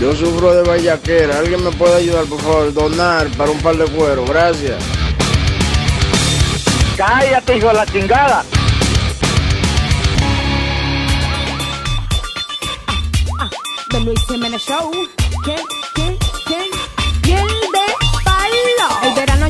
[0.00, 1.38] Yo sufro de vallaquera.
[1.38, 2.72] ¿Alguien me puede ayudar, por favor?
[2.72, 4.24] Donar para un par de cuero.
[4.24, 4.82] Gracias.
[6.96, 8.44] Cállate, hijo de la chingada.
[13.90, 14.90] The Luis Jiménez Show.
[15.44, 15.56] ¿Qué?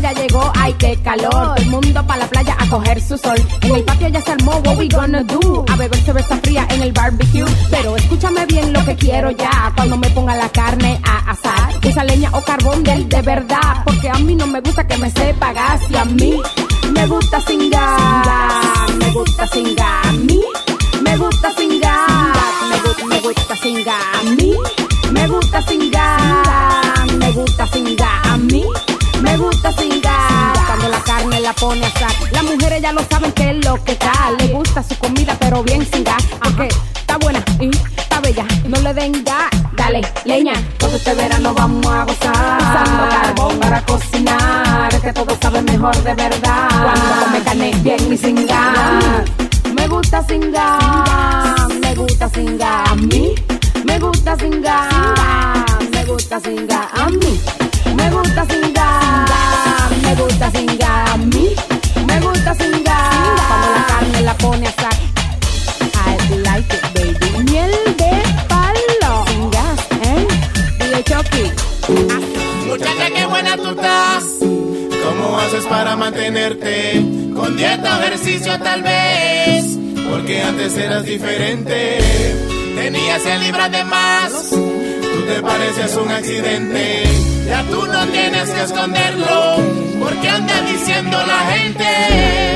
[0.01, 1.31] Ya llegó, ay qué calor.
[1.31, 3.37] Todo el mundo pa' la playa a coger su sol.
[3.62, 5.65] En el patio ya se armó, what we gonna do?
[5.70, 7.45] A beber cerveza fría en el barbecue.
[7.70, 9.73] Pero escúchame bien lo que quiero ya.
[9.77, 11.75] Cuando me ponga la carne a asar.
[11.83, 13.83] Esa leña o carbón del de verdad.
[13.84, 15.81] Porque a mí no me gusta que me sepa gas.
[15.91, 16.41] Y a mí
[16.93, 18.91] me gusta sin gas.
[18.98, 20.06] Me gusta sin gas.
[20.06, 20.41] A mí
[21.03, 22.09] me gusta sin gas.
[22.71, 24.05] Me, gu- me gusta sin gas.
[24.15, 24.53] A mí
[25.12, 27.12] me gusta sin gas.
[27.19, 28.27] Me gusta sin gas.
[28.27, 28.65] A mí
[29.31, 30.00] me gusta sin.
[30.67, 32.12] Cuando la carne la pone a asar.
[32.33, 34.12] Las mujeres ya lo saben que es lo que está.
[34.39, 36.22] Le gusta su comida, pero bien sin gas.
[36.41, 38.45] Aunque está buena y está bella.
[38.67, 39.50] No le den gas.
[39.77, 40.55] Dale, leña.
[40.78, 42.59] Todo este verano vamos a gozar.
[42.61, 44.95] Usando carbón para cocinar.
[44.95, 46.69] Es que todo sabe mejor de verdad.
[46.69, 49.25] Cuando come carne bien y sin gas.
[49.75, 53.34] Me gusta sin gas, me gusta sin gas, a mí.
[53.84, 54.88] Me gusta sin gas,
[55.91, 57.59] me gusta sin a mí.
[57.97, 61.49] Me gusta sin gas, me gusta sin gas, a mí.
[62.06, 63.15] Me gusta sin gas,
[63.49, 64.95] cuando la carne la pone a asar.
[65.95, 67.50] I like it, baby.
[67.50, 68.12] Miel de
[68.49, 70.27] palo, sin gas, ¿eh?
[70.79, 71.45] DJ Chucky.
[72.67, 73.77] Muchacha, qué buena tú.
[75.05, 77.05] ¿Cómo haces para mantenerte?
[77.34, 79.65] Con dieta o ejercicio tal vez.
[80.09, 81.99] Porque antes eras diferente.
[82.77, 84.50] Tenías 100 libras de más.
[84.50, 87.40] Tú te pareces un accidente.
[87.50, 89.56] Ya tú no tienes que esconderlo.
[90.00, 91.84] Porque anda diciendo la gente.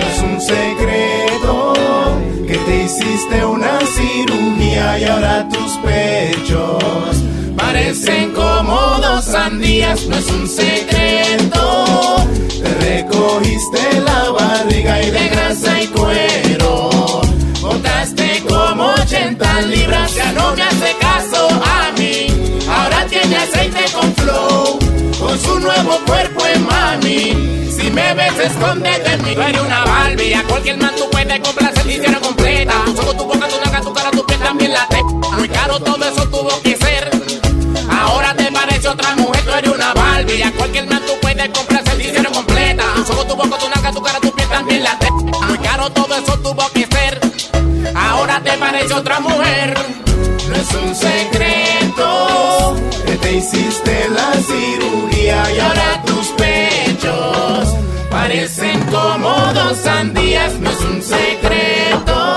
[0.08, 1.74] Es un secreto
[2.46, 7.16] que te hiciste una cirugía y ahora tus pechos
[7.56, 10.06] parecen como dos sandías.
[10.06, 12.16] No es un secreto.
[12.62, 16.90] Te recogiste la barriga y de grasa y cuero.
[17.60, 20.14] Botaste como 80 libras.
[20.14, 20.73] Ya no me
[25.38, 27.70] Su nuevo cuerpo en mami.
[27.70, 29.34] Si me ves, escóndete en mí.
[29.34, 30.34] Tú eres una Barbie.
[30.34, 32.72] A cualquier man tú puedes complacer y hicieron completa.
[32.96, 35.02] Ojos, tu boca, tu nalga, tu cara, tu piel también la te.
[35.02, 37.10] Muy caro todo eso tuvo que ser.
[37.90, 40.42] Ahora te parece otra mujer, tú eres una Barbie.
[40.42, 42.84] A cualquier man tú puedes complacer y hicieron completa.
[43.08, 45.10] Ojos, tu boca, tu nalga, tu cara, tu piel también la te.
[45.10, 47.20] Muy caro todo eso tuvo que ser.
[47.94, 49.74] Ahora te parece otra mujer.
[50.48, 52.76] No es un secreto
[53.34, 57.74] te hiciste la cirugía y ahora tus pechos
[58.08, 60.54] parecen como dos sandías.
[60.60, 62.36] No es un secreto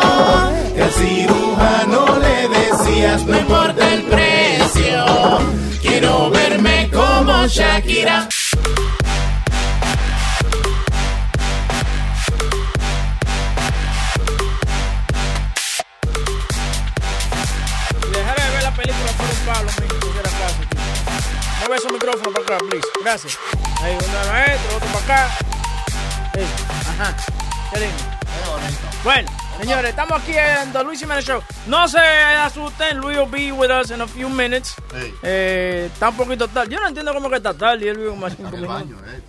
[0.74, 5.06] que al cirujano le decías no importa el precio.
[5.82, 8.28] Quiero verme como Shakira.
[21.68, 22.88] Mueve esos micrófonos para acá, please.
[23.04, 23.38] Gracias.
[23.82, 25.28] Ahí, uno maestro, otro para acá.
[26.34, 26.48] Ahí.
[26.92, 27.14] Ajá.
[27.74, 28.04] Qué lindo.
[29.04, 29.30] Bueno,
[29.60, 31.44] señores, estamos aquí en The Luis Jiménez Show.
[31.66, 34.76] No se asusten, Luis will be with us in a few minutes.
[35.24, 36.74] Eh, está un poquito tarde.
[36.74, 38.84] Yo no entiendo cómo que está tarde y él vive como a cinco minutos.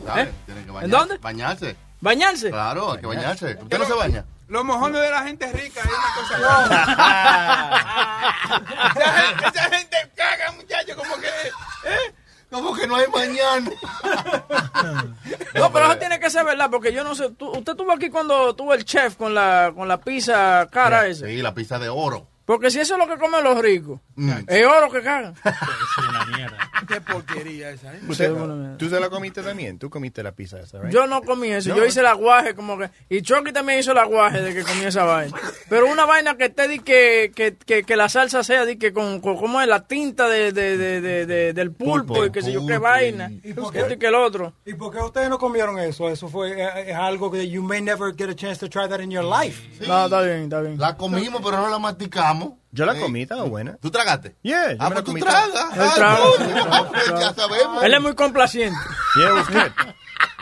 [0.06, 0.28] ¿Sabes?
[0.28, 0.32] ¿Eh?
[0.46, 0.96] Tienen que ¿En bañarse.
[0.96, 1.18] dónde?
[1.18, 1.76] Bañarse.
[2.00, 2.50] ¿Bañarse?
[2.50, 3.58] Claro, hay que bañarse.
[3.60, 4.24] ¿Usted no se baña?
[4.46, 6.38] Los mojones de la gente rica es una cosa.
[8.96, 11.26] esa, gente, esa gente caga, muchachos, como que.
[11.26, 12.14] ¿eh?
[12.50, 13.70] Como que no hay mañana.
[15.54, 17.30] No, pero eso tiene que ser verdad, porque yo no sé.
[17.30, 21.26] tú- usted estuvo aquí cuando tuvo el chef con la, con la pizza cara esa.
[21.26, 22.28] Sí, la pizza de oro.
[22.44, 24.30] Porque si eso es lo que comen los ricos, Mm.
[24.46, 25.34] es oro que cagan.
[26.88, 28.00] Qué porquería esa, ¿eh?
[28.08, 28.32] Usted-
[28.78, 29.78] ¿Tú se la comiste también?
[29.78, 30.92] Tú comiste la pizza esa, right?
[30.92, 31.76] Yo no comí eso, No.
[31.76, 32.90] yo hice el aguaje como que...
[33.10, 35.36] Y Chucky también hizo el aguaje de que comí esa vaina.
[35.68, 38.92] Pero una vaina que te di que, que, que, que la salsa sea di que
[38.92, 42.26] con, con como es la tinta de, de, de, de- de- del pulpo, Pulpo.
[42.26, 43.30] y que sé yo qué vaina.
[43.30, 44.54] y- Y esto y que el otro.
[44.64, 46.08] ¿Y por qué ustedes no comieron eso?
[46.08, 49.00] Eso fue eh, es algo que you may never get a chance to try that
[49.00, 49.62] in your life.
[49.86, 50.78] No, está bien, está bien.
[50.78, 52.54] La comimos, pero no la masticamos.
[52.70, 53.76] Yo la comí, estaba buena.
[53.80, 54.36] ¿Tú tragaste?
[54.42, 55.76] Yeah, yo Ah, me la pues tú comí tragas.
[55.76, 57.82] Él traga, no, no, pues ya sabemos.
[57.84, 58.78] Él es muy complaciente.
[59.16, 59.72] Yeah, it was good.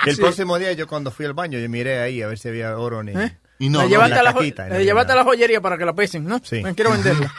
[0.05, 0.21] Y el Sí.
[0.23, 3.01] próximo día yo cuando fui al baño, yo miré ahí a ver si había oro
[3.01, 3.39] en ¿Eh?
[3.59, 6.25] Y la llevaste, a la, y no la llevaste la joyería para que la pesen,
[6.27, 6.41] ¿no?
[6.45, 6.63] Sí.
[6.63, 7.33] Me quiero venderla.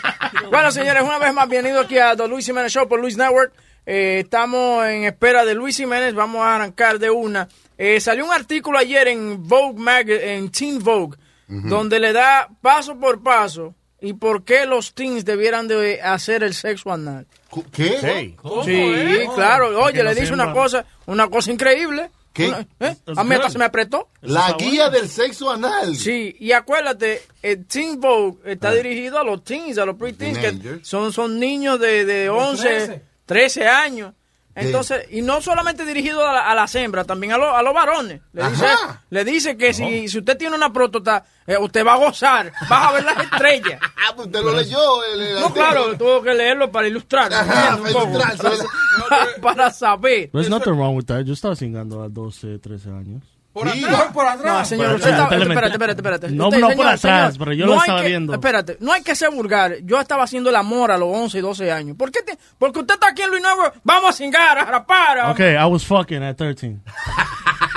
[0.50, 3.52] bueno, señores, una vez más, bienvenido aquí a The Luis Jiménez Show por Luis Network.
[3.86, 6.14] Eh, estamos en espera de Luis Jiménez.
[6.14, 7.48] Vamos a arrancar de una.
[7.78, 11.16] Eh, salió un artículo ayer en Vogue Mag en Teen Vogue,
[11.48, 16.52] donde le da paso por paso y por qué los teens debieran de hacer el
[16.54, 17.26] sexo anal.
[17.72, 18.34] ¿Qué?
[18.64, 19.82] Sí, claro.
[19.82, 22.10] Oye, le dice una cosa, una cosa increíble.
[22.32, 22.48] ¿Qué?
[22.48, 22.96] Una- ¿eh?
[23.14, 24.08] A mí hasta se me apretó.
[24.22, 25.94] La guía del sexo anal.
[25.96, 28.74] Sí, y acuérdate, el Teen Vogue está Ah.
[28.74, 33.02] dirigido a los teens, a los pre-teens, que son, son niños de, de 11, 13.
[33.26, 34.14] 13 años.
[34.54, 37.72] Entonces, y no solamente dirigido a, la- a las hembras, también a, los- a los
[37.72, 38.20] varones.
[38.32, 38.66] Le dice,
[39.10, 42.88] le dice que si, si usted tiene una próstata, eh, usted va a gozar, va
[42.88, 43.80] a ver las estrellas.
[43.82, 45.04] Ah, pues usted lo leyó.
[45.04, 45.54] el- el No, artículo.
[45.54, 48.08] claro, tuvo que leerlo para ilustrar, Ajá, para poco.
[48.10, 48.66] ilustrarse.
[49.08, 50.30] para, para saber.
[50.32, 51.22] There's nothing wrong with that.
[51.24, 53.22] Yo estaba cingando a 12, 13 años.
[53.52, 53.84] Por Sí.
[53.84, 54.04] atrás.
[54.14, 54.58] Por atrás.
[54.58, 56.30] No, señor, Por usted está, espérate, espérate, espérate.
[56.30, 58.32] No, Usted, no señor, por atrás, señor, pero yo no lo estaba que- viendo.
[58.32, 59.76] Espérate, no hay que ser vulgar.
[59.82, 61.96] Yo estaba haciendo el amor a los 11 y 12 años.
[61.96, 62.22] ¿Por qué?
[62.22, 63.62] te- porque usted está aquí en Luis Nuevo.
[63.84, 65.30] Vamos a cingar, a rapar.
[65.32, 66.78] Okay, I was fucking at 13.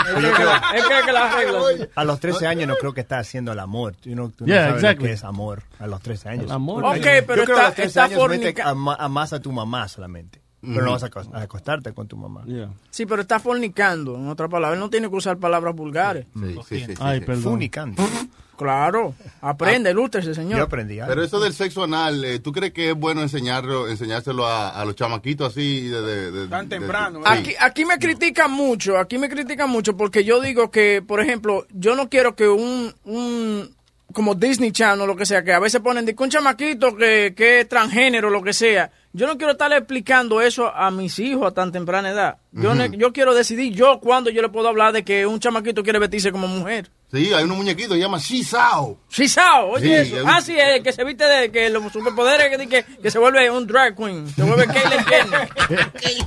[0.06, 1.63] Es que, que, las reglas.
[1.95, 3.95] A los 13 años no creo que está haciendo el amor.
[3.95, 5.04] Tú no, tú no Yeah, sabes exactly.
[5.06, 6.45] lo que es amor a los 13 años.
[6.45, 6.83] El amor.
[6.86, 8.95] Ok, Yo pero creo que a está, los 13 está años mete fornica- a, ma-
[9.00, 10.42] a más a tu mamá solamente.
[10.73, 12.44] Pero no vas a, acos- a acostarte con tu mamá.
[12.45, 12.69] Yeah.
[12.89, 14.73] Sí, pero está fornicando, en otra palabra.
[14.75, 16.25] Él no tiene que usar palabras vulgares.
[16.33, 17.25] Sí, sí, sí, sí, Ay, sí.
[17.25, 17.44] perdón.
[17.44, 18.03] Funicando.
[18.57, 20.62] Claro, aprende, ilústrese, Yo señor.
[20.62, 21.09] aprendí algo.
[21.09, 24.85] Pero eso del sexo anal, eh, ¿tú crees que es bueno enseñarlo, enseñárselo a, a
[24.85, 27.25] los chamaquitos así de, de- de- Tan de- temprano, sí.
[27.27, 31.67] Aquí, aquí me critican mucho, aquí me critican mucho porque yo digo que, por ejemplo,
[31.73, 33.75] yo no quiero que un, un
[34.13, 36.95] como Disney Channel o lo que sea, que a veces ponen de que un chamaquito
[36.95, 38.89] que, que es transgénero, lo que sea.
[39.17, 42.38] Yo no quiero estarle explicando eso a mis hijos a tan temprana edad.
[42.51, 45.83] Yo, ne- yo quiero decidir yo cuándo yo le puedo hablar de que un chamaquito
[45.83, 46.89] quiere vestirse como mujer.
[47.12, 48.97] Sí, hay unos muñequitos que se llama Shisao.
[49.09, 50.17] Shisao, oye Sí, eso.
[50.19, 53.17] es- Ah, sí, es que se viste de que los superpoderes que, que, que se
[53.19, 55.50] vuelve un drag queen, se vuelve Caitlyn Jenner.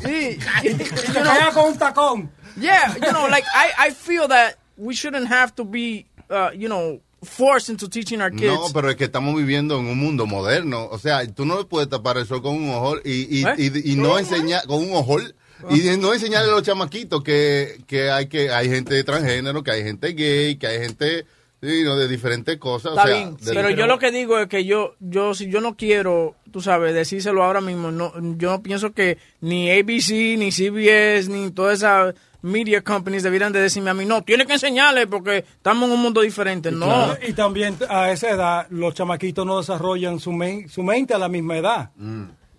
[0.02, 2.30] Sí, Y con un tacón.
[2.58, 6.68] Yeah, you know, like I, I feel that we shouldn't have to be, uh, you
[6.68, 8.46] know, forced into teaching our kids.
[8.52, 10.86] No, pero es que estamos viviendo en un mundo moderno.
[10.90, 13.54] O sea, tú no puedes tapar el sol con un ojol y, y, ¿Eh?
[13.58, 15.34] y, y no enseñar con un ojol
[15.70, 19.82] y no enseñarle a los chamaquitos que, que hay que hay gente transgénero, que hay
[19.82, 21.26] gente gay, que hay gente
[21.60, 22.92] sí, no, de diferentes cosas.
[22.92, 25.50] Está o sea, bien, de- pero yo lo que digo es que yo, yo si
[25.50, 30.38] yo no quiero, tú sabes, decírselo ahora mismo, no, yo no pienso que ni ABC,
[30.38, 34.52] ni CBS, ni todas esas media companies debieran de decirme a mí, no, tiene que
[34.54, 36.70] enseñarle porque estamos en un mundo diferente.
[36.70, 41.18] No, Y también a esa edad los chamaquitos no desarrollan su, men- su mente a
[41.18, 41.90] la misma edad.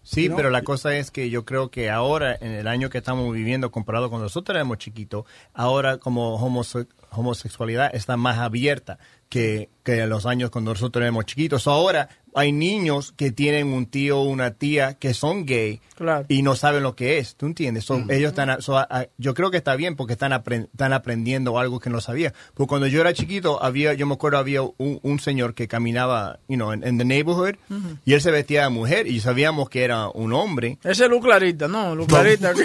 [0.02, 0.36] Sí, ¿no?
[0.36, 3.70] pero la cosa es que yo creo que ahora, en el año que estamos viviendo,
[3.72, 8.98] comparado con nosotros éramos chiquitos, ahora como homose- homosexualidad está más abierta
[9.30, 11.68] que, que en los años cuando nosotros éramos chiquitos.
[11.68, 16.26] Ahora hay niños que tienen un tío o una tía que son gay Claro.
[16.30, 17.86] y no saben lo que es, ¿tú entiendes?
[17.86, 20.68] So, Ellos están, a- so, a- a- yo creo que está bien porque están, apren-
[20.72, 22.34] están aprendiendo algo que no sabía.
[22.54, 26.40] Porque cuando yo era chiquito, había, yo me acuerdo, había un, un señor que caminaba,
[26.48, 27.98] you know, en the neighborhood Ujú.
[28.06, 30.78] y él se vestía de mujer y sabíamos que era un hombre.
[30.84, 32.64] ese es Luz Clarita, no, Luz Clarita, que-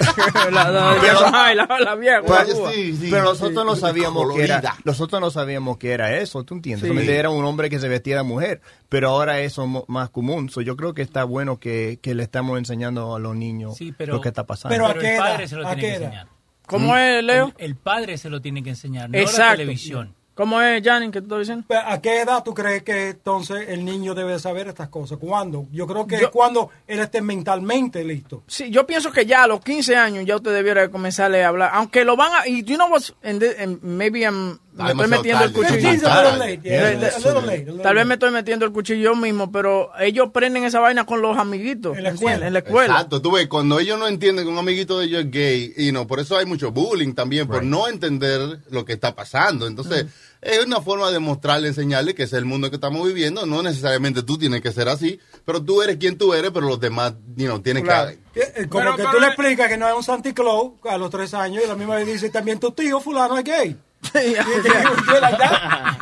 [0.50, 2.70] la, la, Pero- la, la, la vieja, Pero, la búa.
[3.10, 4.80] pero nosotros no sabíamos que era, colorida.
[4.84, 6.90] nosotros no sabíamos que era eso, ¿tú entiendes?
[6.90, 7.10] Sí.
[7.10, 10.50] Era un hombre que se vestía de mujer, pero ahora eso es más común.
[10.50, 13.92] So, yo creo que está bueno que, que le estamos enseñando a los niños Sí,
[13.96, 14.74] pero- lo que está pasando.
[14.74, 15.24] Pero ¿a Pero qué el edad?
[15.32, 16.26] padre se lo ¿A tiene que enseñar.
[16.66, 17.52] ¿Cómo es, Leo?
[17.58, 19.56] El, el padre se lo tiene que enseñar, no la Exacto.
[19.58, 20.14] televisión.
[20.34, 21.64] ¿Cómo es, Janin, que tú estás diciendo?
[21.86, 25.18] ¿A qué edad tú crees que entonces el niño debe saber estas cosas?
[25.20, 25.66] ¿Cuándo?
[25.70, 28.42] Yo creo que Yo- es cuando él esté mentalmente listo.
[28.48, 31.70] Sí, yo pienso que ya a los 15 años ya usted debiera comenzarle a hablar,
[31.74, 32.88] aunque lo van a, y you know
[33.22, 36.08] the- and maybe I'm me estoy metiendo el cuchillo.
[36.08, 40.80] Late, yeah, Tal vez me estoy metiendo el cuchillo yo mismo, pero ellos prenden esa
[40.80, 41.96] vaina con los amiguitos.
[41.96, 42.46] En la escuela.
[42.46, 42.94] En la escuela.
[42.94, 45.92] Exacto, tú ves, cuando ellos no entienden que un amiguito de ellos es gay, y
[45.92, 49.66] no, por eso hay mucho bullying también, por no entender lo que está pasando.
[49.66, 50.06] Entonces,
[50.40, 53.46] es una forma de mostrarle, enseñarle que ese es el mundo que estamos viviendo.
[53.46, 56.80] No necesariamente tú tienes que ser así, pero tú eres quien tú eres, pero los
[56.80, 58.10] demás, you know, tienen Claro.
[58.32, 58.40] que...
[58.40, 61.32] Eh, Como que tú le explicas que no es un Santa Claus a los tres
[61.34, 63.76] años y la misma vez dice también tu tío fulano es gay.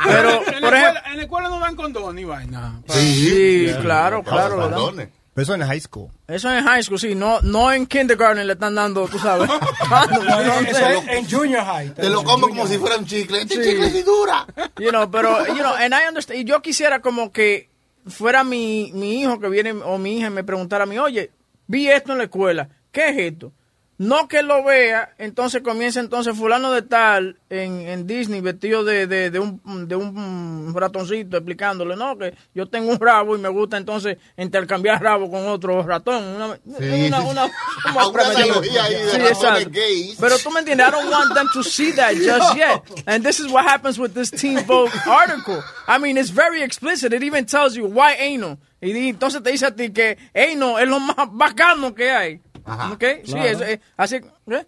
[0.05, 2.81] Pero, por ejemplo, en la escuela no dan condón ni vaina.
[2.87, 4.57] Sí, claro, claro.
[4.57, 4.73] lo dan.
[4.79, 5.09] Condones.
[5.33, 6.09] Pero eso en high school.
[6.27, 7.15] Eso en high school, sí.
[7.15, 9.49] No, no en kindergarten le están dando, tú sabes.
[9.89, 11.89] No, eso es en junior high.
[11.95, 13.41] Te lo como como si fuera un chicle.
[13.41, 13.69] Este Sí.
[13.71, 14.45] chicle sí dura.
[14.77, 16.39] You know, pero, you know, and I understand.
[16.39, 17.69] Y yo quisiera como que
[18.07, 21.31] fuera mi, mi hijo que viene o mi hija y me preguntara a mí, oye,
[21.65, 23.51] vi esto en la escuela, ¿qué es esto?
[23.99, 29.05] No que lo vea, entonces comienza entonces fulano de tal en, en Disney vestido de,
[29.05, 33.49] de, de un, de un ratoncito explicándole, no, que yo tengo un rabo y me
[33.49, 36.23] gusta entonces intercambiar rabo con otro ratón.
[36.23, 39.69] Una, Sí, una, una- Una analogía ahí de Sí, ratones exacto.
[39.71, 40.17] gays.
[40.19, 42.81] Pero tú me entiendes, I don't want them to see that just yet.
[43.05, 45.61] And this is what happens with this Teen Vogue article.
[45.87, 47.13] I mean, it's very explicit.
[47.13, 48.57] It even tells you why anal.
[48.81, 52.41] Y entonces te dice a ti que anal es lo más bacano que hay.
[52.65, 53.03] ¿Ok?
[53.23, 53.47] Sí, Claro.
[53.49, 54.15] es, es- así.
[54.47, 54.65] ¿eh?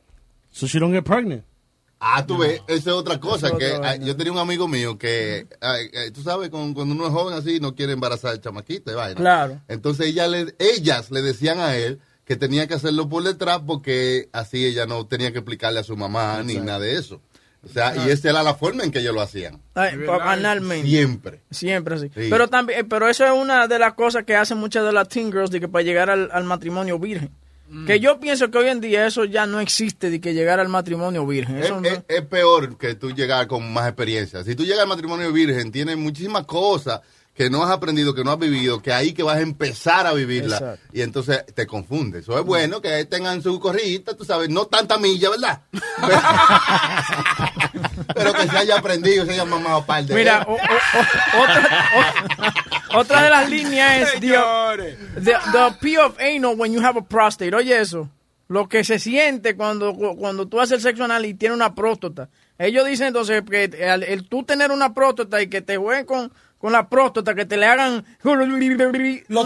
[0.51, 1.43] So she don't get pregnant.
[1.99, 3.57] Ah, tú ves, esa es otra cosa.
[3.57, 3.95] Que ah.
[3.95, 7.33] Yo tenía un amigo mío que, ay, ay, tú sabes, con- cuando uno es joven
[7.37, 9.15] así, no quiere embarazar al chamaquito y vaina.
[9.15, 9.61] Claro.
[9.67, 14.29] Entonces ella le, ellas le decían a él que tenía que hacerlo por detrás porque
[14.33, 17.21] así ella no tenía que explicarle a su mamá ni nada de eso.
[17.63, 18.09] O sea, y Ajá.
[18.11, 19.59] esa era la forma en que ellos lo hacían.
[19.73, 20.87] Ay, pa- analmente.
[20.87, 21.41] Siempre.
[21.49, 22.07] Siempre así.
[22.13, 22.27] Sí.
[22.29, 25.07] Pero también, eh, pero eso es una de las cosas que hacen muchas de las
[25.09, 27.31] teen girls de que para llegar al, al matrimonio virgen.
[27.67, 27.85] Mm.
[27.87, 30.69] Que yo pienso que hoy en día eso ya no existe de que llegar al
[30.69, 31.57] matrimonio virgen.
[31.57, 34.43] Es, Eso no- es- es peor que tú llegar con más experiencia.
[34.43, 37.01] Si tú llegas al matrimonio virgen, tienes muchísimas cosas
[37.35, 40.13] que no has aprendido, que no has vivido, que ahí que vas a empezar a
[40.13, 40.55] vivirla.
[40.55, 40.87] Exacto.
[40.93, 42.23] Y entonces te confundes.
[42.23, 45.61] Eso es bueno que tengan su corrida, tú sabes, no tanta milla, ¿verdad?
[48.15, 51.89] Pero que se haya aprendido, se haya mamado par de Mira, o- o- o- otra,
[52.93, 54.27] o- otra de las líneas es the,
[55.21, 57.53] the, the appeal of anal when you have a prostate.
[57.55, 58.09] Oye eso,
[58.47, 62.29] lo que se siente cuando, cuando tú haces el sexo anal y tienes una próstata.
[62.57, 66.31] Ellos dicen entonces que el, el tú tener una próstata y que te jueguen con,
[66.65, 68.03] con la próstata, que te le hagan...
[68.23, 68.43] Lo ¿No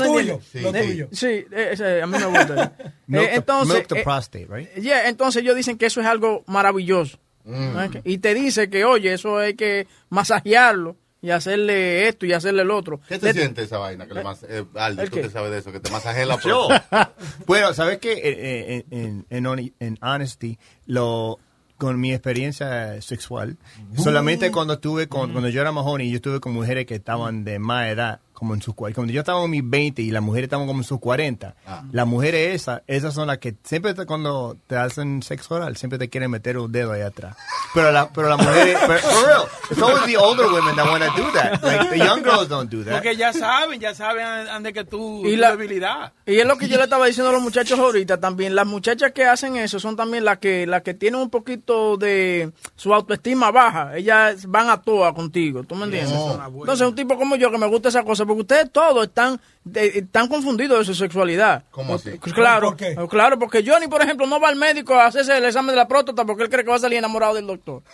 [0.01, 0.63] tuyo, entiendes?
[0.63, 1.07] lo tuyo.
[1.11, 2.71] Sí, eh, ese, a mí me gusta.
[3.07, 4.69] Milk Eh, the- entonces, milk the eh, prostate, right?
[4.75, 7.17] Yeah, entonces ellos dicen que eso es algo maravilloso.
[7.45, 12.61] Ok, Y te dice que, oye, eso hay que masajearlo y hacerle esto y hacerle
[12.61, 13.01] el otro.
[13.09, 14.07] ¿Qué te Le- siente esa vaina?
[14.07, 15.23] Que le mas- eh, Aldo, ¿El tú qué?
[15.23, 16.67] te sabes de eso, que te masajea la Yo.
[16.69, 17.11] próstata.
[17.47, 18.85] bueno, ¿sabes qué?
[18.91, 21.37] En, en honesty, lo,
[21.79, 23.57] con mi experiencia sexual,
[23.95, 26.95] solamente cuando estuve con, cuando yo era más joven y yo estuve con mujeres que
[26.95, 30.11] estaban de más edad, como en sus cua- cuando yo estaba en mis 20 y
[30.11, 31.55] las mujeres estaban como en sus 40,
[31.91, 35.99] las mujeres esas, esas son las que siempre te- cuando te hacen sexo oral, siempre
[35.99, 37.35] te quieren meter un dedo ahí atrás.
[37.73, 41.03] Pero la, pero las mujeres, pero, for real, it's always the older women that want
[41.03, 41.61] to do that.
[41.63, 42.93] Like, the young girls don't do that.
[42.93, 46.13] Porque ya saben, ya saben ande que tú, Y tu la- debilidad.
[46.25, 48.55] Y es lo que yo le estaba diciendo a los muchachos ahorita también.
[48.55, 52.51] Las muchachas que hacen eso son también las que, las que tienen un poquito de
[52.75, 53.97] su autoestima baja.
[53.97, 56.13] Ellas van a toa contigo, ¿tú me entiendes?
[56.13, 59.99] Entonces, un tipo como yo que me gusta esa cosa, porque ustedes todos están, de-
[59.99, 61.63] están confundidos de su sexualidad.
[61.71, 62.11] ¿Cómo así?
[62.21, 62.95] Pues Claro, ¿Por qué?
[63.09, 65.87] claro, porque Johnny, por ejemplo, no va al médico a hacerse el examen de la
[65.87, 67.83] próstata porque él cree que va a salir enamorado del doctor.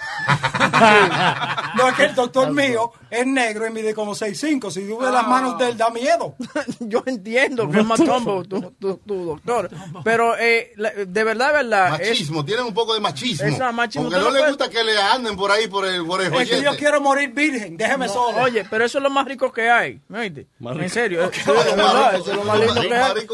[1.75, 4.71] No, es que el doctor mío es negro y mide como 6'5".
[4.71, 6.35] Si tú ves las manos de él, da miedo.
[6.79, 9.69] Yo entiendo que es más tombo tu, tu- tu doctor,
[10.03, 11.99] pero eh, la- de verdad, verdad.
[12.01, 13.45] es- Machismo, tienen un poco de machismo.
[13.47, 16.33] Esa machismo, Porque no puedes- gusta que le anden por ahí por el, por el
[16.33, 18.37] Es que yo quiero morir virgen, déjeme No, solo.
[18.39, 19.99] Oye, pero eso es lo más rico que hay.
[20.07, 20.47] ¿me oíste?
[20.59, 20.93] Más En rico.
[20.93, 21.25] serio.
[21.25, 21.35] Ok.
[21.67, 22.81] Eso es, de verdad, eso es lo más lindo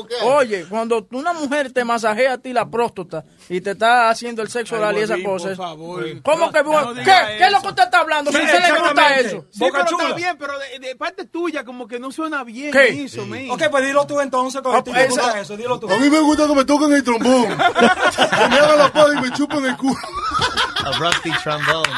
[0.07, 0.21] que hay.
[0.23, 4.50] Oye, cuando una mujer te masajea a ti la próstata y te está haciendo el
[4.50, 5.47] sexo oral y esa Bolín, cosa.
[5.50, 6.05] por favor.
[6.23, 6.63] ¿Cómo que
[7.03, 7.11] ¿Qué?
[7.38, 8.31] ¿Qué es lo que usted está hablando?
[8.31, 9.27] Si usted le gusta exactamente.
[9.27, 9.45] eso.
[9.51, 10.03] Sí, Boca pero chula.
[10.03, 13.03] está bien, pero de, de parte tuya como que no suena bien ¿Qué?
[13.03, 13.23] eso.
[13.50, 15.89] Ok, pues dilo tú entonces, con Ah, te gusta esa- eso, dilo tú.
[15.91, 17.47] A mí me gusta que me toquen el trombón.
[17.50, 19.95] que me hagan la paz y me chupen el culo.
[20.83, 21.89] A rusty trombone.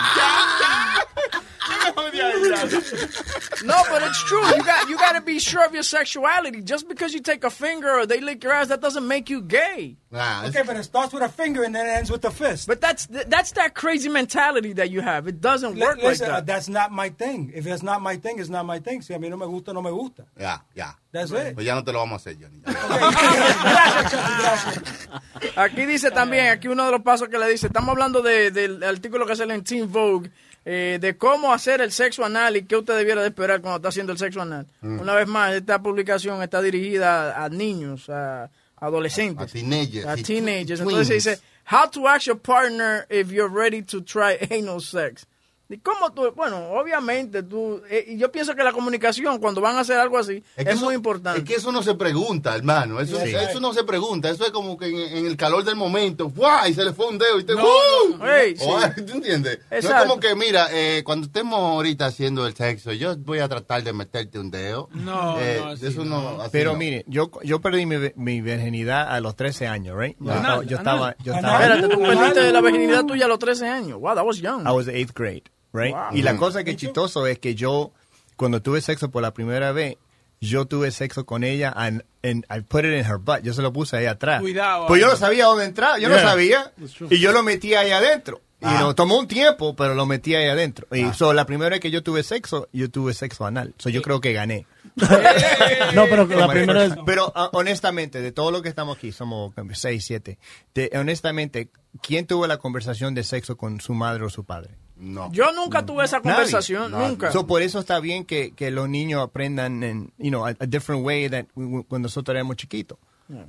[3.64, 4.46] No, but it's true.
[4.56, 6.62] You got you got to be sure of your sexuality.
[6.62, 9.42] Just because you take a finger or they lick your ass, that doesn't make you
[9.42, 9.98] gay.
[10.12, 12.68] Nah, Okay, but it starts with a finger and then it ends with the fist.
[12.68, 15.28] But that's that's that crazy mentality that you have.
[15.28, 17.52] It doesn't work Li- listen, like uh, that's not my thing.
[17.56, 19.02] If it's not my thing, it's not my thing.
[19.02, 20.26] Si a mí no me gusta, no me gusta.
[20.40, 20.92] Yeah, ya.
[21.12, 21.56] That's it.
[21.56, 22.60] Pues ya no te lo vamos a hacer, Johnny.
[22.66, 25.58] gracias, Chucky, gracias.
[25.58, 28.84] Aquí dice también, aquí uno de los pasos que le dice, estamos hablando de- del
[28.84, 30.32] artículo que sale en Teen Vogue,
[30.66, 33.90] eh, de cómo hacer el sexo anal y qué usted debiera de esperar cuando está
[33.90, 34.66] haciendo el sexo anal.
[34.82, 35.00] Mm.
[35.00, 39.50] Una vez más, esta publicación está dirigida a, niños, a adolescentes.
[39.50, 40.06] A teenagers.
[40.06, 40.80] A teenagers.
[40.80, 45.26] Entonces dice, how to ask your partner if you're ready to try anal sex.
[45.70, 46.32] ¿Y cómo tú?
[46.36, 47.82] Bueno, obviamente tú...
[47.90, 50.72] eh, y yo pienso que la comunicación, cuando van a hacer algo así, es, que
[50.72, 51.40] eso- muy importante.
[51.40, 53.00] Es que eso no se pregunta, hermano.
[53.00, 53.34] Eso, Sí.
[53.34, 54.30] eso no se pregunta.
[54.30, 56.68] Eso es como que en, en el calor del momento, ¡guau!
[56.70, 57.56] Y se le fue un dedo y te.
[57.56, 58.18] No, ¡uh!
[58.20, 58.30] no.
[58.32, 58.66] Ey, sí.
[58.68, 59.60] O, ¿Tú entiendes?
[59.72, 60.08] No es Exacto.
[60.10, 63.94] como que, mira, eh, cuando estemos ahorita haciendo el sexo, yo voy a tratar de
[63.94, 64.90] meterte un dedo.
[64.92, 66.42] No, Eh, no, así eso no.
[66.42, 66.78] así Pero no.
[66.78, 70.18] mire, yo, yo perdí mi, mi virginidad a los 13 años, right?
[70.20, 71.46] Yo Anal, estaba, yo anal.
[71.46, 74.00] estaba, estaba Espérate, tú perdiste la virginidad tuya a los 13 años.
[74.00, 74.68] Wow, that was young.
[74.68, 75.44] I was eighth grade,
[75.74, 75.94] right?
[75.94, 76.04] Wow.
[76.14, 77.92] Y la cosa que es chistoso es que yo,
[78.38, 79.98] cuando tuve sexo por la primera vez,
[80.40, 83.42] yo tuve sexo con ella and, and I put it in her butt.
[83.44, 84.42] Yo se lo puse ahí atrás.
[84.42, 86.18] Cuidado, Pues yo no sabía dónde entrar, yo Yeah.
[86.18, 86.74] no sabía.
[87.10, 88.42] Y yo lo metí ahí adentro.
[88.60, 88.78] Y Ah.
[88.80, 90.88] no, tomó un tiempo, pero lo metí ahí adentro.
[90.92, 93.74] Y so, la primera vez que yo tuve sexo, yo tuve sexo anal.
[93.78, 94.66] So, yo creo que gané.
[95.96, 99.54] No, pero la primera vez- Pero ah, honestamente, de todo lo que estamos aquí, somos
[99.54, 100.40] como seis, siete.
[100.74, 101.70] de- honestamente,
[102.02, 104.76] ¿quién tuvo la conversación de sexo con su madre o su padre?
[104.96, 105.32] No.
[105.32, 106.32] Yo nunca tuve esa Nadie.
[106.32, 107.32] conversación, nunca.
[107.32, 110.66] So, por eso está bien que, que los niños aprendan en, you know, a, a
[110.68, 112.98] different way that we- we- cuando nosotros éramos chiquitos.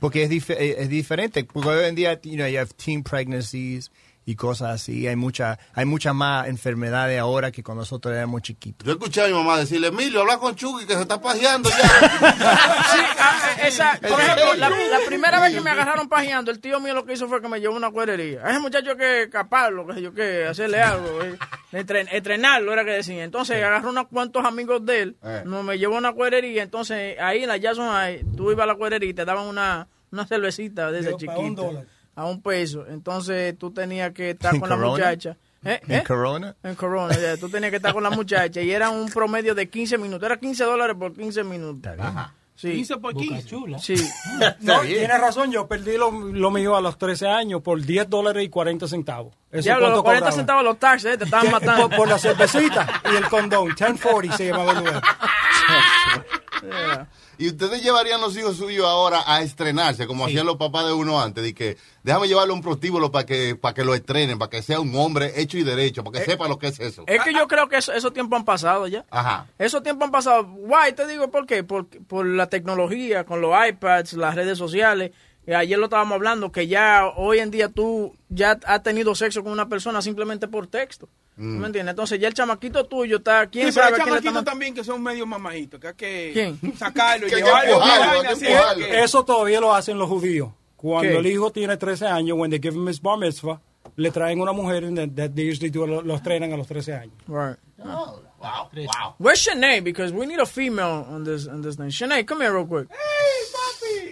[0.00, 1.44] Porque es, dif- es es diferente.
[1.44, 3.90] Porque hoy en día, you know, you have teen pregnancies
[4.26, 5.06] y cosas así.
[5.06, 8.86] Hay mucha, hay muchas más enfermedades ahora que cuando nosotros éramos chiquitos.
[8.86, 11.76] Yo escuché a mi mamá decirle, Emilio, habla con Chucky que se está pajeando ya.
[12.94, 16.78] Sí, ah, esa, por ejemplo, la, la primera vez que me agarraron pajeando, el tío
[16.80, 18.40] mío lo que hizo fue que me llevó una cuerería.
[18.44, 21.36] A ese muchacho hay que caparlo, que sé yo que hacerle algo, eh,
[21.72, 23.24] entren- entrenarlo era que decía.
[23.24, 25.42] Entonces agarró unos cuantos amigos de él, Eh.
[25.44, 28.66] no, me llevó a una cuerería, entonces ahí en la Jackson High, tú ibas a
[28.66, 31.16] la cuerería y te daban una, una cervecita de esa Yo,
[32.16, 32.86] A un peso.
[32.88, 34.92] Entonces tú tenías que estar ¿En con la Corona?
[34.92, 35.36] muchacha.
[35.64, 35.80] ¿Eh?
[35.88, 36.04] ¿En ¿Eh?
[36.06, 36.54] Corona?
[36.62, 39.68] En Corona, ya, tú tenías que estar con la muchacha y era un promedio de
[39.68, 40.24] 15 minutos.
[40.26, 41.92] Era 15 dólares por 15 minutos.
[42.56, 42.70] Sí.
[42.72, 43.48] 15 por 15.
[43.80, 43.94] Sí.
[44.60, 48.44] No, tienes razón, yo perdí lo, lo mío a los 13 años por 10 dólares
[48.44, 49.34] y 40 centavos.
[49.50, 50.32] ¿Eso cuánto los 40 cobraban?
[50.32, 51.88] centavos los taxes, eh, te estaban matando.
[51.88, 53.68] Por, por la cervecita y el condón.
[53.68, 55.02] 1040 se llamaba el lugar.
[57.38, 61.20] Y ustedes llevarían los hijos suyos ahora a estrenarse, como hacían los papás de uno
[61.20, 64.50] antes, de que déjame llevarle a un prostíbulo para que, para que lo estrenen, para
[64.50, 67.04] que sea un hombre hecho y derecho, para que sepa lo que es eso.
[67.06, 69.04] Es que yo creo que eso- esos tiempos han pasado ya.
[69.10, 69.46] Ajá.
[69.58, 70.44] Esos tiempos han pasado.
[70.44, 71.64] Guay, te digo por qué.
[71.64, 75.12] Por, por la tecnología, con los iPads, las redes sociales.
[75.46, 79.42] Y ayer lo estábamos hablando, que ya hoy en día tú ya has tenido sexo
[79.42, 81.08] con una persona simplemente por texto.
[81.36, 81.58] Mm.
[81.58, 81.92] ¿Me entiendes?
[81.92, 83.46] Entonces ya el chamaquito tuyo está...
[83.48, 85.88] ¿Quién Sí, pero sabe quién le está chamaquitos ma- también que son medio mamaditos, que
[85.88, 86.76] hay que ¿Quién?
[86.78, 88.84] sacarlo y Que hay que llevarlo.
[88.86, 90.48] Eso todavía lo hacen los judíos.
[90.76, 91.18] Cuando ¿Qué?
[91.18, 93.60] el hijo tiene 13 años, when they give him his bar mitzvah,
[93.96, 96.66] le traen una mujer and that, that they usually do, lo- los trenan a los
[96.66, 97.12] 13 años.
[97.28, 97.56] Right.
[97.78, 99.14] wow, wow.
[99.18, 99.82] Where's Shanae?
[99.82, 101.88] Because we need a female on this on this thing.
[101.90, 102.88] Shanae, come here real quick.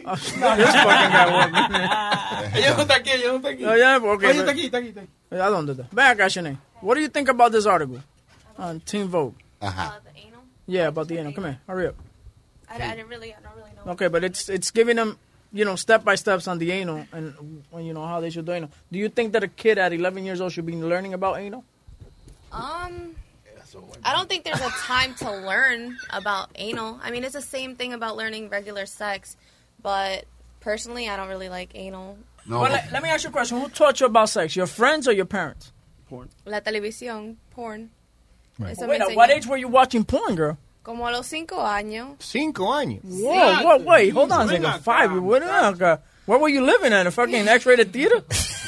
[0.04, 1.54] Oh, this fucking guy in.
[2.64, 3.62] Ella no está aquí, ella no está aquí.
[3.62, 5.10] No, ya, ok, Oye, está aquí, está aquí, está aquí.
[5.30, 5.86] ¿A dónde está?
[5.92, 6.58] Ven acá, Shanae.
[6.80, 8.00] What do you think about this article
[8.58, 9.34] on Team Vogue?
[9.60, 10.00] Ajá.
[10.66, 11.32] Yeah, about the anal.
[11.32, 11.94] Come here, hurry up.
[12.68, 13.92] I, I didn't really, I don't really know.
[13.92, 15.18] Okay, but it's it's giving them,
[15.52, 17.34] you know, step by steps on the anal and
[17.78, 18.70] you know how they should do anal.
[18.90, 21.64] Do you think that a kid at 11 years old should be learning about anal?
[22.50, 23.14] Um,
[24.04, 27.00] I don't think there's a time to learn about anal.
[27.02, 29.36] I mean, it's the same thing about learning regular sex,
[29.82, 30.24] but
[30.60, 32.18] personally, I don't really like anal.
[32.48, 33.60] Well, let, let me ask you a question.
[33.60, 34.56] Who taught you about sex?
[34.56, 35.72] Your friends or your parents?
[36.08, 36.28] Porn.
[36.44, 37.90] La televisión, porn.
[38.62, 40.58] Eso me Wait, at what age were you watching porn, girl?
[40.82, 42.16] Como a los cinco años.
[42.18, 43.00] Cinco años.
[43.04, 44.80] Whoa, whoa, wait, hold on a second.
[44.82, 47.06] Five, what, uh, where were you living at?
[47.06, 48.24] A fucking X-rated theater?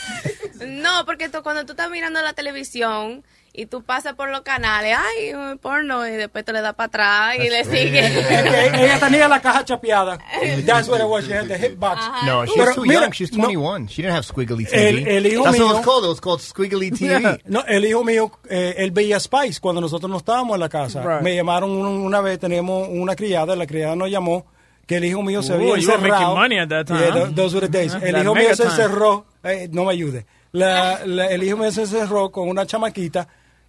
[0.67, 3.25] No, porque tú, cuando tú estás mirando la televisión
[3.57, 6.87] y tú pasas por los canales, ay, eh, porno, y después te le das para
[6.89, 8.11] atrás y le sigues.
[8.73, 10.19] que ella tenía la caja chapeada.
[10.67, 11.25] That's what it was.
[11.25, 12.03] She had the hit box.
[12.27, 13.13] No, she's Pero too mira, young.
[13.13, 13.87] She's no, 21.
[13.89, 14.75] She didn't have squiggly TV.
[14.75, 16.05] El- el hijo That's what it mío- was called.
[16.05, 17.41] It was called squiggly TV.
[17.47, 21.01] No, el hijo mío, eh, él veía Spice cuando nosotros no estábamos en la casa.
[21.03, 21.23] Right.
[21.23, 24.47] Me llamaron un- una vez, teníamos una criada, la criada nos llamó
[24.87, 26.03] que el hijo mío se había encerrado.
[26.09, 27.19] making money at that time, Yeah, huh?
[27.29, 27.95] tho- those were the days.
[28.03, 30.27] El hijo mío se encerró, eh, no me ayude.
[30.53, 33.27] La- la- el hijo mío se encerró con una chamaquita.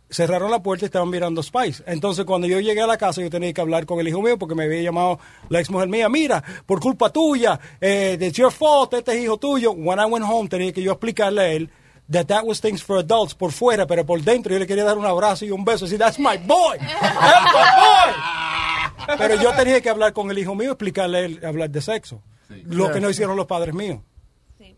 [0.10, 1.84] Cerraron la puerta y estaban mirando Spice.
[1.88, 4.38] Entonces, cuando yo llegué a la casa, yo tenía que hablar con el hijo mío
[4.38, 6.10] porque me había llamado la ex mujer mía.
[6.10, 9.72] Mira, por culpa tuya, eh, it's your fault, este es hijo tuyo.
[9.72, 11.70] When I went home, tenía que yo explicarle a él
[12.12, 14.98] that that was things for adults por fuera, pero por dentro yo le quería dar
[14.98, 15.86] un abrazo y un beso.
[15.86, 16.78] Decir, that's my boy.
[16.78, 19.18] That's my boy.
[19.18, 22.22] Pero yo tenía que hablar con el hijo mío, explicarle a él, hablar de sexo.
[22.66, 24.00] Lo que no hicieron los padres míos.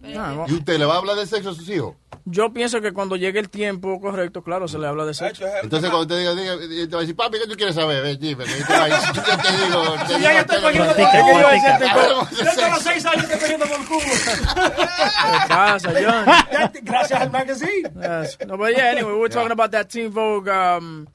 [0.08, 1.96] ¿Y usted le va a hablar de sexo a sus hijos?
[2.30, 5.46] yo pienso que cuando llegue el tiempo correcto, claro, se le habla de sexo.
[5.64, 8.04] Entonces, cuando te diga, diga, te va a decir, papi, ¿qué tú quieres saber?
[8.04, 12.28] Ven, dime, yo te digo, te yo estoy cogiendo por culo.
[12.32, 14.02] Yo los seis años que cogiendo por culo.
[14.02, 16.72] ¿Qué pasa, John?
[16.84, 17.90] Gracias al magazine.
[17.96, 18.38] Yes.
[18.46, 21.08] No, but yeah, anyway, we're talking about that Teen Vogue um,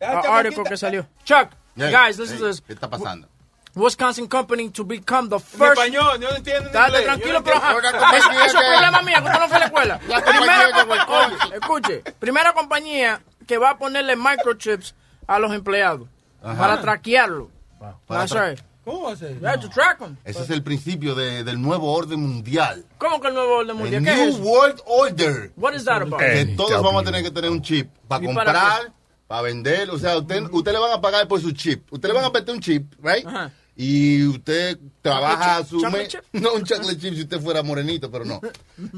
[0.00, 0.30] uh, chamaquita.
[0.30, 1.06] article que salió.
[1.24, 2.62] Chuck, Yeah, guys, listen hey, to this.
[2.62, 3.28] ¿Qué está pasando?
[3.76, 5.72] Wisconsin company to become the En first.
[5.80, 7.04] español, yo no entiendo en Dale, inglés.
[7.04, 9.64] tranquilo, no pero compañía eso es que- problema mío, que usted no fue a la
[9.66, 10.00] escuela.
[10.08, 14.94] La Primera compañía escuche, primera compañía que va a ponerle microchips
[15.26, 16.08] a los empleados
[16.42, 16.56] Ajá.
[16.58, 17.50] para traquearlo.
[18.06, 18.64] Para That's tra-.
[18.84, 19.40] ¿Cómo va a ser?
[19.60, 20.16] To track 'em.
[20.24, 22.84] Ese es el principio de- del nuevo orden mundial.
[22.98, 24.04] ¿Cómo que el nuevo orden El mundial?
[24.04, 24.42] ¿Qué New es eso?
[24.42, 25.52] World Order.
[25.56, 26.20] What is that about?
[26.20, 28.92] Que todos vamos a tener que tener un chip para ¿Y para comprar,
[29.26, 29.88] para vender.
[29.90, 31.90] O sea, usted, usted le van a pagar por su chip.
[31.90, 33.26] Usted le van a meter un chip, right?
[33.26, 33.50] Ajá.
[33.76, 35.80] Y usted trabaja Chocolate su...
[35.80, 36.42] chip- me- chocolate chip?
[36.42, 38.40] No, un chocolate chip si usted fuera morenito, pero no.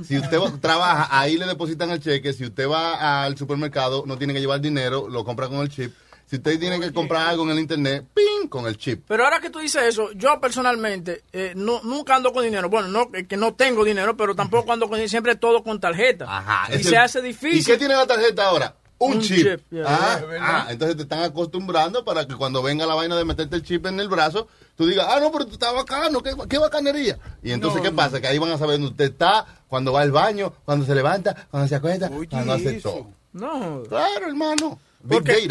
[0.07, 2.33] Si usted trabaja, ahí le depositan el cheque.
[2.33, 5.95] Si usted va al supermercado, no tiene que llevar dinero, lo compra con el chip.
[6.29, 8.49] Si usted tiene que comprar algo en el internet, ¡ping!
[8.49, 9.05] con el chip.
[9.07, 12.69] Pero ahora que tú dices eso, yo personalmente eh, no, nunca ando con dinero.
[12.69, 15.09] Bueno, no eh, que no tengo dinero, pero tampoco ando con dinero.
[15.09, 16.25] Siempre todo con tarjeta.
[16.29, 17.61] Ajá, y se el- hace difícil.
[17.61, 18.75] ¿Y qué tiene la tarjeta ahora?
[18.99, 19.37] Un, Un chip.
[19.37, 23.15] chip, yeah, ah, yeah, ah, entonces te están acostumbrando para que cuando venga la vaina
[23.17, 26.23] de meterte el chip en el brazo, tú digas, ah, no, pero tú estás bacano,
[26.23, 27.19] qué, qué bacanería.
[27.43, 27.97] Y entonces, No, ¿qué no.
[27.97, 28.21] pasa?
[28.23, 31.47] Que ahí van a saber dónde usted está, cuando va al baño, cuando se levanta,
[31.51, 32.91] cuando se acuesta, cuando hace eso.
[32.91, 33.07] todo.
[33.35, 33.83] No.
[33.89, 34.79] Claro, hermano.
[35.07, 35.47] Porque-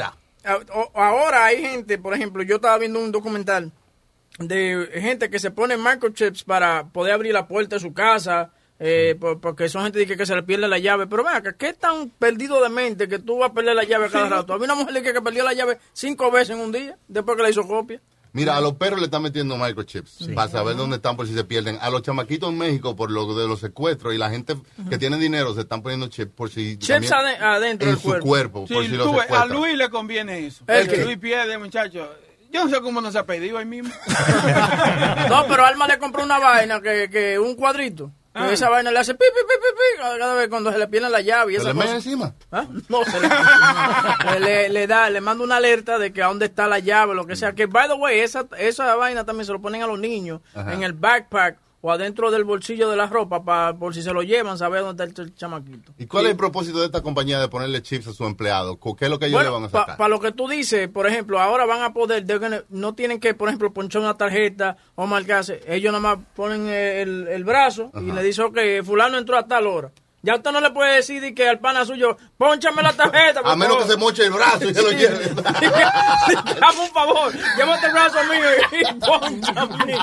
[0.95, 3.71] Ahora hay gente, por ejemplo, yo estaba viendo un documental
[4.39, 9.15] de gente que se pone microchips para poder abrir la puerta de su casa, eh,
[9.19, 11.07] por- porque son gente que, que se le pierde la llave.
[11.07, 14.25] Pero vea, ¿qué tan perdido de mente que tú vas a perder la llave cada
[14.27, 14.33] Sí.
[14.33, 14.53] rato?
[14.53, 17.43] Había una mujer que, que perdió la llave cinco veces en un día, después que
[17.43, 18.01] la hizo copia.
[18.33, 21.45] Mira, a los perros le están metiendo microchips para saber dónde están por si se
[21.45, 21.77] pierden.
[21.79, 24.57] A los chamaquitos en México por lo de los secuestros y la gente
[24.89, 28.25] que tiene dinero se están poniendo chips por si Chips adentro en del su cuerpo.
[28.27, 29.45] cuerpo, Sí, por si tú a.
[29.45, 30.65] Luis le conviene eso.
[30.67, 31.05] ¿El?
[31.05, 32.09] Luis pierde, muchacho.
[32.51, 33.93] Yo no sé cómo no se ha pedido ahí mismo.
[35.29, 38.11] No, pero Alma le compró una vaina, que, que un cuadrito.
[38.37, 38.51] Ah.
[38.51, 41.09] esa vaina le hace pi, pi, pi, pi, pi, cada- vez cuando se le pierde
[41.09, 41.95] la llave y ¿Se esa le mete cosa.
[41.95, 42.33] encima?
[42.51, 42.65] ¿Ah?
[42.89, 43.19] No, se
[44.39, 47.15] le, le, le da, le manda una alerta de que a dónde está la llave,
[47.15, 47.53] lo que sea.
[47.53, 50.73] Que, by the way, esa, esa vaina también se lo ponen a los niños Ajá.
[50.73, 54.23] en el backpack o adentro del bolsillo de la ropa para por si se lo
[54.23, 55.91] llevan, saber dónde está el, ch- chamaquito.
[55.99, 58.79] ¿Y cuál es el propósito de esta compañía de ponerle chips a su empleado?
[58.79, 60.09] ¿Qué es lo que ellos le van a Para sacar?
[60.09, 62.25] lo que tú dices, por ejemplo, ahora van a poder,
[62.69, 65.61] no tienen que, por ejemplo, ponchar una tarjeta o marcarse.
[65.67, 69.45] Ellos nada más ponen eh, el, el brazo y le dicen, ok, fulano entró a
[69.47, 69.91] tal hora.
[70.25, 73.41] Ya usted no le puede decir de que al pana suyo, ponchame la tarjeta.
[73.41, 73.91] por a menos que favor".
[73.93, 74.95] se moche el brazo y se lo Sí.
[74.95, 75.25] lleve.
[76.61, 79.97] Hazme un favor, llévate el brazo mío y ponchame.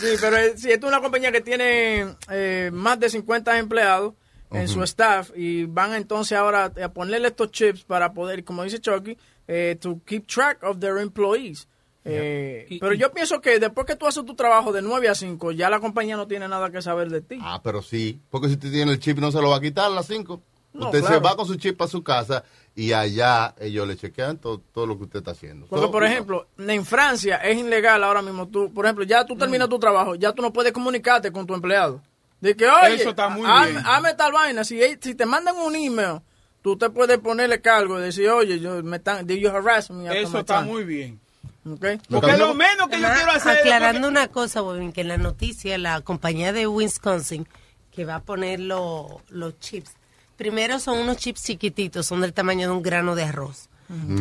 [0.00, 4.14] Sí, pero si esta es una compañía que tiene eh, más de 50 empleados
[4.50, 8.80] en su staff y van entonces ahora a ponerle estos chips para poder, como dice
[8.80, 11.68] Chucky, eh, to keep track of their employees.
[12.04, 15.08] Eh, Y- pero y- yo pienso que después que tú haces tu trabajo de 9
[15.08, 17.38] a 5, ya la compañía no tiene nada que saber de ti.
[17.42, 18.20] Ah, pero sí.
[18.30, 20.40] Porque si usted tiene el chip no se lo va a quitar a las 5.
[20.72, 24.38] No, usted se va con su chip a su casa y allá ellos le chequean
[24.38, 25.66] todo, todo lo que usted está haciendo.
[25.66, 28.46] Porque, So, por ejemplo, en Francia es ilegal ahora mismo.
[28.48, 31.54] Tú, por ejemplo, ya tú terminas tu trabajo, ya tú no puedes comunicarte con tu
[31.54, 32.00] empleado.
[32.40, 33.82] De que, oye, Eso está muy hazme- bien.
[33.84, 34.62] hazme tal vaina.
[34.62, 36.20] Si, si te mandan un email,
[36.62, 40.04] tú te puedes ponerle cargo y decir, oye, yo, me están, did you harass me
[40.20, 40.70] Eso está time?
[40.70, 41.18] muy bien.
[41.66, 41.98] Okay.
[42.08, 43.58] Porque lo menos que yo Además, quiero hacer.
[43.58, 47.46] Aclarando una cosa, Bobín, que en la noticia la compañía de Wisconsin
[47.90, 49.90] que va a poner lo- los chips,
[50.36, 53.68] primero son unos chips chiquititos, son del tamaño de un grano de arroz.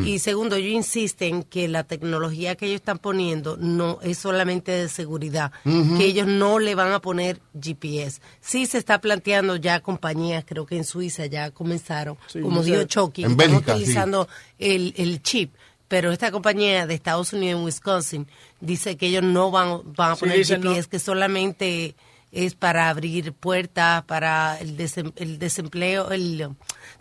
[0.05, 4.87] Y segundo, ellos insisten que la tecnología que ellos están poniendo no es solamente de
[4.87, 8.21] seguridad, que ellos no le van a poner GPS.
[8.39, 12.83] Sí se está planteando ya compañías, creo que en Suiza ya comenzaron, Sí, como dijo
[12.85, 13.55] Chucky, están sí.
[13.57, 15.53] utilizando el, el chip.
[15.87, 18.27] Pero esta compañía de Estados Unidos en Wisconsin
[18.59, 20.89] dice que ellos no van, van a Sí, poner GPS, no.
[20.89, 21.95] que solamente
[22.31, 26.49] es para abrir puertas, para el, desem- el desempleo, el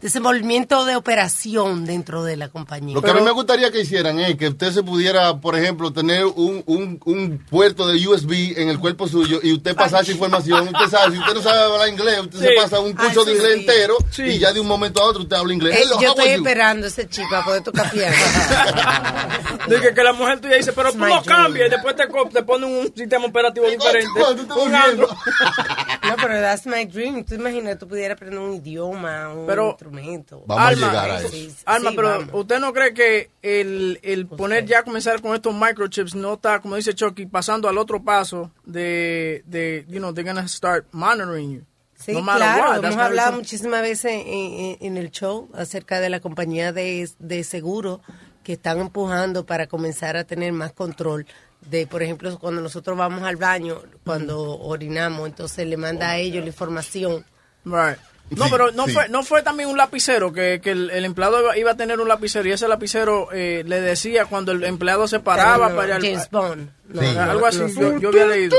[0.01, 2.95] desenvolvimiento de operación dentro de la compañía.
[2.95, 5.93] Lo que a mí me gustaría que hicieran es que usted se pudiera, por ejemplo,
[5.93, 10.69] tener un, un, un puerto de USB en el cuerpo suyo y usted pasase información.
[10.69, 13.33] Usted sabe, si usted no sabe hablar inglés, usted se pasa un curso Ay, de
[13.33, 13.61] inglés sí.
[13.61, 14.23] entero Sí.
[14.23, 15.75] y ya de un momento a otro usted habla inglés.
[15.77, 18.17] Eh, Hello, yo how estoy esperando ese chip para poder tocar piano.
[19.69, 22.43] De que, que la mujer tuya dice, pero tú no cambias y después te, te
[22.45, 24.11] ponen un sistema operativo diferente.
[24.57, 25.07] Un.
[26.07, 27.25] No, pero that's my dream.
[27.25, 30.45] Tú imaginas, tú pudieras aprender un idioma, un Pero- instrumento.
[30.49, 32.31] Alma, Sí, sí, Alma, sí, pero vamos.
[32.33, 36.77] ¿usted no cree que el, el poner ya comenzar con estos microchips no está, como
[36.77, 41.63] dice Chucky, pasando al otro paso de, de you know, they're gonna start monitoring you?
[41.99, 45.99] Sí, No matter claro, what, hemos hablado muchísimas veces en, en- en el show acerca
[46.01, 48.03] de la compañía de, de seguro
[48.45, 51.27] que están empujando para comenzar a tener más control
[51.71, 56.43] de, por ejemplo, cuando nosotros vamos al baño, cuando orinamos, entonces le manda a ellos
[56.45, 57.25] la información.
[57.65, 57.97] Right.
[58.31, 58.93] No, Sí, pero no sí.
[58.93, 62.01] fue no fue también un lapicero, que, que el, el empleado iba, iba a tener
[62.01, 65.89] un lapicero y ese lapicero eh, le decía cuando el empleado se paraba No, para
[65.89, 66.71] ir al- James Bond.
[66.89, 67.17] No, Sí.
[67.17, 68.57] algo así, yo, yo había leído.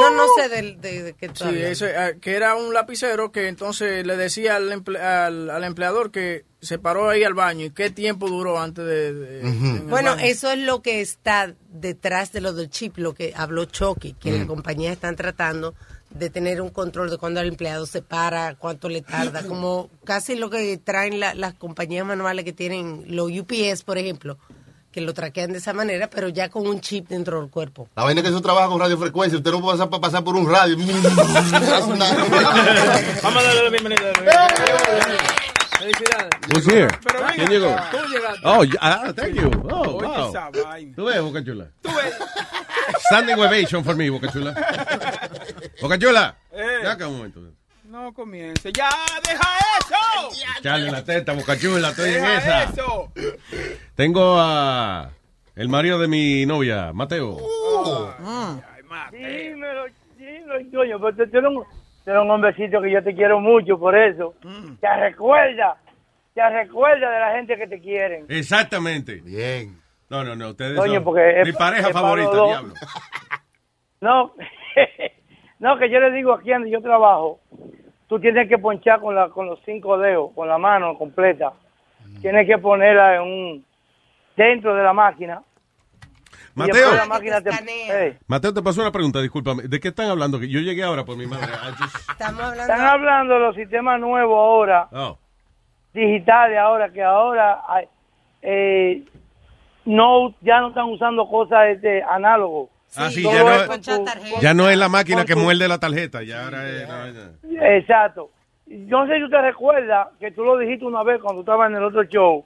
[0.00, 3.48] No, no sé de, de, de qué Sí, ese, eh, que era un lapicero que
[3.48, 7.70] entonces le decía al, emple- al, al empleador que se paró ahí al baño y
[7.70, 9.40] qué tiempo duró antes de...
[9.88, 10.24] Bueno, baño.
[10.26, 14.30] eso es lo que está detrás de lo del chip, lo que habló Chucky, que
[14.32, 15.74] las compañías están tratando
[16.14, 20.34] de tener un control de cuando el empleado se para, cuánto le tarda, como casi
[20.36, 24.38] lo que traen la- las compañías manuales que tienen los UPS, por ejemplo,
[24.92, 27.88] que lo traquean de esa manera, pero ya con un chip dentro del cuerpo.
[27.96, 29.38] La vaina es que eso trabaja con radiofrecuencia.
[29.38, 30.76] Usted no puede pasar, pasar por un radio.
[33.22, 34.12] Vamos a darle la bienvenida.
[35.78, 36.30] Felicidades.
[36.54, 36.88] Who's here?
[37.02, 37.74] Pero venga, ¿Quién llegó?
[37.90, 38.40] tú llegaste.
[38.44, 39.50] Oh, ya- ah, thank you.
[39.70, 40.32] Oh, wow.
[40.94, 41.68] Tú ves, Boca Chula.
[43.08, 44.52] Standing ovation for me, Boca Chula.
[45.80, 46.36] Boca Chula.
[46.52, 46.80] Eh.
[46.82, 47.40] Ya acá un momento.
[47.84, 48.72] No comience.
[48.72, 48.88] ¡Ya,
[49.22, 49.48] deja
[49.80, 50.62] eso!
[50.62, 52.62] Chale la teta, Boca Chula, estoy en Deja esa.
[52.64, 53.12] eso!
[53.94, 55.10] Tengo a
[55.56, 57.36] el marido de mi novia, Mateo.
[59.10, 59.84] Dímelo,
[60.16, 61.64] dímelo, coño, pero tú eres un,
[62.04, 64.34] tú eres un hombrecito que yo te quiero mucho por eso.
[64.80, 65.76] Te recuerda,
[66.34, 68.24] te recuerda de la gente que te quieren.
[68.28, 69.16] Exactamente.
[69.16, 69.81] Bien.
[70.12, 72.74] No, no, no, ustedes Coño, son porque mi pa- pareja es favorita, diablo.
[74.02, 74.32] No,
[75.60, 77.38] no, que yo le digo aquí donde yo trabajo,
[78.08, 81.52] tú tienes que ponchar con, la, con los cinco dedos, con la mano completa.
[82.20, 83.64] Tienes que ponerla en un,
[84.36, 85.40] dentro de la máquina.
[86.54, 86.74] Mateo.
[86.74, 88.18] después la máquina te.
[88.26, 89.62] Mateo, te pasó una pregunta, discúlpame.
[89.62, 90.38] ¿De qué están hablando?
[90.38, 91.46] Que Yo llegué ahora por mi madre.
[91.46, 92.60] I just- Estamos hablando...
[92.60, 95.16] Están hablando de los sistemas nuevos ahora, Oh.
[95.94, 97.86] digitales ahora, que ahora hay,
[98.42, 99.04] eh,
[99.84, 102.70] no ya no están usando cosas este, análogo.
[102.94, 104.04] Ah, sí, ya no, con tu-
[104.42, 106.86] ya no es la máquina que tu- muerde la tarjeta, ya ahora es...
[107.60, 108.30] Exacto.
[108.66, 111.76] Yo no sé si usted recuerda que tú lo dijiste una vez cuando estabas en
[111.76, 112.44] el otro show.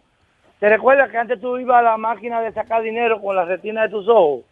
[0.61, 3.83] ¿Te recuerdas que antes tú ibas a la máquina de sacar dinero con la retina
[3.83, 4.45] de tus ojos?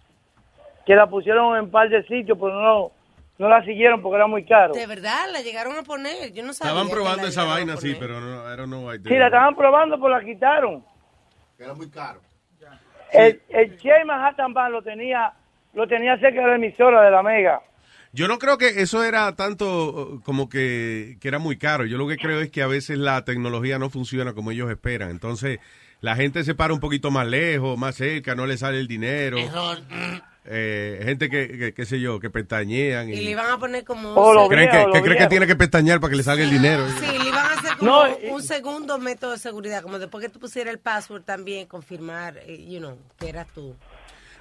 [0.85, 2.91] Que la pusieron en un par de sitios, pero no,
[3.39, 4.75] no la siguieron porque era muy caro.
[4.75, 6.33] De verdad, la llegaron a poner.
[6.33, 6.73] Yo no sabía.
[6.73, 8.99] Estaban probando esa vaina, sí, pero no, I don't know why.
[8.99, 10.85] Sí, la estaban probando, pero la quitaron.
[11.59, 12.21] Era muy caro.
[13.15, 15.33] El, el Che Manhattan Band lo tenía,
[15.75, 17.61] lo tenía cerca de la emisora de la Mega.
[18.13, 21.85] Yo no creo que eso era tanto uh, como que, que era muy caro.
[21.85, 25.11] Yo lo que creo es que a veces la tecnología no funciona como ellos esperan.
[25.11, 25.59] Entonces,
[26.01, 29.39] la gente se para un poquito más lejos, más cerca, no le sale el dinero.
[30.47, 33.09] Eh, gente que, que, qué sé yo, que pestañean.
[33.09, 34.11] Y Y, le iban a poner como...
[34.15, 36.23] Oh, un creen que, viejo, que lo cree que tiene que pestañear para que le
[36.23, 36.87] salga el dinero.
[37.01, 40.31] Sí, le iban a hacer como No, un segundo método de seguridad, como después que
[40.31, 43.75] tú pusieras el password también, confirmar, eh, you know, que eras tú.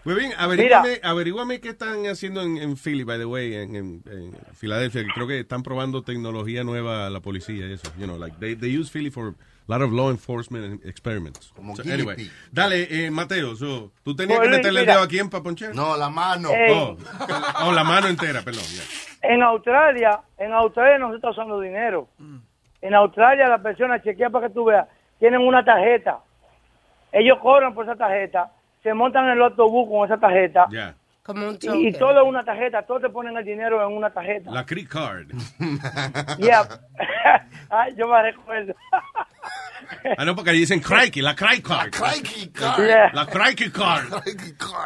[0.03, 4.03] Muy bien, averíguame, averíguame qué están haciendo en, en Philly, by the way, en, en,
[4.11, 5.01] en Filadelfia.
[5.03, 7.89] que Creo que están probando tecnología nueva a la policía y eso.
[7.97, 9.35] You know, like they, they use Philly for
[9.67, 11.51] lot of law enforcement experiments.
[11.55, 15.29] Como So, anyway, dale, eh, Mateo, so, ¿tú tenías que meterle el dedo aquí en?
[15.73, 16.49] No, la mano.
[16.49, 16.71] Ey.
[16.71, 16.97] Oh,
[17.65, 18.63] oh, la mano entera, perdón.
[19.21, 22.09] En Australia, en Australia no se está usando dinero.
[22.81, 24.87] En Australia la persona chequea para que tú veas,
[25.19, 26.19] tienen una tarjeta.
[27.11, 30.67] Ellos cobran por esa tarjeta, se montan en el autobús con esa tarjeta.
[30.71, 30.95] Ya.
[31.23, 34.51] Como un Y, y todo una tarjeta, todos te ponen el dinero en una tarjeta.
[34.51, 35.27] La Creek Card.
[36.37, 36.67] Yeah.
[37.69, 38.73] Ay, yo me recuerdo.
[40.17, 41.91] Ah, no, porque ahí dicen crikey, la Crikey Card.
[41.91, 43.11] Crikey Yeah.
[43.13, 44.23] La Crikey Card.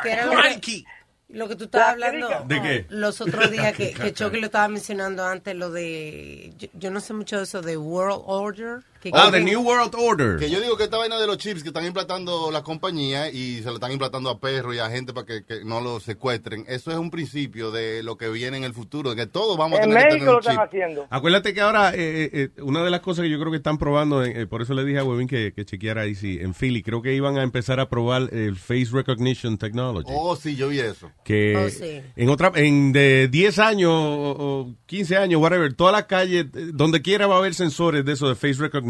[0.04, 0.86] Que era lo que, Crikey.
[1.30, 2.86] lo que tú estabas hablando ¿De qué?
[2.90, 7.00] los otros días que, que Chucky lo estaba mencionando antes, lo de, yo, yo no
[7.00, 8.80] sé mucho de eso, de World Order.
[9.02, 10.38] Que Ah, the New World Order.
[10.40, 13.58] Que yo digo que esta vaina de los chips que están implantando la compañía y
[13.58, 16.66] se lo están implantando a perros y a gente para que, que no lo secuestren,
[16.68, 19.80] eso es un principio de lo que viene en el futuro, de que todos vamos
[19.80, 20.52] a En tener que tener México lo un chip.
[20.52, 21.08] están haciendo.
[21.10, 23.78] Acuérdate que ahora, eh, eh, eh, una de las cosas que yo creo que están
[23.78, 26.82] probando, eh, por eso le dije a Webin que, que chequeara ahí, sí, en Philly,
[26.84, 30.12] creo que iban a empezar a probar el Face Recognition Technology.
[30.14, 31.12] Oh, sí, yo vi eso.
[31.24, 32.02] que Oh, sí.
[32.16, 37.02] en otra, en de 10 años o, o 15 años, whatever, toda la calle, donde
[37.02, 38.87] quiera va a haber sensores de eso de Face Recognition.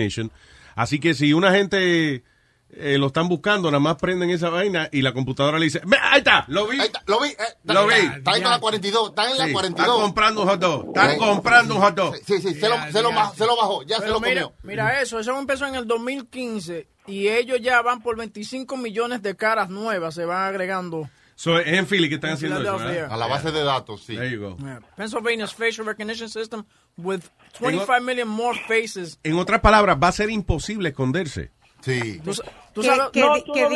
[0.75, 2.23] Así que si una gente
[2.69, 5.95] eh, lo están buscando, nada más prenden esa vaina y la computadora le dice, "Ve,
[6.01, 6.77] ahí está, lo vi.
[6.79, 7.29] Ahí está, lo vi.
[7.29, 7.93] eh, Lo vi.
[7.95, 9.95] Está en la 42, está en la Sí, 42.
[9.95, 10.87] Está comprando un hot dog.
[10.87, 11.17] Está Sí.
[11.17, 12.15] comprando un hot dog.
[12.17, 14.41] Sí, sí, se, lo, se, lo, bajó, se lo bajó, ya se Pero lo mira,
[14.43, 14.57] comió.
[14.63, 19.35] mira eso, eso empezó en el 2015 y ellos ya van por 25 millones de
[19.37, 21.09] caras nuevas, se van agregando.
[21.39, 22.77] So, es en Philly que están haciendo eso.
[22.79, 23.11] ¿verdad?
[23.11, 24.15] A la base de datos, sí.
[24.15, 24.57] There you go.
[24.57, 24.79] Yeah.
[24.95, 26.65] Pennsylvania's facial recognition system
[26.97, 27.21] with
[27.59, 29.19] 25 million more faces.
[29.23, 31.51] En otras palabras, va a ser imposible esconderse.
[31.81, 32.19] Sí.
[32.25, 32.33] Tú,
[32.73, 33.69] tú que, sabes, que no, que no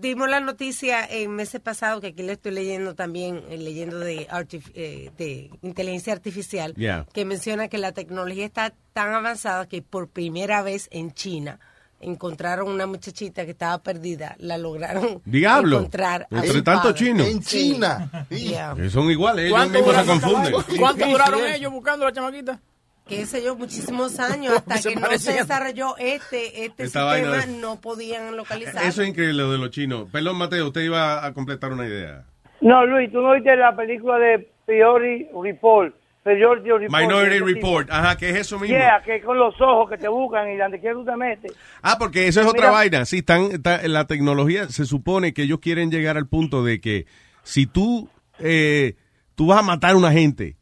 [0.00, 4.26] dimos, la noticia en meses pasados, que aquí le estoy leyendo también, eh, leyendo de,
[4.28, 7.06] artif- eh, de inteligencia artificial, Yeah.
[7.14, 11.60] que menciona que la tecnología está tan avanzada que por primera vez en China
[12.04, 15.78] encontraron una muchachita que estaba perdida, la lograron Diablo.
[15.78, 16.26] encontrar.
[16.30, 16.94] a Entre tanto padre.
[16.94, 17.24] chino.
[17.24, 17.40] En.
[17.42, 18.26] China.
[18.30, 18.48] Sí.
[18.48, 18.74] Yeah.
[18.76, 20.78] Que son iguales, ellos ¿Cuánto mismos se duraron- confunden.
[20.80, 21.46] ¿Cuánto duraron Sí.
[21.56, 22.60] ellos buscando a la chamaquita?
[23.06, 27.46] qué sé yo, muchísimos años, hasta que no se desarrolló este, este Esta sistema, de-
[27.60, 28.82] no podían localizar.
[28.84, 30.08] Eso es increíble lo de los chinos.
[30.10, 32.24] Perdón, Mateo, usted iba a completar una idea.
[32.62, 35.94] No, Luis, tú no viste la película de Priority Report.
[36.24, 36.88] Report.
[36.90, 37.38] Minority.
[37.40, 37.90] Report.
[37.90, 38.76] Ajá, que es eso mismo.
[38.76, 41.52] Yeah, que con los ojos que te buscan y donde quiera tú te metes.
[41.82, 43.04] Ah, porque eso es otra Mira- vaina.
[43.04, 47.06] Sí, están, está- la tecnología se supone que ellos quieren llegar al punto de que
[47.42, 48.08] si tú,
[48.38, 48.94] eh,
[49.34, 50.56] tú vas a matar a una gente,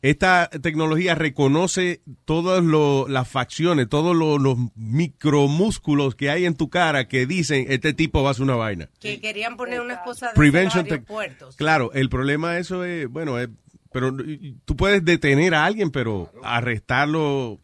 [0.00, 6.68] esta tecnología reconoce todas lo- las facciones, todos lo- los micromúsculos que hay en tu
[6.70, 8.88] cara que dicen, este tipo va a hacer una vaina.
[9.00, 11.56] que querían poner unas cosas de Prevention los tech- aeropuertos.
[11.56, 13.48] Claro, el problema de eso es, bueno, es,
[13.92, 17.58] pero y- tú puedes detener a alguien, pero arrestarlo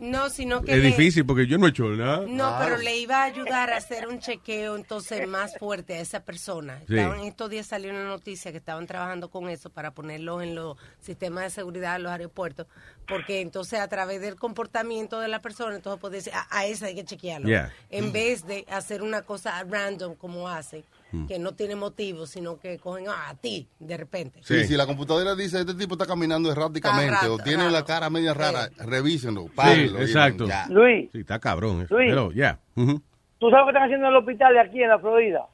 [0.00, 2.24] No, sino que es le- difícil porque yo no he hecho nada.
[2.26, 6.24] No, pero le iba a ayudar a hacer un chequeo entonces más fuerte a esa
[6.24, 6.80] persona.
[6.88, 6.96] Sí.
[6.96, 10.76] Estaban, estos días salió una noticia que estaban trabajando con eso para ponerlo en los
[11.00, 12.66] sistemas de seguridad de los aeropuertos,
[13.06, 16.86] porque entonces a través del comportamiento de la persona, entonces puede decir, a, a esa
[16.86, 17.46] hay que chequearlo.
[17.48, 17.72] Yeah.
[17.90, 21.26] En vez de hacer una cosa random como hace, Mm.
[21.26, 24.40] que no tiene motivo, sino que cogen ah, a ti de repente.
[24.42, 27.70] Sí, si la computadora dice este tipo está caminando erráticamente Está o tiene raro.
[27.70, 29.98] la cara media rara, revísenlo, Sí, párenlo.
[30.00, 30.46] exacto.
[30.46, 30.66] Ya.
[30.70, 31.10] Luis.
[31.12, 31.82] Sí, está cabrón.
[31.82, 31.94] eso.
[31.94, 32.08] Luis.
[32.10, 32.58] Pero, ya.
[32.74, 35.46] Tú sabes lo que están haciendo en el hospital de aquí en la Florida,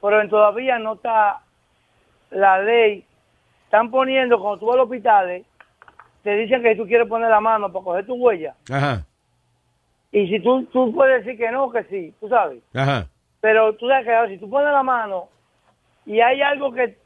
[0.00, 1.42] pero en- todavía no está
[2.30, 3.04] la ley.
[3.64, 5.44] Están poniendo, cuando tú vas al hospital, eh,
[6.22, 8.54] te dicen que tú quieres poner la mano para coger tu huella.
[8.70, 9.04] Ajá,
[10.12, 12.62] Y si tú, tú puedes decir que no, que sí, tú sabes.
[12.74, 13.08] ajá.
[13.42, 15.28] Pero tú sabes que ahora, si tú pones la mano
[16.06, 16.96] y hay algo que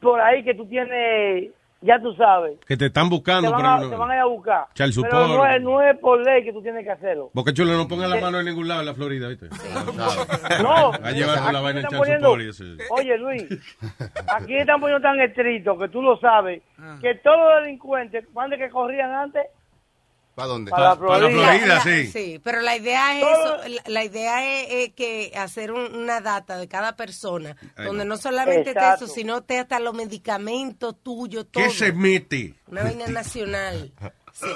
[0.00, 3.50] por ahí que tú tienes, ya tú sabes, Que te están te buscando.
[3.52, 4.66] van, pero a, no- te van a ir a buscar.
[4.74, 7.30] Pero no es, no es por ley que tú tienes que hacerlo.
[7.32, 9.48] Boca Chula no ponga la mano en ningún lado en la Florida, ¿viste?
[10.62, 12.64] No, Va a llevar con la aquí vaina en poniendo- y eso.
[12.90, 13.44] Oye, Luis,
[14.34, 16.98] aquí están poniendo tan estricto que tú lo sabes, Ah.
[17.00, 19.44] que todos los delincuentes, ¿cuándo que corrían antes?
[20.34, 20.70] ¿Para dónde?
[20.70, 21.80] Para la Para la Florida.
[21.82, 22.06] Sí.
[22.08, 26.20] Sí, pero la idea es eso, la, la idea es, es que hacer un- una
[26.20, 28.10] data de cada persona, donde no.
[28.10, 31.62] no solamente está eso, sino te hasta los medicamentos tuyos, todo.
[31.62, 32.54] ¿Qué se mete?
[32.66, 33.92] Una vaina nacional.
[34.32, 34.46] Sí.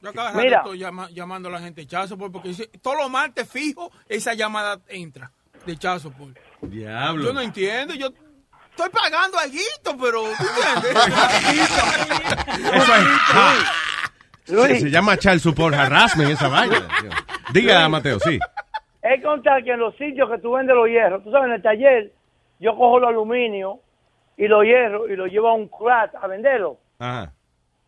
[0.00, 0.58] Yo cada Mira.
[0.58, 3.90] rato estoy llama- llamando a la gente de Chazo porque dice, todos los martes fijo
[4.08, 5.30] esa llamada entra
[5.66, 6.12] de Chazo
[6.62, 7.24] Diablo.
[7.24, 8.08] Yo no entiendo, yo
[8.70, 10.44] estoy pagando algo, pero ¿tú
[10.82, 11.02] entiendes?
[12.74, 13.83] Eso es.
[14.48, 14.80] Luis.
[14.80, 16.86] Se llama child support harassment esa vaina.
[17.52, 18.38] Diga, Mateo, sí.
[19.02, 21.62] Es contar que en los sitios que tú vendes los hierros, tú sabes, en el
[21.62, 22.12] taller,
[22.60, 23.80] yo cojo los aluminio
[24.36, 26.78] y los hierros y los llevo a un crack a venderlo.
[26.98, 27.32] Ajá.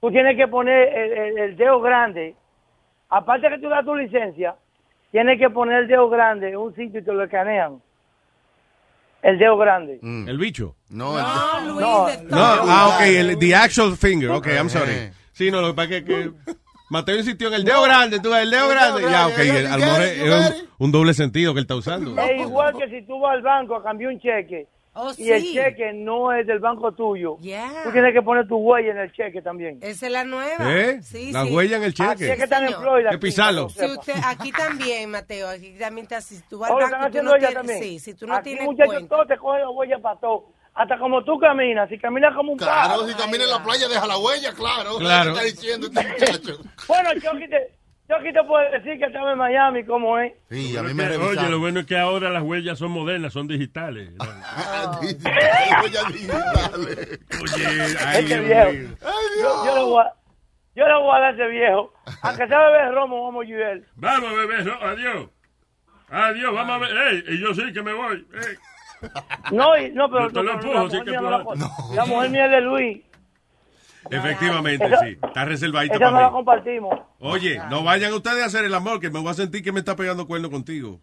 [0.00, 2.34] Tú tienes que poner el, el- el dedo grande,
[3.08, 4.54] aparte que tú das tu licencia,
[5.10, 7.80] tienes que poner el dedo grande en un sitio y te lo escanean.
[9.22, 9.98] El dedo grande.
[10.02, 10.76] ¿El bicho?
[10.90, 14.30] No, No, Luis, No, ah, ok, el, the actual finger.
[14.30, 14.70] Ok, I'm Eh.
[14.70, 15.10] sorry.
[15.36, 16.30] Sí, no, lo que pasa es que,
[16.88, 19.02] Mateo insistió en el dedo grande, tú ves, el dedo grande.
[19.02, 22.18] Ya, ok, you el- a lo mejor es un, doble sentido que él está usando.
[22.22, 24.66] Es igual que si tú vas al banco a cambiar un cheque
[24.98, 27.82] Oh, y el cheque no es del banco tuyo, Yeah.
[27.84, 29.78] tú tienes que poner tu huella en el cheque también.
[29.82, 30.72] Esa es la nueva.
[30.74, 31.02] ¿Eh?
[31.02, 31.54] Sí, La sí.
[31.54, 32.36] huella en el Así es cheque.
[32.38, 32.72] que están en.
[32.72, 33.10] Florida.
[33.10, 33.68] Que pisarlo.
[33.68, 37.22] Si usted, aquí también, Mateo, aquí también está, si tú vas al banco y tú
[37.22, 39.08] no tienes, sí, si tú no Aquí, tienes muchachos, cuenta.
[39.16, 40.46] todos te cogen la huella para todo.
[40.76, 43.06] Hasta como tú caminas, si caminas como un Claro, pájaro.
[43.08, 44.98] si camina en la playa, deja la huella, claro.
[44.98, 45.32] Claro.
[45.34, 46.60] ¿Qué está diciendo este muchacho?
[46.86, 47.72] Bueno, Chucky te,
[48.08, 50.34] Chucky te puede decir que estaba en Miami, como es.
[50.50, 53.48] Sí, a mí me Oye, lo bueno es que ahora las huellas son modernas, son
[53.48, 54.10] digitales.
[55.00, 55.30] Dice,
[55.82, 57.20] huellas digitales.
[57.42, 57.66] Oye,
[58.06, 58.96] ay, Este mío.
[59.40, 60.12] Yo, yo le voy a,
[60.74, 61.92] yo le voy a dar a ese viejo.
[62.22, 63.80] Aunque sea beber romo, vamos a ayudar.
[63.94, 65.30] Vamos, bebé, no, adiós.
[66.10, 66.96] Adiós, vamos a ver.
[67.14, 68.26] Ey, y yo sí que me voy.
[68.34, 68.56] Ey.
[69.52, 71.54] No, y- no, pero, lo no, empujo, la, sí mujer que mía no empujo.
[71.54, 73.02] la, la mujer mía es de Luis.
[74.10, 75.18] Efectivamente, Esa- sí.
[75.22, 77.00] Está reservadita Esa no la para compartimos.
[77.20, 79.80] Oye, no vayan ustedes a hacer el amor, que me voy a sentir que me
[79.80, 81.00] está pegando cuerno contigo.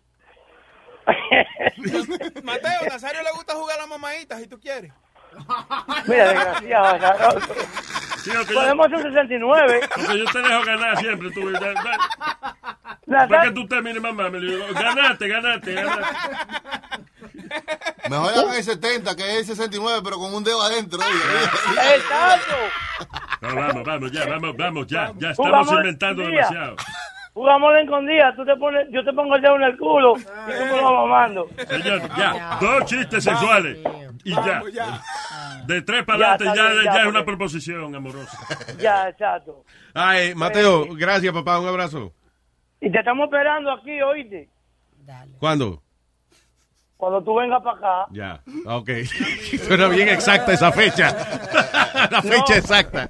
[2.44, 4.94] Mateo, Nazario le gusta jugar a las mamaditas, si tú quieres.
[6.08, 7.40] Mira, desgraciado.
[8.24, 9.80] Sí, aunque yo- Podemos hacer un 69.
[9.96, 11.32] Porque yo te dejo ganar siempre.
[11.32, 14.30] Tú, ya- ya- Para que tú termines, mamá.
[14.30, 16.16] Me digo, ganaste, ganaste, ganaste.
[18.10, 21.00] Mejor hagan el 70 que el 69, pero con un dedo adentro.
[21.02, 22.56] Exacto.
[23.42, 25.12] No, vamos, vamos, ya, vamos, vamos, ya.
[25.18, 26.76] Ya estamos inventando demasiado.
[27.34, 30.22] Jugamos de escondida, tú te pones, yo te pongo el dedo en el culo y
[30.22, 31.48] tú me lo vas mamando.
[31.68, 32.58] Señor, ya.
[32.62, 33.80] Dos chistes sexuales.
[34.24, 34.62] Y ya.
[35.66, 38.38] De tres para Ya, adelante ya, ya ya, es una proposición amorosa.
[38.80, 39.64] Ya, exacto.
[39.96, 41.60] Ay, Mateo, gracias, papá.
[41.60, 42.14] Un abrazo.
[42.80, 44.50] Y te estamos esperando aquí, oíste.
[45.40, 45.82] ¿Cuándo?
[47.04, 48.08] Cuando tú vengas para acá.
[48.12, 48.90] Ya, ok.
[49.68, 51.12] Suena bien exacta esa fecha.
[52.10, 52.56] La fecha No.
[52.56, 53.10] exacta.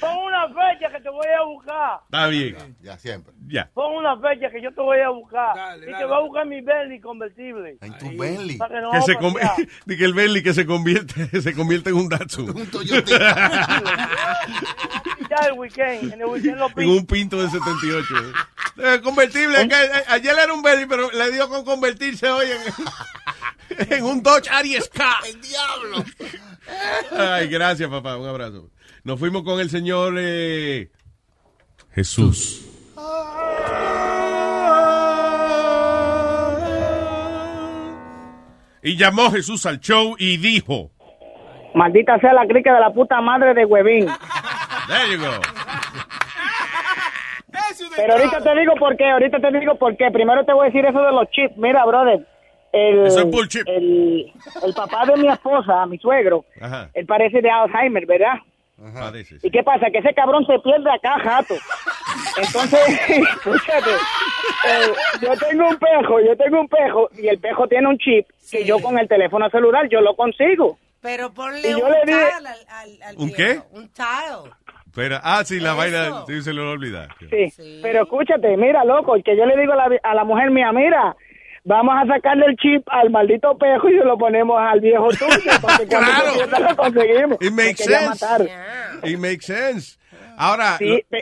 [0.00, 2.00] Pon una fecha que te voy a buscar.
[2.04, 2.76] Está bien.
[2.82, 3.32] Ya, siempre.
[3.48, 3.68] Ya.
[3.74, 5.56] Pon una fecha que yo te voy a buscar.
[5.78, 7.78] y te voy a buscar mi Bentley convertible.
[7.80, 8.58] En tu Bentley.
[8.58, 9.12] Para que no Que se
[9.86, 12.54] di que el Bentley que se convierte, se convierte en un Datsun.
[15.30, 16.90] Ya el weekend, en el weekend lo En pido.
[16.92, 18.06] un pinto de 78.
[18.78, 19.68] Eh, convertible.
[19.68, 24.22] que, eh, ayer era un Bentley, pero le dio con convertirse hoy en, en un
[24.22, 25.04] Dodge Aries K.
[25.28, 26.04] ¡El diablo!
[27.16, 28.16] Ay, gracias, papá.
[28.16, 28.70] Un abrazo.
[29.04, 30.90] Nos fuimos con el señor eh,
[31.92, 32.66] Jesús.
[38.82, 40.90] Y llamó Jesús al show y dijo,
[41.74, 44.06] Maldita sea la crica de la puta madre de Huevín.
[44.90, 45.30] There you go.
[47.96, 50.10] Pero ahorita te digo por qué, ahorita te digo por qué.
[50.10, 51.56] Primero te voy a decir eso de los chips.
[51.56, 52.26] Mira, brother,
[52.72, 53.62] el, Eso es bullshit.
[53.66, 54.32] el,
[54.64, 56.88] el papá de mi esposa, mi suegro, Ajá.
[56.94, 58.34] él parece de Alzheimer, ¿verdad?
[58.94, 59.36] Parece.
[59.42, 59.86] ¿Y qué pasa?
[59.92, 61.54] Que ese cabrón se pierde acá, jato.
[62.36, 67.88] Entonces, escúchate, eh, yo tengo un pejo, yo tengo un pejo y el pejo tiene
[67.88, 70.78] un chip que yo con el teléfono celular yo lo consigo.
[71.02, 73.60] Pero ponle Y yo un le dije- al, al, al ¿Un viejo, qué?
[73.78, 74.50] Un tile.
[74.90, 77.08] Espera, ah, sí, la vaina, sí, se lo va a olvidar.
[77.30, 80.72] Sí, pero escúchate, mira, loco, que yo le digo a la, a la mujer mía,
[80.72, 81.14] mira,
[81.62, 85.52] vamos a sacarle el chip al maldito pejo y se lo ponemos al viejo tuyo,
[85.62, 86.68] porque Claro.
[86.68, 87.38] lo conseguimos.
[87.40, 88.08] It makes sense.
[88.08, 88.40] matar.
[89.04, 89.96] It makes sense.
[90.36, 91.18] Ahora, Sí, lo-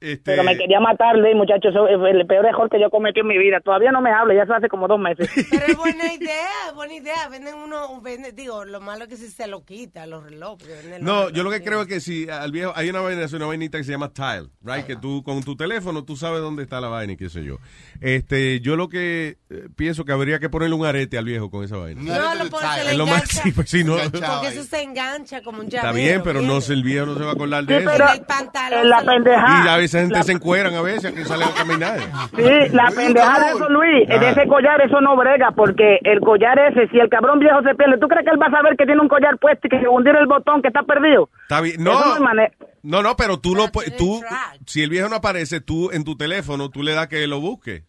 [0.00, 3.20] este, pero me quería matar, Luis, muchachos, eso es el peor error que yo cometí
[3.20, 3.60] en mi vida.
[3.60, 5.28] Todavía no me habla, ya se hace como dos meses.
[5.50, 7.28] Pero es buena idea, buena idea.
[7.30, 10.68] Venden uno, venden- digo, lo malo es que si se lo quita, los relojes.
[10.84, 11.32] los No, relojes.
[11.34, 13.78] yo lo que creo es que si al viejo hay una vaina, es una vainita
[13.78, 14.84] que se llama Tile, right?
[14.86, 17.56] Que tú con tu teléfono tú sabes dónde está la vaina y qué sé yo.
[18.00, 21.64] Este, yo lo que eh, pienso que habría que ponerle un arete al viejo con
[21.64, 22.00] esa vaina.
[22.02, 23.42] No, lo puede, se le Es lo más, engancha.
[23.42, 23.96] sí, pues sí, no.
[23.96, 25.88] Porque eso se engancha como un llavero.
[25.88, 27.90] Está bien, pero no el viejo no se va a acordar de Sí, eso.
[27.92, 29.04] pero El pantalón en la se
[29.78, 31.98] gente la- se encueran a veces que salen a caminar.
[32.36, 34.18] Sí, la pendeja de eso, Luis, Ah.
[34.18, 37.74] de ese collar, eso no brega, porque el collar ese, si el cabrón viejo se
[37.74, 39.80] pierde, ¿tú crees que él va a saber que tiene un collar puesto y que
[39.80, 41.28] se hundir el botón que está perdido?
[41.42, 41.80] Está bien.
[41.80, 42.00] Eso No,
[42.82, 44.22] no, no, pero tú lo puedes, tú,
[44.66, 47.84] si el viejo no aparece, tú en tu teléfono, tú le das que lo busque.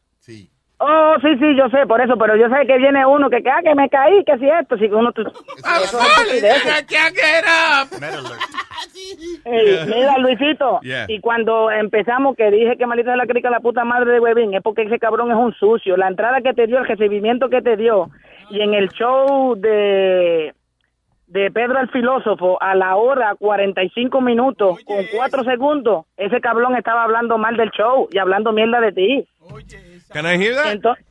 [0.83, 3.49] Oh, sí, sí, yo sé, por eso, pero yo sé que viene uno que, que,
[3.51, 5.11] ah, que me caí, que si esto, si uno...
[5.11, 5.43] tú- eso
[5.77, 6.65] es estupidez.
[9.45, 11.05] Ey, mira, Luisito, Yeah.
[11.07, 14.53] y cuando empezamos que dije que maldita es la crica la puta madre de Huevín,
[14.53, 15.97] es porque ese cabrón es un sucio.
[15.97, 18.09] La entrada que te dio, el recibimiento que te dio,
[18.49, 20.53] y en el show de
[21.27, 27.03] de Pedro el filósofo a la hora 45 minutos con 4 segundos, ese cabrón estaba
[27.03, 29.27] hablando mal del show y hablando mierda de ti.
[30.13, 30.73] Can I hear that?
[30.73, 31.05] Entonces,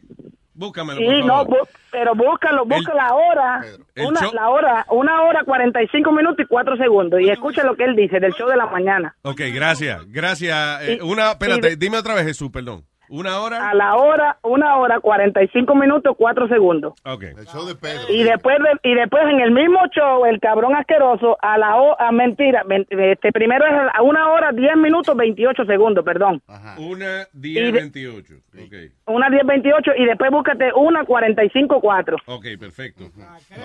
[0.52, 1.48] Búscamelo, sí, por no, favor.
[1.62, 3.64] bu- pero búscalo, busca la hora,
[3.96, 7.84] una, show- la hora, una hora 45 minutos y 4 segundos, y escucha lo que
[7.84, 9.16] él dice del show de la mañana.
[9.22, 10.82] Ok, gracias, gracias.
[10.82, 12.84] Eh, una, espérate, dime otra vez, Jesús, perdón.
[13.10, 13.68] Una hora.
[13.70, 16.94] A la hora, una hora 45 minutos 4 segundos.
[17.04, 17.22] Ok.
[17.24, 18.02] El show de Pedro.
[18.08, 22.12] Y después de- y después en el mismo show, el cabrón asqueroso, a la hora,
[22.12, 26.40] mentira, men- este primero es a una hora 10 minutos 28 segundos, perdón.
[26.78, 28.34] Una, Y diez, de- veintiocho.
[28.54, 28.74] Ok.
[29.06, 32.16] Una 10 28 y después búscate una 45 4.
[32.26, 33.04] Ok, perfecto.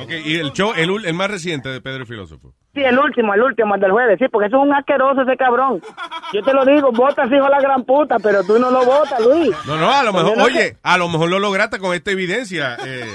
[0.01, 2.53] Ok, y el show, el, ul- el más reciente de Pedro el Filósofo.
[2.73, 5.37] Sí, el último, el último, el del jueves, sí, porque eso es un asqueroso ese
[5.37, 5.81] cabrón.
[6.33, 9.19] Yo te lo digo, votas hijo de la gran puta, pero tú no lo votas,
[9.25, 9.34] Luis.
[9.65, 12.77] No, no, a lo mejor, oye, a lo mejor lo lograste con esta evidencia.
[12.85, 13.09] eh.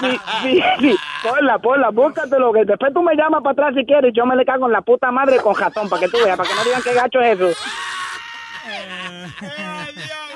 [0.00, 0.96] Sí, sí, sí.
[1.22, 4.36] Ponla, ponla, búscatelo, que después tú me llamas para atrás si quieres y yo me
[4.36, 6.64] le cago en la puta madre con jatón, para que tú veas, para que no
[6.64, 7.60] digan que gacho es eso.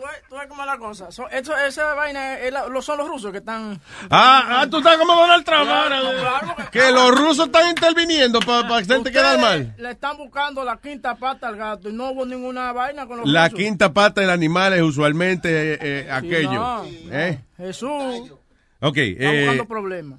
[0.00, 1.12] Tú ves, tú ves cómo es la cosa.
[1.12, 3.78] So- esto, esa vaina es la- lo- son los rusos que están.
[4.08, 8.40] Ah, ah, tú estás como Donald Trump Claro, ahora, claro, Que los rusos están interviniendo
[8.40, 9.74] para que hacerte Ustedes quedar mal.
[9.76, 13.28] Le están buscando la quinta pata al gato y no hubo ninguna vaina con los
[13.28, 13.58] La rusos.
[13.58, 16.52] quinta pata del animal es usualmente eh, eh, aquello.
[16.52, 16.84] no.
[17.10, 17.40] ¿eh?
[17.58, 18.32] Jesús.
[18.80, 19.60] Ok, eh,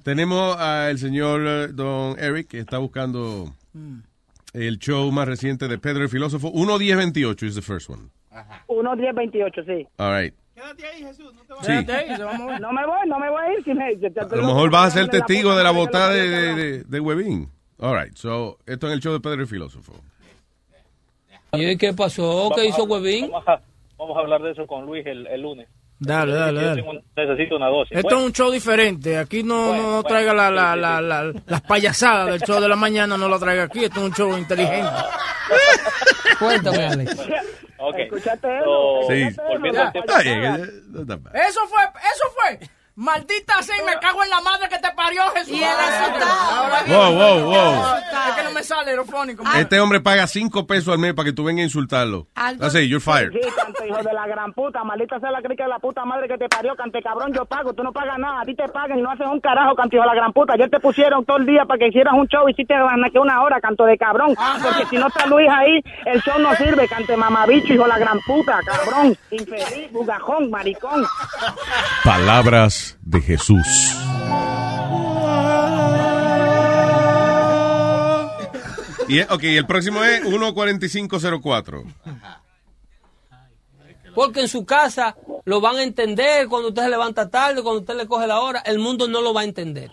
[0.04, 3.98] tenemos al señor Don Eric que está buscando Mm.
[4.52, 6.52] el show más reciente de Pedro el Filósofo.
[6.52, 8.10] 1.1028 is the first one.
[8.66, 9.86] 1 10 28, sí.
[9.98, 10.34] All right.
[11.62, 11.72] Sí.
[12.60, 13.64] No me voy, no me voy a ir.
[13.64, 16.84] Si me, A lo mejor vas a ser testigo de la botada de, de, de,
[16.84, 17.48] de Webin.
[17.78, 19.92] All right, so, esto en el show de Pedro el Filósofo.
[21.52, 22.50] ¿Y qué pasó?
[22.54, 23.30] ¿Qué hizo Webin?
[23.30, 23.60] Vamos a,
[23.98, 25.68] vamos a hablar de eso con Luis el, el lunes.
[25.98, 26.82] Dale, dale, dale.
[26.82, 27.96] un- necesito una dosis.
[27.96, 29.18] Esto Bueno, es un show diferente.
[29.18, 32.76] Aquí no, no, no traiga la, la, la, la- las payasadas del show de la
[32.76, 33.84] mañana, no lo traiga aquí.
[33.84, 34.90] Esto es un show inteligente.
[36.38, 37.16] Cuéntame, Alex.
[37.82, 37.98] Ok.
[37.98, 39.00] ¿Escuchaste eso?
[39.08, 39.22] Sí.
[41.34, 42.58] Eso fue, eso fue.
[42.94, 45.52] Maldita sea, y me cago en la madre que te parió, Jesús.
[45.56, 45.70] Y el.
[45.70, 47.84] Ahora Wow, wow, wow.
[48.28, 49.42] Es que no me sale aerofónico.
[49.56, 52.26] Este hombre paga cinco pesos al mes para que tú vengas a insultarlo.
[52.34, 53.32] Algo- Así, you're fired.
[53.32, 54.84] Sí, cante, hijo de la gran puta.
[54.84, 57.32] Maldita sea la crica de la puta madre que te parió, cante cabrón.
[57.32, 58.42] Yo pago, tú no pagas nada.
[58.42, 60.52] A ti te pagan y no haces un carajo, cante hijo de la gran puta.
[60.52, 63.18] Ayer te pusieron todo el día para que hicieras un show y hiciste van que
[63.18, 64.34] una hora, canto de cabrón.
[64.62, 67.98] Porque si no está Luis ahí, el show no sirve, cante mamabicho, hijo de la
[67.98, 69.16] gran puta, cabrón.
[69.30, 71.04] Infeliz, bugajón, maricón.
[72.04, 73.66] Palabras de Jesús.
[79.08, 81.84] Y, ok, el próximo es 14504.
[84.14, 87.96] Porque en su casa lo van a entender cuando usted se levanta tarde, cuando usted
[87.96, 88.60] le coge la hora.
[88.60, 89.90] El mundo no lo va a entender.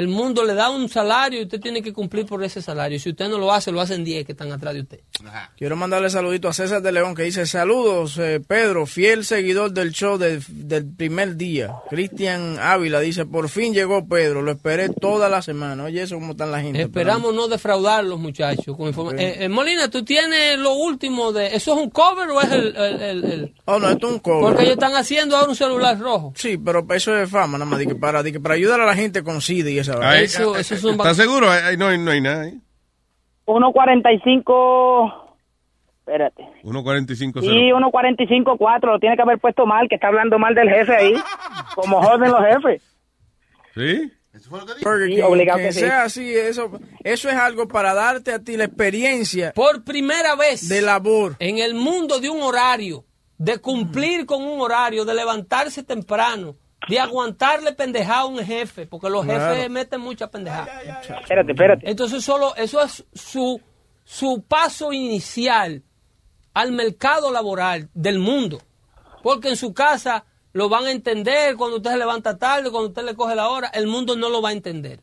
[0.00, 2.98] El mundo le da un salario y usted tiene que cumplir por ese salario.
[2.98, 5.00] Si usted no lo hace, lo hacen 10 que están atrás de usted.
[5.58, 9.92] Quiero mandarle saludito a César de León que dice saludos eh, Pedro, fiel seguidor del
[9.92, 11.74] show del, del primer día.
[11.90, 15.84] Cristian Ávila dice por fin llegó Pedro, lo esperé toda la semana.
[15.84, 16.80] Oye eso cómo están la gente.
[16.80, 18.74] Esperamos no defraudar los muchachos.
[18.76, 18.88] Con
[19.18, 21.48] Eh, eh, Molina, ¿tú tienes lo último de...
[21.54, 22.74] ¿Eso es un cover o es el...?
[22.76, 24.40] el- el- el- Oh no, esto es un cover.
[24.42, 26.32] Porque ellos están haciendo ahora un celular rojo.
[26.36, 28.86] Sí, pero eso es fama, nada más de que para, de que para ayudar a
[28.86, 30.10] la gente con CD y esa vaina.
[30.12, 31.50] Ay, ¿Estás seguro?
[31.50, 32.60] Ay, no, hay- no hay nada ahí.
[33.46, 35.12] 1.45.
[36.00, 36.42] Espérate.
[36.64, 37.42] 14504.
[37.42, 38.92] Sí, 1.45.4.
[38.92, 41.14] Lo tiene que haber puesto mal, que está hablando mal del jefe ahí.
[41.74, 42.82] Como joden los jefes.
[43.74, 44.12] ¿Sí?
[44.48, 45.80] Burger Sí, King, obligado que que sí.
[45.80, 46.70] sea así, eso,
[47.02, 49.52] eso es algo para darte a ti la experiencia.
[49.54, 50.68] Por primera vez.
[50.68, 51.34] De labor.
[51.40, 53.04] En el mundo de un horario,
[53.38, 56.54] de cumplir con un horario, de levantarse temprano,
[56.88, 59.54] de aguantarle pendejada a un jefe, porque los Claro.
[59.54, 60.80] jefes meten mucha pendejada.
[61.20, 61.90] Espérate, espérate.
[61.90, 63.60] Entonces solo eso es su,
[64.04, 65.82] su paso inicial
[66.54, 68.60] al mercado laboral del mundo.
[69.22, 73.04] Porque en su casa lo van a entender cuando usted se levanta tarde, cuando usted
[73.04, 75.00] le coge la hora, el mundo no lo va a entender.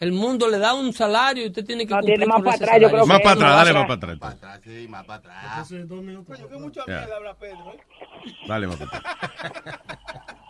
[0.00, 2.56] El mundo le da un salario y usted tiene que cumplir tiene más con para
[2.56, 3.06] atrás, yo salario.
[3.06, 4.60] Más para atrás, dale más para atrás.
[4.64, 5.68] sí, más para atrás.
[6.86, 7.06] Ya.
[8.48, 9.14] Dale más para atrás.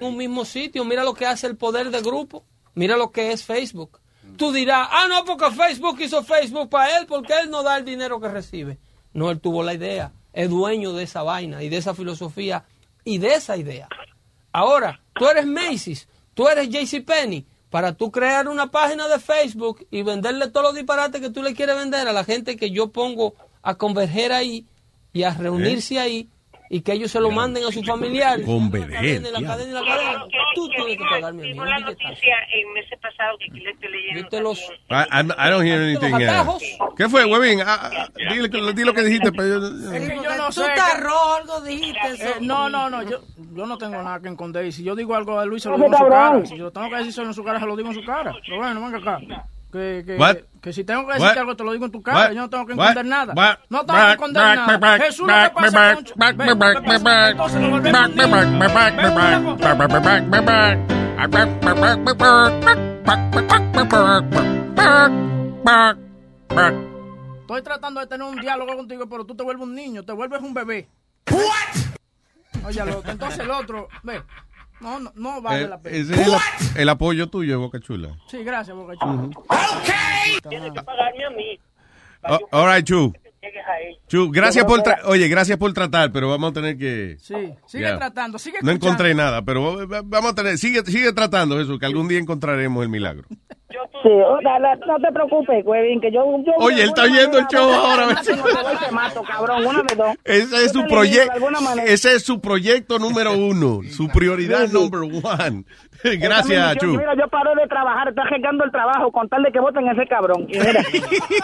[0.00, 0.84] un mismo sitio.
[0.84, 2.44] Mira lo que hace el poder de grupo.
[2.74, 4.00] Mira lo que es Facebook.
[4.36, 7.84] Tú dirás, ah, no, porque Facebook hizo Facebook para él, porque él no da el
[7.84, 8.78] dinero que recibe.
[9.12, 10.12] No, él tuvo la idea.
[10.32, 12.64] Es dueño de esa vaina y de esa filosofía
[13.04, 13.88] y de esa idea.
[14.52, 17.46] Ahora, tú eres Macy's, tú eres JCPenney.
[17.70, 21.54] Para tú crear una página de Facebook y venderle todos los disparates que tú le
[21.54, 24.66] quieres vender a la gente que yo pongo a converger ahí
[25.12, 26.30] y a reunirse ahí
[26.70, 28.44] y que ellos se lo manden a sus familiares.
[28.44, 30.24] Converger, La cadena la cadena la cadena.
[30.54, 31.48] Tú tienes que pagarme a mí.
[31.52, 34.22] Vimos un la noticia el mes pasado que aquí le estoy leyendo.
[34.22, 34.60] Yo te los...
[34.90, 36.14] I, don't hear anything.
[36.96, 37.60] ¿Qué fue, huevín?
[37.60, 39.32] Ah, ah, dile, di lo que dijiste.
[39.32, 41.00] Pero yo, yo no Tú sé.
[41.00, 41.98] rojo, algo dijiste.
[42.18, 43.20] Eh, no, no, no, yo,
[43.54, 44.66] yo no tengo nada que esconder.
[44.66, 46.46] Y si yo digo algo a Luis, se lo digo en su cara.
[46.46, 48.34] Si yo tengo que decir en su cara, se lo digo en su cara.
[48.44, 49.46] Pero bueno, venga acá.
[49.70, 52.32] Que, si tengo que decirte algo, te lo digo en tu cara.
[52.32, 53.58] Yo no tengo que esconder nada.
[53.68, 54.98] No tengo que esconder nada.
[54.98, 55.68] Jesús, no te.
[67.40, 70.40] Estoy tratando de tener un diálogo contigo, pero tú te vuelves un niño, te vuelves
[70.42, 70.88] un bebé.
[71.30, 72.64] What?
[72.66, 74.22] Oye, entonces el otro, ve
[74.80, 75.96] no, no, no vale Eh, la pena.
[75.96, 76.18] Ese es
[76.76, 78.16] el, el apoyo tuyo, Boca Chula.
[78.28, 79.12] Sí, gracias, Boca Chula.
[79.12, 79.44] Ujú.
[80.48, 81.58] Tienes que pagarme a mí.
[82.24, 83.12] Oh, all right, Chu.
[83.40, 83.96] Llegues a él.
[84.08, 87.34] Chu, gracias por tra- oye, gracias por tratar, pero vamos a tener que Sí,
[87.66, 87.98] sigue Ya.
[87.98, 88.86] tratando, sigue no escuchando.
[88.86, 92.82] encontré nada, pero va- vamos a tener sigue sigue tratando eso, que algún día encontraremos
[92.82, 93.24] el milagro.
[94.02, 96.24] Sí, ojalá, no te preocupes, Webin, que yo...
[96.44, 98.22] yo Oye, él está oyendo el show ahora.
[98.22, 100.16] Si no te voy, te mato, cabrón, una de dos.
[100.24, 101.32] Ese es su proyecto,
[101.84, 104.72] ese es su proyecto número uno, su prioridad Sí, sí.
[104.72, 105.64] number one.
[106.18, 106.86] Gracias, Chu.
[106.96, 109.92] Mira, yo paré de trabajar, está regando el trabajo con tal de que voten a
[109.92, 110.46] ese cabrón.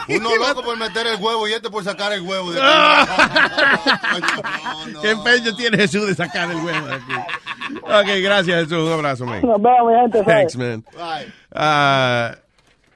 [0.08, 2.52] Uno loco por meter el huevo y este por sacar el huevo.
[2.54, 2.60] De
[5.02, 7.12] Qué empeño tiene Jesús de sacar el huevo de aquí.
[7.82, 8.86] Ok, gracias, Jesús.
[8.88, 9.42] Un abrazo, man.
[9.42, 10.18] nos vemos, mi gente.
[10.18, 10.26] ¿sabes?
[10.26, 10.84] Thanks, man.
[11.52, 12.36] Ah,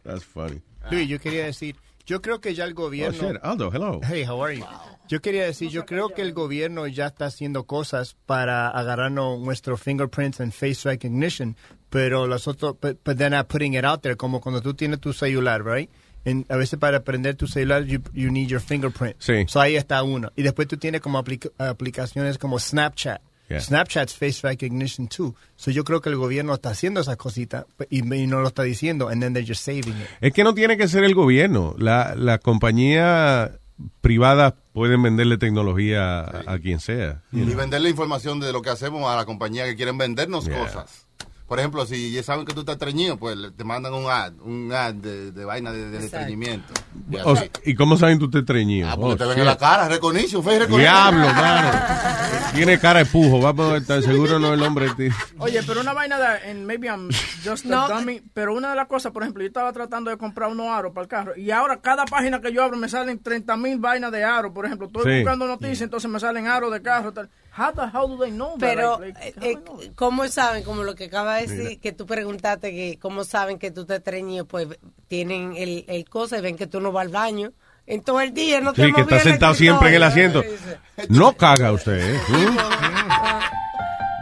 [0.04, 0.60] that's funny.
[0.90, 3.28] Luis, yo quería decir, yo creo que ya el Oh, gobierno...
[3.32, 3.36] shit.
[3.42, 4.00] Aldo, hello.
[4.08, 4.64] Hey, how are you?
[5.08, 9.80] Yo quería decir, yo creo que el gobierno ya está haciendo cosas para agarrarnos nuestros
[9.80, 11.56] fingerprints and face recognition,
[11.88, 15.00] pero los otros, but, but they're not putting it out there, como cuando tú tienes
[15.00, 15.90] tu celular, right?
[16.24, 19.16] En- a veces para prender tu celular, you, you need your fingerprint.
[19.18, 19.44] Sí.
[19.48, 20.30] So ahí está uno.
[20.36, 23.20] Y después tú tienes como aplica- aplicaciones como Snapchat.
[23.48, 23.60] Yeah.
[23.60, 25.34] Snapchat's face recognition too.
[25.56, 28.62] So yo creo que el gobierno está haciendo esas cositas y, y no lo está
[28.62, 30.06] diciendo, and then they're just saving it.
[30.20, 31.74] Es que no tiene que ser el gobierno.
[31.78, 33.58] La, la compañía
[34.02, 37.22] privada pueden venderle tecnología a, a quien sea.
[37.32, 40.58] Y venderle información de lo que hacemos a la compañía que quieren vendernos Yeah.
[40.58, 41.06] cosas.
[41.48, 44.34] Por ejemplo, si ya saben que tú estás estreñido, pues le- te mandan un ad,
[44.44, 46.74] un ad de, de vaina de, de estreñimiento.
[47.24, 48.86] O sea, ¿Y cómo saben tú te estreñido?
[48.90, 50.80] Ah, porque Oh, te ven en la cara, recognition, face recognition.
[50.94, 51.70] Diablo, mano.
[52.54, 53.40] Tiene cara de pujo.
[53.40, 54.90] Vamos a estar seguro no el hombre.
[54.94, 55.10] tío.
[55.38, 57.08] Oye, pero una vaina de, and maybe I'm
[57.44, 57.88] just a No.
[57.88, 60.92] dummy, pero una de las cosas, por ejemplo, yo estaba tratando de comprar unos aros
[60.92, 64.12] para el carro y ahora cada página que yo abro me salen 30 mil vainas
[64.12, 65.18] de aros, por ejemplo, estoy Sí.
[65.20, 67.30] buscando noticias, entonces me salen aros de carro, tal.
[67.58, 68.60] How the hell do they know that?
[68.60, 70.62] Pero, Like, like, eh, ¿cómo saben?
[70.62, 73.96] Como lo que acaba de decir, que tú preguntaste que cómo saben que tú te
[73.96, 74.68] estreñido, pues
[75.08, 77.52] tienen el, el cosa y ven que tú no vas al baño
[77.88, 80.44] en todo el día, no te Sí, que está sentado siempre en el asiento.
[81.08, 81.98] No caga usted.
[81.98, 82.20] ¿eh?
[82.28, 82.56] ¿Mm?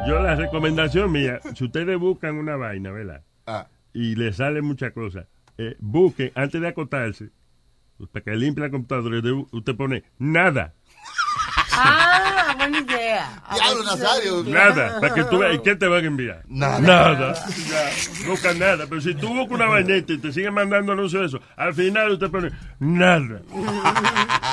[0.09, 3.23] Yo la recomendación mía, si ustedes buscan una vaina, ¿verdad?
[3.47, 3.67] Ah.
[3.93, 5.27] Y le sale muchas cosas,
[5.59, 7.31] eh, busquen antes de acotarse,
[8.13, 9.21] para que limpie la computadora,
[9.51, 10.75] usted pone nada.
[11.79, 13.43] Ah, buena idea.
[13.55, 14.45] Diablo, Nazario.
[14.45, 15.57] Nada, para que tú veas.
[15.57, 16.43] ¿Y qué te van a enviar?
[16.49, 16.79] Nada.
[16.81, 17.35] Nada.
[18.27, 18.87] Busca nada.
[18.89, 22.13] Pero si tú buscas una vainita y te siguen mandando anuncios de eso, al final
[22.13, 23.41] usted pone nada.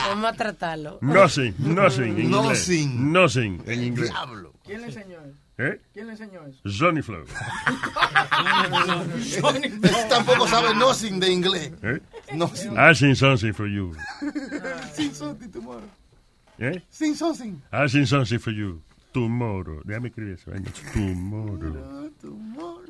[0.10, 0.98] Vamos a tratarlo.
[1.02, 2.70] Nothing, nothing en inglés.
[2.70, 3.12] Nothing.
[3.12, 4.12] Nothing en inglés.
[4.66, 5.38] ¿Quién le enseñó eso?
[5.58, 5.80] ¿Eh?
[5.94, 6.60] ¿Quién le enseñó eso?
[6.66, 7.26] Johnny Flow.
[10.10, 11.72] Tampoco sabe nothing de inglés.
[11.84, 12.00] ¿Eh?
[12.34, 12.78] Nothing.
[12.78, 13.94] I sing something for you.
[14.94, 15.84] Sin something tomorrow.
[16.64, 16.82] ¿Eh?
[16.90, 17.62] Sin something.
[17.74, 18.82] I sing something for you.
[19.12, 19.82] Tomorrow.
[19.84, 20.52] Déjame escribir eso.
[20.52, 20.72] vaina.
[20.94, 22.10] Tomorrow.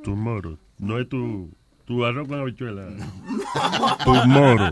[0.04, 0.58] Tomorrow.
[0.78, 1.50] No es tu,
[1.86, 2.88] tu arroz con habichuela.
[4.06, 4.72] Tomorrow.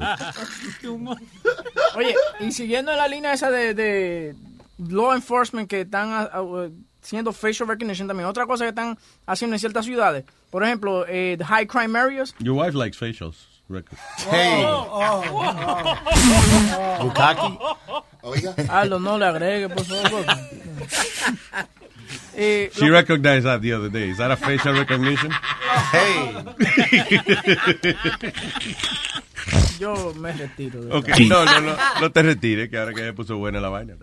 [1.96, 4.36] Oye, y siguiendo en la línea esa de, de
[4.78, 6.70] law enforcement que están ah, ah,
[7.04, 11.36] haciendo facial recognition también, otra cosa que están haciendo en ciertas ciudades, por ejemplo, eh,
[11.38, 12.36] the high crime areas.
[12.40, 13.51] Your wife likes facials.
[13.72, 13.98] Record.
[14.30, 14.64] Hey.
[17.00, 17.58] Bukaki.
[18.24, 18.54] Oiga.
[18.70, 20.26] Aldo, no le agregue, por favor.
[22.36, 24.10] Eh, She lo- recognized that the other day.
[24.10, 25.32] Is that a facial recognition?
[25.92, 26.44] Hey.
[29.80, 30.82] yo me retiro.
[30.82, 31.24] de Ok, esta.
[31.26, 33.96] no, no, no, no te retires, que ahora que se puso buena la vaina.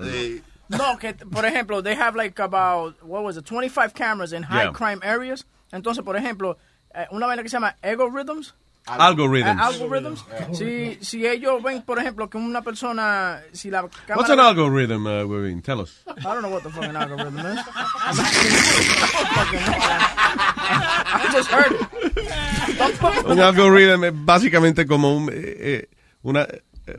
[0.68, 4.64] No, que por ejemplo, they have like about, what was it, 25 cameras in high
[4.64, 4.72] Yeah.
[4.72, 5.46] crime areas.
[5.72, 6.56] Entonces, por ejemplo,
[6.94, 8.54] eh, una vaina que se llama Ego Rhythms.
[8.90, 9.60] Algorithms.
[9.60, 10.24] Eh, algorithms.
[10.52, 14.16] Si, si ellos ven, por ejemplo, que una persona, si la cámara...
[14.16, 15.62] What's an algorithm, uh, Webin?
[15.62, 16.02] Tell us.
[16.06, 17.44] I don't know what the fucking algorithm is.
[21.10, 21.88] I just heard it.
[23.26, 25.88] Un algorithm es básicamente como un, eh, eh,
[26.22, 26.98] una eh,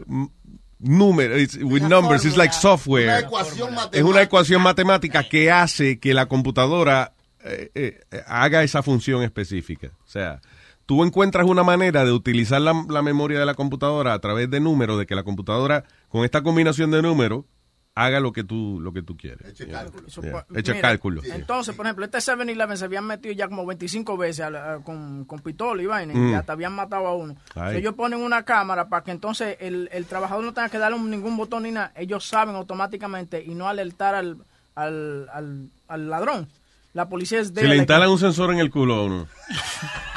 [0.80, 3.08] número, it's with numbers, it's like software.
[3.08, 7.14] Una ecuación Es una ecuación matemática que hace que la computadora
[7.44, 9.92] eh, eh, haga esa función específica.
[10.04, 10.42] O sea,
[10.90, 14.60] tú encuentras una manera de utilizar la, la memoria de la computadora a través de
[14.60, 17.46] números, de que la computadora, con esta combinación de números,
[17.94, 19.50] haga lo que tú, lo que tú quieres.
[19.50, 19.84] Eche Yeah.
[19.84, 20.08] cálculo.
[20.08, 20.46] Yeah.
[20.60, 21.22] Echa Mira, cálculo.
[21.32, 24.80] Entonces, por ejemplo, este 7-Eleven se habían metido ya como 25 veces a la- a-
[24.84, 26.32] con, con pistola y vaina, Mm.
[26.32, 27.36] y hasta habían matado a uno.
[27.54, 27.78] Ay.
[27.78, 31.38] Ellos ponen una cámara para que entonces el, el trabajador no tenga que darle ningún
[31.38, 31.92] botón ni nada.
[31.96, 34.38] Ellos saben automáticamente y no alertar al,
[34.74, 36.48] al, al, al ladrón.
[36.94, 39.28] La policía es de Si le instalan un sensor en el culo a uno,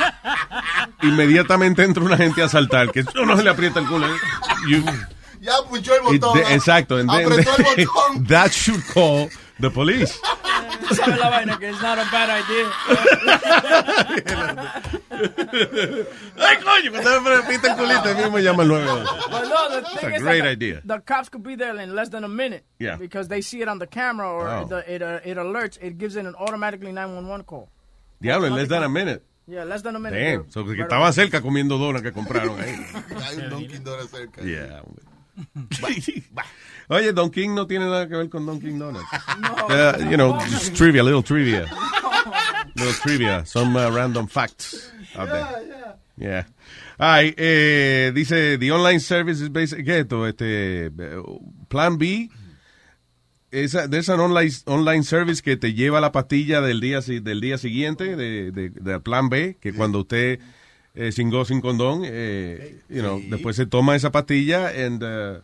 [1.02, 4.06] inmediatamente entra una gente a asaltar, que uno se le aprieta el culo.
[4.68, 4.84] You-
[5.40, 6.38] Ya puchó el it- botón.
[6.38, 6.48] de- ¿no?
[6.50, 6.96] exacto.
[6.98, 8.26] and then- Apretó el botón.
[8.28, 9.28] that should call
[9.60, 10.18] the police.
[10.94, 12.70] Sabes la vaina que it's not a bad idea.
[16.38, 19.10] Ay, coño, cuando me repite el culito, a mí me llama el 911.
[19.30, 20.80] But no, the It's thing a is great that idea.
[20.84, 22.64] The cops could be there in less than a minute.
[22.78, 22.96] Yeah.
[22.96, 24.64] Because they see it on the camera or Oh.
[24.66, 27.68] the, it, uh, it alerts, it gives it an automatically 911 call.
[28.20, 29.22] Diablo, en less than a minute.
[29.52, 30.18] Yeah, less than a minute.
[30.18, 32.72] Damn, so que estaba cerca comiendo donas que compraron ahí.
[33.22, 34.42] Hay un Dunkin' Donuts cerca.
[34.42, 34.80] Yeah.
[34.80, 35.04] hombre.
[36.88, 39.04] Oye, Don King no tiene nada que ver con Don King Donuts.
[39.68, 41.66] Uh, you know, just trivia, little trivia.
[42.76, 45.96] Little trivia, some uh, random facts out there.
[46.16, 46.44] Yeah.
[46.98, 50.26] Ay, eh, dice, the online service is basically, ¿qué es esto?
[50.26, 50.90] Este,
[51.68, 52.30] Plan B,
[53.52, 57.40] esa, there's an online, online service que te lleva la pastilla del día, si- del
[57.40, 60.40] día siguiente, de, de, del Plan B, que cuando usted
[60.94, 65.40] eh, cingó sin condón, eh, you know, después se toma esa pastilla and, uh,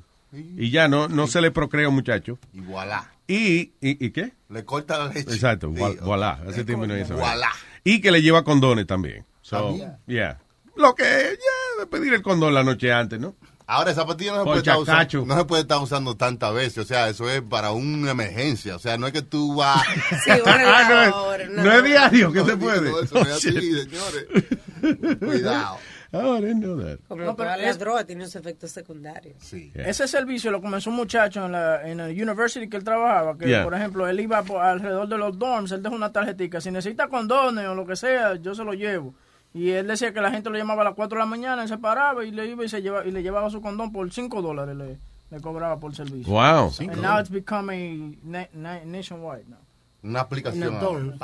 [0.59, 2.39] Y ya no, no se le procrea un muchacho.
[2.53, 3.11] Y voilà.
[3.27, 4.33] Y, y, ¿y qué?
[4.51, 5.33] Le corta la leche.
[5.33, 7.15] Exacto, voilà, ese tiempo no hizo.
[7.15, 7.49] Voilà.
[7.85, 9.25] Y que le lleva condones también.
[9.43, 9.93] So, También.
[10.07, 10.39] yeah.
[10.77, 13.35] Lo que, ya, de pedir el condón la noche antes, ¿no?
[13.71, 16.79] Ahora esa pastilla no se, puede estar usando, no se puede estar usando tantas veces.
[16.79, 18.75] O sea, eso es para una emergencia.
[18.77, 19.83] O sea, no es que tú vas.
[20.25, 22.91] Sí, Ah, no es- no es diario que No, se puede.
[22.91, 25.19] no, eso no es Oh, así, señores.
[25.19, 25.77] Cuidado.
[26.13, 26.99] Oh, I didn't know that.
[27.07, 29.37] Como No, pero las es- drogas tienen sus efectos secundarios.
[29.41, 29.71] Sí.
[29.75, 33.47] Ese servicio lo comenzó un muchacho en la, en la university que él trabajaba, que
[33.49, 33.65] Yeah.
[33.65, 37.09] por ejemplo él iba por- alrededor de los dorms, él dejó una tarjetita, si necesita
[37.09, 39.15] condones o lo que sea, yo se lo llevo.
[39.55, 41.69] Y él decía que la gente lo llamaba a las 4 de la mañana, él
[41.69, 44.43] se paraba y le iba y, se lleva, y le llevaba su condón por 5
[44.43, 44.99] dólares, le,
[45.31, 46.33] le cobraba por servicio.
[46.33, 46.73] Wow.
[46.81, 49.59] And now it's become a na- na- nationwide now.
[50.03, 50.79] Una aplicación.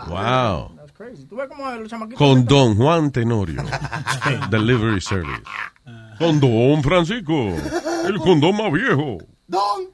[0.09, 0.73] Wow.
[0.77, 1.27] That's crazy.
[1.27, 2.19] ¿Tú ves cómo los chamaquitos...
[2.19, 3.63] Con Don Juan Tenorio.
[4.51, 5.43] Delivery Service.
[6.19, 7.55] Con Don Francisco.
[8.05, 9.19] El condón más viejo.
[9.47, 9.85] Don.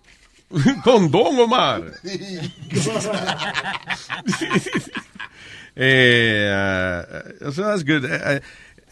[0.82, 1.82] Con Don Omar.
[5.76, 8.04] eh, uh, so that's good.
[8.04, 8.40] Eh,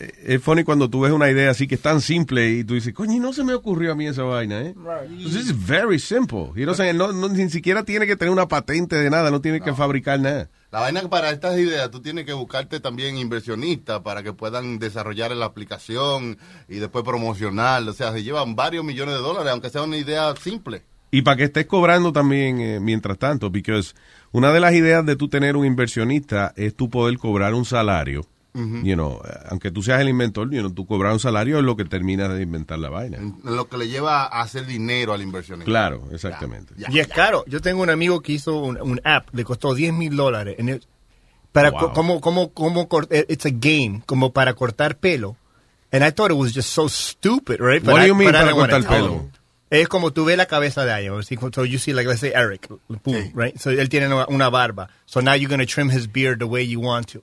[0.00, 2.74] eh, es funny cuando tú ves una idea así que es tan simple y tú
[2.74, 4.74] dices, coño, no se me ocurrió a mí esa vaina, ¿eh?
[5.18, 6.52] This is very simple.
[6.54, 6.96] You know what I'm saying?
[6.96, 10.20] no, no, ni siquiera tiene que tener una patente de nada, no tiene que fabricar
[10.20, 10.50] nada.
[10.70, 15.34] La vaina para estas ideas tú tienes que buscarte también inversionistas para que puedan desarrollar
[15.34, 17.82] la aplicación y después promocionar.
[17.88, 20.82] O sea, se llevan varios millones de dólares, aunque sea una idea simple.
[21.10, 23.80] Y para que estés cobrando también eh, mientras tanto, porque
[24.32, 28.26] una de las ideas de tú tener un inversionista es tú poder cobrar un salario.
[28.54, 28.80] Ujú.
[28.82, 31.64] You know, eh, aunque tú seas el inventor, you know, tú cobrar un salario es
[31.64, 33.18] lo que terminas de inventar la vaina.
[33.44, 35.64] Lo que le lleva a hacer dinero al inversionista.
[35.70, 36.74] Claro, exactamente.
[36.90, 37.44] Y es caro.
[37.46, 40.56] Yo tengo un amigo que hizo un, un app, le costó 10 mil dólares.
[41.52, 41.80] Para Wow.
[41.80, 42.88] co- como, como, como,
[43.28, 45.36] it's a game, como para cortar pelo.
[45.90, 47.82] And I thought it was just so stupid, right?
[47.86, 49.30] What do I- you mean I para don't wanna cortar pelo?
[49.70, 51.22] Es como tú ves la cabeza de alguien.
[51.52, 52.68] So you see, like, let's say Eric,
[53.04, 53.58] boom, right?
[53.58, 54.88] So él tiene una, una barba.
[55.06, 57.22] So now you're going to trim his beard the way you want to.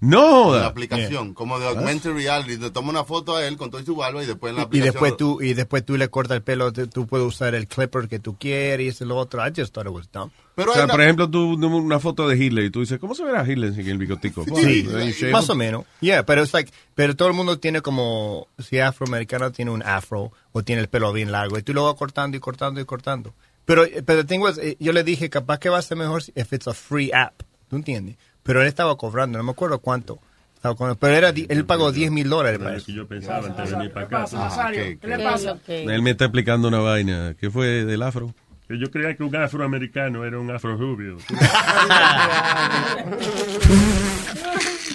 [0.00, 0.54] No.
[0.54, 3.84] La aplicación, como de augmented reality, te toma una foto a él con todo y
[3.84, 4.92] su barba y después en la Y aplicación.
[4.92, 8.08] después tú y después tú le cortas el pelo, tú, tú puedes usar el clipper
[8.08, 9.46] que tú quieres y eso y lo otro.
[9.46, 10.30] I just thought it was dumb.
[10.54, 13.24] Pero o sea, por ejemplo, tú una foto de Hitler y tú dices, ¿cómo se
[13.24, 14.44] verá Hitler sin el bigotico?
[14.56, 14.86] Sí,
[15.32, 15.84] más o menos.
[16.00, 20.32] Yeah, pero es like, pero todo el mundo tiene como, si afroamericano tiene un afro
[20.52, 23.32] o tiene el pelo bien largo y tú lo vas cortando y cortando y cortando.
[23.64, 26.52] Pero, pero tengo, eh, yo le dije, capaz que va a ser mejor si if
[26.52, 28.16] it's a free app, ¿tú entiendes?
[28.42, 30.18] Pero él estaba cobrando, no me acuerdo cuánto.
[30.62, 32.92] Pero era, di- él pagó 10 mil dólares para eso.
[32.92, 34.44] yo pensaba antes de venir para ¿Qué pasa, acá.
[34.56, 34.98] Nazario?
[35.00, 35.56] ¿Qué le pasa?
[35.68, 37.34] Él me está explicando una vaina.
[37.40, 38.34] ¿Qué fue del afro?
[38.68, 41.16] Que yo creía que un afroamericano era un afro rubio.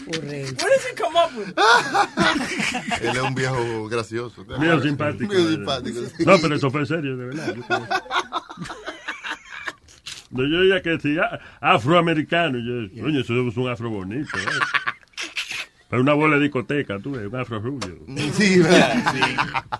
[0.07, 1.53] Where does he come up with?
[3.01, 4.45] Él es un viejo gracioso.
[4.59, 5.33] Mío simpático.
[5.33, 5.99] Mío simpático.
[6.15, 6.23] sí.
[6.25, 7.55] No, pero eso fue serio, de verdad.
[10.31, 14.29] No, yo diría que si a- afroamericano, yo, coño, eso es un afro bonito.
[14.37, 14.41] ¿eh?
[15.89, 17.99] Pero una bola de discoteca, tú ves, un afro rubio.
[18.33, 19.63] Sí, ¿verdad?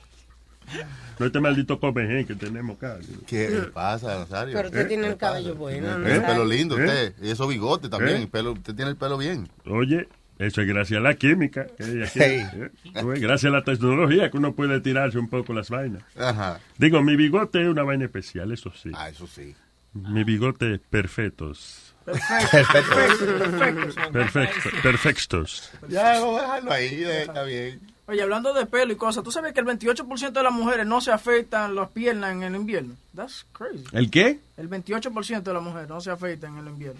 [1.17, 2.97] No este maldito comején que tenemos acá.
[3.25, 4.53] ¿Qué le pasa, Nazario?
[4.53, 5.95] Pero usted tiene el cabello bueno.
[5.95, 6.27] Tiene el ¿no?
[6.27, 6.83] pelo lindo ¿Eh?
[6.83, 7.13] usted.
[7.21, 8.17] Y esos bigotes también.
[8.17, 8.21] ¿Eh?
[8.23, 9.47] el pelo, usted tiene el pelo bien.
[9.65, 11.67] Oye, eso es gracias a la química.
[11.77, 12.45] que hay aquí, Hey.
[12.55, 12.69] ¿eh?
[12.99, 16.03] Tú ves, Gracias a la tecnología que uno puede tirarse un poco las vainas.
[16.19, 16.59] Ajá.
[16.77, 18.91] Digo, mi bigote es una vaina especial, eso sí.
[18.93, 19.55] Ah, eso sí.
[19.95, 21.93] Mi bigote perfectos.
[22.05, 23.25] Perfecto.
[23.25, 24.11] Perfecto.
[24.11, 24.69] Perfecto.
[24.83, 25.71] Perfectos.
[25.89, 27.03] Ya, vamos a dejarlo ahí.
[27.03, 27.79] eh, Está bien.
[28.07, 31.01] Oye, hablando de pelo y cosas, ¿tú sabes que el 28% de las mujeres no
[31.01, 32.93] se afeitan las piernas en el invierno?
[33.15, 33.83] That's crazy.
[33.93, 34.39] ¿El qué?
[34.57, 36.99] El 28% de las mujeres no se afeitan en el invierno.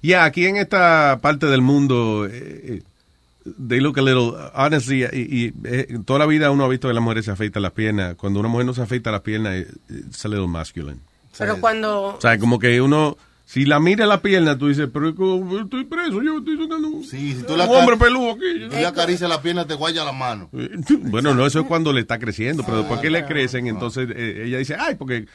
[0.00, 2.30] Ya, aquí en esta parte del mundo, eh,
[2.78, 2.82] eh,
[3.68, 6.94] they look a little, honestly, y, y, eh, toda la vida uno ha visto que
[6.94, 8.14] las mujeres se afeitan las piernas.
[8.14, 11.00] Cuando una mujer no se afeita las piernas, eh, it's a little masculine.
[11.36, 12.16] Pero cuando...
[12.16, 16.22] O sea, como que uno, si la mira la pierna, tú dices, pero estoy preso,
[16.22, 18.68] yo estoy tocando un, Sí, si tú un la hombre acar- peludo aquí.
[18.68, 20.50] Tú le acaricias la pierna, te guaya la mano.
[21.02, 24.42] Bueno, no, eso es cuando le está creciendo, pero después que le crecen, entonces eh,
[24.46, 25.26] ella dice, ay, porque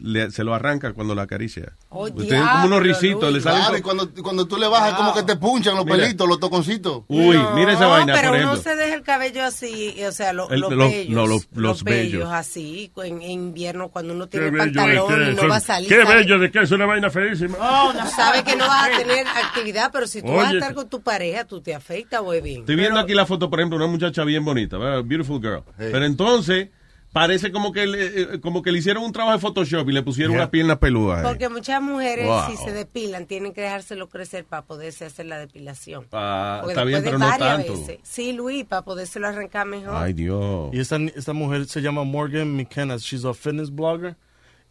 [0.00, 1.72] le- se lo arranca cuando la acaricia.
[1.88, 4.56] Oh, Usted tiene como unos diablo, risitos, le salen Claro, co- y cuando, cuando tú
[4.56, 5.98] le bajas, como que te punchan los Mira.
[5.98, 7.02] pelitos, los toconcitos.
[7.08, 8.70] Uy, mira esa No, vaina, pero por uno ejemplo.
[8.72, 11.14] se deja el cabello así, o sea, lo- El- los los- bellos.
[11.14, 12.28] no, los- los bellos bellos.
[12.32, 15.60] así, en, en invierno cuando uno Qué tiene pantalón que y no son- va a
[15.60, 15.88] salir.
[15.88, 17.56] Qué sabe- bello de que es una vaina feísima.
[17.56, 20.88] Tú sabes que no vas a tener actividad, pero si tú vas a estar con
[20.88, 22.60] tu pareja, tú te afeitas, güey, bien.
[22.60, 25.02] Estoy viendo aquí la foto, por ejemplo, una muchacha bien bonita, ¿verdad?
[25.04, 25.62] beautiful girl.
[25.76, 26.68] Pero entonces,
[27.14, 30.02] parece como que le, eh, como que le hicieron un trabajo de Photoshop y le
[30.02, 30.40] pusieron Yeah.
[30.42, 31.20] unas piernas peludas.
[31.20, 31.24] ahí.
[31.24, 32.50] Porque muchas mujeres, Wow.
[32.50, 36.06] si se depilan, tienen que dejárselo crecer para poderse hacer la depilación.
[36.12, 37.72] Ah, Porque está bien, pero no tanto.
[37.72, 38.00] veces.
[38.02, 39.94] Sí, Luis, para podérselo arrancar mejor.
[39.96, 40.68] Ay, Dios.
[40.74, 42.96] Y esta, esta mujer se llama Morgan McKenna.
[42.98, 44.16] She's a fitness blogger.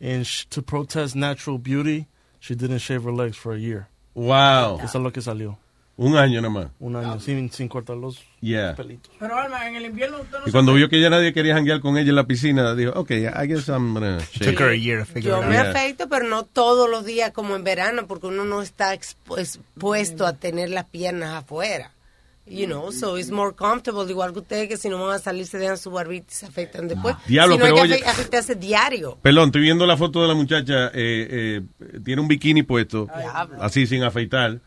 [0.01, 2.07] And sh- to protest natural beauty,
[2.41, 3.87] she didn't shave her legs for a year.
[4.15, 4.79] Wow.
[4.83, 5.57] Eso es lo que salió.
[5.95, 6.67] Un año nada más.
[6.79, 8.75] Un año, sin, sin cortar los Yeah.
[8.75, 9.13] pelitos.
[9.19, 11.81] Pero Alma, en el invierno usted no Y cuando vio que ya nadie quería janguear
[11.81, 14.51] con ella en la piscina, dijo, ok, I guess I'm gonna shave.
[14.53, 15.49] Took her a year to figure Yo it out.
[15.49, 15.69] me Yeah.
[15.69, 20.25] afeito, pero no todos los días como en verano, porque uno no está expu- expuesto
[20.25, 21.91] a tener las piernas afuera.
[22.45, 25.45] You know, so it's more comfortable, igual que ustedes, que si no van a salir
[25.47, 27.15] se dejan su barbita y se afeitan después.
[27.25, 29.17] Diablo, si no pero hay oye- que afe- afeitarse diario.
[29.21, 31.61] Perdón, estoy viendo la foto de la muchacha, eh, eh,
[32.03, 33.07] tiene un bikini puesto,
[33.61, 34.59] así sin afeitar.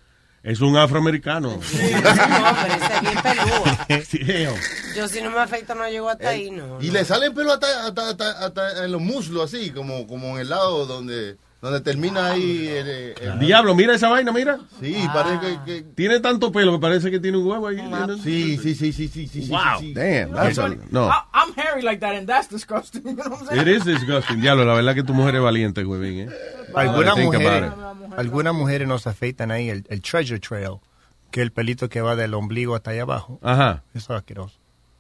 [0.47, 1.59] Es un afroamericano.
[1.61, 3.64] No, pero ese es bien peludo.
[4.07, 4.97] Sí.
[4.97, 6.80] Yo si no me afeito no llego hasta ahí, no.
[6.80, 10.42] Y le salen pelo hasta, hasta, hasta, hasta en los muslos, así, como, como en
[10.42, 12.86] el lado donde, donde termina ahí el,
[13.20, 14.59] el- Diablo, mira esa vaina, mira.
[14.80, 17.78] Sí, parece que, que- Tiene tanto pelo que parece que tiene un huevo ahí.
[18.22, 19.42] Sí, sí, sí, sí, sí, sí.
[19.42, 19.94] sí, Wow, sí, sí.
[19.94, 21.09] damn, that's a- no.
[21.09, 23.02] I- I'm hairy like that and that's disgusting.
[23.07, 24.40] You know what I'm It is disgusting.
[24.40, 26.32] Diablo, la verdad que tu mujer es valiente, huevín, eh.
[26.74, 27.72] Algunas mujeres,
[28.16, 30.76] algunas mujeres nos afeitan ahí el, el treasure trail,
[31.30, 33.38] que es el pelito que va del ombligo hasta allá abajo.
[33.42, 33.82] Ajá.
[33.94, 34.59] Eso es asqueroso.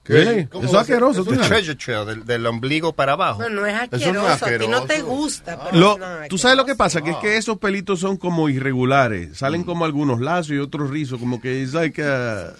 [0.08, 0.48] Really?
[0.52, 1.20] Eso es asqueroso.
[1.20, 1.48] El sabes.
[1.48, 3.42] treasure trail, del, del ombligo para abajo.
[3.42, 5.06] No, no es Eso no asqueroso, es a ti no te asqueroso.
[5.06, 5.58] gusta.
[5.64, 8.16] Pero Lo- no es tú sabes lo que pasa, que es que esos pelitos son
[8.16, 9.64] como irregulares, salen Mm.
[9.64, 12.52] como algunos lazos y otros rizos, como que es like, uh,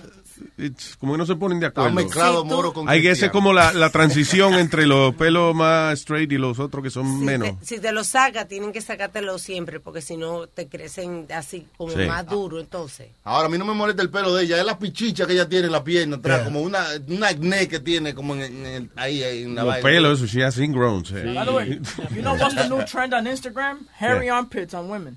[0.58, 1.92] it's- como que no se ponen de acuerdo.
[1.92, 5.94] mezclado Sí, moro con Hay que es como la, la transición entre los pelos más
[6.00, 7.58] straight y los otros que son Si menos.
[7.60, 11.66] te, si te lo saca, tienen que sacártelo siempre, porque si no te crecen así
[11.76, 12.04] como Sí.
[12.06, 13.08] más duro, entonces.
[13.24, 15.48] Ahora, a mí no me molesta el pelo de ella, es la pichicha que ella
[15.48, 16.44] tiene en la pierna atrás, Yeah.
[16.44, 19.72] como una, una acné que tiene como en, en el- ahí, ahí en la Los
[19.74, 19.82] vaina.
[19.82, 21.04] pelos, eso, she has ingrown.
[21.04, 21.14] sí.
[21.14, 21.80] By the way,
[22.14, 23.86] you know what's the new trend on Instagram?
[23.98, 25.16] Hairy armpits on women.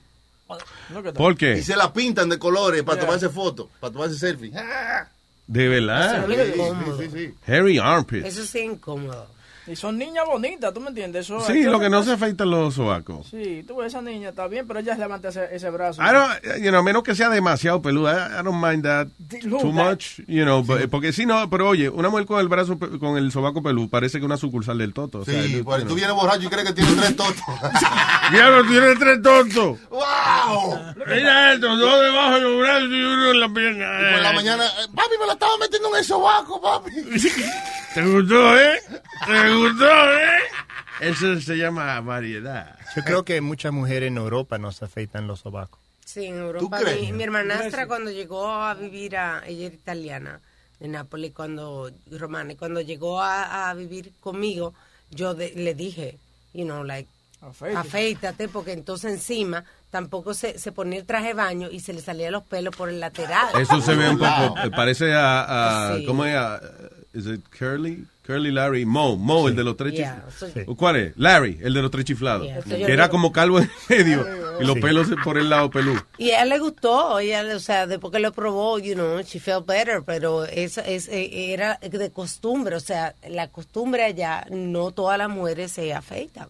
[0.89, 1.13] Look at that.
[1.13, 1.57] ¿Por qué?
[1.57, 3.05] Y se la pintan de colores para Yeah.
[3.05, 4.51] tomarse fotos, para tomarse selfie.
[5.47, 6.23] De verdad.
[6.29, 6.97] Eso es incómodo.
[6.99, 7.33] Sí, sí, sí.
[7.51, 8.25] Hairy armpits.
[8.27, 9.27] Eso sí es incómodo.
[9.69, 11.25] Y son niñas bonitas, ¿tú me entiendes?
[11.25, 13.27] Eso Sí, lo que no se afeitan los sobacos.
[13.29, 16.01] Sí, tú ves esa niña, está bien, pero ella levanta ese, ese brazo.
[16.01, 19.07] I don't, you know, a menos que sea demasiado peluda, I, don't mind that
[19.43, 22.39] Look, too that- much, you know, but- porque si no, pero oye, una mujer con
[22.39, 25.19] el brazo, con el sobaco peludo, parece que una sucursal del toto.
[25.19, 27.35] o sea, Sí, you pues, tú vienes borracho y crees que tienes tres totos.
[28.31, 29.77] Diablo, tiene tres tontos.
[29.91, 30.79] ¡Wow!
[31.07, 33.85] Mira esto, dos debajo de los brazos y uno en la pierna.
[34.01, 36.91] Y por la mañana, eh, papi, me la estaba metiendo en el sobaco, papi.
[37.93, 38.79] ¿Te gustó, eh?
[39.25, 40.39] ¿Te gustó, eh?
[41.01, 42.77] Eso se llama variedad.
[42.95, 45.79] Yo creo que muchas mujeres en Europa nos afeitan los sobacos.
[46.03, 46.79] Sí, en Europa.
[46.79, 47.01] crees?
[47.01, 50.39] Mi, mi hermanastra cuando llegó a vivir a, ella era italiana,
[50.79, 54.73] de Nápoles, cuando, romana, y cuando llegó a, a vivir conmigo,
[55.11, 56.17] yo de- le dije,
[56.53, 57.07] you know, like,
[57.41, 57.77] Afeite.
[57.77, 62.01] afeítate, porque entonces encima tampoco se, se ponía el traje de baño y se le
[62.01, 63.47] salían los pelos por el lateral.
[63.59, 66.05] Eso se ve un poco, eh, parece a, a Sí.
[66.05, 66.35] ¿cómo es?
[66.35, 66.59] A,
[67.13, 68.05] ¿Is it Curly?
[68.23, 70.77] Curly Larry, Mo, Mo, el de los tres Yeah, chiflados.
[70.77, 71.13] ¿Cuál es?
[71.17, 72.45] Larry, el de los tres chiflados.
[72.45, 74.23] Yeah, que era digo- como calvo en medio
[74.61, 74.81] y los Sí.
[74.81, 75.99] pelos por el lado pelú.
[76.19, 79.39] Y a ella le gustó, ella, o sea, después que lo probó, you know, she
[79.39, 84.91] felt better, pero eso es, eh, era de costumbre, o sea, la costumbre allá, no
[84.91, 86.49] todas las mujeres se afeitan.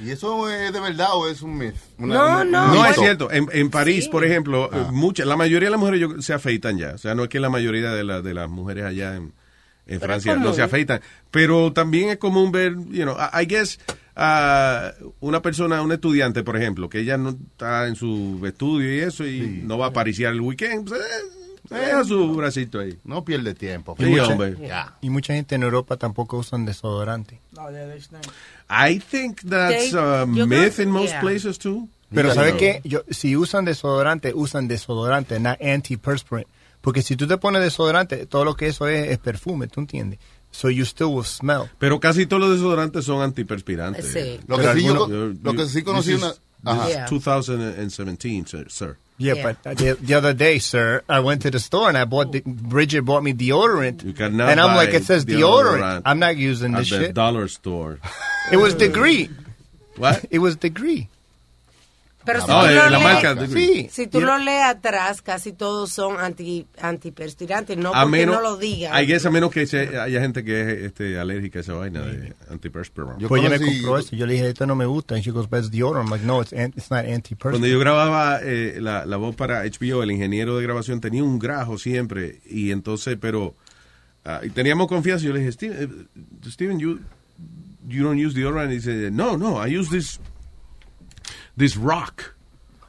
[0.00, 1.74] ¿Y eso es de verdad o es un myth?
[1.98, 3.32] Una- No, una- no, un No, es cierto.
[3.32, 4.10] En, en París, Sí.
[4.10, 4.90] por ejemplo, Ah.
[4.92, 6.90] muchas, la mayoría de las mujeres se afeitan ya.
[6.94, 9.32] O sea, no es que la mayoría de, la- de las mujeres allá en,
[9.88, 11.00] en Pero Francia no se afeitan.
[11.30, 13.80] Pero también es común ver, you know, I I guess,
[14.14, 19.00] ah, una persona, un estudiante, por ejemplo, que ella no está en su estudio y
[19.00, 22.98] eso y no va a apariciar el weekend, pues, eh, deja su bracito ahí.
[23.04, 23.96] No pierde tiempo.
[23.98, 24.56] Sí, mucha, hombre.
[25.00, 27.40] y mucha gente en Europa tampoco usan desodorante.
[27.52, 27.68] No.
[28.70, 31.20] I think that's a myth in most yeah.
[31.20, 31.88] places too.
[32.14, 32.80] Pero ¿sabe qué?
[32.84, 36.46] Yo, si usan desodorante, usan desodorante, no antiperspirant.
[36.80, 40.18] Porque si tú te pones desodorante, todo lo que eso es es perfume, ¿tú entiendes?
[40.50, 41.68] So you still will smell.
[41.78, 44.06] Pero casi todos los desodorantes son antiperspirantes.
[44.12, 44.40] Sí.
[44.46, 45.06] Lo que sí yo
[45.42, 46.80] lo que sí conocí this una- is- Ajá.
[46.82, 47.06] this is Yeah.
[47.08, 48.66] 2017, sir.
[48.70, 48.96] sir.
[49.18, 49.52] Yeah, Yeah.
[49.62, 52.40] but the, the other day, sir, I went to the store and I bought the,
[52.46, 55.80] Bridget bought me deodorant, You cannot and I'm buy like, it says deodorant.
[55.82, 57.14] deodorant I'm not using at this the shit.
[57.14, 57.98] dollar store.
[58.52, 59.28] It was degree.
[59.96, 60.24] What?
[60.30, 61.08] It was degree.
[62.28, 63.88] Pero si No, tú lo la lees- marca Degree.
[63.90, 68.34] si tú Y- lo lees atrás, casi todos son anti, antiperspirantes, no a porque menos,
[68.36, 69.02] no lo digan.
[69.02, 72.02] I guess a menos que se- haya gente que es este, alérgica a esa vaina
[72.02, 73.26] de antiperspirant.
[73.26, 74.14] pues ella me compró esto.
[74.14, 75.14] Yo le dije, esto no me gusta.
[75.14, 76.04] And she goes, but it's deodorant.
[76.04, 77.52] I'm like, no, it's, an- it's not antiperspirant.
[77.52, 81.38] Cuando yo grababa eh, la, la voz para HBO, el ingeniero de grabación tenía un
[81.38, 82.40] grajo siempre.
[82.44, 83.54] Y entonces, pero
[84.26, 85.24] ah, y teníamos confianza.
[85.24, 86.08] Yo le dije, Steven,
[86.44, 87.00] eh, Steven, you
[87.88, 88.70] you don't use deodorant.
[88.70, 90.20] Y dice, no, no, I use this,
[91.58, 92.34] this rock.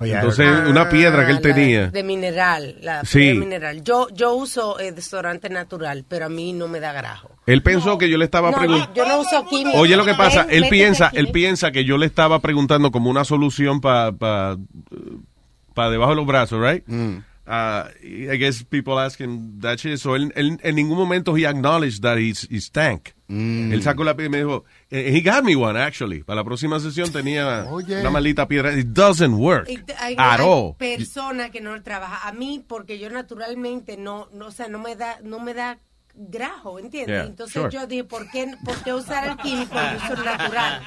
[0.01, 1.87] yeah, Entonces, Ah, una piedra que él la tenía.
[1.89, 3.19] De mineral, la Sí.
[3.19, 3.83] piedra mineral.
[3.83, 7.31] Yo, yo uso eh, desodorante natural, pero a mí no me da grajo.
[7.45, 8.93] Él pensó que yo le estaba No, preguntando.
[8.95, 9.77] yo no uso químico.
[9.77, 13.25] Oye, lo que pasa, él piensa, él piensa que yo le estaba preguntando como una
[13.25, 14.55] solución para pa,
[15.73, 16.83] pa debajo de los brazos, right?
[16.87, 19.97] Uh, I guess people asking that shit.
[19.97, 22.61] So él, él- en ningún momento he acknowledged that he's, he
[23.29, 23.73] stank.
[23.73, 26.23] Él sacó la piedra y me dijo, eh, he got me one actually.
[26.23, 27.99] Para la próxima sesión tenía Oye.
[28.01, 28.77] una maldita piedra.
[28.77, 30.75] It doesn't work te- Hay, at hay all.
[30.77, 32.27] persona que no trabaja.
[32.27, 35.79] A mí, porque yo naturalmente no, no, o sea, no me da, no me da
[36.21, 37.15] grajo, ¿entiendes?
[37.15, 37.71] Yeah, Entonces sure.
[37.71, 39.73] yo dije, ¿por qué, ¿por qué usar el químico?
[39.73, 40.81] Yo uso natural.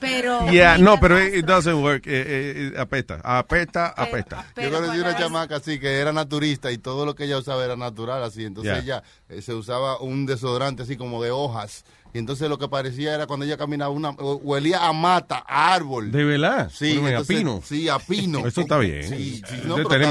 [0.00, 2.06] Pero Yeah, no, pero it, it doesn't work.
[2.06, 4.44] Eh, eh, eh, apesta, apesta, apesta.
[4.56, 7.76] Yo conocí una chamaca así que era naturista y todo lo que ella usaba era
[7.76, 8.44] natural así.
[8.44, 8.98] Entonces Yeah.
[8.98, 11.84] ella eh, se usaba un desodorante así como de hojas.
[12.16, 15.74] Y entonces lo que parecía era cuando ella caminaba, una, o- huelía a mata, a
[15.74, 16.10] árbol.
[16.10, 16.70] ¿De verdad?
[16.72, 17.60] Sí, Bueno, a pino.
[17.62, 18.38] Sí, a pino.
[18.46, 19.02] Eso está bien.
[19.06, 20.08] Sí, sí, no, pero tener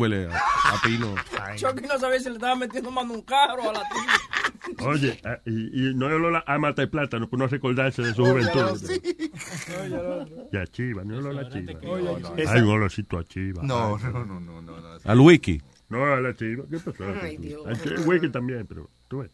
[0.00, 1.16] huele a, a pino.
[1.56, 4.86] Chucky no sabía si le estaba metiendo mano un carro a la tía.
[4.86, 5.50] Oye, ah, y,
[5.90, 8.76] y no es olor a mata y plátano, por no recordarse de su juventud.
[8.76, 9.32] sí.
[10.52, 11.72] Y a chiva, no es olor a chiva.
[12.52, 13.64] Hay un olorcito a chiva.
[13.64, 14.76] No, no, no, no, no, no.
[15.04, 15.60] Al wiki.
[15.88, 16.62] No, a la chiva.
[16.70, 17.02] ¿Qué pasó?
[17.20, 17.66] Ay, Dios.
[17.66, 19.30] Al wiki también, pero tú ves.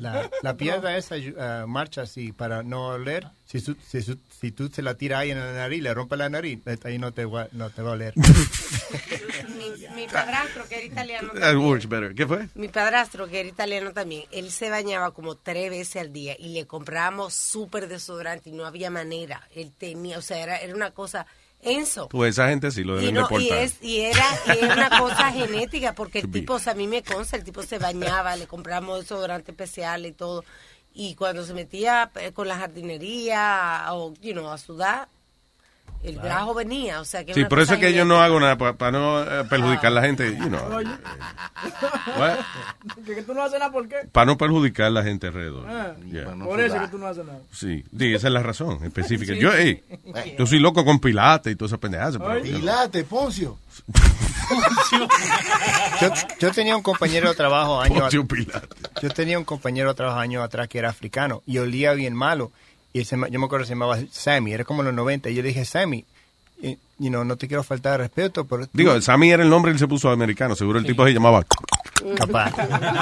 [0.00, 3.26] La, la piedra esa eh, marcha así para no oler.
[3.44, 6.16] Si, su- si, su- si tú se la tiras ahí en la nariz, le rompe
[6.16, 8.14] la nariz, ahí no te, va, no te va a oler.
[8.16, 12.14] mi, mi padrastro, que era italiano That también, works better.
[12.14, 12.48] ¿Qué fue?
[12.54, 16.50] mi padrastro, que era italiano también, él se bañaba como tres veces al día y
[16.50, 19.48] le comprábamos súper desodorante y no había manera.
[19.54, 21.26] Él tenía, o sea, era, era una cosa
[21.62, 22.08] enso.
[22.08, 23.58] Pues esa gente sí lo Y, deben no, y, deportar.
[23.58, 26.86] es, y era, y era una cosa genética, porque el tipo, o sea, a mí
[26.86, 30.44] me consta, el tipo se bañaba, le compramos desodorante especial y todo.
[30.92, 35.08] Y cuando se metía eh, con la jardinería o, you know, a sudar,
[36.02, 38.56] el grajo venía, o sea, que Sí, por eso es que yo no hago nada
[38.56, 40.88] para no eh, perjudicar a la gente, you know, Oye.
[42.18, 42.38] What?
[43.06, 43.96] que, que tú no haces nada, ¿por qué?
[44.10, 45.66] para no perjudicar a la gente alrededor.
[45.68, 46.32] Ah, Yeah.
[46.44, 47.40] por eso que tú no haces nada.
[47.52, 49.32] Sí, sí, esa es la razón específica.
[49.34, 49.40] Sí.
[49.40, 49.82] Yo, hey,
[50.38, 52.16] yo soy loco con pilates y toda esa pendejadas.
[52.42, 53.58] Pilate, Poncio.
[56.00, 58.68] Yo, yo tenía un compañero de trabajo años Poncio Pilates.
[59.02, 62.50] Yo tenía un compañero de trabajo años atrás que era africano y olía bien malo.
[62.92, 65.30] Y se, me- yo me acuerdo que se llamaba Sammy, era como en los 90.
[65.30, 66.04] Y yo le dije, Sammy,
[66.62, 68.64] eh, you know, no te quiero faltar de respeto, pero...
[68.66, 70.54] tú- Digo, Sammy era el nombre y él se puso americano.
[70.56, 71.44] Seguro el tipo se llamaba.
[72.16, 72.52] Capaz.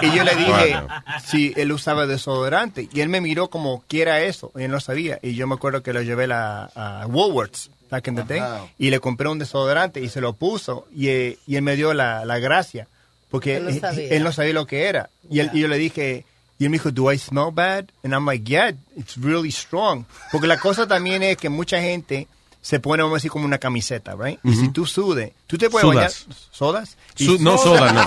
[0.03, 0.89] Y yo le dije Bueno.
[1.25, 2.89] si él usaba desodorante.
[2.93, 4.53] Y él me miró como quiera eso.
[4.57, 5.19] Y él no sabía.
[5.23, 8.41] Y yo me acuerdo que lo llevé la- a Woolworths, back in the day.
[8.41, 8.67] Ajá.
[8.79, 10.87] Y le compré un desodorante y se lo puso.
[10.95, 12.87] Y, eh, y él me dio la, la gracia.
[13.31, 14.09] Porque Él no sabía.
[14.11, 15.11] él no sabía lo que era.
[15.31, 16.25] Y, él- y yo le dije...
[16.59, 17.87] Y él me dijo, do I smell bad?
[18.03, 20.05] And I'm like, yeah, it's really strong.
[20.33, 22.27] Porque la cosa también es que mucha gente
[22.61, 24.41] se pone, vamos a decir, como una camiseta, right?
[24.43, 26.27] Y si tú sudes, tú te puedes Sudas.
[26.27, 26.39] bañar.
[26.51, 26.97] ¿Sodas?
[27.15, 28.03] Su- no soda, no.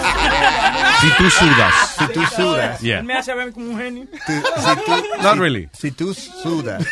[0.99, 1.73] Si tú sudas.
[1.97, 2.79] Si tú sudas.
[2.81, 3.01] Yeah.
[3.01, 4.07] Me hace ver como un genio.
[4.27, 4.33] Si
[4.85, 4.91] tú,
[5.23, 5.69] Not si- really.
[5.71, 6.85] Si tú sudas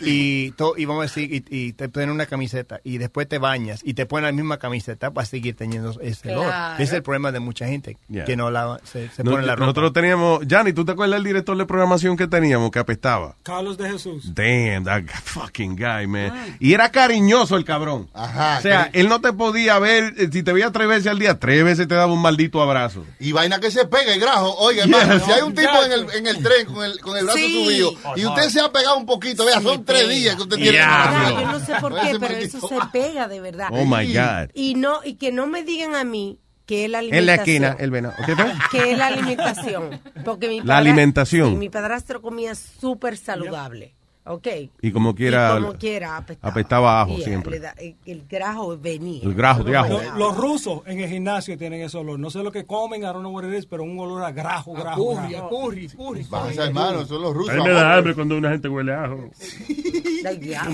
[0.00, 3.38] y, to- y vamos a decir, y, y te ponen una camiseta y después te
[3.38, 6.46] bañas y te ponen la misma camiseta, vas a seguir teniendo ese olor.
[6.46, 6.74] Claro.
[6.74, 8.24] Ese es el problema de mucha gente Yeah.
[8.24, 9.66] que no lava, se, se No- pone la ropa.
[9.66, 13.36] nosotros teníamos, Johnny, ¿tú te acuerdas del director de programación que teníamos que apestaba?
[13.42, 14.34] Carlos de Jesús.
[14.34, 16.56] Damn, that fucking guy, man.
[16.60, 18.08] Y era cariñoso el cabrón.
[18.14, 18.58] Ajá.
[18.58, 21.18] O sea, que- él no te podía ver, eh, si te veía tres veces al
[21.18, 23.04] día, tres veces te daba un maldito abrazo.
[23.20, 24.54] Y vaina que se pega el grajo.
[24.58, 27.24] Oiga, hermano, si hay un tipo en el, en el tren con el, con el
[27.24, 27.64] brazo Sí.
[27.64, 30.72] subido y usted se ha pegado un poquito, vea, son tres días que usted tiene.
[30.72, 30.86] Yeah.
[30.86, 33.68] que- Ah, yo no sé por qué, pero eso se pega de verdad.
[33.72, 34.50] Oh my God.
[34.54, 37.56] Y no y que no me digan a mí que es la alimentación.
[37.56, 38.14] En la esquina, el venado.
[38.24, 38.52] ¿Qué fue?
[38.70, 40.00] Que es la alimentación.
[40.24, 41.50] Porque mi La padra- alimentación.
[41.50, 43.93] sí, mi padrastro comía súper saludable.
[44.26, 44.46] ¿Ok?
[44.80, 46.50] Y como quiera, Y como quiera apestaba.
[46.50, 47.60] apestaba ajo Yeah, siempre.
[47.60, 49.22] da- el, el grajo venía.
[49.22, 49.88] El grajo de ajo.
[49.88, 52.18] Los, los rusos en el gimnasio tienen ese olor.
[52.18, 54.32] No sé lo que comen, I don't know what it is, pero un olor a
[54.32, 55.14] grajo, grajo.
[55.16, 55.50] Curry, grajo.
[55.50, 56.24] curry, curry.
[56.24, 57.50] Pasa, hermano, son los rusos.
[57.54, 59.30] A mí me da hambre cuando una gente huele a ajo.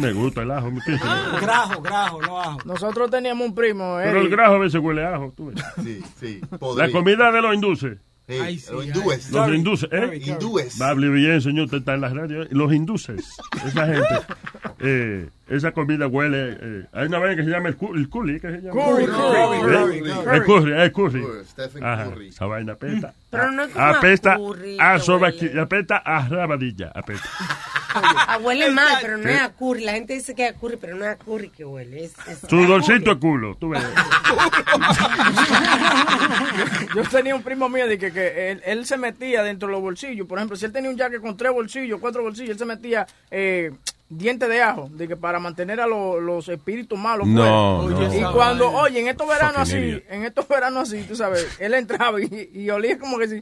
[0.01, 0.71] Me gusta el ajo.
[0.87, 1.07] ¿qué es eso?
[1.41, 2.59] Grajo, grajo, no ajo.
[2.65, 4.31] Nosotros teníamos un primo, Pero el Eric.
[4.31, 5.33] grajo a veces huele a ajo.
[5.37, 5.61] tú ves.
[5.83, 6.41] Sí, sí.
[6.51, 6.93] La podrido.
[6.93, 7.85] comida de los hindúes.
[8.31, 9.31] Sí, Ay, sí, los hindúes.
[9.33, 10.21] Los hindúes, ¿eh?
[10.25, 10.81] Hindúes.
[10.81, 12.47] Va a bien, señor, está en la radio.
[12.51, 14.21] Los hindúes, esa gente.
[14.79, 16.57] eh, esa comida huele.
[16.61, 18.83] eh, hay una vaina que se llama el, cu- el curry, ¿qué se llama?
[18.85, 19.61] Curry, curry, ¿Eh?
[19.61, 19.99] curry,
[20.37, 21.23] El curry, el curry.
[21.23, 22.29] Curry, Stephen Ajá, Curry.
[22.29, 23.13] esa vaina apesta.
[23.31, 25.61] Pero no es como apesta a curry a que sobaqui- huele.
[25.61, 27.29] apesta a rabadilla, apesta.
[27.93, 29.31] Ah, huele mal, pero no Sí.
[29.31, 29.85] es a curry.
[29.85, 32.05] La gente dice que es a curry, pero no es a curry que huele.
[32.05, 33.83] Es, es Sudorcito culo, tú ves.
[36.95, 39.83] Yo tenía un primo mío de que, que él, él se metía dentro de los
[39.83, 40.27] bolsillos.
[40.27, 43.07] Por ejemplo, si él tenía un jacket con tres bolsillos, cuatro bolsillos, él se metía
[43.31, 43.73] eh,
[44.11, 47.27] dientes de ajo, de que para mantener a lo- los espíritus malos.
[47.29, 48.09] No, fuera.
[48.09, 48.15] no.
[48.15, 50.05] Y cuando, oye, en estos veranos así, idiot.
[50.11, 53.41] en estos veranos así, tú sabes, él entraba y, y olía como que si,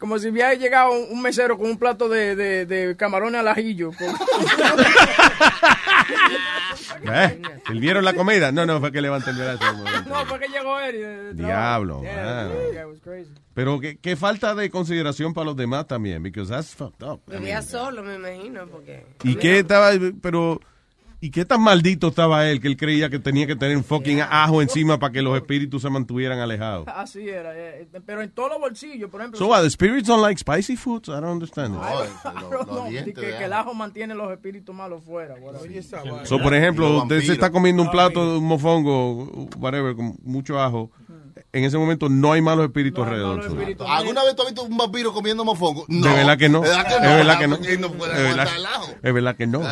[0.00, 3.92] como si hubiera llegado un, mesero con un plato de, de, de camarones al ajillo.
[7.02, 7.42] ¿Eh?
[7.66, 8.50] ¿Sirvieron la comida?
[8.52, 9.64] No, no, fue que levanté el brazo.
[10.08, 10.96] no, fue que llegó él.
[10.96, 12.02] y de- de Diablo.
[12.02, 12.48] Yeah,
[13.02, 13.30] crazy.
[13.54, 17.20] Pero qué, qué falta de consideración para los demás también, because that's fucked up.
[17.28, 19.04] I mean, solo, me imagino, porque...
[19.22, 19.90] ¿Y qué estaba,
[20.22, 20.60] pero,
[21.20, 24.20] y qué tan maldito estaba él que él creía que tenía que tener un fucking
[24.20, 26.86] ajo encima para que los espíritus se mantuvieran alejados?
[26.94, 29.38] Así era, eh, pero en todos los bolsillos, por ejemplo.
[29.38, 31.08] So what, the spirits don't like spicy foods?
[31.08, 31.74] I don't understand.
[31.74, 31.80] it.
[32.50, 35.34] No, no, di que, que el ajo mantiene los espíritus malos fuera.
[35.34, 36.26] whatever.
[36.26, 40.60] So, por ejemplo, usted se está comiendo un plato de un mofongo, whatever, con mucho
[40.60, 40.90] ajo.
[41.52, 43.42] En ese momento no hay malos espíritus alrededor.
[43.88, 45.84] ¿Alguna vez tú has visto un vampiro comiendo mofongo?
[45.88, 46.06] No.
[46.08, 46.60] de verdad que no.
[46.60, 47.54] ¿Verdad que Es verdad que no.
[49.02, 49.62] Es verdad- que no.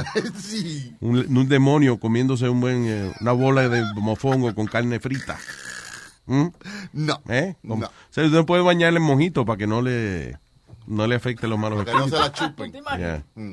[0.40, 0.92] sí.
[1.00, 5.38] Un, un demonio comiéndose un buen, eh, una bola de mofongo con carne frita.
[6.26, 6.46] ¿Mm?
[6.92, 7.22] No.
[7.28, 7.54] ¿Eh?
[7.66, 7.86] Como- No.
[7.86, 10.36] O sea, usted puede bañarle en mojito para que no le,
[10.86, 12.48] no le afecte los malos Para que no se la espíritus.
[12.48, 12.72] chupen.
[12.98, 13.24] Yeah.
[13.36, 13.52] Mm.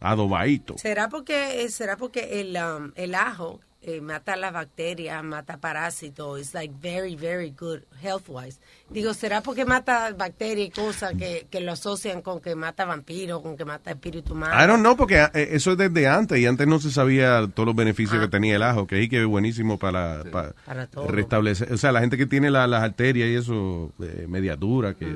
[0.00, 0.76] Adobadito.
[0.78, 6.40] ¿Será porque, eh, será porque el, um, el ajo eh, mata las bacterias, mata parásitos?
[6.40, 8.58] It's like very, very good health-wise.
[8.90, 13.40] Digo, ¿será porque mata bacterias y cosas que, que lo asocian con que mata vampiros,
[13.42, 14.54] con que mata espíritu malo?
[14.62, 17.66] I don't know, porque eh, eso es desde antes y antes no se sabía todos
[17.66, 21.06] los beneficios que tenía el ajo, que ahí que es buenísimo para, para, Para todo.
[21.08, 21.72] restablecer.
[21.72, 25.06] O sea, la gente que tiene la- las arterias y eso, eh, mediadura, que,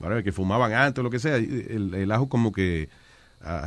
[0.00, 2.88] whatever, que fumaban antes o lo que sea, el, el ajo como que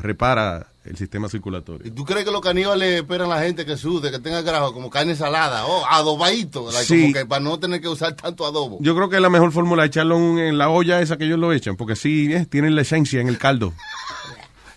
[0.02, 1.88] repara el sistema circulatorio.
[1.88, 4.74] ¿Y tú crees que los caníbales esperan a la gente que sude, que tenga grajo,
[4.74, 7.02] como carne salada, o adobadito, like, Sí.
[7.02, 8.78] como que para no tener que usar tanto adobo?
[8.82, 11.40] Yo creo que la mejor fórmula es echarlo en, en la olla esa que ellos
[11.40, 13.74] lo echan, porque sí, eh, tienen la esencia en el caldo.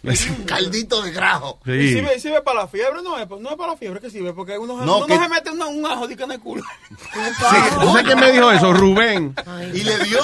[0.02, 1.58] Un caldito de grajo.
[1.64, 1.72] Sí.
[1.72, 4.32] Y sirve, sirve para la fiebre, no es, no es para la fiebre que sirve,
[4.32, 6.62] porque uno, No, uno que- no se mete una- un ajo de en el culo.
[6.90, 8.72] ¿Tú sabes quién me dijo eso?
[8.72, 9.34] Rubén.
[9.74, 10.18] Y le dio,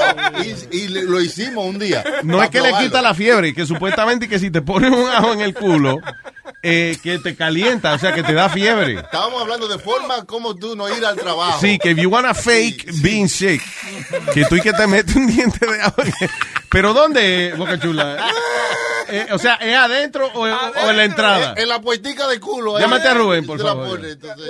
[0.70, 2.04] y, y le- lo hicimos un día.
[2.22, 5.32] No es que le quita la fiebre, que supuestamente que si te pones un ajo
[5.32, 5.98] en el culo,
[6.62, 8.94] eh, que te calienta, o sea, que te da fiebre.
[9.00, 11.58] Estábamos hablando de forma como tú no ir al trabajo.
[11.60, 13.60] Sí, que if you wanna fake being sick,
[14.32, 16.02] que tú y que te metes un diente de ajo.
[16.02, 16.12] en-
[16.70, 18.26] Pero ¿dónde, Boca Chula?
[19.08, 20.46] Eh, o sea, ¿es adentro o, o
[20.90, 21.54] en la entrada?
[21.58, 22.78] En la puertica de culo.
[22.78, 23.98] Llámate a Rubén, por favor.
[23.98, 24.48] pone, entonces,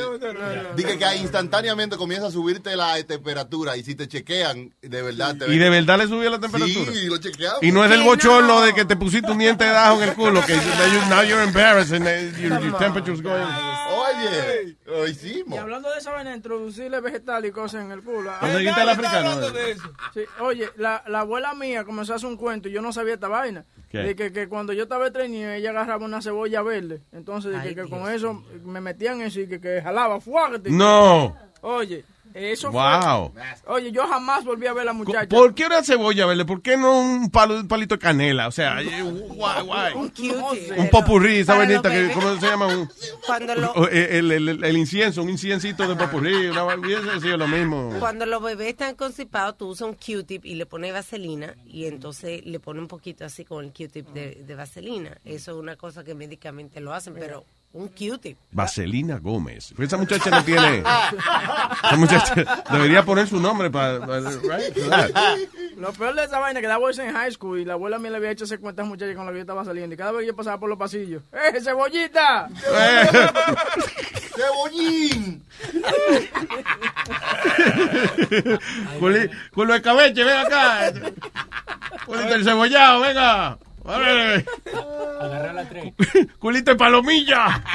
[0.76, 5.52] Dije que instantáneamente comienza a subirte la temperatura y si te chequean, de verdad te
[5.52, 6.92] Y de verdad le subió la temperatura.
[6.92, 7.62] Sí, lo chequeamos.
[7.62, 10.14] Y no es del bochorno de que te pusiste un diente de ajo en el
[10.14, 13.42] culo, que now you're embarrassed and uh, your, your temperature's going.
[13.42, 15.54] Oye, lo hicimos.
[15.54, 18.32] Y hablando de esa vaina, introducirle vegetal y cosas en el culo.
[18.40, 19.30] ¿Conseguiste al africano?
[19.30, 19.92] hablando de eso.
[20.14, 23.14] Sí, oye, la, la abuela mía comenzó a hacer un cuento y yo no sabía
[23.14, 23.64] esta vaina.
[23.90, 23.98] ¿Qué?
[23.98, 27.02] De que, que cuando yo estaba estreñido, ella agarraba una cebolla verde.
[27.12, 30.70] Entonces, de que, que con eso me metían eso y que, que jalaba fuerte.
[30.70, 31.36] No.
[31.60, 32.04] Oye,
[32.34, 33.32] eso Wow.
[33.32, 33.74] fue.
[33.74, 35.28] Oye, yo jamás volví a ver a la muchacha.
[35.28, 36.44] ¿Por qué una cebolla verde?
[36.44, 38.48] ¿Por qué no un, palo, un palito de canela?
[38.48, 39.94] O sea, eh, guay, guay.
[39.94, 40.12] Un.
[40.78, 42.10] Un popurrí, esa que.
[42.14, 42.66] ¿cómo se llama?
[42.66, 42.88] Un-
[43.60, 47.48] lo- eh, el, el- el- el incienso, un inciencito de popurrí, una hubiese sido lo
[47.48, 47.94] mismo.
[47.98, 52.44] cuando los bebés están constipados, tú usas un Q-tip y le pones vaselina y entonces
[52.44, 55.18] le pones un poquito así con el Q-tip de, de vaselina.
[55.24, 57.44] Eso es una cosa que médicamente lo hacen, pero
[57.74, 58.36] un Q-tip.
[58.50, 59.72] Vaselina Gómez.
[59.78, 60.78] Esa muchacha no tiene.
[60.80, 63.98] Esa muchacha debería poner su nombre para.
[63.98, 64.76] right.
[65.78, 68.10] Lo peor de esa vaina que daba eso en high school y la abuela mía
[68.10, 69.94] le había hecho ese cuenta a esa muchacha con la que yo estaba saliendo.
[69.94, 72.48] Y cada vez que yo pasaba por los pasillos, ¡eh, cebollita!
[74.36, 75.42] ¡Cebollín!
[79.00, 80.92] Culi- Culo de cabeche, ven acá.
[82.06, 83.58] Culito el cebollado, venga.
[83.84, 84.44] Órale.
[85.20, 85.92] Agarra la tres.
[86.38, 87.62] Culito de palomilla.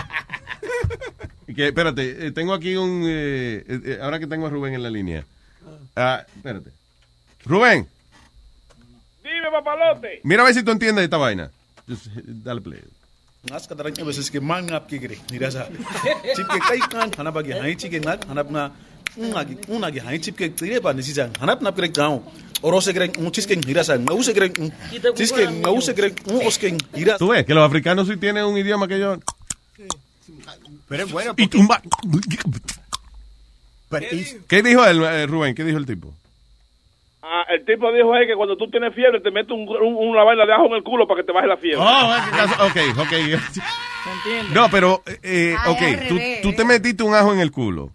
[1.55, 3.03] Que, espérate, eh, tengo aquí un.
[3.07, 5.25] eh, eh, ahora que tengo a Rubén en la línea.
[5.95, 6.69] Ah, espérate.
[7.45, 7.87] Rubén,
[9.23, 10.19] Dime, papalote.
[10.23, 11.49] mira a ver si tú entiendes esta vaina.
[11.87, 12.83] Just, dale play.
[13.49, 15.71] Nas kadaranya beses ke mangap ke gre ni rasa
[16.35, 18.27] chip ke kai kan bagi hai ke ngat
[19.17, 22.21] hai chip ke tire pa nisi jang hana na kre jao
[22.61, 24.49] oro se kre un chis ke ni rasa ngau se kre
[25.17, 28.17] chis ke ngau se kre un os ke hira Tú ves que los africanos sí
[28.17, 29.17] tienen un idioma que yo.
[30.87, 31.33] Pero es bueno.
[31.35, 31.81] Y tumba.
[34.47, 35.53] ¿Qué dijo el, eh, Rubén?
[35.55, 36.13] ¿Qué dijo el tipo?
[37.21, 40.23] Ah, el tipo dijo ahí que cuando tú tienes fiebre te mete un- un- una
[40.23, 41.79] vaina de ajo en el culo para que te baje la fiebre.
[41.81, 42.53] Oh, ¿qué caso?
[42.65, 43.13] ok, ok.
[44.53, 46.65] No, pero, eh, Ay, ok, al tú, revés, tú te ¿eh?
[46.65, 47.91] metiste un ajo en el culo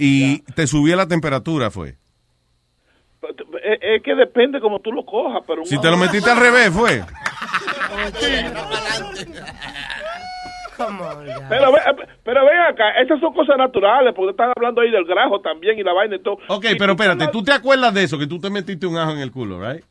[0.00, 1.96] y te subió la temperatura, fue.
[3.62, 5.64] Es, que depende como tú lo cojas, pero...
[5.64, 7.02] Si te lo metiste al revés, fue.
[11.48, 11.72] Pero,
[12.24, 15.82] pero ven acá, esas son cosas naturales, porque están hablando ahí del grajo también y
[15.82, 16.38] la vaina y todo.
[16.48, 18.18] Ok, Y pero tú espérate, estás- ¿tú te acuerdas de eso?
[18.18, 19.84] Que tú te metiste un ajo en el culo, right?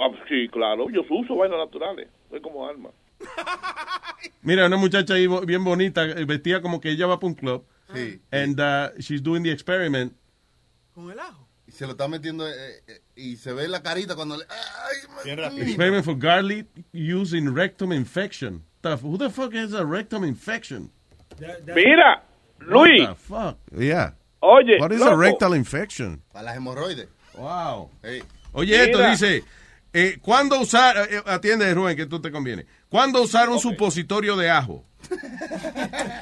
[0.00, 2.90] Ah, sí, claro, yo uso vainas naturales, soy como alma.
[4.42, 7.64] Mira, una muchacha ahí bien bonita, eh, vestida como que ella va para un club.
[7.94, 8.20] Sí.
[8.30, 10.12] And uh, she's doing the experiment.
[10.94, 11.46] Con el ajo.
[11.66, 14.44] Y se lo está metiendo eh, eh, y se ve la carita cuando le...
[14.48, 18.62] Ay, Experiment for garlic using rectum infection.
[18.82, 20.90] Who the fuck has a rectum infection?
[21.38, 22.22] Mira,
[22.60, 23.58] Luis, What the fuck?
[23.76, 24.12] Yeah.
[24.40, 25.12] Oye, What is loco.
[25.12, 26.22] a rectal infection?
[26.32, 27.08] Para las hemorroides.
[27.34, 27.90] Wow.
[28.02, 28.22] Hey.
[28.52, 29.44] Oye, esto dice,
[29.92, 34.50] eh, ¿cuándo usar, eh, atiende Rubén, que tú te conviene, ¿cuándo usar un supositorio de
[34.50, 34.84] ajo?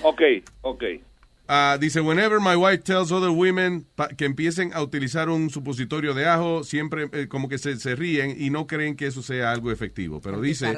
[0.03, 0.23] ok,
[0.63, 0.85] ok.
[1.49, 3.87] Ah, dice, whenever my wife tells other women
[4.17, 8.35] que empiecen a utilizar un supositorio de ajo, siempre eh, como que se, se ríen
[8.37, 10.21] y no creen que eso sea algo efectivo.
[10.21, 10.77] Pero dice,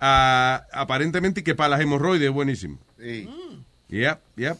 [0.00, 2.78] ah, aparentemente que para las hemorroides es buenísimo.
[2.98, 3.28] Sí.
[3.88, 4.56] Yep, yep.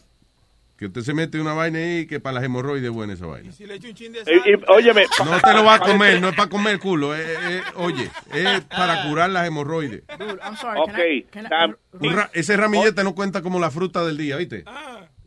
[0.77, 3.51] Que usted se mete una vaina ahí que para las hemorroides es buena esa vaina.
[3.59, 7.15] Y- y- óyeme, No te lo va a comer, no es para comer culo.
[7.17, 10.03] eh, eh, oye, es para curar las hemorroides.
[10.19, 10.79] Dude, I'm sorry.
[10.81, 10.91] Ok,
[11.31, 14.37] Can I, can I- Un ra- ese ramillete no cuenta como la fruta del día,
[14.37, 14.65] ¿viste?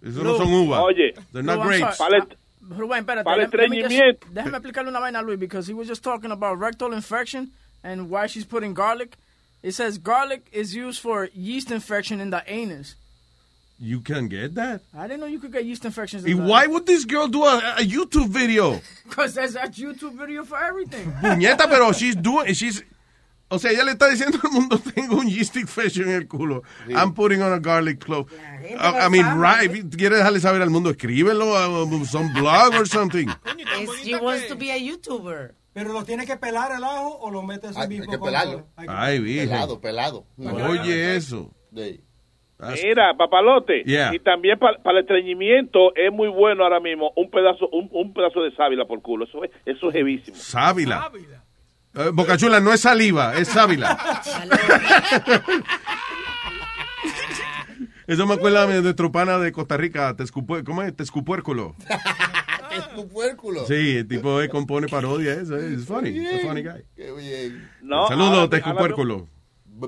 [0.04, 0.82] Eso no son uvas.
[0.84, 1.14] Oye.
[1.34, 2.00] They're not I'm grapes.
[2.00, 2.26] Ah,
[2.70, 3.24] Rubén, espérate.
[3.24, 4.28] para estreñimiento.
[4.30, 7.52] Déjame explicarle una vaina a Luis, because he was just talking about rectal infection
[7.84, 9.18] and why she's putting garlic.
[9.64, 12.96] It says garlic is used for yeast infection in the anus.
[13.82, 14.82] You can get that.
[14.94, 16.26] I didn't know you could get yeast infections.
[16.26, 18.82] And why would this girl do a, a YouTube video?
[19.08, 21.12] Because there's a YouTube video for everything.
[21.22, 22.84] Puñeta, pero she's doing, she's,
[23.50, 26.64] o sea, ella le está diciendo al mundo, tengo un yeast infection en el culo.
[26.90, 28.28] I'm putting on a garlic clove.
[28.78, 32.86] I, I mean, right, if quieres dejarle saber al mundo, escríbelo a some blog or
[32.86, 33.30] something.
[34.04, 35.56] She wants to be a YouTuber.
[35.74, 38.68] Pero lo tiene que pelar el ajo o lo metes en mismo hay que pelarlo.
[38.76, 39.48] hay que- Ay.
[39.48, 40.26] Pelado, pelado.
[40.38, 41.54] Oye, eso.
[41.74, 42.02] Sí.
[42.84, 43.84] Mira, papalote.
[43.84, 44.14] Yeah.
[44.14, 48.42] Y también para, el estreñimiento es muy bueno ahora mismo un pedazo un, un pedazo
[48.44, 49.26] de sábila por culo.
[49.26, 50.36] Eso es, eso es jevísimo.
[50.36, 51.10] Sábila.
[51.96, 53.98] Eh, Bocachula, no es saliva, es sábila.
[58.08, 60.96] Eso me acuerda de nuestro pana de Costa Rica, Tescupu- ¿cómo es?
[60.96, 61.76] Tescupuérculo.
[62.72, 63.66] Es tu puérculo.
[63.68, 66.82] Sí, el tipo eh, compone parodia, eso es funny, it's a funny guy.
[66.96, 67.70] Qué bien.
[67.84, 69.28] No, Saludos, Tescupuérculo.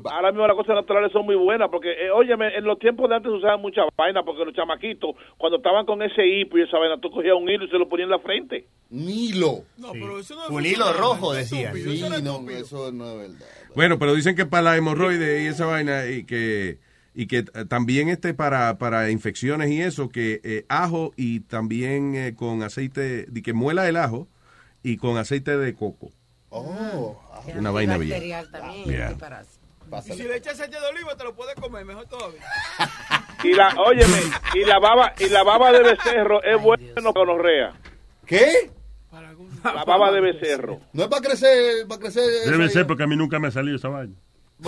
[0.05, 3.15] Ahora mismo las cosas naturales son muy buenas porque, eh, óyeme, en los tiempos de
[3.15, 6.99] antes usaban mucha vaina porque los chamaquitos, cuando estaban con ese hipo y esa vaina,
[6.99, 8.65] tú cogías un hilo y se lo ponías en la frente.
[8.89, 9.63] Un hilo.
[9.77, 11.73] No, pero eso no es Un hilo rojo, decía.
[11.73, 13.47] Sí, no, eso no es verdad.
[13.76, 16.80] Bueno, pero dicen que para la hemorroide y esa vaina y que
[17.13, 22.15] y que eh, también este para, para infecciones y eso que eh, ajo y también
[22.15, 24.27] eh, con aceite de que muela el ajo
[24.84, 26.11] y con aceite de coco.
[26.49, 27.18] Oh.
[27.55, 28.19] Una vaina bien.
[28.51, 29.18] También, Bien.
[30.05, 32.41] Y si le echas aceite de oliva, te lo puedes comer, mejor todavía.
[33.43, 34.19] Y la, óyeme,
[34.53, 37.73] y la baba, y la baba de becerro es bueno con orrea.
[38.23, 38.69] ¿Qué?
[39.63, 40.80] La baba de becerro.
[40.93, 42.23] No es para crecer, para crecer.
[42.45, 44.13] Debe ser porque a mí nunca me ha salido esa vaina.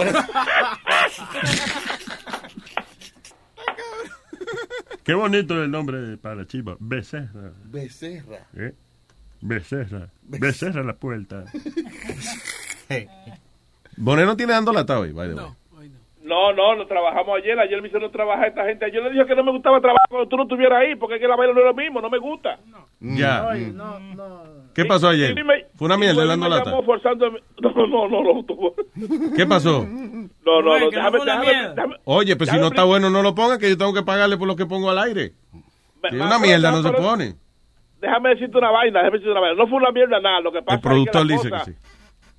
[5.04, 6.78] Qué bonito el nombre para la chiva.
[6.80, 7.52] Becerra.
[7.66, 8.48] Becerra.
[8.56, 8.74] ¿Eh?
[9.42, 10.10] Becerra.
[10.24, 11.46] Becerra la puerta.
[13.98, 15.46] Boné no tiene dando lata hoy, by the way.
[16.24, 17.60] No, no, lo trabajamos ayer.
[17.60, 18.90] Ayer me hicieron trabajar esta gente.
[18.94, 21.22] Yo le dije que no me gustaba trabajar cuando tú no estuvieras ahí porque es
[21.22, 22.60] que la vaina no es lo mismo, no me gusta.
[23.02, 23.46] Ya.
[23.48, 24.44] Oye, no, no.
[24.74, 25.36] ¿Qué pasó ayer?
[25.76, 26.72] Fue una mierda dando me lata.
[26.82, 28.44] forzándome- No, no, no, no.
[28.46, 28.74] tuvo-
[29.36, 29.86] ¿Qué pasó?
[29.86, 30.80] No, no, no.
[30.80, 31.20] no Déjame,
[31.76, 34.38] déjame, Oye, pues si no está bueno, no lo ponga, que yo tengo que pagarle
[34.38, 35.34] por lo que pongo al aire.
[36.04, 37.36] es una mierda, no se pone.
[38.00, 39.56] Déjame decirte una vaina, déjame decirte una vaina.
[39.62, 40.40] No fue una mierda nada.
[40.40, 41.78] Lo que pasa El productor es que la dice cosa- que sí.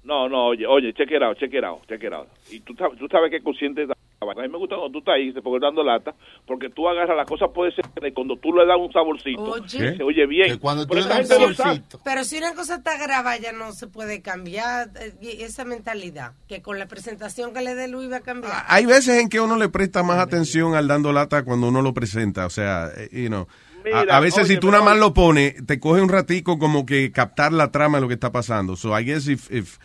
[0.04, 2.28] No, no, oye, oye, check it out, check it out, check it out.
[2.50, 3.94] Y tú, sabes- tú sabes que es consciente de.
[4.20, 6.14] A mí me gusta cuando tú estás ahí, porque dando lata,
[6.46, 9.96] porque tú agarras las cosas, puede ser que cuando tú le das un saborcito, Oye.
[9.98, 10.52] se oye bien.
[10.52, 12.00] Que cuando tú Pero le das un saborcito.
[12.02, 16.62] Pero si una cosa está grabada ya no se puede cambiar eh, esa mentalidad, que
[16.62, 18.64] con la presentación que le dé Luis va a cambiar.
[18.66, 21.92] Hay veces en que uno le presta más atención al dando lata cuando uno lo
[21.92, 24.96] presenta, o sea, eh, you know, a- Mira, a, veces si oye, tú nada más
[24.96, 28.32] lo pones, te coge un ratico como que captar la trama de lo que está
[28.32, 28.74] pasando.
[28.76, 29.76] So I guess if, if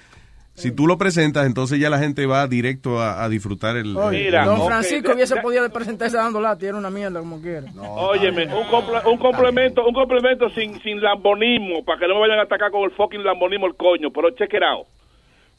[0.62, 3.96] Si tú lo presentas, entonces ya la gente va directo a, a disfrutar el...
[3.96, 7.68] Oye, el- don Francisco hubiese podido presentarse dando lata era una mierda como quiera.
[7.78, 12.40] Óyeme, un, comple- un complemento, un complemento sin, sin lambonismo, para que no me vayan
[12.40, 14.86] a atacar con el fucking lambonismo el coño, pero check it out.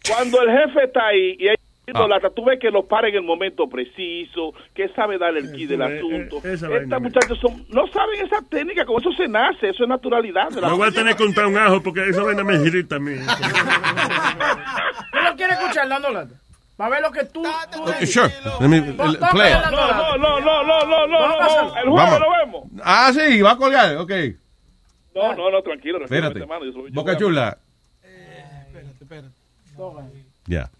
[0.08, 1.56] Cuando el jefe está ahí y hay
[1.98, 2.08] Ah.
[2.08, 5.66] lata, tú ves que lo para en el momento preciso, que sabe darle el key
[5.66, 6.40] del eh, asunto.
[6.44, 10.48] eh, muchachos son, no saben esa técnica, con eso se nace, eso es naturalidad.
[10.50, 12.96] de la No voy a tener que untar un ajo porque esa vaina me irrita
[12.96, 13.14] a mí.
[15.12, 16.34] ¿Tú lo quieres escuchar dando lata?
[16.76, 17.42] Para ver lo que tú...
[17.72, 18.12] tú Ok, eres.
[18.12, 18.32] sure.
[18.60, 18.80] Let me-
[19.32, 19.52] play.
[19.52, 22.20] No, no, no, no, no, no, no, a no, el juego Vamos.
[22.20, 22.68] lo vemos.
[22.82, 24.12] Ah, sí, va a colgar, ok.
[25.14, 26.02] No, no, no, tranquilo.
[26.04, 26.40] Espérate.
[26.40, 27.58] Boca voy a- Chula.
[30.46, 30.70] Ya.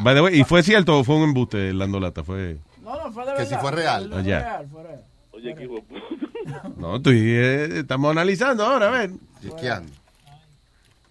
[0.00, 2.22] By the way, ¿y fue cierto o fue un embuste el dando lata?
[2.24, 2.56] Fue...
[2.82, 3.56] No, no, fue de Que verdad.
[3.56, 4.08] si fue real.
[4.10, 5.04] Fue Ah, real, fue real.
[5.32, 5.68] Oye, qué.
[6.76, 9.10] No, estoy, eh, estamos analizando ahora, a ver.
[9.42, 9.92] Chequeando.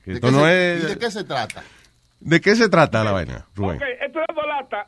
[0.04, 0.84] Que ¿De esto qué no se- es...
[0.84, 1.64] ¿Y de qué se trata?
[2.22, 3.76] ¿De qué se trata la vaina, Rubén?
[3.78, 4.86] Ok, esto es dando lata.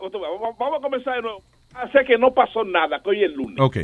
[0.58, 1.44] Vamos, a comenzar de nuevo.
[1.76, 3.58] Hace que no pasó nada, que hoy es lunes.
[3.60, 3.78] Ok.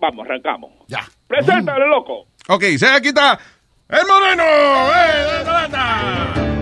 [0.00, 0.70] Vamos, arrancamos.
[0.88, 1.06] Ya.
[1.28, 2.26] Preséntale, loco.
[2.48, 3.38] Ok, se aquí está
[3.88, 4.42] el moreno.
[4.42, 6.61] ¡Eh, dando lata!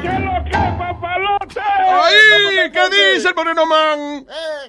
[0.00, 1.60] ¿Qué es lo que es, papalote?
[1.60, 2.70] ¡Ay!
[2.72, 4.26] ¿Qué dice el moreno man?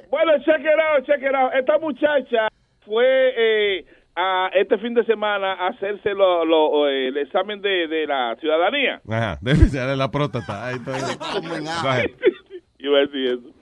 [0.10, 1.54] Bueno, check it out, check it out.
[1.54, 2.48] Esta muchacha
[2.86, 3.86] fue eh,
[4.16, 8.36] a este fin de semana a hacerse lo, lo, eh, el examen de, de la
[8.40, 9.02] ciudadanía.
[9.10, 10.68] Ajá, debe ser la próstata.
[10.68, 10.92] Ahí está.
[12.80, 13.60] Iba a decir eso.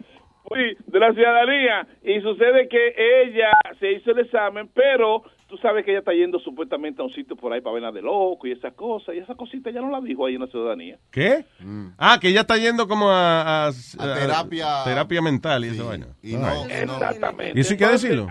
[0.48, 2.94] Fui de la ciudadanía y sucede que
[3.24, 7.12] ella se hizo el examen, pero tú sabes que ella está yendo supuestamente a un
[7.14, 9.90] sitio por ahí para verla de loco y esas cosas, y esa cosita ya no
[9.90, 11.00] la dijo ahí en la ciudadanía.
[11.12, 11.46] ¿Qué?
[11.98, 14.84] Ah, que ella está yendo como a, a- a- terapia.
[14.84, 16.08] terapia mental y esa vaina.
[16.22, 16.66] Y no.
[16.66, 17.58] Exactamente.
[17.58, 18.28] ¿Y eso hay que Entonces, decirlo?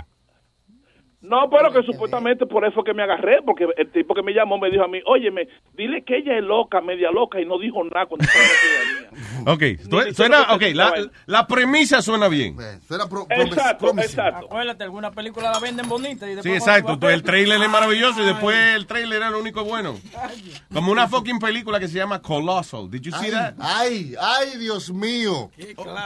[1.23, 4.59] No, pero que supuestamente por eso que me agarré, porque el tipo que me llamó
[4.59, 7.83] me dijo a mí, óyeme, dile que ella es loca, media loca, y no dijo
[7.83, 9.07] nada cuando estaba en la ciudadanía.
[9.49, 12.57] Ok, Ni- suena, ok, que la, premisa suena bien.
[12.87, 14.47] Suena pro- Exacto, exacto.
[14.47, 16.45] Acuérdate, alguna película la venden bonita y después...
[16.45, 16.99] Sí, exacto.
[16.99, 19.95] tú El trailer es maravilloso y después el trailer era lo único bueno.
[20.73, 22.91] Como una fucking película que se llama Colossal.
[22.91, 23.55] Did you see Ay, that?
[23.61, 25.51] ay, ay, Dios mío.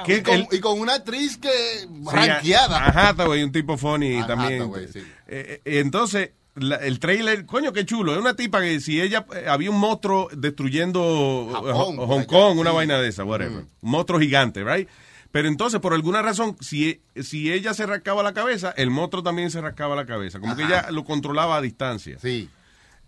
[0.04, 2.78] ¿Qué- y, con, el- y con una actriz que Sí, ranqueada.
[2.78, 4.62] a- a Hathaway, un tipo funny también.
[4.62, 5.00] Hathaway, sí.
[5.32, 8.12] Eh, eh, entonces, la- el trailer, coño, qué chulo.
[8.12, 12.55] Es una tipa que si ella, eh, había un monstruo destruyendo Japón, Hong allá, Kong,
[12.55, 12.59] sí.
[12.61, 13.65] una vaina de esa, whatever.
[13.81, 14.89] Un monstruo gigante, right?
[15.32, 19.52] Pero entonces, por alguna razón, si, si ella se rascaba la cabeza, el monstruo también
[19.52, 20.40] se rascaba la cabeza.
[20.40, 22.19] Como que ella lo controlaba a distancia.
[22.20, 22.48] Sí.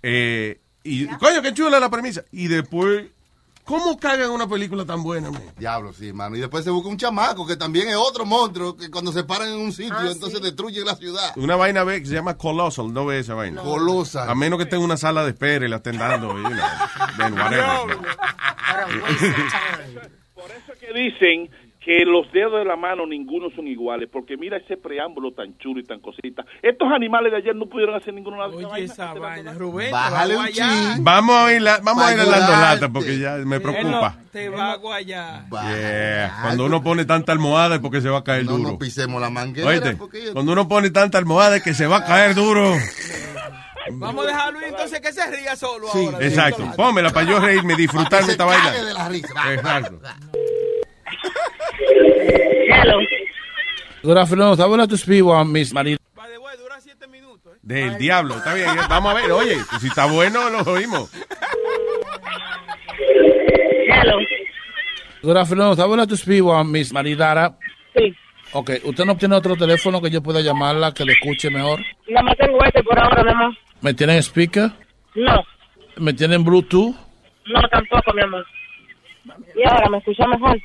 [0.04, 2.24] Eh, y, coño, qué chula la premisa.
[2.30, 3.06] Y después,
[3.64, 5.42] ¿cómo cagan una película tan buena, man?
[5.58, 6.36] Diablo, sí, mano.
[6.36, 9.48] Y después se busca un chamaco que también es otro monstruo que cuando se paran
[9.48, 10.44] en un sitio, Ah, entonces sí.
[10.44, 11.32] destruye la ciudad.
[11.36, 13.62] Una vaina ve que se llama Colossal, no ve esa vaina.
[13.62, 14.28] Colossal.
[14.28, 16.28] A menos que esté en una sala de espera y la estén dando.
[16.36, 16.58] you know,
[17.18, 17.98] then whatever.
[20.34, 21.50] Por eso es que dicen
[21.84, 25.80] que los dedos de la mano ninguno son iguales, porque mira ese preámbulo tan chulo
[25.80, 26.44] y tan cosita.
[26.62, 29.90] Estos animales de ayer no pudieron hacer ninguna de Oye, esa vaina, Rubén.
[29.90, 31.02] Bájale un chin.
[31.02, 34.16] Vamos a ir, la- vamos a ir dando lata porque ya me preocupa.
[34.30, 35.44] Te va a guayar.
[35.50, 36.38] Yeah.
[36.42, 38.70] Cuando uno pone tanta almohada es porque se va a caer No duro.
[38.70, 39.68] nos pisemos la manguera.
[39.68, 42.74] Oíste, yo- cuando uno pone tanta almohada es que se va a caer duro.
[43.94, 46.24] Vamos a dejarlo entonces que se ría solo Sí, ahora.
[46.24, 46.64] Exacto.
[46.76, 48.70] Pónmela para yo reírme, disfrutarme se esta vaina.
[48.70, 49.52] de la risa.
[49.52, 49.98] Exacto.
[52.28, 53.00] Hello.
[54.02, 54.60] Good afternoon.
[54.60, 55.96] I would like to speak with Miss María.
[57.62, 58.68] Del diablo, está bien.
[58.88, 61.10] Vamos a ver, oye, si está bueno, lo oímos.
[63.88, 64.18] Hello.
[65.22, 65.78] Good afternoon.
[65.78, 67.56] I would like to speak with Miss Maridara.
[67.96, 68.14] Sí.
[68.52, 71.80] Ok, ¿usted no tiene otro teléfono que yo pueda llamarla que le escuche mejor?
[72.08, 73.54] Nada más tengo este por ahora, mi amor.
[73.80, 74.70] ¿Me tienen speaker?
[75.14, 75.44] No,
[75.96, 76.94] ¿Me tienen Bluetooth?
[77.46, 78.44] no tampoco, mi amor.
[79.54, 80.58] Y ahora me escucha mejor.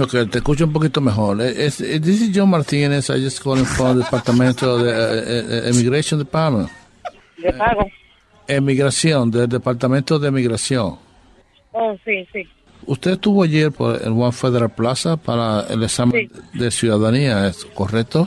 [0.00, 1.40] Ok, te escucho un poquito mejor.
[1.42, 3.10] Eh, es- eh, this is John Martínez.
[3.10, 6.70] I just calling from the departamento de eh, Immigration Department.
[7.36, 7.86] De pago.
[8.48, 10.96] Emigración, del departamento de migración.
[11.72, 12.42] Oh, sí, sí.
[12.86, 18.26] Usted estuvo ayer por el One Federal Plaza para el examen de ciudadanía, ¿es correcto?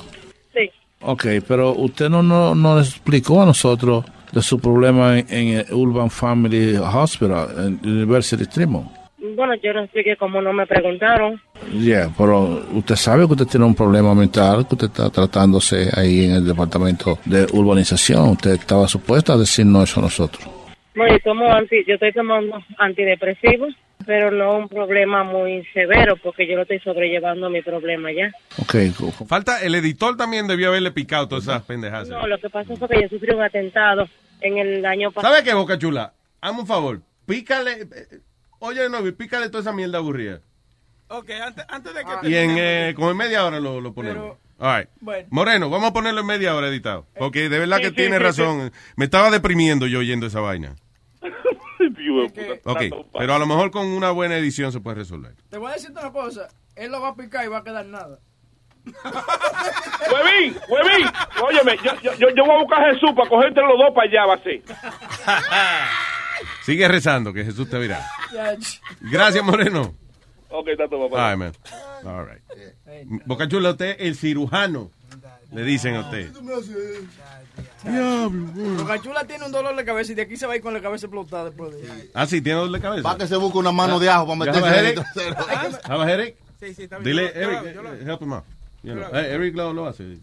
[0.53, 0.69] Sí.
[1.01, 5.47] Ok, pero usted no, no, no nos explicó a nosotros de su problema en, en
[5.59, 7.49] el Urban Family Hospital,
[7.83, 8.89] en University Tremont.
[9.35, 11.41] Bueno, yo no expliqué cómo no me preguntaron.
[11.71, 16.25] Yeah, pero usted sabe que usted tiene un problema mental, que usted está tratándose ahí
[16.25, 18.29] en el departamento de urbanización.
[18.29, 20.47] Usted estaba supuesto a decirnos eso a nosotros.
[20.95, 23.73] No, yo, tomo anti, yo estoy tomando antidepresivos,
[24.05, 28.31] pero no un problema muy severo, porque yo lo estoy sobrellevando mi problema ya.
[28.59, 28.75] Ok,
[29.27, 32.07] Falta, el editor también debió haberle picado todas esas pendejadas.
[32.07, 34.07] No, lo que pasa fue que yo sufrí un atentado
[34.39, 35.33] en el año pasado.
[35.33, 36.13] ¿Sabe qué, Boca Chula?
[36.39, 37.71] Hazme un favor, pícale.
[37.81, 38.19] eh,
[38.65, 40.41] oye, no, pícale toda esa mierda aburrida.
[41.07, 44.37] Ok, antes, antes de que Y en, eh, como en media hora lo, lo ponemos.
[44.57, 44.89] All right.
[45.01, 45.27] bueno.
[45.31, 47.05] Moreno, vamos a ponerlo en media hora editado.
[47.17, 48.71] Porque de verdad Sí, que sí, tiene sí, razón.
[48.95, 50.75] Me estaba deprimiendo yo oyendo esa vaina.
[52.63, 52.81] Ok,
[53.17, 55.35] pero a lo mejor con una buena edición se puede resolver.
[55.49, 56.47] Te voy a decirte una cosa.
[56.75, 58.19] Él lo va a picar y va a quedar nada.
[60.11, 61.07] Huevín, huevín.
[61.43, 64.07] Óyeme, yo, yo, yo, yo voy a buscar a Jesús para cogerte los dos para
[64.07, 64.61] allá, va a ser.
[66.65, 68.03] Sigue rezando, que Jesús te verá.
[69.01, 69.93] Gracias, Moreno.
[70.49, 71.31] Ok, está todo, papá.
[71.31, 71.53] Ay, man.
[72.03, 72.41] All right.
[73.25, 74.89] Boca Chula, usted el cirujano.
[75.51, 76.31] Le dicen a usted.
[78.77, 80.73] Boca Chula tiene un dolor de cabeza y de aquí se va a ir con
[80.73, 82.09] la cabeza explotada después de ahí.
[82.13, 83.07] Ah, sí, tiene dolor de cabeza.
[83.07, 85.37] Va que se busque una mano de ajo para ¿Ya meterse en a el trasero.
[85.83, 86.37] Have headache?
[86.59, 87.17] Sí, sí, está bien.
[87.17, 88.43] Dile, Eric, eh, help him out.
[88.83, 90.17] Eh, Eric lo, lo hace.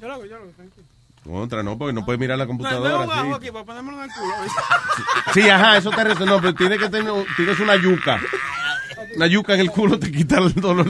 [0.00, 0.86] Yo lo hago, yo lo hago, tranquilo.
[1.28, 3.04] Contra, no, porque no puede mirar la No, no computadora.
[3.22, 3.32] sí.
[3.36, 4.34] aquí para ponérmelo en el culo.
[5.34, 6.26] Sí, ajá, eso te resuelve.
[6.34, 8.18] No, pero tiene que tener, tienes una yuca.
[9.14, 10.86] Una yuca en el culo te quita el dolor,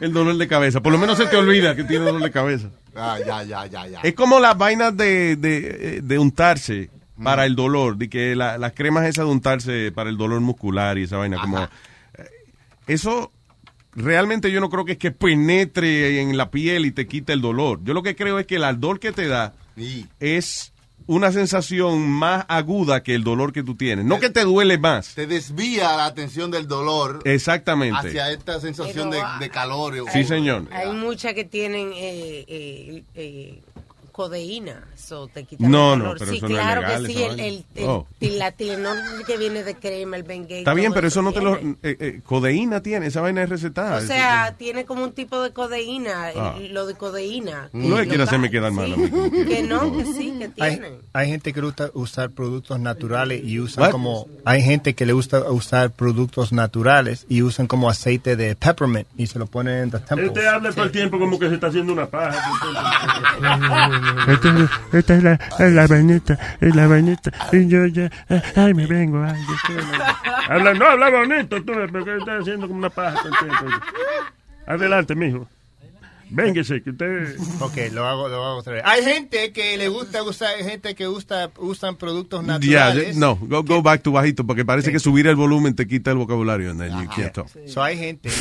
[0.00, 0.80] el dolor de cabeza.
[0.80, 2.68] Por lo menos se te olvida que tiene dolor de cabeza.
[2.96, 4.00] Ah, ya, ya, ya, ya.
[4.02, 6.90] Es como las vainas de, de, de untarse
[7.22, 10.98] para el dolor, de que la- las cremas esas de untarse para el dolor muscular
[10.98, 11.58] y esa vaina, como...
[11.62, 11.68] eh,
[12.86, 13.30] Eso
[13.94, 17.40] realmente yo no creo que es que penetre en la piel y te quite el
[17.40, 17.80] dolor.
[17.84, 19.52] Yo lo que creo es que el ardor que te da
[20.20, 20.72] es
[21.06, 24.04] una sensación más aguda que el dolor que tú tienes.
[24.04, 25.14] No que te duele más.
[25.14, 28.08] Te desvía la atención del dolor Exactamente.
[28.08, 29.94] hacia esta sensación de, de calor.
[30.12, 30.68] Sí, señor.
[30.72, 33.60] Hay muchas que tienen eh, eh, eh,
[34.12, 37.12] codeína, eso te quita No, el no, pero sí, eso no es claro legal, que
[37.12, 38.06] sí, el, el, el- Oh.
[38.20, 40.58] la Tilenol que viene de crema, el Bengay.
[40.58, 41.56] Está bien, pero eso no te lo...
[41.56, 41.76] tiene.
[41.82, 43.98] eh, eh, codeína tiene, esa vaina es recetada.
[43.98, 46.54] O sea, tiene como un tipo de codeína, el- Ah.
[46.70, 47.68] lo de codeína.
[47.72, 48.86] no le lo hacerme da- quedar mal.
[48.86, 50.92] sí, a mí, como que- no, que sí, que Hay, tiene.
[51.12, 53.90] hay gente que le gusta usar productos naturales y usan What?
[53.90, 59.08] como hay gente que le gusta usar productos naturales y usan como aceite de peppermint
[59.16, 60.28] y se lo ponen en the temples.
[60.28, 62.38] Este habla todo el tiempo como que se está haciendo una paja.
[64.28, 67.30] Esta es, esta es la, es la vainita, es la vainita.
[67.52, 68.10] Y yo ya,
[68.56, 69.22] ay, me vengo.
[69.22, 69.54] Ay, yo
[70.48, 73.22] Habla, no, habla bonito tú, porque estás haciendo como una paja.
[74.66, 75.48] Adelante, mijo.
[76.30, 77.36] Véngase, que usted...
[77.60, 78.82] Ok, lo hago, lo hago otra vez.
[78.86, 83.14] Hay gente que le gusta usar, hay gente que usa, usan productos naturales.
[83.14, 86.10] ya, no, go, go back to bajito, porque parece que subir el volumen te quita
[86.10, 86.70] el vocabulario.
[86.70, 87.48] And then you can't talk.
[87.66, 88.30] So hay gente.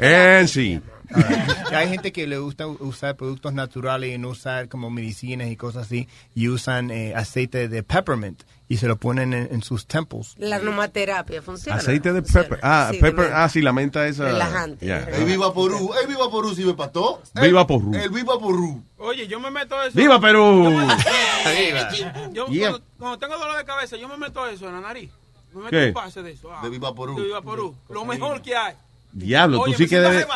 [0.00, 0.80] And sí.
[1.72, 5.86] Hay gente que le gusta usar productos naturales y no usar como medicinas y cosas
[5.86, 10.34] así y usan eh, aceite de peppermint y se lo ponen en, en sus temples.
[10.38, 11.78] La aromaterapia funciona.
[11.78, 12.42] Aceite de Funciona.
[12.48, 12.60] pepper.
[12.62, 13.30] Ah, Sí, pepper.
[13.32, 14.24] Ah, sí, la menta esa.
[14.24, 14.84] Relajante.
[14.86, 14.98] Ya.
[15.04, 17.22] El Viva Porú, el Viva Porú sirve para todo.
[17.40, 17.94] Viva Porú.
[17.94, 18.82] El Viva Porú.
[18.98, 19.96] Oye, yo me meto eso.
[19.96, 20.70] ¡Viva Perú!
[22.32, 22.70] Yo, Yeah.
[22.70, 25.10] cuando, cuando tengo dolor de cabeza, yo me meto eso en la nariz.
[25.52, 25.86] Me meto ¿Qué?
[25.88, 26.50] un pase de eso.
[26.52, 27.16] ah, De Viva Porú.
[27.16, 27.74] De Viva Porú.
[27.88, 28.74] Lo mejor que hay.
[29.12, 30.26] Diablo, Oye, tú sí que debes.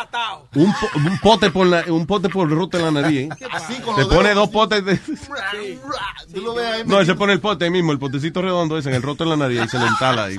[0.53, 3.21] Un, po- un pote por la, un pote por roto en la nariz.
[3.21, 3.29] ¿eh?
[3.51, 4.97] Así con Te los pone dos potes de.
[4.97, 6.83] Tú lo ves ahí.
[6.85, 9.29] No, se pone el pote ahí mismo, el potecito redondo ese en el roto en
[9.29, 10.37] la nariz y se le entala ahí.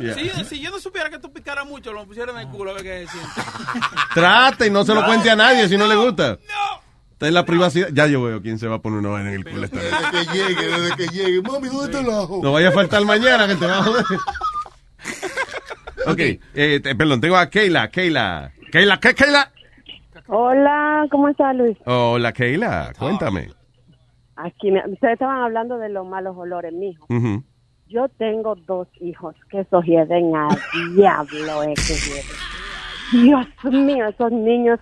[0.00, 0.14] Yeah.
[0.14, 2.74] Si, si yo no supiera que tú picaras mucho, lo pusieran en el culo a
[2.74, 3.20] ver qué decir.
[4.14, 6.38] Trate y no se lo cuente a nadie si no le gusta.
[7.12, 7.88] Está en la privacidad.
[7.92, 9.90] Ya yo veo quién se va a poner una vaina en el culo esta vez.
[9.90, 11.42] Desde que llegue, desde que llegue.
[11.42, 12.40] Mami, ¿dónde está el ajo?
[12.42, 14.04] No vaya a faltar mañana que te va a joder.
[16.06, 16.18] Ok,
[16.54, 17.90] eh, te- perdón, tengo a Keila.
[17.90, 18.52] Keila.
[18.72, 19.50] Keila, ¿qué, Keila?
[20.26, 21.76] Hola, ¿cómo está Luis?
[21.86, 23.48] Hola, Keila, cuéntame.
[24.36, 27.06] Aquí me- ustedes estaban hablando de los malos olores, mijo.
[27.08, 27.42] Ujú.
[27.88, 30.48] Yo tengo dos hijos que se hieden a
[30.94, 32.30] diablo, es
[33.10, 33.16] que.
[33.18, 34.78] Dios mío, esos niños,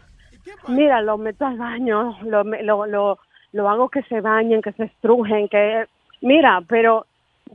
[0.66, 2.42] mira, los meto al baño, lo,
[2.86, 3.18] lo,
[3.52, 5.86] lo hago que se bañen, que se estrujen, que,
[6.22, 7.06] mira, pero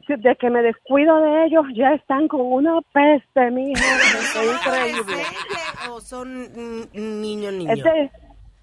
[0.07, 3.81] de que me descuido de ellos, ya están con una peste, mijo,
[4.19, 5.23] es increíble.
[5.89, 6.49] ¿O son
[6.93, 7.77] niños, niños?
[7.77, 8.11] Este,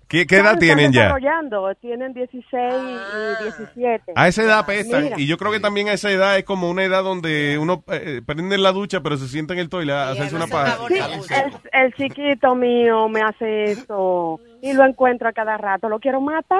[0.08, 1.02] ¿Qué, qué edad tienen ya?
[1.02, 4.12] desarrollando, tienen 16 y 17.
[4.16, 5.04] A esa edad apestan.
[5.04, 5.20] Mira.
[5.20, 8.22] Y yo creo que también a esa edad es como una edad donde uno eh,
[8.24, 10.78] prende la ducha, pero se sienta en el toilet a hacerse una paja.
[10.88, 16.00] Sí, el, el chiquito mío me hace eso y lo encuentro a cada rato, lo
[16.00, 16.58] quiero matar.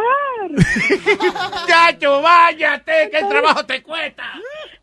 [1.66, 4.25] Chacho, váyate, que el trabajo te cuesta.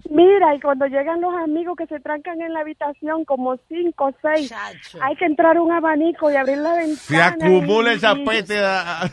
[0.10, 4.14] Mira, y cuando llegan los amigos que se trancan en la habitación como cinco o
[4.22, 4.54] seis,
[5.02, 6.96] hay que entrar un abanico y abrir la ventana.
[6.96, 9.10] Se acumula y- esa peste a, a-.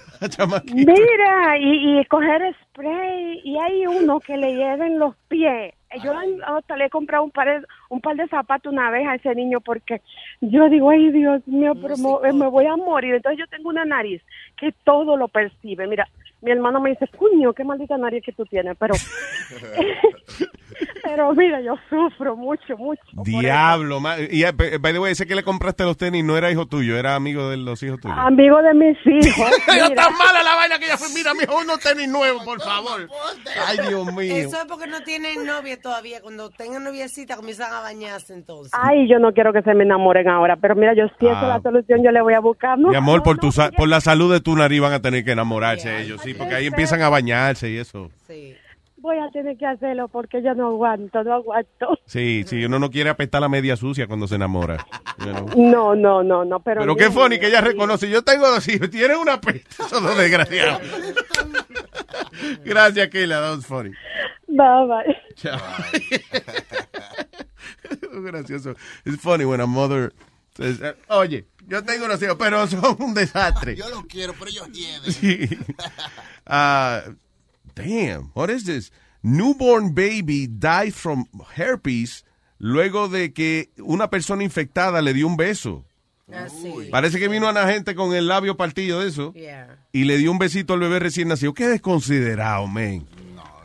[0.72, 5.74] Mira, y, y coger spray, y hay uno que le lleven los pies.
[6.02, 6.12] Yo
[6.46, 9.34] hasta le he comprado un par, de, un par de zapatos una vez a ese
[9.34, 10.00] niño porque
[10.40, 13.14] yo digo, ay Dios mío, pero me, me voy a morir.
[13.16, 14.22] Entonces yo tengo una nariz
[14.56, 15.86] que todo lo percibe.
[15.86, 16.08] Mira,
[16.42, 18.94] mi hermano me dice, cuño, qué maldita nariz que tú tienes, pero
[21.04, 23.02] Pero mira, yo sufro mucho, mucho.
[23.24, 24.00] Diablo,
[24.30, 26.96] y eh, by the way, ese que le compraste los tenis no era hijo tuyo,
[26.96, 28.16] era amigo de los hijos tuyos.
[28.18, 29.50] Amigo de mis hijos.
[29.66, 29.94] Yo mira.
[30.06, 31.08] tan mala la vaina que ella fue.
[31.14, 33.08] Mira, mijo, unos tenis nuevos, por favor.
[33.66, 34.34] Ay, Dios mío.
[34.36, 36.20] Eso es porque no tienen novia todavía.
[36.22, 38.72] Cuando tengan noviecita comienzan a bañarse entonces.
[38.72, 41.42] Ay, yo no quiero que se me enamoren ahora, pero mira, yo si esa Ah.
[41.42, 42.78] es la solución, yo le voy a buscar.
[42.78, 44.92] No, Mi amor, no, por, no, tu sa- por la salud de tu nariz van
[44.94, 48.10] a tener que enamorarse ellos, sí, porque ahí empiezan a bañarse y eso.
[48.96, 51.98] Voy a tener que hacerlo porque yo no aguanto, no aguanto.
[52.06, 54.86] Sí, sí, uno no quiere apestar la media sucia cuando se enamora.
[55.56, 56.82] No, no, no, no, pero...
[56.82, 58.08] Pero qué funny que ella reconoce.
[58.08, 60.82] Yo tengo dos hijos, tienen una peste, esos dos desgraciados.
[62.64, 63.90] Gracias, Keila, that was funny.
[64.46, 65.16] Bye, bye.
[65.34, 65.58] Chao.
[68.22, 68.76] Gracioso.
[69.04, 70.12] It's funny when a mother
[70.56, 73.76] says, oye, yo tengo unos hijos, pero son un desastre.
[73.76, 75.12] Yo lo quiero, pero ellos hieden.
[75.12, 75.58] Sí.
[76.44, 77.02] Ah,
[77.76, 78.90] damn, what is this?
[79.22, 81.24] Newborn baby died from
[81.56, 82.24] herpes
[82.58, 85.84] luego de que una persona infectada le dio un beso.
[86.90, 89.32] Parece que vino una gente con el labio partido de eso
[89.92, 91.54] y le dio un besito al bebé recién nacido.
[91.54, 93.06] Qué desconsiderado, man.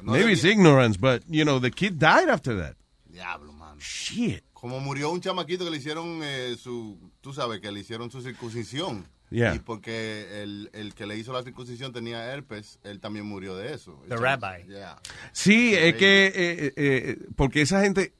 [0.03, 2.75] Maybe it's ignorance, but, you know, the kid died after that.
[3.11, 3.75] Diablo, mano.
[3.79, 4.43] Shit.
[4.59, 8.23] Como murió un chamaquito que le hicieron eh, su, tú sabes, que le hicieron su
[8.23, 9.05] circuncisión.
[9.29, 9.53] Yeah.
[9.53, 13.75] Y porque el, el que le hizo la circuncisión tenía herpes, él también murió de
[13.75, 14.01] eso.
[14.09, 14.63] The rabbi.
[14.67, 14.99] Yeah.
[15.31, 18.13] Sí, es que, eh, eh, porque esa gente,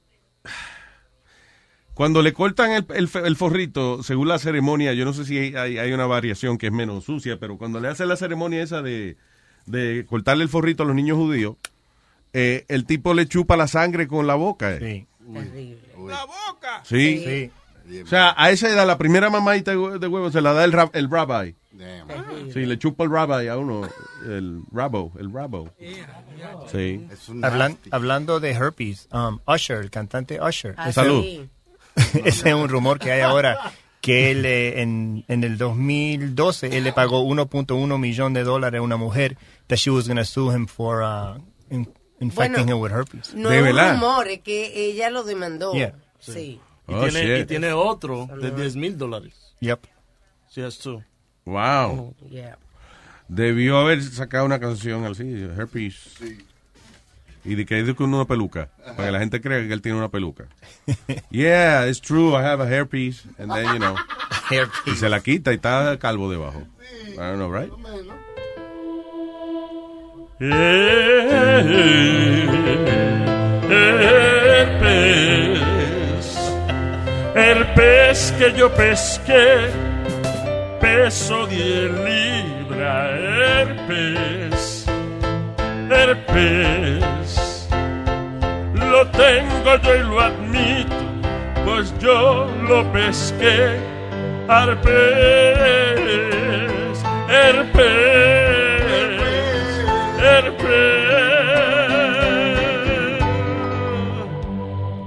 [1.92, 5.78] cuando le cortan el, el, el forrito, según la ceremonia, yo no sé si hay,
[5.78, 9.16] hay una variación que es menos sucia, pero cuando le hacen la ceremonia esa de,
[9.66, 11.56] de cortarle el forrito a los niños judíos,
[12.32, 14.78] eh, el tipo le chupa la sangre con la boca.
[15.36, 15.78] Eh.
[16.06, 16.82] La boca.
[16.84, 17.50] Sí.
[18.02, 20.64] O sea, a esa edad, la primera mamadita de hue- de huevo se la da
[20.64, 21.54] el, rab- el rabbi.
[22.52, 23.88] Sí, le chupa el rabbi a uno,
[24.26, 25.70] el rabo, el rabo.
[26.70, 27.06] Sí.
[27.42, 30.74] Hablan- hablando de herpes, um, Usher, el cantante Usher.
[30.76, 31.24] Ah, ese- Salud.
[32.24, 36.84] Ese es un rumor que hay ahora que él eh, en, en el 2012 él
[36.84, 39.36] le pagó 1.1 millón de dólares a una mujer
[39.66, 41.40] that she was going to sue him for uh,
[41.70, 43.34] in- infecting Bueno, him with herpes.
[43.34, 45.72] No es un rumor, es que ella lo demandó.
[45.72, 45.94] Yeah.
[46.18, 46.60] Sí.
[46.86, 49.34] Y, Oh, tiene, y tiene otro de 10 mil dólares.
[49.60, 49.80] Yep.
[50.48, 51.02] Sí, es tú.
[51.44, 52.14] Wow.
[52.30, 52.56] Yeah.
[53.28, 56.14] Debió haber sacado una canción así, herpes.
[57.44, 58.70] Y de que es con una peluca.
[58.96, 60.48] Para que la gente crea que él tiene una peluca.
[61.30, 63.26] Yeah, it's true, I have a hairpiece.
[63.38, 63.94] And then, you know.
[64.86, 66.62] Y se la quita y está calvo debajo.
[67.12, 67.70] I don't know, right?
[70.40, 70.54] El
[74.78, 76.26] pez,
[77.34, 79.68] el pez que yo pesqué,
[80.80, 83.18] peso diez libras,
[83.58, 84.86] el pez,
[85.90, 87.68] el pez,
[88.74, 90.94] lo tengo yo y lo admito,
[91.64, 93.76] pues yo lo pesqué,
[94.46, 95.98] al pez,
[97.28, 98.47] el pez,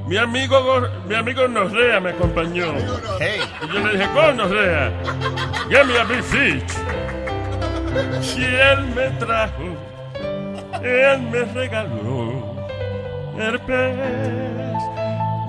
[0.08, 2.74] Mi amigo, mi amigo Norrea me acompañó.
[3.62, 4.92] Y yo le dije, con Norrea,
[5.70, 6.64] give me a big fish.
[8.38, 9.76] Y él me trajo,
[10.84, 12.58] él me regaló
[13.40, 13.96] el pez.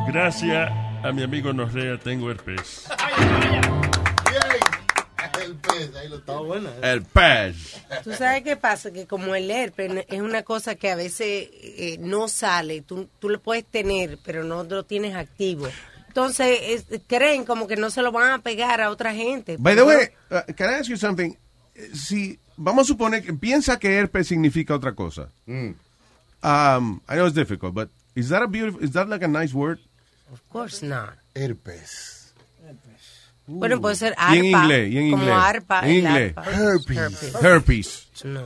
[0.06, 0.70] Gracias
[1.02, 2.36] a mi amigo Norrea tengo el
[5.86, 6.70] pez, ahí lo está bueno.
[6.82, 7.82] El pez.
[8.04, 11.96] Tú sabes qué pasa, que como el herpes es una cosa que a veces eh,
[12.00, 15.68] no sale, tú, tú lo puedes tener, pero no lo tienes activo.
[16.09, 19.56] Entonces es- creen como que no se lo van a pegar a otra gente.
[19.59, 21.34] By the way, uh, can I ask you something?
[21.74, 25.28] Eh, Si vamos a suponer que piensa que herpes significa otra cosa.
[25.46, 29.54] Um, I know it's difficult, but is that a beautiful, is that like a nice
[29.54, 29.78] word?
[30.32, 31.14] Of course not.
[31.34, 32.22] Herpes.
[33.58, 34.36] Bueno, puede ser Y arpa.
[34.36, 35.38] en inglés, y en como inglés.
[35.40, 35.80] arpa.
[35.88, 36.32] En inglés.
[36.36, 36.50] arpa.
[36.52, 37.34] Herpes.
[37.42, 38.08] Herpes.
[38.24, 38.42] No.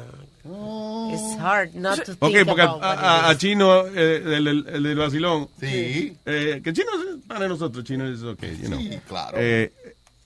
[1.12, 3.38] It's hard not to think Ok, porque a, about a- a is.
[3.38, 5.48] Chino, eh, el, el- el del vacilón.
[5.58, 6.16] Sí.
[6.24, 8.78] Eh, que Chino es para nosotros, Chino es ok, you know.
[8.78, 9.36] Sí, claro.
[9.40, 9.72] Eh,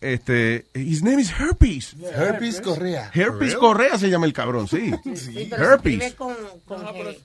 [0.02, 1.94] este, his name is Herpes.
[2.14, 3.10] Herpes Correa.
[3.14, 4.90] Herpes Correa se llama el cabrón, sí.
[5.14, 6.14] Sí, pero se escribe Herpes.
[6.14, 6.34] con,
[6.66, 7.16] con G.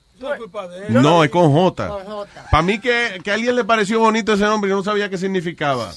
[0.90, 1.88] No, es con J.
[1.88, 2.48] Con J.
[2.50, 5.18] Para mí que, que a alguien le pareció bonito ese nombre y no sabía qué
[5.18, 5.94] significaba.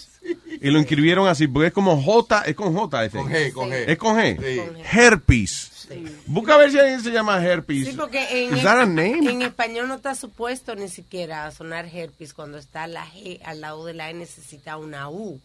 [0.60, 3.16] Y lo inscribieron así, porque es como J, es con J ese.
[3.18, 3.84] Con G, con G.
[3.86, 4.38] Es con G.
[4.38, 4.82] Sí.
[4.92, 5.88] Herpes.
[6.26, 7.88] Busca a ver si alguien se llama Herpes.
[7.88, 9.30] Sí, porque en, Is that a name?
[9.30, 12.34] en español no está supuesto ni siquiera a sonar herpes.
[12.34, 15.40] Cuando está la G al lado de la E necesita una U.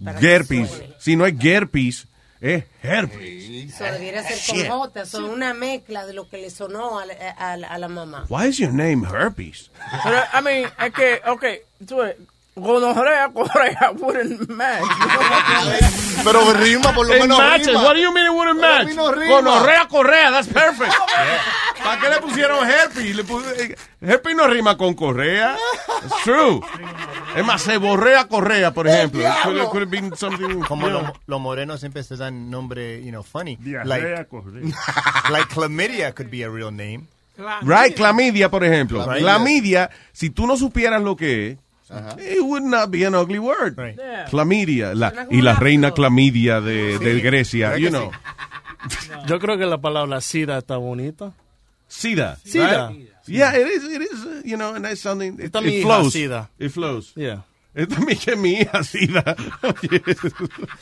[0.00, 0.68] suene.
[0.98, 2.06] Si no es Gerpis,
[2.40, 3.74] Es herpes.
[3.74, 4.68] Eso debiera ser Shit.
[4.68, 5.06] con J.
[5.06, 8.26] Son una mezcla de lo que le sonó a la, a a la mamá.
[8.28, 9.70] Why is your name herpes?
[10.04, 11.44] Pero, I mean, es que, ok,
[11.86, 12.00] tú
[12.58, 14.82] gonorrea, correa, wouldn't match.
[16.24, 17.68] Pero rima, por lo It menos matches.
[17.68, 17.82] rima.
[17.82, 18.88] What do you mean it wouldn't match?
[18.94, 19.12] no.
[19.12, 20.92] Gonorrea, correa, that's perfect.
[21.84, 23.14] ¿Para qué le pusieron herpes?
[23.16, 25.56] Le eh, herpes no rima con correa.
[26.04, 26.60] It's true.
[27.36, 29.20] Es más, se borrea correa, por ejemplo.
[29.20, 30.60] It could, it could have been something.
[30.68, 33.56] Como you los los morenos siempre se dan nombre, you know, funny.
[33.56, 34.62] Diarrea, Like, correa.
[35.30, 37.06] like chlamydia could be a real name.
[37.62, 39.04] Right, clamidia, por ejemplo.
[39.04, 39.22] Clamidia.
[39.22, 41.58] Clamidia, si tú no supieras lo que es,
[42.18, 43.76] it would not be an ugly word.
[43.78, 44.26] Yeah.
[44.28, 48.10] Clamidia, la, y la reina clamidia de, de Grecia, you know.
[49.26, 51.32] Yo creo que la palabra sida está bonita.
[51.88, 52.38] Sida.
[52.44, 52.88] Sida.
[52.90, 53.08] right?
[53.26, 55.82] Yeah, it is, it is, uh, you know, and that's something, it, Esta mi hija,
[55.82, 56.12] flows.
[56.14, 56.48] Sida.
[56.58, 57.12] It flows.
[57.16, 57.42] Yeah.
[57.74, 59.36] Es también que mi hija Sida.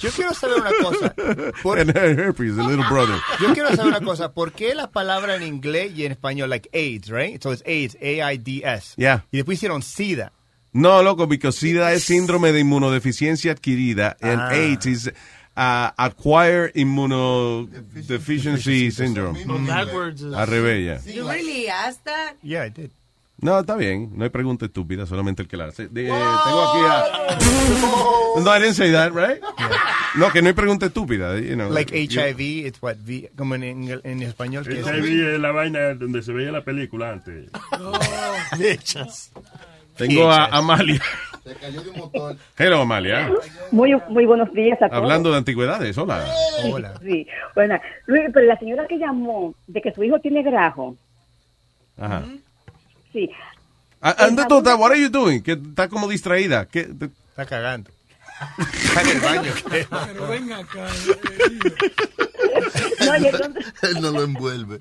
[0.01, 1.15] Yo quiero saber una cosa.
[1.63, 3.17] Por- And her herpes, the little brother.
[3.41, 4.33] Yo quiero saber una cosa.
[4.33, 7.43] ¿Por qué la palabra en inglés y en español, like AIDS, right?
[7.43, 8.95] So it's AIDS, A-I-D-S.
[8.97, 9.25] Yeah.
[9.33, 10.33] Y después hicieron SIDA.
[10.77, 14.51] No, loco, porque SIDA es síndrome de inmunodeficiencia adquirida and Ah.
[14.51, 15.07] AIDS is
[15.57, 19.39] uh, acquired immunodeficiency syndrome.
[19.71, 21.01] Al revés, ya.
[21.13, 22.35] You really asked that?
[22.43, 22.91] Yeah, I did.
[23.39, 24.13] No, está bien.
[24.17, 25.89] No hay pregunta estúpida, solamente el que la hace.
[25.89, 27.39] De- tengo aquí a...
[28.43, 29.41] No, I didn't say that, right?
[30.17, 31.39] No, que no hay pregunta estúpida.
[31.41, 31.71] You know.
[31.71, 34.65] Like You- HIV, it's what, V, como en, en, en español.
[34.67, 37.49] HIV es la vaina donde se veía la película antes.
[39.97, 41.01] Tengo a Amalia.
[42.59, 43.31] Hello, Amalia.
[43.71, 45.03] Muy, muy buenos días a todos.
[45.03, 46.25] Hablando de antigüedades, hola.
[47.03, 50.97] Sí, bueno, Luis, pero la señora que llamó de que su hijo tiene grajo,
[51.99, 52.25] Ajá.
[53.13, 53.31] sí.
[54.01, 55.41] Ah, Anda, tota, what are you doing?
[55.41, 56.67] Que está como distraída.
[56.67, 56.81] ¿Qué?
[56.81, 57.91] Está cagando.
[58.59, 59.53] Está en el baño.
[59.71, 60.87] Pero ven acá.
[63.07, 64.79] No, y entonces, Él no lo envuelve.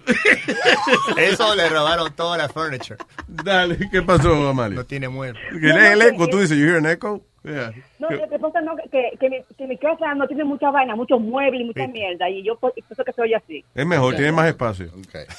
[1.18, 2.98] Eso le robaron toda la furniture.
[3.28, 4.76] Dale, ¿qué pasó, Amalia?
[4.78, 5.40] No tiene mueble.
[5.60, 7.22] Que el, el eco, tú dices, you hear an echo?
[7.44, 7.72] Yeah.
[8.00, 10.96] no, lo que pasa no, que, que, mi, que mi casa no tiene mucha vaina,
[10.96, 11.92] muchos muebles y mucha Sí.
[11.92, 13.64] mierda, y yo por eso que soy así.
[13.76, 14.88] Es mejor, tiene más espacio.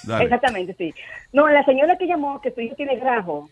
[0.05, 0.23] Dale.
[0.25, 0.95] Exactamente, sí.
[1.33, 3.51] No, la señora que llamó que su hijo tiene grajo,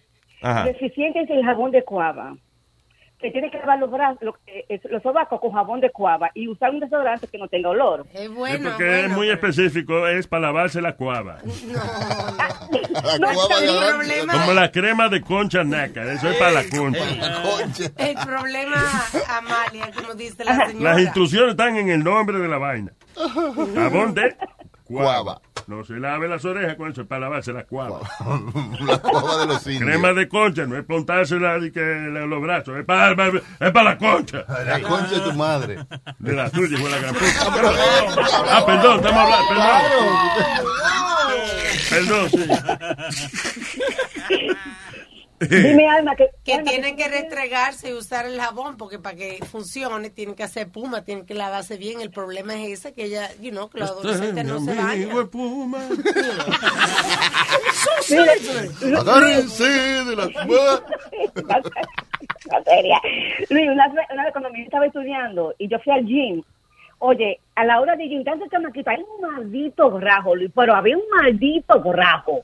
[0.67, 2.37] deficiente es el jabón de cuava,
[3.25, 6.47] que tiene que lavar los brazos, los, eh, los sobacos con jabón de cuava y
[6.47, 8.05] usar un desodorante que no tenga olor.
[8.13, 8.31] Es Es
[8.61, 11.39] porque es muy específico, es para lavarse la cuava.
[13.21, 17.01] No, el Como problema, la crema de concha naca, eso es para la concha.
[17.99, 18.77] el problema,
[19.29, 20.93] Amalia, como dice la señora.
[20.93, 22.93] Las instrucciones están en el nombre de la vaina.
[23.75, 24.37] Jabón de
[24.85, 25.41] cuava.
[25.67, 28.01] No se lave las orejas con eso, es para lavarse la cuava.
[28.87, 29.83] La cuava de los indios.
[29.85, 33.97] Crema de concha, no es pontársela de que los brazos, es para, es para la
[33.99, 34.45] concha.
[34.67, 35.79] La concha de tu madre.
[36.19, 37.27] De la tuya, fue la gran puta.
[38.51, 39.81] Ah, perdón, estamos hablando, perdón.
[41.91, 42.49] Perdón, sí.
[45.41, 46.31] Dime, Alma, que...
[46.45, 50.69] que tienen que restregarse y usar el jabón porque para que funcione tienen que hacer
[50.69, 52.01] puma, tienen que lavarse bien.
[52.01, 55.11] El problema es ese que ella, you know, que los adolescentes no se bañan.
[58.99, 60.29] Agárrense de la
[62.51, 63.01] Materia.
[63.51, 66.43] Luis, una, vez- una vez cuando mi hija estaba estudiando y yo fui al gym,
[66.99, 70.97] oye, a la hora de gym, tanto chamaquita, hay un maldito grajo, Luis, pero había
[70.97, 72.43] un maldito grajo.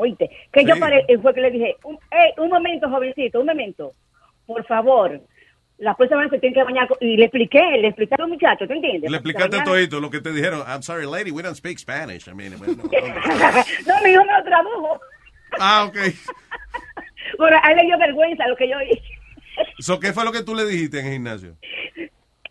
[0.00, 3.46] Oíste, que yo paré, y fue que le dije, un, "Ey, un momento, jovencito, un
[3.46, 3.92] momento,
[4.46, 5.20] por favor,
[5.78, 8.68] las personas se tienen que bañar, con-" y le expliqué, le expliqué a los muchachos,
[8.68, 9.10] ¿te entiendes?
[9.10, 10.60] Le explicaste bañaran- todito lo que te dijeron.
[10.68, 12.28] I'm sorry, lady, we don't speak Spanish.
[12.28, 15.00] I mean, bueno, no, mi hijo me lo tradujo.
[15.58, 15.96] Ah, ok.
[17.36, 19.02] Bueno, a él le dio vergüenza lo que yo hice.
[19.80, 21.56] So, ¿Qué fue lo que tú le dijiste en el gimnasio?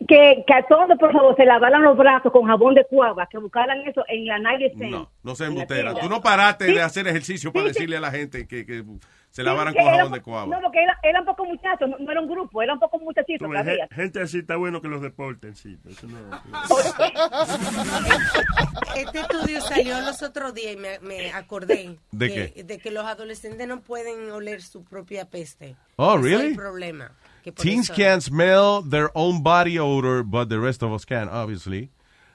[0.08, 3.38] Que, que a todos, por favor, se lavaran los brazos con jabón de cuava, que
[3.38, 4.90] buscaran eso en la Stand.
[4.90, 5.94] No, no se embutera.
[5.94, 6.74] Tú no paraste Sí.
[6.74, 8.82] de hacer ejercicio para decirle a la gente que, que
[9.30, 10.46] se lavaran Sí, con que jabón era- de cuava.
[10.46, 13.78] No, porque era, eran pocos muchachos, no, no era un grupo, eran pocos muchachitos ves,
[13.92, 15.78] Gente así está bueno que los deporten, sí.
[15.86, 16.18] Eso no-
[18.96, 22.64] Este estudio salió los otros días y me, me acordé ¿De que, qué?
[22.64, 25.76] de que los adolescentes no pueden oler su propia peste.
[25.96, 26.46] Oh, Ese Es really?
[26.52, 27.12] el problema.
[27.56, 31.90] Teens eso- can smell their own body odor, but the rest of us can, obviously.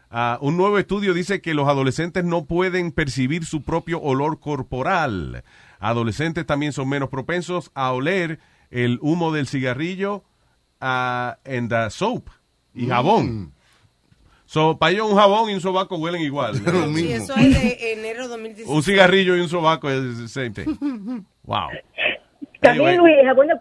[0.09, 5.43] Ah, un nuevo estudio dice que los adolescentes no pueden percibir su propio olor corporal.
[5.79, 8.39] Adolescentes también son menos propensos a oler
[8.69, 10.23] el humo del cigarrillo
[10.81, 12.29] ah, and the soap
[12.75, 13.53] y jabón.
[14.45, 16.55] So, para ellos un jabón y un sobaco huelen igual.
[16.95, 18.69] Sí, eso es de enero 2016.
[18.69, 20.75] un cigarrillo y un sobaco es the same thing.
[21.45, 21.69] Wow.
[22.61, 22.97] También, Anyway.
[22.97, 23.55] Luis, el jabón de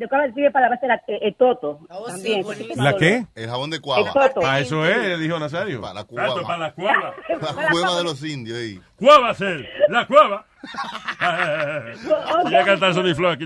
[0.00, 1.80] de cuava sirve para lavarse la- eh, el toto.
[1.88, 2.44] Oh, también.
[2.76, 3.26] ¿La qué?
[3.34, 4.12] El jabón de El cuava.
[4.12, 4.40] toto.
[4.44, 5.80] Ah, eso es, dijo Nazario.
[5.80, 6.42] Para la cuava.
[6.42, 7.14] para la cueva.
[7.28, 8.80] La cueva de los indios ahí.
[8.96, 10.44] Cueva ser, la cueva.
[12.44, 13.44] Voy a cantar Sony Flow aquí.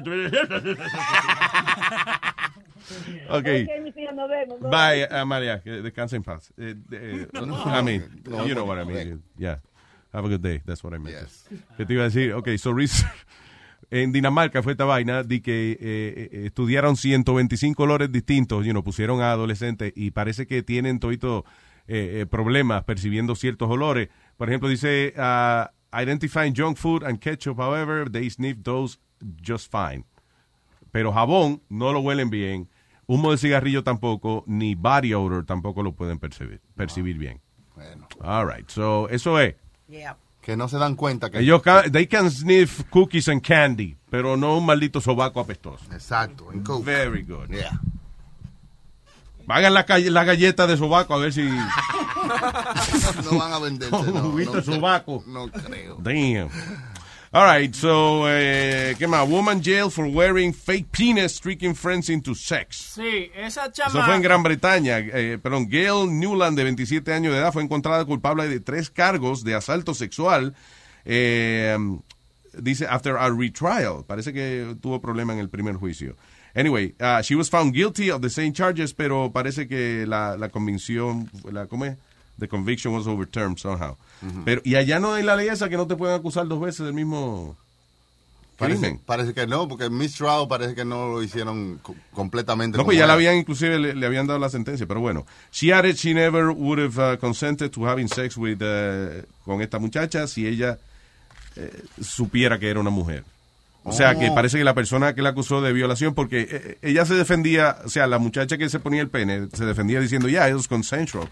[3.28, 3.36] Ok.
[3.39, 3.47] Ok,
[3.82, 4.60] mis hijos, nos vemos.
[4.60, 5.60] nos Bye, uh, María.
[5.62, 6.52] Que descansa en paz.
[6.59, 9.22] Eh, eh, I mean, you know what I mean.
[9.39, 9.60] Yeah.
[10.12, 10.60] Have a good day.
[10.64, 11.16] That's what I meant.
[11.76, 12.32] ¿Qué te iba a decir?
[12.35, 13.10] Ok, so research-
[13.94, 18.82] En Dinamarca fue esta vaina de que eh, eh, estudiaron 125 colores distintos, you know,
[18.82, 21.44] pusieron a adolescentes y parece que tienen todito
[21.86, 24.08] eh, eh, problemas percibiendo ciertos olores.
[24.36, 28.98] Por ejemplo, dice, uh, identifying junk food and ketchup, however, they sniff those
[29.40, 30.04] just fine.
[30.90, 32.68] Pero jabón no lo huelen bien,
[33.06, 37.40] humo de cigarrillo tampoco, ni body odor tampoco lo pueden percibir, percibir bien.
[37.76, 38.08] Bueno.
[38.20, 39.54] All right, so eso es.
[40.44, 41.38] Que no se dan cuenta que...
[41.38, 45.84] Ellos ca- they can sniff cookies and candy, pero no un maldito sobaco apestoso.
[45.92, 46.84] Exacto, en Coke.
[46.84, 47.48] Very good.
[47.48, 47.80] Yeah.
[49.48, 51.42] Hagan la, la galleta de sobaco a ver si...
[53.24, 54.32] No van a venderse, no.
[54.32, 55.22] No sobaco.
[55.26, 55.96] No creo.
[56.00, 56.48] Damn.
[57.36, 59.28] All right, so, eh, ¿qué más?
[59.28, 62.77] Woman jailed for wearing fake penis, tricking friends into sex.
[62.94, 64.05] Sí, esa Eso chama.
[64.06, 65.01] fue en Gran Bretaña.
[65.01, 69.43] Eh, perdón, Gail Newland, de 27 años de edad, fue encontrada culpable de tres cargos
[69.43, 70.55] de asalto sexual.
[71.05, 71.77] Eh,
[72.56, 74.05] dice, after a retrial.
[74.06, 76.15] Parece que tuvo problema en el primer juicio.
[76.55, 80.51] Anyway, uh, she was found guilty of the same charges, pero parece que la, la
[80.51, 81.97] convicción, la, ¿cómo es?
[82.39, 83.97] The conviction was overturned somehow.
[84.44, 86.86] Pero, y allá no hay la ley esa que no te pueden acusar dos veces
[86.86, 87.56] del mismo
[88.56, 89.01] Parece, crimen.
[89.05, 92.78] parece que no, porque Miss Trout parece que no lo hicieron co- completamente.
[92.78, 95.26] No, pues ya la habían, inclusive le, le habían dado la sentencia, pero bueno.
[95.52, 99.78] She added she never would have uh, consented to having sex with, uh, con esta
[99.80, 100.78] muchacha si ella
[101.56, 103.24] eh, supiera que era una mujer.
[103.82, 104.34] O sea, que Oh.
[104.34, 107.88] parece que la persona que la acusó de violación, porque eh, ella se defendía, o
[107.90, 111.28] sea, la muchacha que se ponía el pene, se defendía diciendo, ya, it was consensual.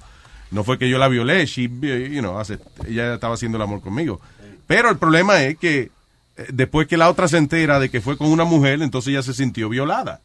[0.52, 3.80] No fue que yo la violé, she, you know, hace- ella estaba haciendo el amor
[3.80, 4.20] conmigo.
[4.66, 5.90] Pero el problema es que
[6.36, 9.22] eh, después que la otra se entera de que fue con una mujer, entonces ella
[9.22, 10.20] se sintió violada.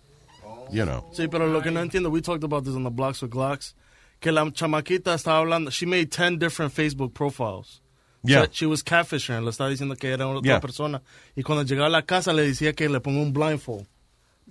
[0.72, 1.06] You know.
[1.14, 3.74] Sí, pero lo que no entiendo, we talked about this on the Blocks with Glocks,
[4.20, 7.82] que la chamaquita estaba hablando, she made 10 different Facebook profiles.
[8.24, 8.44] Yeah.
[8.46, 10.60] So she was catfishing, le estaba diciendo que era otra Yeah.
[10.60, 11.02] persona.
[11.36, 13.86] Y cuando llegaba a la casa le decía que le ponga un blindfold.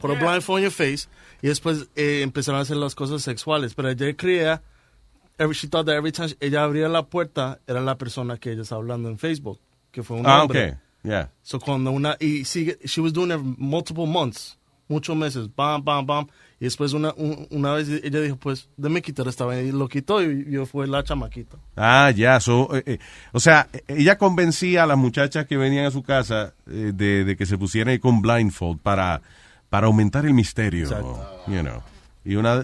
[0.01, 1.09] Put a blindfold in your face.
[1.43, 3.75] Y después eh, empezaron a hacer las cosas sexuales.
[3.75, 4.63] Pero ella creía,
[5.39, 8.63] every, she thought that every time ella abría la puerta, era la persona que ella
[8.63, 9.59] estaba hablando en Facebook.
[9.93, 10.73] Que fue un Ah, hombre.
[10.73, 10.79] ok.
[11.05, 11.31] Yeah.
[11.43, 14.59] So cuando una y sigue, she was doing it multiple months,
[14.89, 16.27] muchos meses, bam, bam, bam.
[16.59, 19.63] Y después una, un- una vez ella dijo, pues, déme quitar esta vaina.
[19.63, 21.59] Y lo quitó y yo fue la chamaquita.
[21.77, 22.41] Ah, ya.
[22.41, 22.99] so, eh, eh,
[23.33, 27.37] o sea, ella convencía a las muchachas que venían a su casa eh, de, de
[27.37, 29.21] que se pusieran con blindfold para,
[29.69, 30.89] para aumentar el misterio.
[31.47, 31.83] You know.
[32.27, 32.57] Y una,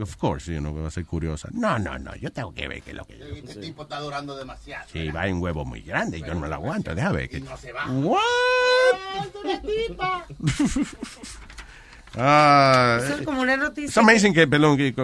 [0.00, 1.50] of course, you know, va a ser curiosa.
[1.52, 3.18] No, no, no, yo tengo que ver que lo que...
[3.38, 4.86] Este tipo está durando demasiado.
[4.90, 7.28] Sí, va en huevo muy grande, yo no lo aguanto, déjame ver.
[7.28, 7.40] Que...
[7.40, 7.84] No se va.
[7.90, 8.20] What?
[12.16, 13.90] Ah, Eso es como una noticia.
[13.90, 14.94] Es amazing que, perdón, que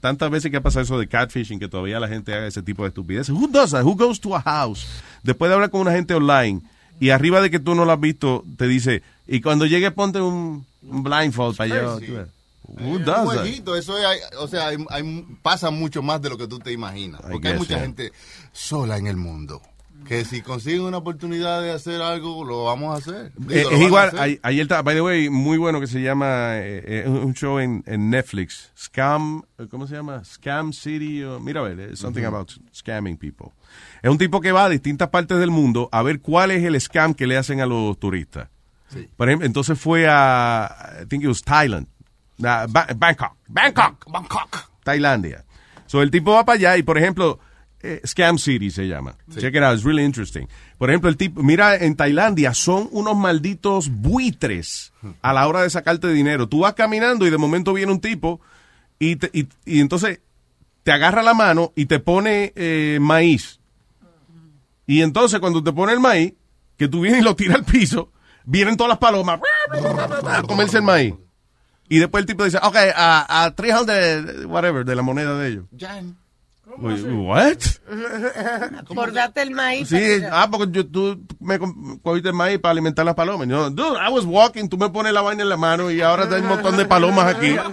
[0.00, 2.82] tantas veces que ha pasado eso de catfishing, que todavía la gente haga ese tipo
[2.82, 3.30] de estupideces.
[3.34, 3.84] Who does that?
[3.84, 4.86] Who goes to a house?
[5.22, 6.60] Después de hablar con una gente online
[7.00, 10.20] y arriba de que tú no lo has visto, te dice, y cuando llegue ponte
[10.20, 11.98] un, un blindfold para allá.
[12.00, 12.12] Sí.
[12.76, 13.24] Eh, Who un does that?
[13.24, 16.58] jueguito, eso es, hay- o sea, hay- hay- pasa mucho más de lo que tú
[16.58, 17.20] te imaginas.
[17.20, 17.80] Porque hay guess, mucha yeah.
[17.82, 18.12] gente
[18.52, 19.60] sola en el mundo.
[20.08, 23.32] Que si consiguen una oportunidad de hacer algo, lo vamos a hacer.
[23.38, 26.56] Digo, Eh, lo es igual, ayer, está- by the way, muy bueno que se llama,
[26.58, 30.22] eh, eh, un show en, en Netflix, Scam, eh, ¿cómo se llama?
[30.24, 32.28] Scam City, o- mira a ver, eh, something Ujú.
[32.34, 33.52] about scamming people.
[34.02, 36.78] Es un tipo que va a distintas partes del mundo a ver cuál es el
[36.80, 38.48] scam que le hacen a los turistas.
[39.16, 41.86] Por ejemplo, entonces fue a, I think it was Thailand,
[42.42, 45.44] a Ba- Bangkok, Bangkok, Bangkok, Tailandia.
[45.86, 47.38] So el tipo va para allá y, por ejemplo,
[47.82, 49.16] eh, Scam City se llama.
[49.40, 50.48] Check it out, it's really interesting.
[50.78, 54.92] Por ejemplo, el tipo, mira, en Tailandia son unos malditos buitres
[55.22, 56.48] a la hora de sacarte dinero.
[56.48, 58.40] Tú vas caminando y de momento viene un tipo
[58.98, 60.20] y, te- y, y entonces
[60.82, 63.60] te agarra la mano y te pone eh, maíz.
[64.86, 66.34] Y entonces cuando te pone el maíz,
[66.76, 68.10] que tú vienes y lo tiras al piso,
[68.44, 69.40] vienen todas las palomas
[70.26, 71.14] a comerse el maíz.
[71.94, 75.64] Y después el tipo dice, ok, a, a 300, whatever, de la moneda de ellos.
[76.78, 77.58] Wait, What?
[78.94, 79.88] Por darte el maíz.
[79.88, 81.58] Sí, ah, porque yo, tú me
[82.02, 83.46] cogiste el maíz para alimentar las palomas.
[83.46, 86.24] No, dude, I was walking, tú me pones la vaina en la mano y ahora
[86.30, 87.54] hay un montón de palomas aquí.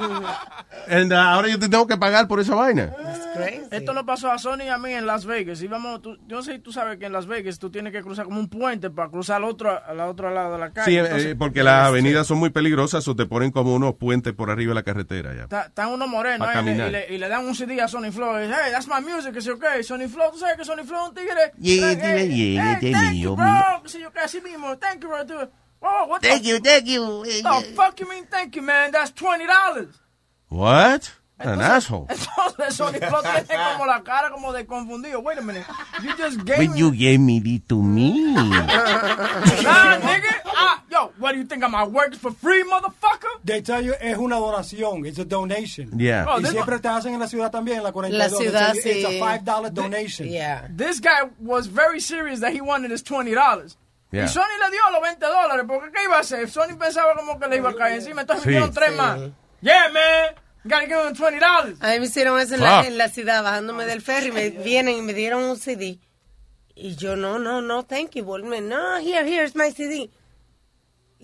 [0.87, 2.91] And, uh, ahora yo te tengo que pagar por esa vaina.
[3.71, 5.61] Esto nos pasó a Sony y a mí en Las Vegas.
[5.61, 8.39] Íbamos, tú- yo sé tú sabes que en Las Vegas tú tienes que cruzar como
[8.39, 10.91] un puente para cruzar al otro, al otro lado de la calle.
[10.91, 14.33] Sí, eh, Entonces, porque las avenidas son muy peligrosas o te ponen como unos puentes
[14.33, 15.43] por arriba de la carretera ya.
[15.43, 18.19] Está- Están unos morenos y, y le- y le dan un CD a Sony dice,
[18.21, 19.33] Hey, that's my music.
[19.33, 19.83] Que sé yo qué.
[19.83, 21.51] Sony Flow, tú sabes que Sony Flow es un tigre.
[21.57, 23.81] Yeah, yeah, yeah, thank you, bro.
[23.83, 24.77] Que sé yo qué, así mismo.
[24.79, 25.23] Thank you, bro.
[25.23, 25.49] dude.
[25.83, 27.23] Oh, what Thank the, you, thank you.
[27.23, 28.91] the fuck you mean thank you, man?
[28.91, 29.89] That's $20.
[30.49, 31.11] What?
[31.43, 32.05] An asshole.
[32.09, 35.19] Entonces Sony Flow tiene como la cara como de confundido.
[35.21, 35.65] Wait a minute.
[36.03, 36.79] You just gave But me...
[36.79, 38.33] you gave me this to me.
[39.63, 40.41] Nah, nigga.
[40.45, 41.63] Ah, yo, what do you think?
[41.63, 43.41] I'm at work for free, motherfucker?
[43.43, 45.97] They tell you es una donación, it's a donation.
[45.99, 46.25] Yeah.
[46.27, 48.17] Oh, y siempre te hacen en la ciudad también, en la 42.
[48.31, 49.05] La ciudad, It's sí.
[49.21, 50.27] a $5 donation.
[50.27, 50.67] Yeah.
[50.75, 53.33] This guy was very serious that he wanted his $20.
[54.11, 54.25] Yeah.
[54.25, 56.49] Y Sony le dio los 20 dólares, porque ¿qué iba a hacer?
[56.49, 58.49] Sony pensaba como que le iba a caer encima, entonces Sí.
[58.49, 58.97] me dieron tres Sí.
[58.97, 59.19] más.
[59.61, 61.77] Yeah, man, gotta give him $20.
[61.81, 62.87] A mí me hicieron eso en la, Fuck.
[62.87, 65.99] en la ciudad, bajándome del ferry, me vienen y me dieron un CD.
[66.75, 68.23] Y yo, no, no, no, thank you.
[68.23, 70.09] Volme, no, here, here's my CD.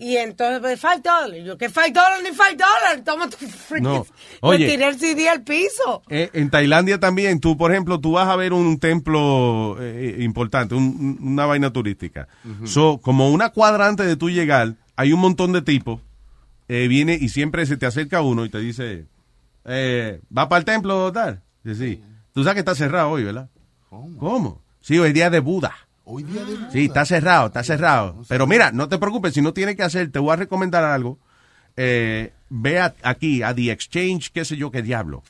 [0.00, 1.44] Y entonces, pues, five dollars.
[1.44, 3.02] Yo, que five dollars ni five dollars.
[3.04, 3.82] Toma tu freaking.
[3.82, 4.06] No.
[4.42, 4.68] Oye.
[4.68, 6.02] tiré el CD al piso.
[6.08, 10.76] Eh, en Tailandia también, tú, por ejemplo, tú vas a ver un templo eh, importante,
[10.76, 12.28] un- una vaina turística.
[12.64, 16.00] So, como una cuadra antes de tú llegar, hay un montón de tipos,
[16.68, 19.06] eh, viene y siempre se te acerca uno y te dice,
[19.64, 21.42] eh, ¿va para el templo tal?
[21.64, 22.02] Dice, sí.
[22.32, 23.48] Tú sabes que está cerrado hoy, ¿verdad?
[23.88, 24.62] ¿Cómo?
[24.80, 25.74] Sí, hoy es día de Buda.
[26.04, 28.22] Hoy día de Sí, está cerrado, está cerrado.
[28.28, 31.18] Pero mira, no te preocupes, si no tienes que hacer, te voy a recomendar algo.
[31.76, 35.22] Eh, ve a- aquí a The Exchange, qué sé yo, qué diablo.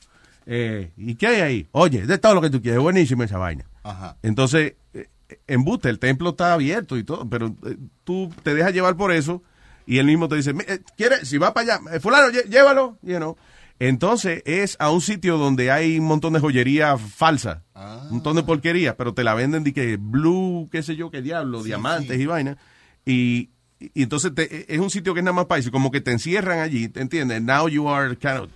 [0.45, 1.67] Eh, ¿Y qué hay ahí?
[1.73, 3.65] Oye, de todo lo que tú quieres, buenísima esa vaina.
[3.83, 4.15] Ajá.
[4.23, 5.07] Entonces, eh,
[5.47, 9.11] en Buste, el templo está abierto y todo, pero eh, tú te dejas llevar por
[9.11, 9.43] eso
[9.85, 11.23] y él mismo te dice, "Mi- eh, ¿quiere?
[11.25, 13.35] Si va para allá, eh, fulano, llévalo, you know.
[13.79, 18.43] Entonces es a un sitio donde hay un montón de joyería falsa, un montón de
[18.43, 22.25] porquería, pero te la venden de que blue, qué sé yo, qué diablo, diamantes y
[22.25, 22.57] vaina.
[23.05, 23.49] Y,
[23.79, 26.11] y entonces te- es un sitio que es nada más para eso, como que te
[26.11, 27.41] encierran allí, ¿te entiendes?
[27.41, 28.49] Now you are kind of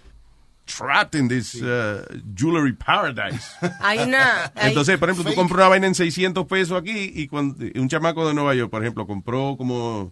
[0.65, 2.03] trapped in this uh,
[2.35, 3.45] jewelry paradise.
[3.81, 4.51] Hay una.
[4.55, 7.87] hay- Entonces, por ejemplo, tú compras una vaina en 600 pesos aquí y cuando un
[7.87, 10.11] chamaco de Nueva York, por ejemplo, compró como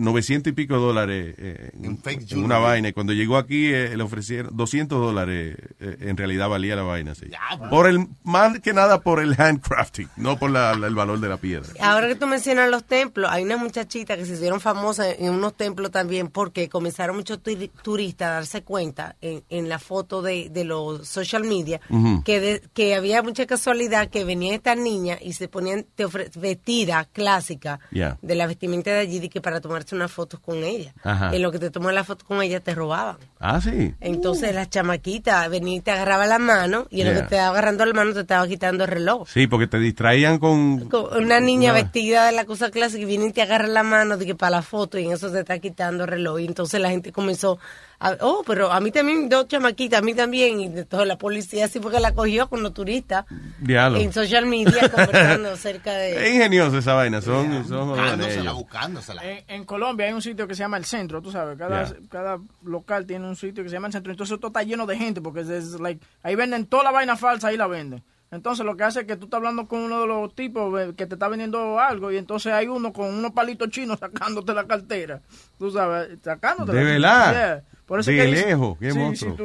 [0.00, 1.98] 900 y pico dólares eh, en,
[2.30, 6.48] en una vaina y cuando llegó aquí eh, le ofrecieron 200 dólares, eh, en realidad
[6.48, 7.26] valía la vaina, sí.
[7.70, 11.28] Por el, más que nada por el handcrafting, no por la- la- el valor de
[11.28, 11.68] la piedra.
[11.80, 15.54] Ahora que tú mencionas los templos, hay una muchachita que se hicieron famosas en unos
[15.56, 20.48] templos también porque comenzaron muchos turi- turistas a darse cuenta en, en la foto de,
[20.50, 21.80] de los social media
[22.24, 26.30] que, de- que había mucha casualidad que venían estas niñas y se ponían te ofre-
[26.38, 28.18] vestida clásica Yeah.
[28.22, 30.92] de la vestimenta de allí de que para tomarse unas fotos con ella.
[31.02, 31.34] Ajá.
[31.34, 33.16] En lo que te toman la foto con ella te robaban.
[33.40, 33.94] Ah, sí.
[34.00, 37.48] Entonces la chamaquita venía y te agarraba la mano y en lo que te estaba
[37.48, 39.28] agarrando la mano te estaba quitando el reloj.
[39.28, 40.88] Sí, porque te distraían con...
[40.88, 43.82] Con Una niña Una- vestida de la cosa clásica y viene y te agarra la
[43.82, 46.40] mano de que para la foto y en eso te está quitando el reloj.
[46.40, 47.58] Y entonces la gente comenzó
[48.04, 50.60] a, oh, pero a mí también, dos chamaquitas, a mí también.
[50.60, 53.24] Y entonces la policía sí fue que la cogió con los turistas
[53.60, 53.98] Diablo.
[53.98, 56.30] en social media conversando acerca Es de...
[56.34, 58.54] ingenioso esa vaina, son, son jodones ellos.
[58.54, 59.22] buscándosela.
[59.24, 61.96] En, en Colombia hay un sitio que se llama el centro, tú sabes, cada, Yeah.
[62.10, 64.96] cada local tiene un sitio que se llama el centro, entonces esto está lleno de
[64.96, 68.02] gente porque es, es like, ahí venden toda la vaina falsa, ahí la venden.
[68.30, 71.06] Entonces lo que hace es que tú estás hablando con uno de los tipos que
[71.06, 75.20] te está vendiendo algo y entonces hay uno con unos palitos chinos sacándote la cartera,
[75.58, 76.72] tú sabes, sacándote.
[76.72, 77.62] ¿De verdad?
[78.00, 79.36] De lejos, qué monstruo.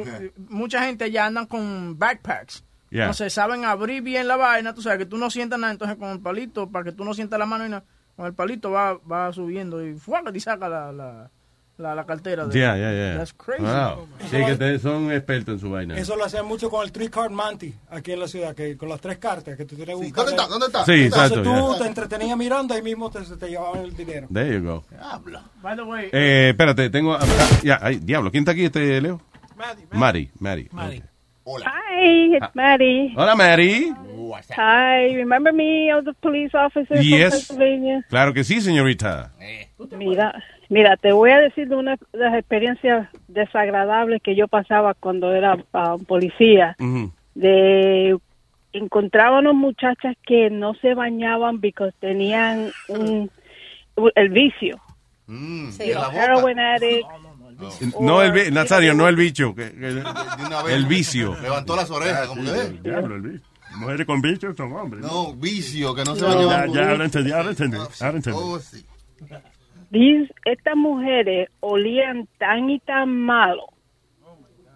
[0.48, 2.64] mucha gente ya andan con backpacks.
[2.90, 3.04] Yeah.
[3.04, 6.08] Entonces saben abrir bien la vaina, tú sabes que tú no sientas nada, entonces con
[6.08, 7.84] el palito, para que tú no sientas la mano y nada,
[8.16, 11.30] con el palito va, va subiendo y fuaca y saca la, la,
[11.78, 12.46] la, la cartera.
[12.46, 13.16] de- Ya, ya, ya.
[13.18, 13.62] That's crazy.
[13.62, 14.06] Wow.
[14.30, 15.96] Sí, que te- son expertos en su vaina.
[15.96, 18.88] Eso lo hacían mucho con el three card Manti aquí en la ciudad, que con
[18.88, 20.24] las tres cartas que tú tienes buscar.
[20.26, 20.46] ¿Dónde está?
[20.48, 20.84] ¿Dónde está?
[20.84, 21.42] Sí, Entonces exacto,
[21.76, 24.26] tú te entretenías mirando y mismo te, te llevaban el dinero.
[24.32, 24.84] There you go.
[25.62, 27.14] By the way, Eh, espérate, tengo...
[27.14, 27.20] ah,
[27.62, 29.20] Ya, ay, diablo, ¿quién está aquí, este, Leo?
[29.92, 30.30] Mari.
[30.38, 31.02] Mari, Mari.
[31.64, 33.14] Hi, it's Maddie.
[33.16, 33.90] Hola, Mary.
[34.56, 35.88] Hi, remember me?
[35.90, 37.46] I was a police officer Yes.
[37.46, 38.04] from Pennsylvania.
[38.10, 39.32] Claro que sí, señorita.
[39.96, 40.34] Mira,
[40.68, 45.32] mira, te voy a decir de una de las experiencias desagradables que yo pasaba cuando
[45.34, 46.76] era ah, policía.
[46.78, 47.12] Ujú.
[47.34, 48.16] De
[48.72, 53.30] encontrábamos muchachas que no se bañaban porque tenían un
[54.14, 54.78] el vicio.
[55.26, 55.90] Mm, Sí.
[55.90, 57.06] Heroin addict,
[58.00, 59.54] No el vi- Nazario, no el bicho.
[59.58, 61.36] el vicio.
[61.42, 62.78] Levantó las orejas, como que, eh.
[62.82, 63.44] Diablo, el bicho.
[63.76, 65.02] Mujeres con bichos son hombres.
[65.02, 66.90] No, vicio, que no se No, bañaban ya, con ya, bicho.
[66.90, 67.76] ahora entendí, ahora entendí.
[68.00, 68.38] Ahora entendí.
[68.42, 68.86] Oh, sí.
[69.90, 73.72] These, estas mujeres olían tan y tan malo.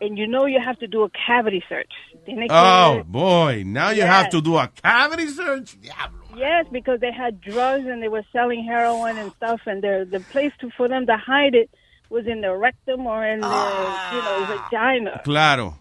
[0.00, 1.92] And you know you have to do a cavity search.
[2.24, 3.62] Tiene que- Oh, boy.
[3.64, 5.80] Now you have to do a cavity search.
[5.80, 6.22] Diablo.
[6.36, 10.18] Yes, because they had drugs and they were selling heroin and stuff, and the the
[10.32, 11.70] place to, for them to hide it
[12.10, 14.68] was in the rectum or in the you know ah.
[14.70, 15.20] vagina.
[15.24, 15.74] Claro.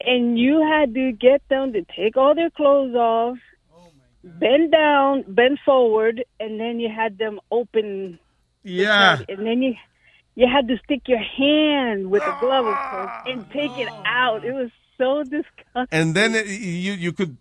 [0.00, 3.38] And you had to get them to take all their clothes off,
[3.74, 3.90] oh
[4.24, 8.18] bend down, bend forward, and then you had them open.
[8.64, 9.18] Yeah.
[9.28, 9.74] And then you
[10.34, 14.44] you had to stick your hand with the glove, of course, and take it out.
[14.44, 15.88] It was so disgusting.
[15.90, 17.36] And then it- you, you could,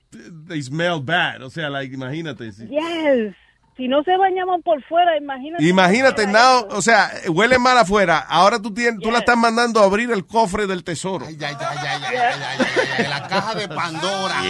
[0.47, 1.41] they smell bad.
[1.41, 2.51] O sea, like, imagínate.
[2.51, 3.33] si- Yes.
[3.77, 5.63] Si no se bañaban por fuera, imagínate.
[5.63, 8.19] Imagínate, now, o sea, huele mal afuera.
[8.19, 11.25] Ahora tú, tienes, tú la estás mandando a abrir el cofre del tesoro.
[11.29, 14.41] La caja de Pandora.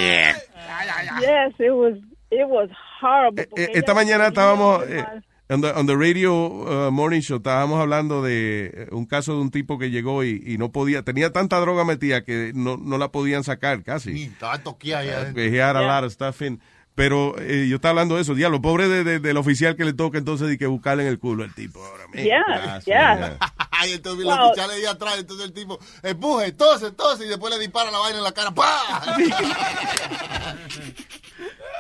[1.20, 1.98] Yes, it was
[2.32, 2.70] it was
[3.02, 3.46] horrible.
[3.46, 5.06] porque Eh, Esta mañana estábamos eh,
[5.52, 9.42] on, the, on the radio uh, morning show, estábamos hablando de eh, un caso de
[9.42, 12.98] un tipo que llegó y, y no podía, tenía tanta droga metida que no, no
[12.98, 14.24] la podían sacar casi.
[14.24, 15.34] Estaba toqueada ya.
[15.34, 16.60] Que he had a lot of stuff in.
[16.94, 19.94] Pero eh, yo estaba hablando de eso, diablo, pobre de, de- del oficial que le
[19.94, 22.04] toca entonces de que buscarle en el culo al tipo ahora.
[22.14, 22.22] man.
[22.24, 23.38] Yeah, yeah.
[23.72, 24.36] Ay, entonces Wow.
[24.36, 27.98] la oficial ahí atrás, entonces el tipo empuje, tose, tose, y después le dispara la
[27.98, 28.52] vaina en la cara.
[28.52, 29.16] ¡Pah!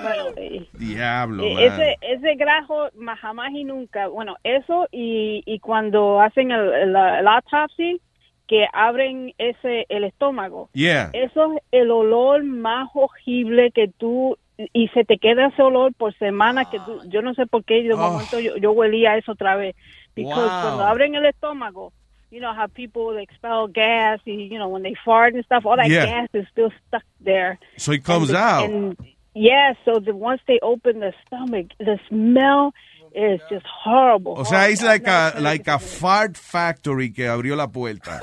[0.02, 4.07] Bueno, eh, Diablo, eh, ese ese grajo jamás y nunca.
[4.07, 8.02] Bueno, eso y, y cuando hacen el, el, el autopsy
[8.48, 10.69] que abren ese el estómago.
[10.73, 11.10] Yeah.
[11.14, 14.38] Eso es el olor más horrible que tú
[14.73, 17.82] y se te queda ese olor por semanas que tú, yo no sé por qué
[17.82, 17.98] de Oh.
[17.98, 19.76] momento yo, yo huelía eso otra vez.
[20.15, 20.61] Because Wow.
[20.61, 21.94] cuando abren el estómago,
[22.30, 25.78] you know how people expel gas, y, you know when they fart and stuff, all
[25.78, 26.06] that Yeah.
[26.06, 27.57] gas is still stuck there.
[27.78, 28.69] So it comes And out.
[28.69, 28.98] And
[29.33, 32.73] yeah, so the, once they open the stomach, the smell
[33.13, 34.35] is just horrible.
[34.37, 38.21] O sea, es like a, like a fart factory que abrió la puerta.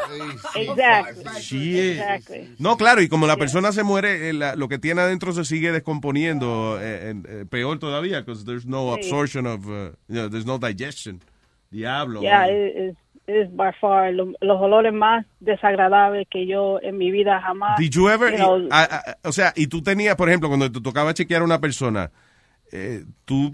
[0.54, 1.24] Exactly.
[1.42, 1.98] Shit.
[1.98, 2.54] Exactly.
[2.58, 5.44] No, claro, y como la persona se muere, eh, la- lo que tiene adentro se
[5.44, 9.00] sigue descomponiendo, eh, eh, peor todavía, because there's no Sí.
[9.00, 11.20] absorption of, uh, you know, there's no digestion.
[11.70, 12.22] Diablo.
[12.22, 12.96] Yeah, man.
[13.28, 17.78] Is by far lo- los olores más desagradables que yo en mi vida jamás.
[17.78, 20.72] Did you ever, you know, a- a- o sea, y tú tenías, por ejemplo, cuando
[20.72, 22.10] te tocaba chequear a una persona,
[22.72, 23.52] eh, tú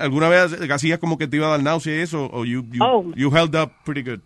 [0.00, 2.82] alguna vez hacías como que te iba a dar náusea y eso, o you, you,
[2.84, 3.04] Oh.
[3.14, 4.20] you held up pretty good.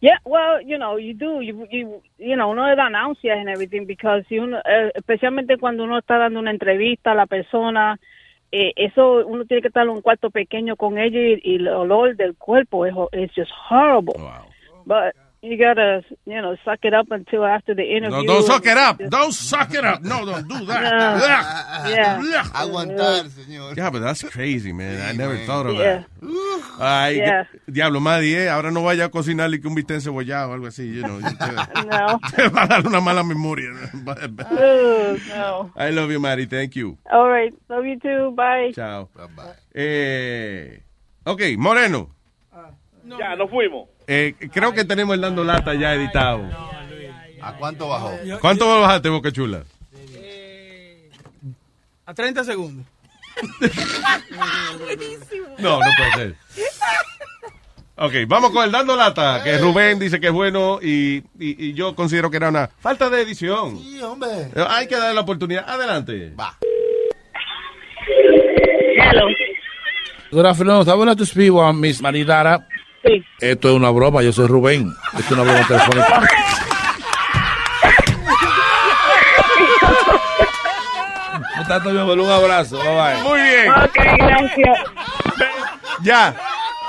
[0.00, 3.48] Yeah, well, you know, you do, you, you, you know, uno le da náuseas and
[3.48, 7.98] everything because uno, eh, especialmente cuando uno está dando una entrevista a la persona,
[8.52, 11.68] eh, eso uno tiene que estar en un cuarto pequeño con ella y, y el
[11.68, 14.14] olor del cuerpo es it's just horrible.
[14.86, 18.26] But you gotta, you know, suck it up until after the No, interview.
[18.26, 18.98] don't suck it up.
[18.98, 20.02] Just- Don't suck it up.
[20.02, 20.82] No, don't do that.
[20.82, 21.88] No.
[21.88, 22.42] Yeah.
[22.52, 23.76] Aguantar, señor.
[23.76, 25.00] Yeah, but that's crazy, man.
[25.00, 25.46] I never man.
[25.46, 26.02] thought of Yeah.
[26.20, 26.80] that.
[26.80, 27.44] Ay, Yeah.
[27.70, 30.92] diablo, Maddy, eh, ahora no vaya a cocinarle que un bistec cebollado o algo así,
[30.92, 31.18] you know.
[31.38, 32.18] Te, No.
[32.36, 33.70] te va a dar una mala memoria.
[34.50, 35.72] Oh, no.
[35.76, 36.46] I love you, Maddy.
[36.46, 36.98] Thank you.
[37.10, 37.54] All right.
[37.68, 38.32] Love you too.
[38.34, 38.72] Bye.
[38.74, 39.08] Chao.
[39.74, 40.80] Eh,
[41.24, 42.10] ok, Moreno.
[43.18, 43.88] Ya, nos fuimos.
[44.08, 46.44] Eh, creo que tenemos el Dando Lata ya editado.
[47.40, 48.10] ¿A cuánto bajó?
[48.40, 49.62] ¿Cuánto bajaste, Boca Chula?
[52.06, 52.86] A 30 segundos.
[55.58, 56.34] No, no puede ser.
[58.00, 61.74] Ok, vamos con el Dando Lata, que Rubén dice que es bueno y, y- y
[61.74, 63.78] yo considero que era una falta de edición.
[63.78, 64.28] Sí, hombre.
[64.54, 65.68] Eh, Hay que darle la oportunidad.
[65.68, 66.32] Adelante.
[66.38, 66.56] Va.
[69.10, 69.26] Hello.
[70.30, 70.80] Good afternoon.
[70.80, 72.66] Está bueno to speak with Miss Maridara.
[73.04, 73.24] Sí.
[73.40, 74.22] Esto es una broma.
[74.22, 74.92] Yo soy Rubén.
[75.12, 76.22] Esto es una broma telefónica.
[81.68, 82.78] Mi amor, un abrazo.
[82.78, 83.22] Bye bye.
[83.22, 83.70] Muy bien.
[83.70, 84.78] Ok, gracias.
[86.02, 86.34] Ya.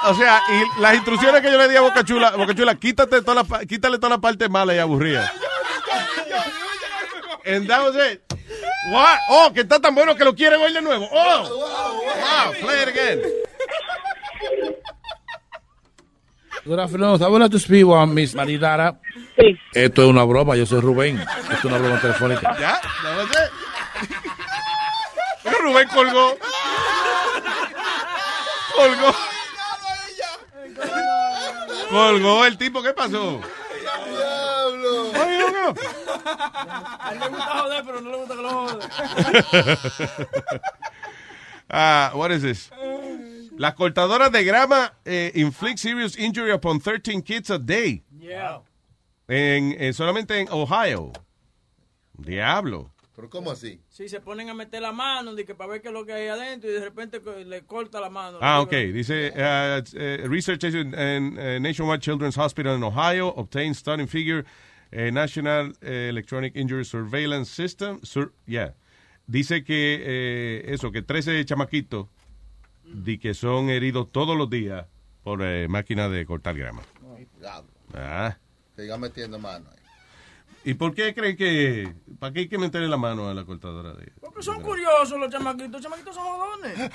[0.05, 3.21] O sea, y las instrucciones que yo le di a Boca Chula, Boca Chula, quítate
[3.21, 5.31] toda la, quítale toda la parte mala y aburrida.
[7.45, 8.21] And that was it.
[8.91, 9.17] What?
[9.29, 11.09] Oh, que está tan bueno que lo quieren oír de nuevo.
[11.11, 13.21] Oh, wow, play it again.
[16.65, 17.13] Good afternoon.
[17.15, 18.97] Está bueno to speak with Miss Maridara.
[19.37, 19.57] Sí.
[19.73, 20.55] Esto es una broma.
[20.55, 21.19] Yo soy Rubén.
[21.19, 22.57] Esto es una broma telefónica.
[22.59, 22.81] Ya,
[23.23, 23.29] it.
[25.43, 26.37] Pero Rubén colgó.
[28.75, 29.15] Colgó.
[31.89, 33.39] Colgó el tipo, ¿qué pasó?
[33.39, 35.73] Oye, no, no.
[36.99, 38.79] A él le gusta joder, pero no le gusta que lo jodan.
[41.71, 42.71] Ah, what is this?
[43.59, 48.01] Las cortadoras de grama eh, inflict serious injury upon 13 kids a day.
[48.17, 48.61] Yeah.
[49.27, 51.11] En, en- solamente en Ohio.
[52.17, 52.89] Diablo.
[53.17, 53.81] ¿Pero cómo así?
[53.89, 56.13] Sí, se ponen a meter la mano de que para ver qué es lo que
[56.13, 58.37] hay adentro y de repente le corta la mano.
[58.41, 58.71] Ah, ok.
[58.93, 64.45] Dice, uh, uh, research in, in, uh, Nationwide Children's Hospital in Ohio obtained stunning figure
[64.93, 67.99] uh, National uh, Electronic Injury Surveillance System.
[68.05, 68.69] Sur- yeah.
[69.29, 72.07] Dice que eh, eso, que 13 chamaquitos
[72.93, 74.85] de que son heridos todos los días
[75.23, 76.81] por eh, máquina de cortar grama.
[77.93, 78.37] Ah.
[78.75, 79.79] Siga metiendo mano ahí.
[80.63, 81.93] ¿Y por qué creen que...
[82.19, 84.11] ¿Para qué hay que meterle la mano a la cortadora de...
[84.19, 85.71] Porque son curiosos los chamaquitos.
[85.71, 86.77] Los chamaquitos son jodones.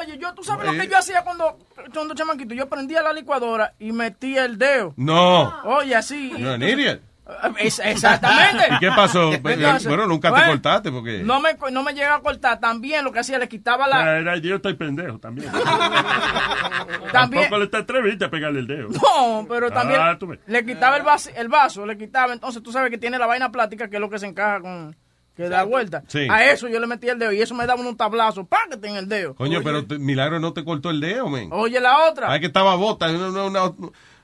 [0.00, 1.58] Oye, yo, tú sabes lo que yo hacía cuando,
[1.92, 2.54] cuando chamaquito.
[2.54, 4.94] Yo prendía la licuadora y metía el dedo.
[4.96, 5.52] No.
[5.64, 6.32] Oye, así.
[6.42, 7.09] An idiot.
[7.58, 8.64] Es- exactamente.
[8.74, 9.32] ¿Y qué pasó?
[9.32, 11.22] Entonces, bueno, nunca te bueno, cortaste porque...
[11.22, 12.60] No me, no me llega a cortar.
[12.60, 14.18] También lo que hacía, le quitaba la...
[14.18, 15.50] Era idiota y pendejo también.
[17.12, 18.88] También- Tampoco le te atreviste a pegarle el dedo.
[18.90, 20.16] No, pero también Ah,
[20.46, 22.32] le quitaba el vaso, el vaso, le quitaba.
[22.32, 24.96] Entonces tú sabes que tiene la vaina plástica que es lo que se encaja con...
[25.36, 26.02] Que da vuelta.
[26.08, 26.26] Sí.
[26.30, 28.46] A eso yo le metía el dedo y eso me daba un tablazo.
[28.82, 29.34] Que en el dedo.
[29.34, 31.48] Coño, pero te- Milagro no te cortó el dedo, men.
[31.52, 32.30] Oye, la otra.
[32.30, 33.08] Ay, que estaba bota.
[33.10, 33.72] Una, una- una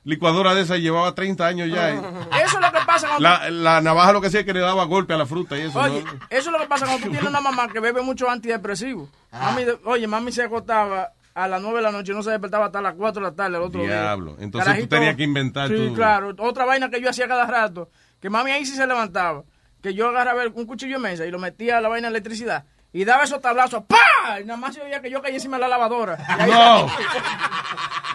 [0.07, 1.93] licuadora de esa llevaba 30 años ya.
[1.95, 1.99] y-
[2.45, 3.23] Eso es lo que pasa cuando...
[3.23, 5.63] La, la navaja lo que hacía es que le daba golpe a la fruta y
[5.63, 5.79] eso.
[5.79, 6.11] Oye, ¿no?
[6.31, 9.09] eso es lo que pasa cuando tú tienes una mamá que bebe mucho antidepresivo.
[9.33, 12.31] Mami, de- oye, mami se acostaba a las 9 de la noche y no se
[12.31, 14.37] despertaba hasta las 4 de la tarde el otro Diablo.
[14.37, 14.45] día.
[14.45, 16.33] Entonces tú tenías que inventar Sí, tu- claro.
[16.39, 19.43] Otra vaina que yo hacía cada rato, que mami ahí sí se levantaba,
[19.83, 22.65] que yo agarraba un cuchillo de mesa y lo metía a la vaina de electricidad
[22.93, 24.41] y daba esos tablazos, ¡pa!
[24.41, 26.17] Y nada más se oía que yo caí encima de la lavadora.
[26.47, 26.87] No.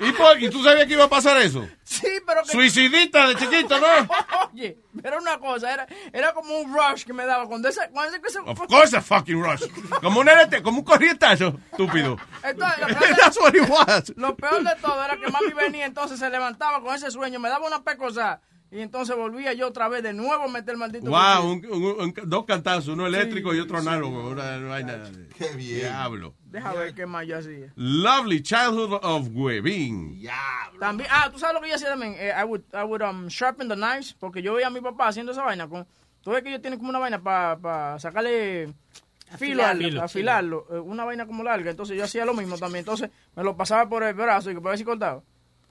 [0.08, 1.68] ¿Y, por- ¿Y tú sabías que iba a pasar eso?
[1.84, 2.50] Sí, pero que...
[2.52, 3.86] Suicidita de chiquito, ¿no?
[4.52, 7.82] Oye, era una cosa, era, era como un rush que me daba cuando ese...
[7.92, 9.62] Cuando ese, Of course a fucking rush.
[10.02, 12.18] Como un, LT, como un corrientazo, estúpido.
[12.44, 14.06] Entonces, lo peor, That's what it was.
[14.08, 17.40] de, lo peor de todo era que mami venía, entonces se levantaba con ese sueño,
[17.40, 18.42] me daba una pecosa
[18.72, 21.10] y entonces volvía yo otra vez de nuevo a meter el maldito.
[21.10, 24.30] Wow, un- un- un- dos cantazos, uno eléctrico y otro análogo.
[24.30, 25.04] Una vaina.
[25.38, 25.80] Qué bien.
[25.82, 26.34] Diablo.
[26.46, 27.72] Deja ver qué más yo hacía.
[27.76, 30.22] Lovely childhood of Webin.
[30.80, 32.16] También, ah, tú sabes lo que yo hacía también.
[32.18, 35.10] Eh, I would, I would um, sharpen the knives, porque yo veía a mi papá
[35.10, 35.86] haciendo esa vaina con.
[36.24, 38.74] Tú ves que ellos tienen como una vaina para sacarle
[39.38, 41.72] filo, Filo, afilarlo, eh, una vaina como larga.
[41.72, 42.80] Entonces yo hacía lo mismo también.
[42.84, 45.24] Entonces me lo pasaba por el brazo y que para ver si cortaba.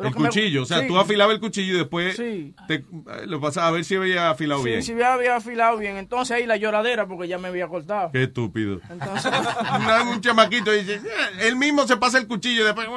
[0.03, 0.89] Pero El me- cuchillo, o sea, sí.
[0.89, 2.55] tú afilabas el cuchillo y después Sí.
[2.67, 2.85] te, eh,
[3.27, 4.83] lo pasabas a ver si había afilado Sí, bien.
[4.83, 5.97] si había, había afilado bien.
[5.99, 8.11] Entonces ahí la lloradera porque ya me había cortado.
[8.13, 8.81] Qué estúpido.
[8.89, 9.31] Entonces,
[10.15, 11.01] un, chamaquito dice, "Eh",
[11.49, 12.89] él mismo se pasa el cuchillo y después...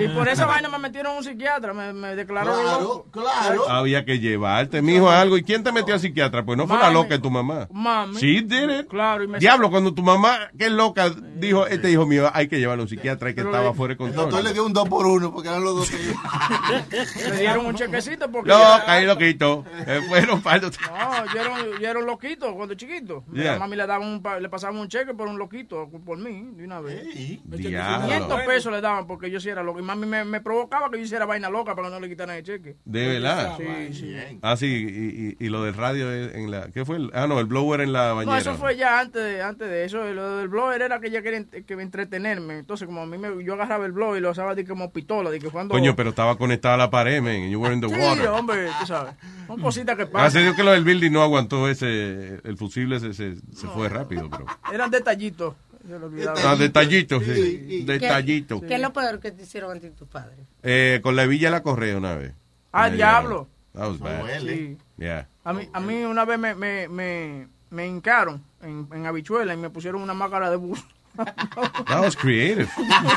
[0.00, 3.06] y por esa vaina me metieron a un psiquiatra, me, me declaró Claro, loco.
[3.10, 3.68] claro.
[3.68, 5.36] Había que llevarte, mijo, a algo.
[5.36, 6.44] ¿Y quién te metió al psiquiatra?
[6.44, 7.68] Pues no fue la loca de tu mamá.
[7.70, 8.16] Mami.
[8.18, 8.86] Sí, did.
[8.88, 12.58] Claro, y me Diablo, cuando tu mamá, que loca, dijo, este hijo mío, hay que
[12.58, 14.52] llevarlo a un psiquiatra y que estaba fuera de El doctor le control.
[14.54, 18.48] dio un 2 por 1 porque eran los dos que me dieron un chequecito porque.
[18.50, 19.64] No, ya- caí loquito.
[19.86, 23.24] Eh, fueron par de- No, yo era, un- yo era un loquito cuando chiquito.
[23.32, 23.54] Yeah.
[23.54, 26.50] A mami le daban un, pa- le pasaban un cheque por un loquito, por mí,
[26.56, 27.04] de una vez.
[27.44, 28.06] Diablo.
[28.06, 29.80] 500 pesos le daban porque yo sí era loco.
[29.80, 32.36] Y mami me, me provocaba que yo hiciera vaina loca para que no le quitaran
[32.36, 32.76] el cheque.
[32.84, 33.56] De verdad.
[33.56, 34.38] Sí, sí.
[34.42, 36.68] Ah, sí, y, y- y lo del radio en la...
[36.70, 36.96] ¿Qué fue?
[36.96, 38.32] el- ah, no, el blower en la bañera.
[38.32, 40.04] No, eso fue ya antes de, antes de eso.
[40.12, 42.58] Lo del blog era que ella quería que entretenerme.
[42.58, 44.90] Entonces, como a mí me, yo agarraba el blog y lo usaba de como
[45.22, 45.72] pistola, de que cuando...
[45.72, 47.48] Coño, pero estaba conectada a la pared, man.
[47.50, 48.28] You were in the Sí, water.
[48.28, 49.14] hombre, tú sabes.
[49.46, 50.42] Son cositas que Hace pasan.
[50.42, 52.40] Dios que lo del building no aguantó ese...
[52.44, 54.46] El fusible se, se, se fue rápido, pero...
[54.72, 55.54] Eran detallitos.
[55.86, 56.38] Se lo olvidaba.
[56.44, 57.32] Ah, detallitos, sí.
[57.68, 58.62] ¿Qué- Detallitos.
[58.62, 60.38] ¿Qué es lo peor que te hicieron a ti tus padres?
[60.62, 62.32] Eh, con la villa la correa una vez.
[62.70, 63.48] Ah, diablo.
[63.74, 64.40] That was bad.
[64.40, 64.76] Sí.
[64.98, 65.26] Yeah.
[65.44, 69.56] A mí, a mí una vez me, me, me, me hincaron en, en habichuela y
[69.56, 70.84] me pusieron una máscara de buzo.
[71.88, 72.68] That was creative.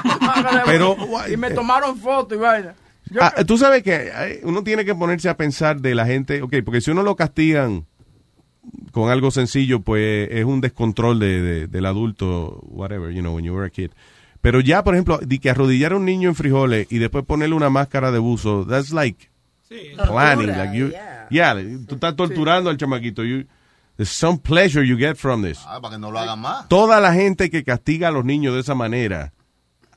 [0.66, 0.96] Pero,
[1.32, 2.68] y me tomaron fotos y.
[3.14, 6.42] Yo Ah, tú sabes que eh, uno tiene que ponerse a pensar de la gente,
[6.42, 7.86] ok, porque si uno lo castigan
[8.92, 13.46] con algo sencillo, pues es un descontrol de, de- del adulto, whatever, you know, when
[13.46, 13.92] you were a kid.
[14.42, 17.56] Pero ya, por ejemplo, de que arrodillar a un niño en frijoles y después ponerle
[17.56, 19.30] una máscara de buzo, that's like
[19.96, 20.92] planning, Tortura, like you,
[21.30, 21.56] yeah,
[21.88, 23.24] tú estás torturando al chamaquito.
[23.24, 23.46] You,
[23.98, 25.60] there's some pleasure you get from this.
[25.66, 26.68] Ah, para que no lo hagan más.
[26.68, 29.32] Toda la gente que castiga a los niños de esa manera,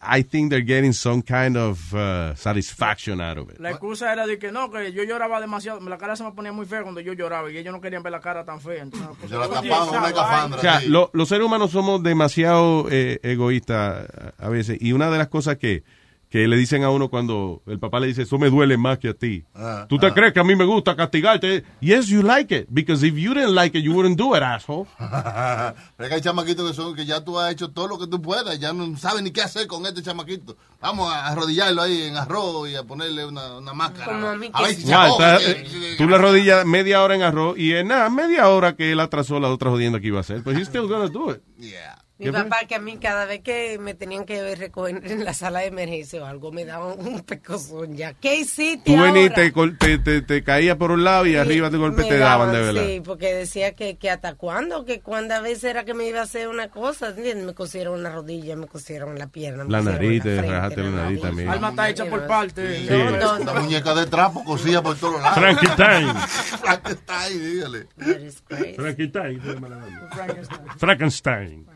[0.00, 3.58] I think they're getting some kind of uh, satisfaction out of it.
[3.58, 5.80] La excusa era de que no, que yo lloraba demasiado.
[5.80, 8.12] La cara se me ponía muy fea cuando yo lloraba y ellos no querían ver
[8.12, 8.82] la cara tan fea.
[8.82, 10.58] Entonces, pues, Yo la oye, tapaba con esa una escafandra.
[10.58, 10.86] O sea, sí.
[10.88, 14.06] lo- los seres humanos somos demasiado eh, egoístas
[14.38, 14.78] a veces.
[14.80, 15.82] Y una de las cosas que,
[16.30, 19.08] que le dicen a uno cuando el papá le dice, eso me duele más que
[19.08, 19.44] a ti.
[19.54, 20.14] Ah, ¿Tú te ah.
[20.14, 21.64] crees que a mí me gusta castigarte?
[21.80, 22.66] Yes, you like it.
[22.70, 24.86] Because if you didn't like it, you wouldn't do it, asshole.
[24.98, 28.06] Pero es que hay chamaquitos que son que ya tú has hecho todo lo que
[28.06, 30.56] tú puedas, ya no saben ni qué hacer con este chamaquito.
[30.80, 34.12] Vamos a arrodillarlo ahí en arroz y a ponerle una, una máscara.
[34.12, 37.22] Como a mí A ver si está- que- eh, tú le rodillas media hora en
[37.22, 40.20] arroz y en nada, media hora que él atrasó la otra jodienda que iba a
[40.20, 40.42] hacer.
[40.42, 41.42] Pues he's still gonna do it.
[42.18, 45.60] Mi papá, que a mí cada vez que me tenían que recoger en la sala
[45.60, 48.12] de emergencia o algo, me daban un pecozón ya.
[48.14, 51.70] ¿Qué hiciste Tú venís, te, col- te, te, te caías por un lado y arriba
[51.70, 52.84] de golpe te daban, de verdad.
[52.84, 56.24] Sí, porque decía que, que hasta cuándo, que cuando veces era que me iba a
[56.24, 57.44] hacer una cosa, ¿entiendes?
[57.46, 59.64] Me cosieron la rodilla, me cosieron la pierna.
[59.64, 61.48] me La nariz, te frente, rajaste la nariz también.
[61.48, 62.78] Alma está hecha por parte.
[62.80, 62.86] Sí.
[62.90, 65.38] No, no, Una muñeca de trapo cosida por todos lados.
[65.38, 66.08] Frankenstein.
[66.62, 67.86] Frankenstein, dígale.
[67.96, 68.74] Frankenstein.
[68.76, 70.60] Frankenstein.
[70.78, 71.66] Frankenstein.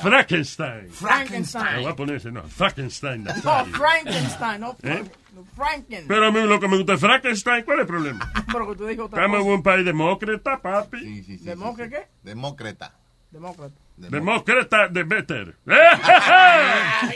[0.00, 0.88] Frankenstein.
[0.90, 2.42] Me voy a poner ese, no.
[2.42, 3.24] Frankenstein.
[3.24, 5.04] No, Frankenstein, no, ¿Eh?
[5.34, 6.04] no, Franken.
[6.06, 7.64] Pero a mí lo que me gusta es Frankenstein.
[7.64, 8.32] ¿Cuál es el problema?
[8.52, 11.20] Pero que tú dijo otra Estamos en un país demócrata, papi.
[11.40, 12.06] ¿Demócrata qué?
[12.22, 12.92] Demócrata.
[13.30, 13.74] Demócrata.
[13.96, 15.56] Demócrata de Better.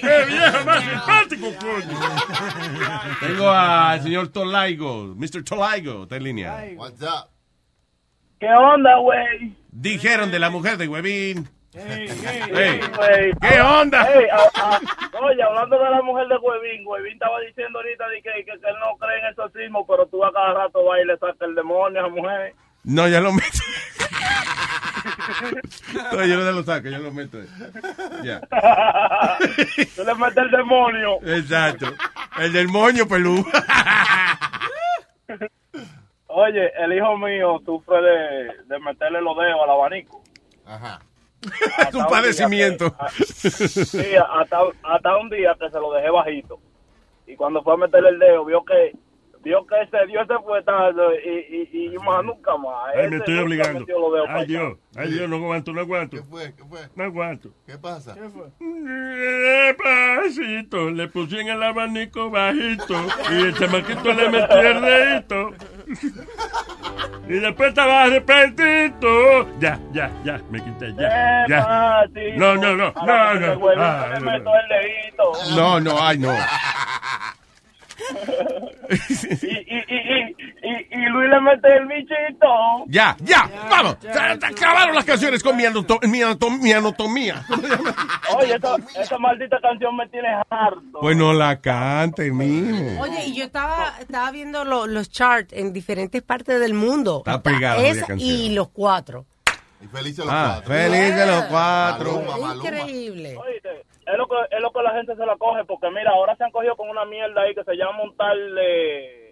[0.01, 1.99] ¡Qué viejo más simpático, coño!
[3.21, 5.45] Tengo al señor Tolaigo, Mr.
[5.45, 6.65] Tolaigo, está en línea.
[6.77, 7.29] What's up?
[8.41, 9.55] ¿Qué onda, güey?
[9.71, 11.49] Dijeron de la mujer de Huevín.
[11.75, 14.03] Hey, ¿Qué onda?
[14.13, 14.81] Ey, a- a-
[15.25, 18.53] oye, hablando de la mujer de Huevín, Huevín estaba diciendo ahorita de que, que, que
[18.53, 21.55] él no cree en exorcismo, pero tú a cada rato vas y le sacas el
[21.55, 22.55] demonio a esa mujer.
[22.85, 23.47] No, ya lo meto.
[26.13, 27.39] no, yo no lo saco, yo lo meto.
[28.23, 28.41] Ya.
[29.97, 31.17] tú le metes el demonio.
[31.25, 31.87] Exacto.
[32.39, 33.45] El del moño pelú.
[36.27, 40.23] Oye, el hijo mío sufre de, de meterle los dedos al abanico.
[40.67, 41.01] Ajá.
[41.89, 42.95] Es un padecimiento.
[43.27, 46.61] Sí, hasta, hasta un día que se lo dejé bajito.
[47.27, 48.93] Y cuando fue a meterle el dedo, vio que
[49.43, 52.95] vio que ese Dios se fue tarde y, y, y más nunca más.
[52.95, 53.85] Ay, me estoy obligando.
[54.29, 54.47] Ay.
[54.47, 54.79] Dios.
[54.97, 56.17] Ay, Dios, no aguanto, no aguanto.
[56.17, 56.55] ¿Qué fue?
[56.55, 56.81] ¿Qué fue?
[56.95, 57.51] No aguanto.
[57.67, 58.15] ¿Qué pasa?
[59.35, 62.95] Despacito, le pusieron el abanico bajito
[63.31, 65.51] y el chamaquito le metió el dedito.
[67.29, 69.47] Y después estaba arrepentido.
[69.61, 72.05] Ya, ya, ya, me quité, ya, ya.
[72.37, 73.55] No, no, no, Ah, no,
[74.19, 74.43] no.
[75.57, 76.33] No, no, ay, no.
[79.43, 82.47] y, y, y, y, y, Luis le mete el bichito.
[82.87, 83.97] Ya, ya, vamos.
[84.01, 84.09] Se
[84.47, 87.45] acabaron las canciones con mi, anato- mi anato- mi anatomía.
[88.37, 91.01] Oye, esa, esa maldita canción me tiene harto.
[91.01, 93.03] Pues no la cante, mijo.
[93.03, 97.19] Oye, y yo estaba, estaba viendo lo- los charts en diferentes partes del mundo.
[97.27, 98.21] Está pegada Esa canción.
[98.31, 99.27] y los cuatro.
[99.81, 100.75] Y felices los Ah, cuatro.
[100.75, 102.13] feliz de los cuatro.
[102.21, 102.55] Maluma, Maluma.
[102.69, 103.37] Increíble.
[103.37, 103.69] Oíste,
[104.07, 106.45] es lo, que, es lo que la gente se la coge, porque mira, ahora se
[106.45, 109.32] han cogido con una mierda ahí que se llama un tal eh,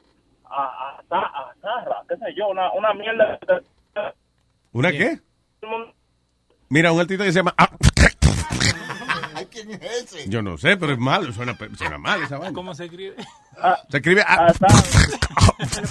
[0.51, 3.39] a, a, a, a Zarra, qué sé yo, una, una mierda.
[4.73, 5.19] ¿Una qué?
[6.69, 7.55] Mira, un artista que se llama...
[7.59, 7.69] ah,
[9.51, 10.29] ¿quién es ese?
[10.29, 12.55] yo no sé, pero es malo, suena, suena mal esa vaina.
[12.55, 13.17] ¿Cómo se escribe?
[13.89, 14.23] Se escribe...
[14.27, 14.53] ah,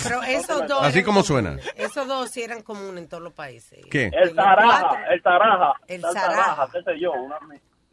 [0.03, 0.81] Pero esos dos.
[0.84, 1.57] Así como suena.
[1.76, 3.86] Esos dos sí eran comunes en todos los países.
[3.91, 4.10] ¿Qué?
[4.14, 6.68] El Zaraja, el Zaraja, El tal Zaraja.
[6.72, 7.38] qué sé yo, una,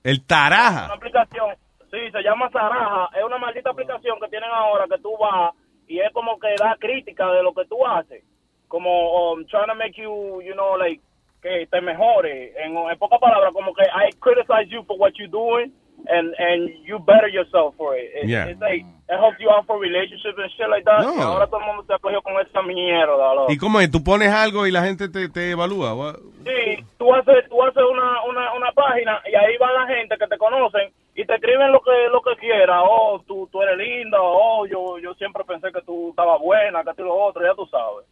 [0.05, 0.87] El una taraja.
[0.93, 1.55] aplicación,
[1.91, 5.53] sí, se llama Zaraja, es una maldita aplicación que tienen ahora que tú vas
[5.89, 8.23] y es como que da crítica de lo que tú haces,
[8.69, 11.01] como um, trying to make you, you know, like,
[11.43, 15.31] que te mejore, en, en pocas palabras, como que I criticize you for what you're
[15.31, 15.73] doing
[16.09, 18.11] and and you better yourself for it.
[18.15, 18.49] It- Yeah.
[18.49, 21.03] it's like, it helps you out for relationships and shit like that.
[21.03, 21.15] No.
[21.17, 23.53] Y ahora todo el mundo se ha cogido con esa mierda, loco.
[23.53, 23.91] ¿Y cómo es?
[23.91, 25.95] ¿Tú pones algo y la gente te, te evalúa?
[25.95, 26.17] What?
[26.45, 30.27] Sí, tú haces, tú haces una, una, una página y ahí van la gente que
[30.27, 32.83] te conocen y te escriben lo que lo que quiera.
[32.83, 34.19] Oh, tú, tú eres linda.
[34.21, 37.67] Oh, yo, yo siempre pensé que tú estabas buena, que tú lo otro, ya tú
[37.67, 38.07] sabes.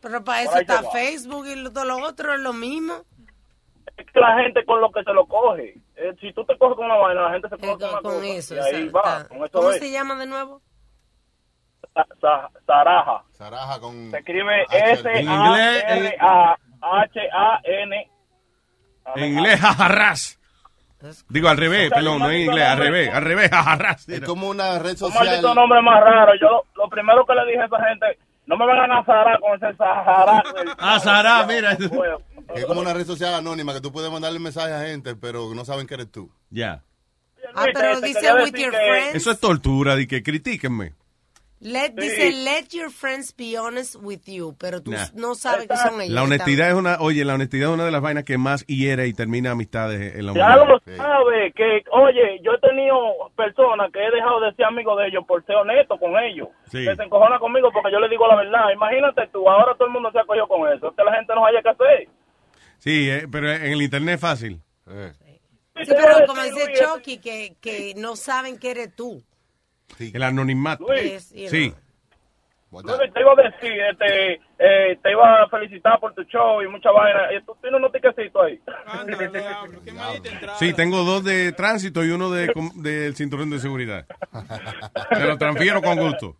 [0.00, 0.82] Pero para eso está.
[0.90, 2.94] Facebook y todo lo otro es lo mismo.
[3.96, 5.74] Es que la gente con lo que se lo coge.
[5.96, 8.12] Eh, si tú te coges con una vaina, la gente se coge con, una con
[8.14, 9.78] cosa, eso, Y ahí va, con eso ¿Cómo es.
[9.78, 10.60] se llama de nuevo?
[11.94, 13.22] Sa- Sa- Zaraja.
[13.32, 14.10] Zaraja con...
[14.10, 15.00] Se escribe H.
[15.18, 15.84] En inglés,
[16.80, 18.10] S-A-R-A-H-A-N.
[19.16, 20.40] En inglés, jajarras.
[21.28, 23.50] Digo, al revés, perdón, no en inglés, al revés, al revés.
[24.08, 25.24] Es como una red Un social.
[25.24, 26.32] maldito nombre más raro.
[26.40, 28.06] Yo lo primero que le dije a esa gente,
[28.46, 30.42] no me vengan a Zara con ese Sahara.
[30.78, 31.72] Ah, Sahara, mira.
[32.54, 35.64] Es como una red social anónima que tú puedes mandarle mensajes a gente, pero no
[35.64, 36.30] saben que eres tú.
[36.50, 36.82] Ya.
[37.54, 39.14] Ah, pero te dice with your friends.
[39.14, 40.92] Eso es tortura, de que critíquenme.
[41.66, 42.02] Let, Sí.
[42.02, 45.06] Dice, let your friends be honest with you, pero tú Nah.
[45.14, 46.12] no sabes que son ellos.
[46.14, 49.06] La honestidad es una, oye, la honestidad es una de las vainas que más hiere
[49.08, 50.68] y termina amistades en la Ya humanidad.
[50.68, 52.94] lo sabe que, oye, yo he tenido
[53.34, 56.48] personas que he dejado de ser amigo de ellos por ser honesto con ellos.
[56.70, 56.84] Sí.
[56.84, 58.70] Que se encojona conmigo porque yo le digo la verdad.
[58.74, 60.90] Imagínate tú, ahora todo el mundo se ha cogido con eso.
[60.90, 62.08] Es que la gente no haya que hacer.
[62.76, 64.60] Sí, eh, pero en el internet es fácil.
[64.86, 69.22] Sí, pero como dice Chucky, que, que no saben que eres tú.
[69.98, 70.84] El anonimato.
[70.88, 71.24] Luis.
[71.28, 71.74] Sí.
[72.72, 76.66] Luis, te iba a decir, este, eh, te iba a felicitar por tu show y
[76.66, 77.32] mucha vaina.
[77.32, 78.60] Y tú tienes unos tiquecitos ahí.
[80.58, 84.06] Sí, tengo dos de tránsito y uno de, del cinturón de seguridad.
[85.10, 86.36] Te lo transfiero con gusto.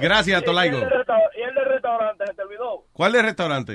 [0.00, 0.78] Gracias, Tolaigo.
[0.78, 2.84] Y el de resta- Y el de restaurante, se te olvidó.
[2.92, 3.72] ¿Cuál es el restaurante?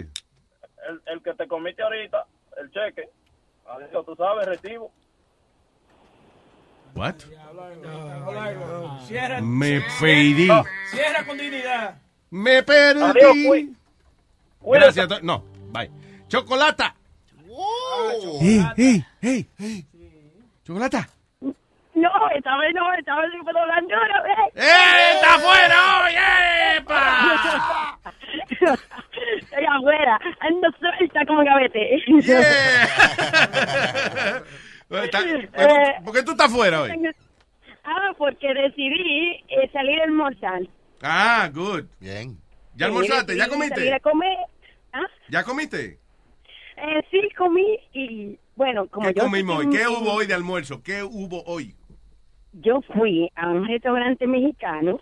[0.88, 2.26] El, el que te comiste ahorita,
[2.62, 3.10] el cheque.
[3.68, 4.92] Adiós, tú sabes, recibo.
[6.96, 7.16] What?
[9.08, 10.48] Cierra, Me perdí.
[10.92, 11.96] cierra con dignidad.
[12.32, 13.02] Me perdí.
[13.02, 13.36] Adiós,
[14.62, 15.24] Gracias.
[15.24, 15.90] No, bye.
[16.28, 16.96] Chocolata.
[18.40, 19.86] Hey, hey, hey, hey.
[20.66, 21.10] Chocolata.
[21.42, 24.52] No, esta vez no, esta vez sí puedo hablar duro, ¿eh?
[24.56, 26.14] ¡Eh, está afuera hoy!
[29.42, 31.96] Estoy afuera, ando suelta como gavete.
[31.96, 32.00] Eh,
[34.90, 36.92] ¿Por qué tú estás afuera hoy?
[37.84, 40.62] Ah, porque decidí eh, salir a almorzar.
[41.02, 41.86] Ah, good.
[42.00, 42.38] Bien.
[42.76, 43.36] ¿Ya almorzaste?
[43.38, 43.94] ¿Ya Decidí Salir comiste?
[43.94, 44.38] a comer.
[44.94, 45.06] ¿Ah?
[45.30, 46.00] ¿Ya comiste?
[46.78, 49.24] Eh, sí, comí y bueno, como ¿Qué yo...
[49.24, 49.70] comimos hoy?
[49.70, 50.82] ¿Qué hubo hoy de almuerzo?
[50.84, 51.76] ¿Qué hubo hoy?
[52.54, 55.00] Yo fui a un restaurante mexicano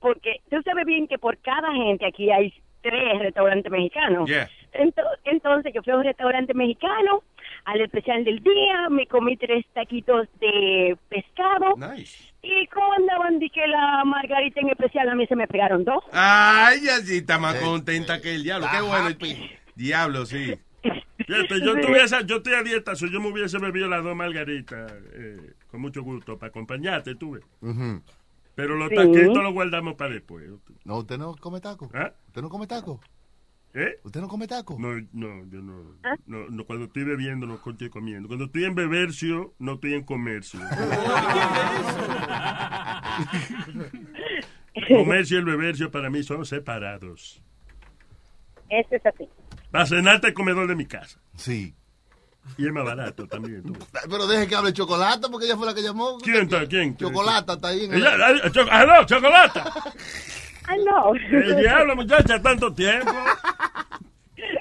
[0.00, 2.52] porque tú sabes bien que por cada gente aquí hay
[2.82, 4.28] tres restaurantes mexicanos.
[4.28, 4.48] Yeah.
[4.74, 7.22] Ento- Entonces yo fui a un restaurante mexicano,
[7.64, 11.74] al especial del día, me comí tres taquitos de pescado.
[12.42, 16.04] Y como andaban, dije la margarita en especial, a mí se me pegaron dos.
[16.12, 18.66] Ay, así está más contenta que el diablo.
[18.70, 19.08] Qué bueno.
[19.74, 20.54] Diablo, sí.
[21.26, 24.92] Fíjate, yo, tuviese, yo estoy a dieta, si yo me hubiese bebido las dos margaritas,
[25.14, 27.40] eh, con mucho gusto, para acompañarte, tuve.
[28.54, 28.94] Pero los Sí.
[28.96, 30.44] taquitos los guardamos para después.
[30.84, 31.90] No, usted no come taco.
[31.94, 32.12] ¿Ah?
[32.28, 33.00] ¿Usted no come taco?
[33.76, 33.98] ¿Eh?
[34.04, 34.76] ¿Usted no come taco?
[34.78, 35.96] No, no, yo no,
[36.26, 38.28] no, no, Cuando estoy bebiendo, no estoy comiendo.
[38.28, 40.60] Cuando estoy en bebercio, no estoy en comercio.
[44.88, 47.40] Comercio y el bebercio para mí son separados.
[48.68, 49.28] Ese es así.
[49.70, 51.20] Para cenarte el comedor de mi casa.
[51.36, 51.74] Sí.
[52.58, 53.62] Y es más barato también.
[53.62, 53.72] tú.
[54.10, 56.18] Pero deje que hable Chocolata porque ella fue la que llamó.
[56.18, 56.66] ¿Quién está?
[56.66, 56.96] ¿Quién?
[56.96, 57.98] Chocolata está ahí en el...
[58.00, 59.64] Ella- ah, cho- ah, no, chocolata.
[60.66, 61.14] Ay, no.
[61.14, 63.12] El diablo, muchacha, tanto tiempo.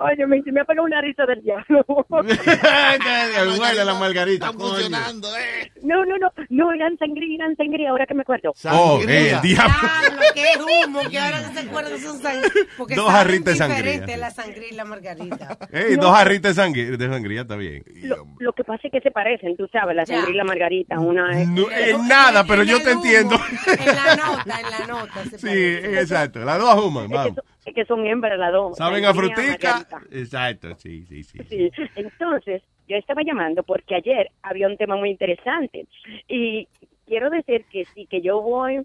[0.00, 1.84] Oye, me, me ha pegado una risa del diablo.
[2.08, 4.52] Huele la margarita.
[4.52, 5.70] funcionando, eh.
[5.82, 8.52] No, no, no, no, eran sangría, eran sangría, ahora que me acuerdo.
[8.70, 9.42] Oh, eh, el diablo.
[9.42, 12.50] Diablo, qué humo, que ahora que se acuerdan son sangría.
[12.96, 15.58] Dos jarritas de sangría, la sangría y la margarita.
[15.72, 17.82] Ey, dos jarritas de sangría, de sangría está bien.
[18.02, 20.98] Lo, lo que pasa es que se parecen, tú sabes, la sangría y la margarita.
[20.98, 21.48] Una es...
[21.48, 23.36] No, en nada, pero yo te entiendo.
[23.66, 25.24] En la nota, en la nota.
[25.24, 26.00] se Sí, parece.
[26.00, 26.38] exacto.
[26.40, 27.34] Las dos human, Es que, vamos.
[27.34, 28.76] son, es que son hembras las dos.
[28.76, 29.86] Saben a frutica.
[30.10, 31.38] Exacto, sí, sí, sí.
[31.48, 35.86] Sí, entonces yo estaba llamando porque ayer había un tema muy interesante
[36.26, 36.66] y
[37.06, 38.82] quiero decir que sí, que yo voy,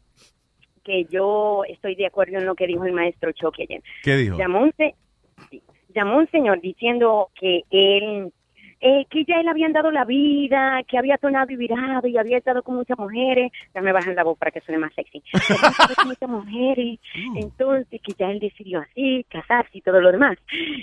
[0.84, 3.82] que yo estoy de acuerdo en lo que dijo el maestro Choque ayer.
[4.04, 4.38] ¿Qué dijo?
[4.38, 4.96] Llamó un, se-
[5.50, 5.62] sí,
[5.96, 8.32] llamó un señor diciendo que él,
[8.86, 12.38] eh, que ya él habían dado la vida, que había tornado y virado y había
[12.38, 13.50] estado con muchas mujeres.
[13.74, 15.24] Ya me bajan la voz para que suene más sexy.
[15.34, 17.00] Había estado con muchas mujeres,
[17.36, 20.38] entonces que ya él decidió así, casarse y todo lo demás.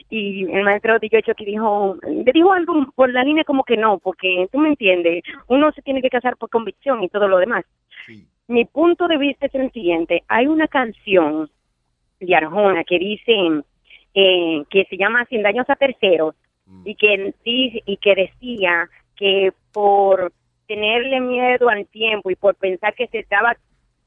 [0.09, 3.77] Y el maestro de Yocho que dijo, le dijo algo por la línea como que
[3.77, 7.37] no, porque tú me entiendes, uno se tiene que casar por convicción y todo lo
[7.37, 7.67] demás.
[8.49, 11.51] Mi punto de vista es el siguiente, hay una canción
[12.19, 13.63] de Arjona que dice
[14.15, 16.35] eh, que se llama Sin daños a terceros
[16.85, 20.33] y que y que decía que por
[20.67, 23.57] tenerle miedo al tiempo y por pensar que se estaba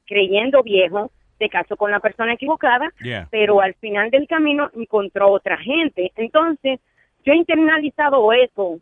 [0.06, 3.28] creyendo viejo se casó con la persona equivocada Yeah.
[3.30, 6.80] pero al final del camino encontró otra gente entonces
[7.24, 8.80] yo he internalizado eso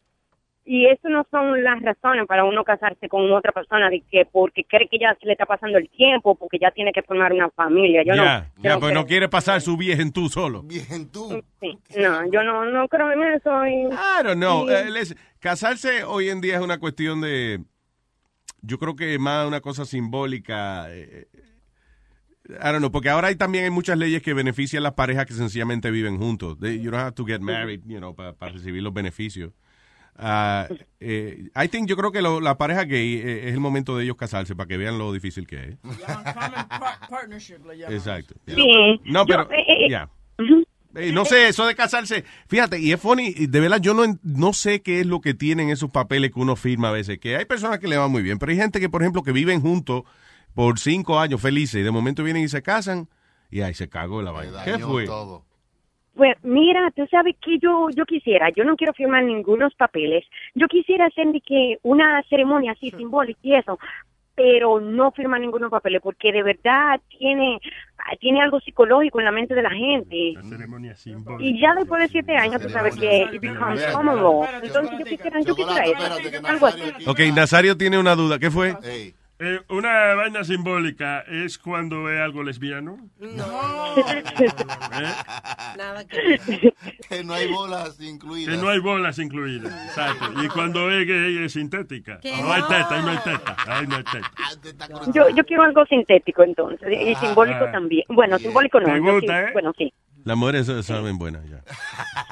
[0.65, 4.65] y eso no son las razones para uno casarse con otra persona de que porque
[4.65, 7.51] cree que ya se le está pasando el tiempo porque ya tiene que formar una
[7.51, 9.03] familia yo ya, no ya, no pues creo.
[9.03, 10.63] no quiere pasar su vieja en tú solo.
[10.63, 11.43] Bien, tú.
[11.61, 13.67] Sí, no, yo no, no creo en eso.
[13.67, 14.69] Y, I don't know.
[14.69, 17.61] y- Eh, les- casarse hoy en día es una cuestión de.
[18.61, 20.87] Yo creo que más una cosa simbólica.
[20.95, 21.27] eh,
[22.49, 25.27] I don't know, porque ahora hay también hay muchas leyes que benefician a las parejas
[25.27, 26.59] que sencillamente viven juntos.
[26.61, 29.53] They- you don't have to get married, you know, para recibir los beneficios.
[30.17, 30.69] Ah,
[31.01, 34.05] eh, I think, yo creo que lo- la pareja gay eh, es el momento de
[34.05, 35.77] ellos casarse para que vean lo difícil que es.
[37.11, 37.95] Partnership le llaman.
[37.95, 38.35] Exacto.
[38.47, 39.01] Sí.
[39.05, 40.09] No, pero, eh, eh, ya.
[40.95, 44.05] Eh, no sé, eso de casarse, fíjate, y es funny, y de verdad yo no,
[44.05, 47.19] en- no sé qué es lo que tienen esos papeles que uno firma a veces,
[47.19, 49.33] que hay personas que le van muy bien, pero hay gente que, por ejemplo, que
[49.33, 50.03] viven juntos
[50.55, 53.09] por cinco años felices y de momento vienen y se casan
[53.51, 54.65] y ahí se cagó la vaina.
[54.65, 55.07] ¿Qué fue?
[56.15, 60.25] Pues mira, tú sabes que yo yo quisiera, yo no quiero firmar ningunos papeles.
[60.55, 63.79] Yo quisiera hacer de que una ceremonia así simbólica y eso,
[64.35, 67.59] pero no firmar ningunos papeles porque de verdad tiene
[68.21, 70.35] tiene algo psicológico en la mente de la gente.
[70.49, 71.45] ceremonia simbólica.
[71.45, 74.45] Y ya después de siete años, tú sabes que it becomes common law.
[74.63, 76.83] Entonces yo quisiera, yo quisiera eso, algo así.
[77.07, 78.75] Ok, Nazario tiene una duda, ¿qué fue?
[79.45, 82.97] Eh, una vaina simbólica es cuando es algo lesbiano.
[85.77, 86.05] Nada
[87.09, 88.55] Que no hay bolas incluidas.
[88.55, 89.73] Que no hay bolas incluidas.
[89.87, 90.43] Exacto.
[90.45, 92.21] Y cuando es gay es sintética.
[92.21, 92.69] Que No hay no.
[92.69, 93.57] teta, ahí no hay teta.
[93.67, 94.31] Ahí no hay teta.
[95.13, 97.73] Yo, yo quiero algo sintético entonces, y simbólico Ah.
[97.73, 98.05] también.
[98.09, 98.87] Bueno, simbólico no.
[98.93, 99.53] ¿Te gusta, sí, eh?
[99.53, 99.93] Bueno, sí.
[100.25, 101.63] Las mujeres saben buenas ya.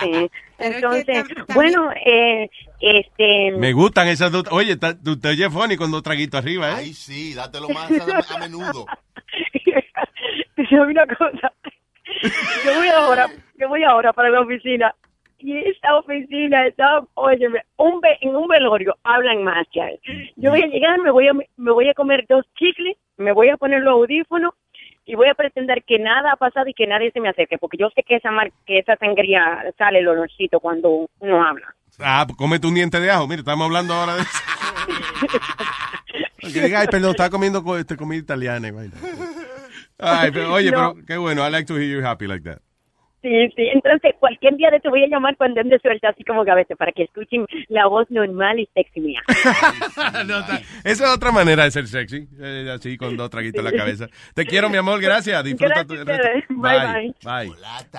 [0.01, 0.31] sí.
[0.59, 1.24] Entonces,
[1.55, 2.49] bueno, eh,
[2.81, 3.52] este...
[3.52, 4.44] Me gustan esas dos.
[4.51, 6.74] Oye, tú te oyes funny con dos traguitos arriba, ¿eh?
[6.78, 8.86] Ay, sí, dátelo más a, a menudo.
[10.57, 11.52] Digo una cosa.
[12.65, 13.27] Yo voy ahora,
[13.59, 14.94] yo voy ahora para la oficina.
[15.39, 19.98] Y esta oficina está, óyeme, un ve- en un velorio hablan más hay.
[20.36, 23.48] Yo voy a llegar, me voy a, me voy a comer dos chicles, me voy
[23.48, 24.52] a poner los audífonos
[25.07, 27.78] y voy a pretender que nada ha pasado y que nadie se me acerque, porque
[27.78, 31.74] yo sé que esa mar que esa sangría sale el olorcito cuando uno habla.
[32.02, 33.27] Ah, pues cómete un diente de ajo.
[33.27, 34.31] Mira, estamos hablando ahora de eso.
[36.52, 38.94] Que diga, ay, perdón, estaba comiendo co- este, comida italiana y vaina.
[39.98, 40.94] Ay, pero, oye, No.
[40.94, 41.47] pero qué bueno.
[41.47, 42.60] I like to hear you happy like that.
[43.22, 46.42] Sí, sí, entonces cualquier día de te voy a llamar cuando ande suelta, así como
[46.44, 49.20] gavete, para que escuchen la voz normal y sexy mía.
[50.84, 52.28] Esa es otra manera de ser sexy.
[52.40, 54.06] eh, así con dos traguitos en la cabeza.
[54.34, 55.01] Te quiero, mi amor.
[55.01, 55.44] Gracias.
[55.44, 56.44] Disfruta tu Gracias.
[56.48, 57.52] Bye, bye.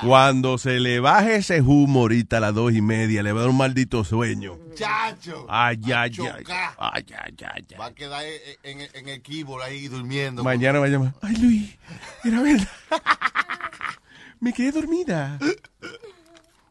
[0.05, 3.41] Cuando se le baje ese humo ahorita a las dos y media, le va a
[3.43, 4.57] dar un maldito sueño.
[4.75, 5.45] Chacho.
[5.49, 6.43] Ay, ay, ay.
[6.79, 8.23] Ay, ay, ay, Va a quedar
[8.63, 10.43] en, en, en el keyboard ahí durmiendo.
[10.43, 11.11] Mañana va a llamar.
[11.21, 11.77] Ay, Luis,
[12.23, 12.67] era verdad.
[14.41, 15.39] Me quedé dormida.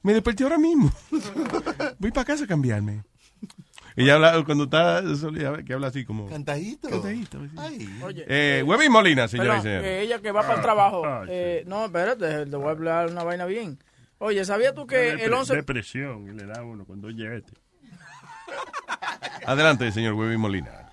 [0.03, 0.91] Me desperté ahora mismo.
[1.99, 3.03] Voy para casa a cambiarme.
[3.97, 5.03] Ella habla, cuando está
[5.67, 6.29] que habla así como...
[6.29, 6.89] Cantadito.
[6.89, 7.39] Cantadito.
[8.05, 9.83] Oye, Eh, Webby Molina, señora y Perdón, señores.
[9.89, 11.03] que ella que va para el trabajo.
[11.29, 13.79] eh, no, espérate, te voy a hablar una vaina bien.
[14.19, 15.57] Oye, ¿sabías tú que el 11...
[15.57, 17.53] Depresión, le da uno cuando oye este.
[19.47, 20.91] Adelante, señor Webby Molina.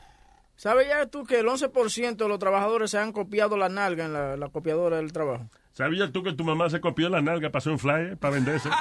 [0.55, 4.37] ¿Sabías tú que el 11% de los trabajadores se han copiado la nalga en la,
[4.37, 5.49] la copiadora del trabajo?
[5.77, 8.67] ¿Sabías tú que tu mamá se copió la nalga, pasó un flyer para venderse?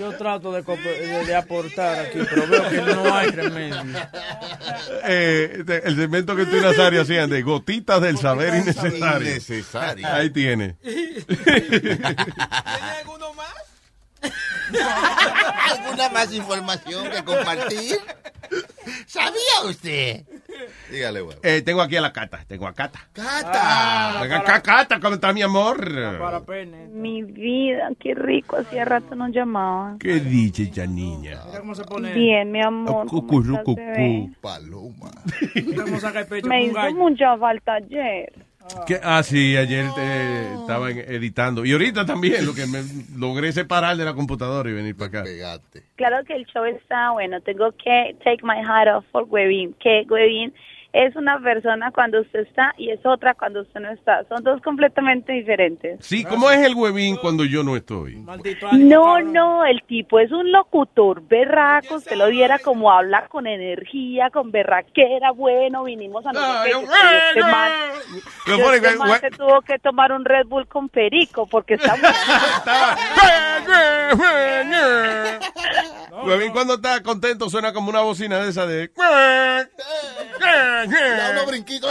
[0.00, 3.76] Yo trato de, de- de aportar aquí, pero veo que no hay remedio.
[5.04, 9.28] Eh, el segmento que tú y Nazario hacían de gotitas del saber innecesario.
[9.28, 10.06] Innecesario.
[10.06, 10.76] Ahí tiene.
[15.70, 17.96] ¿Alguna más información que compartir?
[19.06, 20.24] ¿Sabía usted?
[20.90, 21.36] Dígale, güey.
[21.42, 22.44] Eh, tengo aquí a la Cata.
[22.46, 23.00] Tengo a Cata.
[23.12, 24.18] Cata.
[24.22, 25.84] Venga acá, Cata, ¿cómo está mi amor?
[26.92, 29.98] Mi vida, qué rico, hacía rato no llamaban.
[29.98, 31.40] ¿Qué dice esa niña?
[31.46, 32.12] Mira cómo se pone.
[32.12, 33.06] Bien, mi amor.
[33.06, 33.76] ¿cómo Cucurú, estás, cucú.
[33.80, 34.30] bebé?
[34.40, 35.10] Paloma.
[35.54, 36.94] Mira cómo saca el pecho Me con hizo gallo.
[36.96, 38.45] mucha falta ayer.
[38.86, 39.00] ¿Qué?
[39.02, 41.64] Ah, sí, ayer eh, estaba editando.
[41.64, 42.82] Y ahorita también, lo que me
[43.16, 45.24] logré separar de la computadora y venir para acá.
[45.96, 47.40] Claro que el show está bueno.
[47.40, 49.74] Tengo que take my hat off for Webin.
[49.74, 50.52] Que Webin
[51.04, 54.24] es una persona cuando usted está y es otra cuando usted no está.
[54.28, 55.98] Son dos completamente diferentes.
[56.04, 58.24] Sí, ¿cómo es el huevín cuando yo no estoy?
[58.72, 64.30] No, no, el tipo es un locutor berraco, usted lo viera como habla con energía,
[64.30, 67.72] con berraquera, bueno, vinimos a no sé qué, yo- yo soy este man,
[68.46, 71.94] este man se tuvo que tomar un Red Bull con perico porque está
[76.24, 78.90] Huevín cuando está contento suena como una bocina de esa de...
[80.90, 81.90] Da unos brinquitos.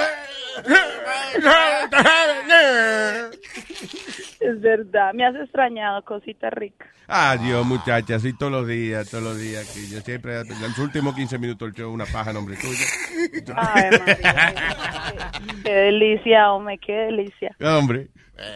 [4.39, 6.85] Es verdad, me has extrañado, cosita rica.
[7.07, 9.71] Adiós, muchachas, así todos los días, todos los días.
[9.73, 13.53] Que yo siempre, en los últimos 15 minutos del show, una paja nombre tuyo.
[13.55, 14.53] Ay, María,
[15.63, 17.55] qué delicia, hombre, qué delicia.
[17.61, 18.07] Hombre.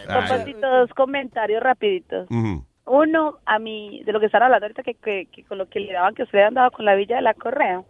[0.08, 2.28] Papacito, dos comentarios rapiditos.
[2.30, 2.66] Ujú.
[2.86, 5.80] Uno, a mí, de lo que están hablando ahorita, que, que, que con lo que
[5.80, 7.84] le daban, que ustedes han dado con la Villa de la Correa,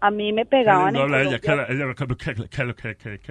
[0.00, 1.50] a mí me pegaban No en habla ella, que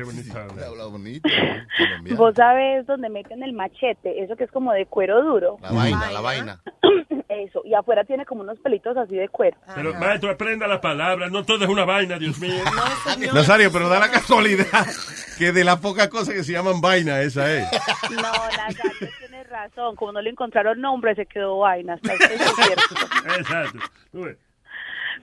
[0.04, 0.68] bonita habla.
[0.68, 1.28] Habla bonito.
[2.16, 5.58] Vos sabés donde meten el machete, eso que es como de cuero duro.
[5.62, 6.62] La vaina, la vaina.
[7.30, 7.62] eso.
[7.66, 9.58] Y afuera tiene como unos pelitos así de cuero.
[9.76, 11.32] Pero, maestro, aprenda las palabras.
[11.32, 12.64] No todo es una vaina, Dios mío.
[13.34, 14.86] Nazario, pero da la casualidad
[15.38, 17.68] que de las pocas cosas que se llaman vaina, esa es.
[18.12, 19.96] No, Nazario tiene razón.
[19.96, 22.00] Como no le encontraron nombre, se quedó vaina.
[22.04, 23.80] Exacto.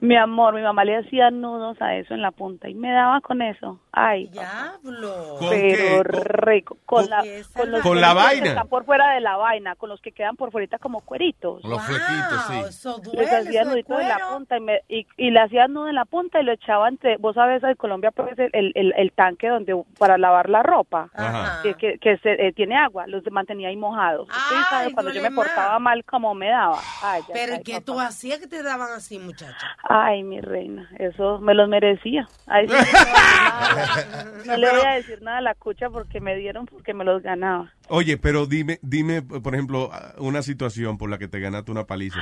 [0.01, 3.21] Mi amor, mi mamá le hacía nudos a eso en la punta y me daba
[3.21, 3.81] con eso.
[3.93, 5.37] Ay, Diablo.
[5.39, 6.21] ¿Con pero qué?
[6.25, 6.77] rico.
[6.85, 7.25] Con, la,
[7.55, 8.43] con, los Con la vaina.
[8.43, 11.65] Que están por fuera de la vaina, con los que quedan por fuera como cueritos.
[11.65, 12.59] Los flequitos, sí.
[12.69, 15.41] Eso Les duele, hacía eso de nudito en la punta y, me, y, y le
[15.41, 18.51] hacía nudo en la punta y lo echaba entre, vos sabes, en Colombia pues el,
[18.53, 21.63] el, el- el tanque donde para lavar la ropa, Ajá.
[21.63, 24.29] que, que, que se, eh, tiene agua, los mantenía ahí mojados.
[24.29, 26.79] Usted sabe cuando yo me portaba mal como me daba.
[27.03, 27.85] Ay, ya, Pero ay, ¿qué papá.
[27.87, 29.77] tú hacías que te daban así, muchacha?
[29.89, 32.27] Ay, mi reina, eso me los merecía.
[32.47, 35.39] Ay, sí, no, le voy a decir nada.
[35.39, 37.73] A la cucha porque me dieron porque me los ganaba.
[37.89, 42.19] Oye, pero dime, dime, por ejemplo, una situación por la que te ganaste una paliza.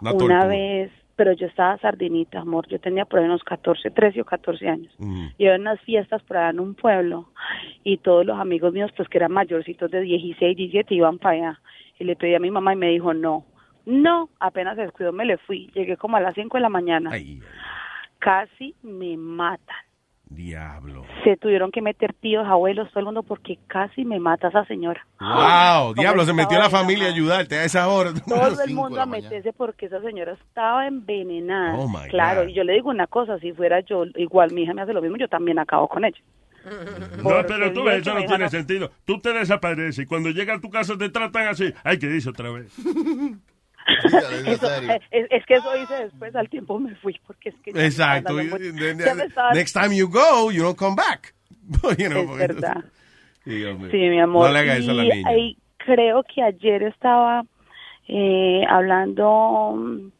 [0.00, 2.66] una Una vez, pero yo estaba sardinita, amor.
[2.68, 4.94] Yo tenía por ahí unos 14, 13 o 14 años.
[4.98, 5.26] Mm.
[5.36, 7.28] Y en unas fiestas por allá en un pueblo
[7.84, 11.60] y todos los amigos míos, pues que eran mayorcitos de 16, 17, iban para allá.
[11.98, 13.44] Y le pedí a mi mamá y me dijo no.
[13.88, 15.70] No, apenas se descuidó me le fui.
[15.74, 17.10] Llegué como a las 5 de la mañana.
[18.18, 19.76] Casi me matan.
[20.28, 21.06] Diablo.
[21.24, 25.06] Se tuvieron que meter tíos, abuelos, todo el mundo porque casi me mata esa señora.
[25.18, 28.12] Wow, diablo, se metió la familia a ayudarte a esa hora.
[28.28, 31.78] Todo el mundo a meterse porque esa señora estaba envenenada.
[31.78, 32.48] Oh, my claro, God.
[32.50, 35.00] y yo le digo una cosa, si fuera yo, igual mi hija me hace lo
[35.00, 36.18] mismo, yo también acabo con ella.
[37.22, 38.90] No, pero tú ves, eso no tiene sentido.
[39.06, 41.72] Tú te desapareces y cuando llega a tu casa te tratan así.
[41.82, 42.70] Ay, ¿qué dice otra vez?
[44.46, 44.68] Eso,
[45.10, 47.70] es, es que eso hice después, al tiempo me fui, porque es que...
[47.70, 48.34] Exacto.
[49.54, 51.34] Next time you go, you don't come back.
[51.98, 52.84] You know, Es verdad.
[53.44, 53.62] Sí.
[53.90, 54.46] Sí, mi amor.
[54.48, 55.28] No le hagas eso a la Y niña.
[55.28, 57.44] ahí creo que ayer estaba
[58.08, 60.10] eh, hablando mm,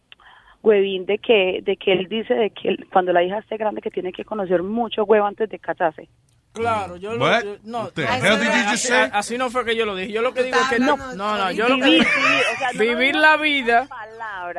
[0.63, 3.81] Huevín de que de que él dice de que él- cuando la hija esté grande
[3.81, 6.09] que tiene que conocer mucho huevo antes de casarse.
[6.59, 7.43] Claro, yo lo.
[7.43, 9.11] Yo- no, the así, hell did you just así- say?
[9.13, 10.13] así no fue que yo lo dije.
[10.13, 12.11] Yo lo que digo es que No, no, no, no, yo lo que vivir, digo-
[12.11, 13.89] sí, o sea, no vivir la vida.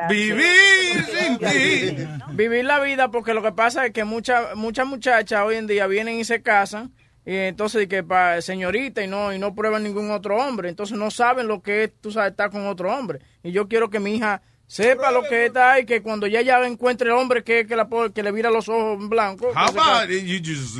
[0.08, 1.96] Vivir sin ti.
[2.32, 5.86] Vivir la vida porque lo que pasa es que muchas muchas muchachas hoy en día
[5.86, 6.92] vienen y se casan
[7.26, 11.10] y entonces que para señorita y no y no prueban ningún otro hombre, entonces no
[11.10, 13.20] saben lo que es, tú sabes, estar con otro hombre.
[13.42, 16.64] Y yo quiero que mi hija sepa lo que está y que cuando ya ya
[16.66, 19.48] encuentre el hombre que que la que le vira los ojos en blanco.
[19.48, 20.76] How about you just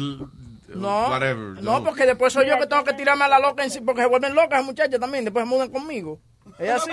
[0.76, 1.62] no, whatever?
[1.62, 4.02] no, porque después soy yo que tengo que tirarme a la loca en sí, porque
[4.02, 6.18] se vuelven locas las muchachas también, después se mudan conmigo.
[6.59, 6.90] Es así.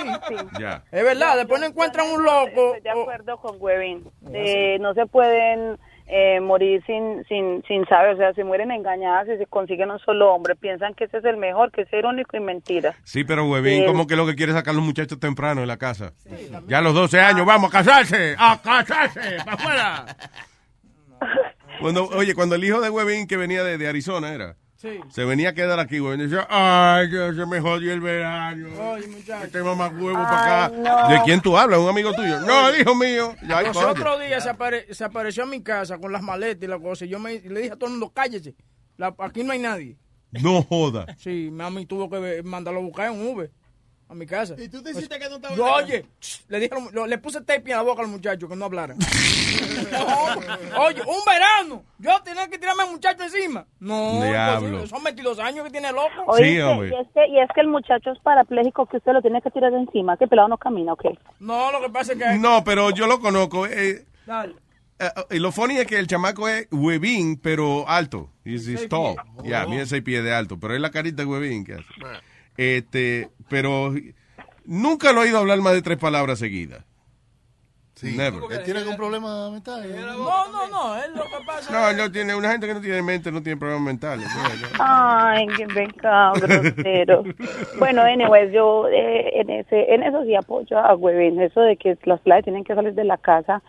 [0.60, 0.84] Ya.
[0.92, 2.76] Es verdad, después no encuentran un loco.
[2.76, 4.10] Estoy de acuerdo con Huevín.
[4.32, 9.28] Eh, no se pueden eh, morir sin, sin, sin saber, o sea, se mueren engañadas
[9.28, 10.56] y se consiguen un solo hombre.
[10.56, 12.96] Piensan que ese es el mejor, que es irónico y mentira.
[13.04, 13.86] Sí, pero huevín, Sí.
[13.88, 16.14] como que lo que quiere es sacar a los muchachos temprano de la casa.
[16.68, 20.06] ya a los 12 años, vamos a casarse, a casarse, para afuera.
[21.80, 25.00] Cuando, oye, cuando el hijo de huevín que venía de, de Arizona era, Sí.
[25.10, 28.68] se venía a quedar aquí, huevín, decía, ay, que se me jodió el verano.
[28.92, 29.50] Oye, muchacho.
[29.52, 30.76] Tengo más huevo para acá.
[30.78, 31.10] no.
[31.10, 31.80] ¿De quién tú hablas?
[31.80, 32.40] ¿Un amigo tuyo?
[32.42, 33.36] No, el hijo mío.
[33.48, 33.88] Ya, ay, Los coño.
[33.90, 37.06] otros días se, apare- se apareció a mi casa con las maletas y la cosa.
[37.06, 38.54] Y yo me, le dije a todo el mundo, cállese.
[38.98, 39.98] La- aquí no hay nadie.
[40.32, 41.08] No joda.
[41.18, 43.50] Sí, mami tuvo que mandarlo a buscar en Uber
[44.10, 44.56] a mi casa.
[44.58, 47.64] ¿Y tú dijiste que no estaba Yo, oye, ch, le, dije, lo- le puse tape
[47.72, 48.96] en la boca al muchacho que no hablara.
[48.96, 51.84] No, oye, un verano.
[52.00, 53.66] Yo tenía que tirarme al muchacho encima.
[53.80, 54.68] No, Diablo.
[54.68, 56.10] imposible, son 22 años que tiene loco.
[56.28, 59.42] Oíste, Y, es que, y es que el muchacho es parapléjico que usted lo tiene
[59.42, 61.06] que tirar de encima, que el pelado no camina, ¿ok?
[61.40, 62.38] No, lo que pasa es que...
[62.40, 63.66] No, pero yo lo conozco.
[63.68, 64.56] eh, Dale.
[65.00, 68.30] eh, y lo funny es que el chamaco es huevín, pero alto.
[68.46, 69.16] He's, he's tall.
[69.44, 69.70] Ya, Oh.
[69.70, 70.58] mide seis pies de alto.
[70.60, 71.86] Pero es la carita de huevín que hace.
[72.58, 73.94] Este, pero
[74.66, 76.84] nunca lo he oído hablar más de tres palabras seguidas.
[78.04, 78.42] Never.
[78.52, 79.84] ¿Él tiene algún problema mental?
[79.90, 81.72] No, no, no, es lo que pasa.
[81.72, 84.28] No, no tiene, una gente que no tiene mente no tiene problemas mentales.
[84.78, 87.24] Ay, qué pecado, grosero.
[87.80, 91.98] bueno, anyways, yo eh, en ese en eso sí apoyo a Huevín, eso de que
[92.04, 93.64] las playas tienen que salir de la casa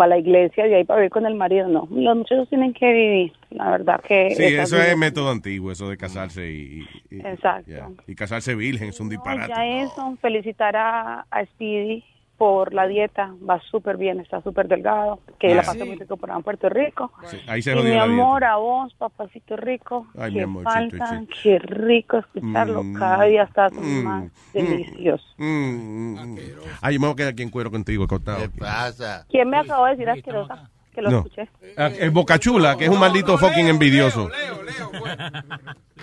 [0.00, 1.86] para la iglesia y ahí para vivir con el marido, no.
[1.90, 4.30] Los muchachos tienen que vivir, la verdad que...
[4.34, 7.70] Sí, eso vida- es método antiguo, eso de casarse y, y- Exacto.
[7.70, 7.86] ya.
[8.06, 9.52] y casarse virgen es un disparate.
[9.54, 12.02] ya eso, felicitar a, a Speedy
[12.40, 16.30] por la dieta, va súper bien, está súper delgado, que la pasó muy rico por
[16.30, 17.12] en Puerto Rico.
[17.26, 18.02] Sí, ahí se y mi la dieta.
[18.04, 21.28] amor, a vos, papacito rico, Ay, mi qué amorcito, falta, sí.
[21.42, 25.24] qué rico escucharlo, Mm, cada día está mm, más mm, delicioso.
[25.36, 26.38] mm, mm.
[26.80, 28.38] Ay, yo me voy a quedar aquí en cuero contigo, acostado.
[28.38, 29.26] ¿Qué pasa?
[29.28, 30.70] ¿Quién me acabó de decir asquerosa?
[30.94, 31.18] Que lo No.
[31.18, 31.46] escuché.
[31.76, 34.30] Ah, El Bocachula, que es un maldito fucking envidioso.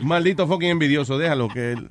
[0.02, 1.90] Un maldito fucking envidioso, déjalo que él...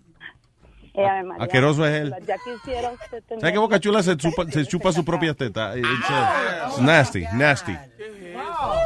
[0.97, 1.23] Eh.
[1.39, 2.15] Asqueroso es él.
[2.27, 3.41] Ya quisiera usted tener...
[3.41, 5.77] ¿Sabes que Boca Chula se chupa, se chupa su propia teta?
[5.77, 7.77] It's, uh, it's nasty, nasty.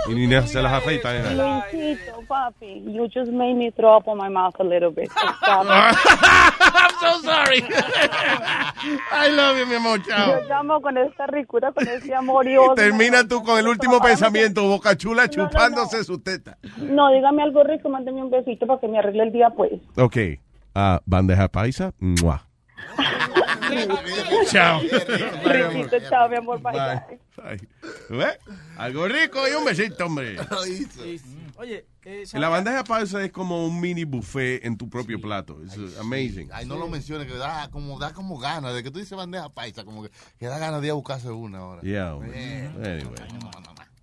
[0.08, 1.64] Y ni se las afeita nada.
[1.72, 5.10] Luisito, papi, you just made me throw up on my mouth a little bit.
[5.42, 7.62] I'm so sorry.
[9.12, 10.02] I love you, mi amor.
[10.02, 10.40] Chao.
[10.40, 12.74] Yo llamo con esta ricura, con ese amor y odio.
[12.74, 16.58] Termina tú con el último pensamiento, Boca Chula chupándose su teta.
[16.78, 19.72] No, dígame algo rico, mándeme un besito para que me arregle el día, pues.
[19.96, 20.16] Ok.
[20.74, 21.92] Ah, bandeja paisa.
[21.98, 22.46] Mua.
[24.50, 24.80] Chao.
[24.80, 27.02] Riquito, chao, mi amor, bye, Bye.
[27.36, 27.68] bye.
[28.18, 28.38] ¿Ve?
[28.76, 30.36] Algo rico y un besito, hombre.
[31.56, 35.58] Oye, eh, La bandeja paisa es como un mini buffet en tu propio plato.
[35.62, 36.48] Es amazing.
[36.52, 38.74] Ay, no lo menciones, que da como, da como ganas.
[38.74, 41.30] De que tú dices bandeja paisa, como que, que da ganas de ir a buscarse
[41.30, 41.82] una ahora.
[41.82, 42.66] Yeah, hombre.
[42.82, 43.14] Anyway.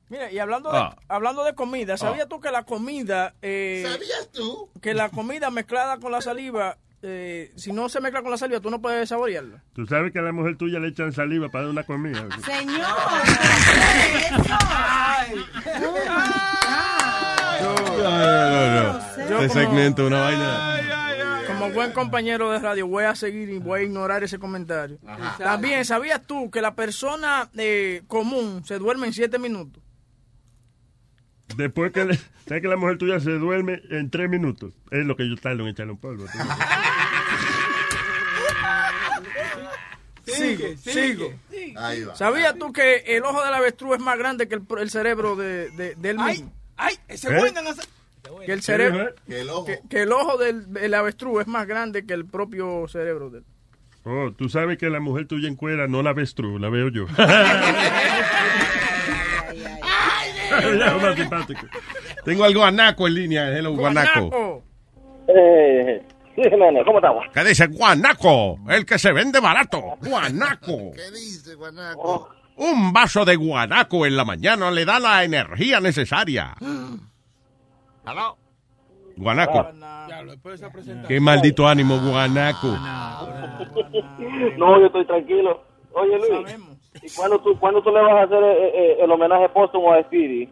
[0.09, 0.95] Mira, y hablando de, Ah.
[1.09, 3.33] hablando de comida, ¿sabías tú que la comida...
[3.41, 4.69] eh, ¿Sabías tú?
[4.81, 8.61] Que la comida mezclada con la saliva, eh, si no se mezcla con la saliva,
[8.61, 9.63] tú no puedes saborearla.
[9.73, 12.25] Tú sabes que a la mujer tuya le echan saliva para dar una comida.
[12.45, 12.81] Señor.
[17.61, 18.99] No, no, no.
[19.17, 20.73] Yo Este como- segmento una vaina.
[21.47, 24.99] Como buen compañero de radio, voy a seguir y voy a ignorar ese comentario.
[25.39, 29.81] También, ¿sabías tú que la persona eh, común se duerme en siete minutos?
[31.55, 34.73] Después que, le- ¿sabes que la mujer tuya se duerme en tres minutos?
[34.91, 36.25] Es lo que yo tardo en echarle un polvo.
[40.25, 41.33] Sigo, sigo.
[41.77, 42.15] Ahí va.
[42.15, 45.69] ¿Sabías tú que el ojo del avestruz es más grande que el, el cerebro de,
[45.71, 46.53] de, del mismo?
[46.75, 46.95] ¡Ay!
[47.07, 47.39] Ese ¿Eh?
[47.39, 47.61] bueno.
[48.45, 49.15] Que el cerebro, eh?
[49.25, 49.65] Que el ojo.
[49.65, 53.45] que, que el ojo del el avestruz es más grande que el propio cerebro del.
[54.03, 56.89] Oh, tú sabes que la mujer tuya en cuera no la ves tú, la veo
[56.89, 57.07] yo.
[60.79, 61.67] Ya, más simpático.
[62.23, 63.49] Tengo al guanaco en línea.
[63.49, 64.63] Hello, guanaco.
[65.27, 66.01] Eh,
[66.35, 67.25] sí, Jiménez, ¿cómo estamos?
[67.33, 68.57] ¿Qué dice guanaco?
[68.69, 69.81] El que se vende barato.
[70.01, 70.91] Guanaco.
[70.95, 72.29] ¿Qué dice, guanaco?
[72.57, 76.55] Un vaso de guanaco en la mañana le da la energía necesaria.
[78.05, 78.37] ¿Aló?
[79.17, 79.67] Guanaco.
[80.41, 81.03] Presentación.
[81.07, 82.67] Qué maldito ánimo, guanaco.
[84.57, 85.63] No, yo estoy tranquilo.
[85.93, 86.55] Oye, Luis,
[87.01, 90.01] ¿y cuándo tú, cuándo tú le vas a hacer eh, eh, el homenaje póstumo a
[90.03, 90.49] Speedy?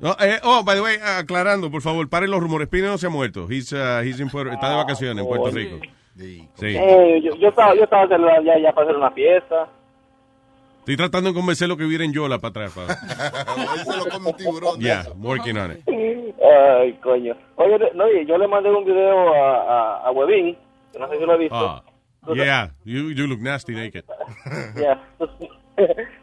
[0.00, 2.68] No, eh, oh, by the way, aclarando, por favor, paren los rumores.
[2.68, 3.46] Pino no se ha muerto.
[3.50, 5.78] He's, uh, he's in Puerto- está de vacaciones en Puerto Rico.
[6.16, 6.48] Sí.
[6.60, 8.06] Eh, yo, yo estaba, yo estaba
[8.42, 9.68] ya, ya para hacer una fiesta.
[10.80, 12.72] Estoy tratando de convencerlo que viera en Yola para atrás.
[12.72, 14.78] pa- Hoy se lo come un tiburón.
[14.80, 15.14] Yeah, eso.
[15.18, 15.78] working on it.
[15.88, 17.34] Ay, coño.
[17.56, 20.56] Oye, no, oye, yo le mandé un video a, a, a Webin,
[20.92, 21.56] que no sé si lo he visto.
[21.56, 21.82] Ah,
[22.34, 24.04] yeah, you, you look nasty naked.
[24.76, 25.00] Ya.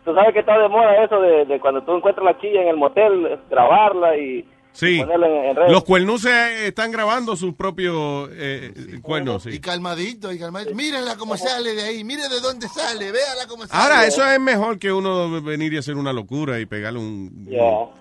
[0.03, 2.69] Tú sabes que está de moda eso de, de cuando tú encuentras la chilla en
[2.69, 5.71] el motel, grabarla y Sí, ponerla en, en redes.
[5.71, 8.73] los cuernos se están grabando sus propios eh,
[9.03, 9.61] cuernos, Y sí.
[9.61, 10.73] calmadito, y calmadito.
[10.73, 12.03] Mírenla cómo sale de ahí.
[12.03, 13.11] Mire de dónde sale.
[13.11, 13.83] Véala cómo sale.
[13.83, 17.47] Ahora, eso es mejor que uno venir y hacer una locura y pegarle un,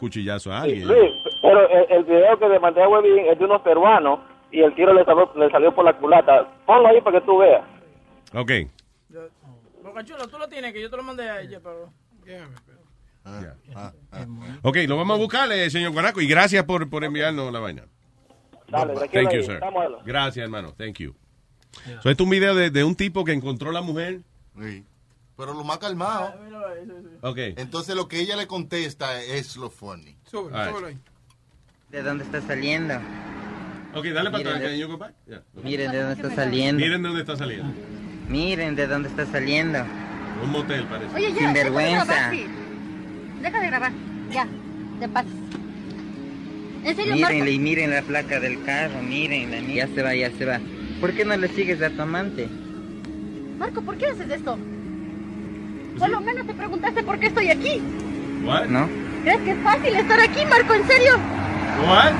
[0.00, 0.88] cuchillazo a alguien.
[0.88, 1.12] Luis,
[1.42, 4.20] pero el, el video que le mandé a Webin es de unos peruanos
[4.50, 6.48] y el tiro le salió, le salió por la culata.
[6.64, 7.62] Ponlo ahí para que tú veas.
[8.34, 8.50] Ok.
[9.82, 11.92] Boca Chula, tú lo tienes, que yo te lo mandé a ella, pero...
[13.24, 13.92] Ah,
[14.62, 17.84] Ok, lo vamos a buscarle, señor Guanaco, y gracias por, por enviarnos la vaina.
[18.68, 19.60] Dale, Thank you, sir.
[20.04, 20.72] Gracias, hermano.
[20.72, 21.14] Thank you.
[22.02, 24.20] So, este es un video de, de un tipo que encontró a la mujer.
[24.60, 24.84] Sí.
[25.36, 26.34] Pero lo más calmado.
[27.22, 27.38] Ok.
[27.56, 30.16] Entonces lo que ella le contesta es lo funny.
[30.24, 30.68] Súbelo, right.
[30.70, 30.98] súbelo ahí.
[31.90, 32.94] ¿De dónde está saliendo?
[33.94, 34.76] Ok, dale para atrás, de-?
[34.78, 35.42] Yeah.
[35.62, 36.80] Miren de dónde está saliendo.
[36.82, 37.72] Miren de dónde está saliendo.
[38.32, 39.80] Miren de dónde está saliendo.
[40.42, 41.14] Un motel, parece.
[41.14, 42.04] Oye, ya, Sin deja de vergüenza.
[42.06, 42.46] grabar, sí.
[43.42, 43.92] Deja de grabar.
[44.32, 44.46] Ya,
[45.00, 45.24] de paz.
[46.84, 47.50] En serio, Mírenle Marco.
[47.52, 49.60] y miren la placa del carro, mírenla.
[49.72, 50.58] Ya se va, ya se va.
[51.00, 52.48] ¿Por qué no le sigues a tu amante?
[53.58, 54.58] Marco, ¿por qué haces esto?
[55.98, 57.80] Por lo menos te preguntaste por qué estoy aquí.
[58.44, 58.66] What?
[58.66, 58.88] ¿No?
[59.24, 60.72] ¿Crees que es fácil estar aquí, Marco?
[60.74, 61.12] ¿En serio?
[61.86, 62.12] What?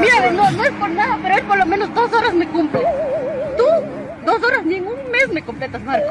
[0.00, 2.80] Mira, no, no es por nada, pero él por lo menos dos horas me cumple.
[3.56, 3.63] Tú,
[4.24, 6.08] dos horas ni en un mes me completas, Marco.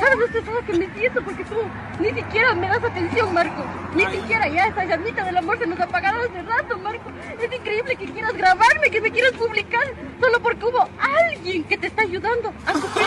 [0.00, 1.22] ¿Sabes lo estresada que me siento?
[1.22, 1.56] Porque tú
[1.98, 3.64] ni siquiera me das atención, Marco.
[3.94, 7.10] Ni siquiera ya esa llamita del amor se nos ha apagado hace rato, Marco.
[7.40, 9.84] Es increíble que quieras grabarme, que me quieras publicar,
[10.20, 13.00] solo porque hubo alguien que te está ayudando a parte,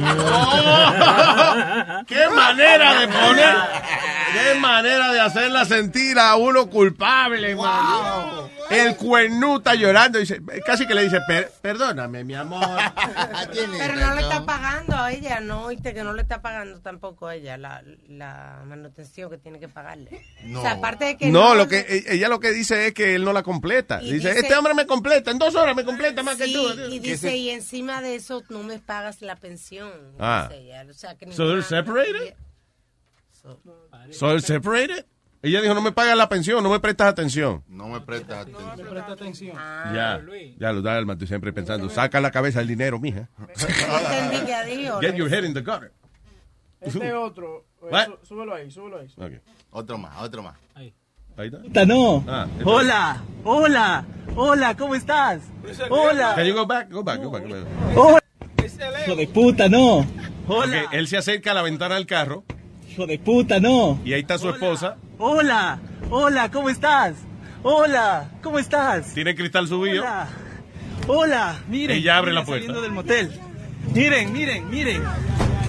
[0.00, 0.24] Marco.
[2.06, 3.56] ¡Qué manera de poner!
[4.32, 8.55] Qué manera de hacerla sentir a uno culpable, mano.
[8.70, 10.18] El cuernú está llorando.
[10.18, 12.60] Dice, casi que le dice, "Per- perdóname, mi amor.
[13.78, 17.26] Pero no le está pagando a ella, no, oíste que no le está pagando tampoco
[17.28, 20.24] a ella la, la manutención que tiene que pagarle.
[20.54, 23.14] O sea, aparte de que No, lo que e- ella lo que dice es que
[23.14, 23.98] él no la completa.
[23.98, 26.80] Dice, dice- este hombre me completa, en dos horas me completa más que Sí, tú.
[26.90, 29.90] y dice, se- y encima de eso no me pagas la pensión.
[30.18, 30.48] Ah.
[30.50, 30.86] dice ella.
[30.90, 32.34] O sea, que So they're separated?
[34.10, 35.04] So they're separated?
[35.46, 37.62] Ella dijo, no me pagas la pensión, no me prestas atención.
[37.68, 38.88] No me prestas atención.
[38.90, 39.54] Presta atención.
[39.94, 40.20] ya,
[40.58, 43.28] ya lo da, estoy siempre pensando, saca la cabeza el dinero, mija.
[45.00, 45.92] Get your head in the gutter.
[46.80, 48.06] Este otro, eh, What?
[48.06, 49.06] sú- súbelo ahí, súbelo ahí.
[49.16, 49.40] Ok.
[49.70, 50.56] Otro más, otro más.
[50.74, 50.92] Ahí
[51.38, 51.62] está.
[51.62, 52.24] Puta, no.
[52.26, 55.42] Ah, este- hola, hola, hola, ¿cómo estás?
[55.90, 56.34] Hola.
[56.34, 56.90] Can you go back?
[56.90, 57.44] Go back, go back.
[57.44, 57.96] go back.
[57.96, 58.22] Hola.
[59.06, 60.04] Hijo de puta, no.
[60.48, 60.86] Hola.
[60.90, 62.42] Él se acerca a la ventana del carro
[62.90, 64.00] Hijo de puta, no.
[64.04, 64.96] y ahí está su esposa.
[65.18, 65.78] Hola,
[66.10, 67.14] hola, ¿cómo estás?
[67.62, 69.14] Hola, ¿cómo estás?
[69.14, 70.02] Tiene cristal subido.
[70.02, 70.28] Hola,
[71.06, 71.96] hola, miren.
[71.96, 72.66] Ella abre la puerta.
[72.66, 73.40] Saliendo del motel.
[73.94, 75.02] Miren, miren, miren.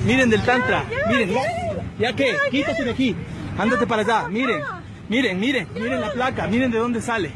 [0.06, 0.84] Miren del tantra.
[1.08, 1.42] Miren, ya,
[1.98, 3.16] ya que, quítate de aquí.
[3.58, 4.28] Ándate para allá.
[4.28, 4.62] Miren,
[5.10, 6.48] miren, miren, miren la placa.
[6.48, 7.32] Miren de dónde sale.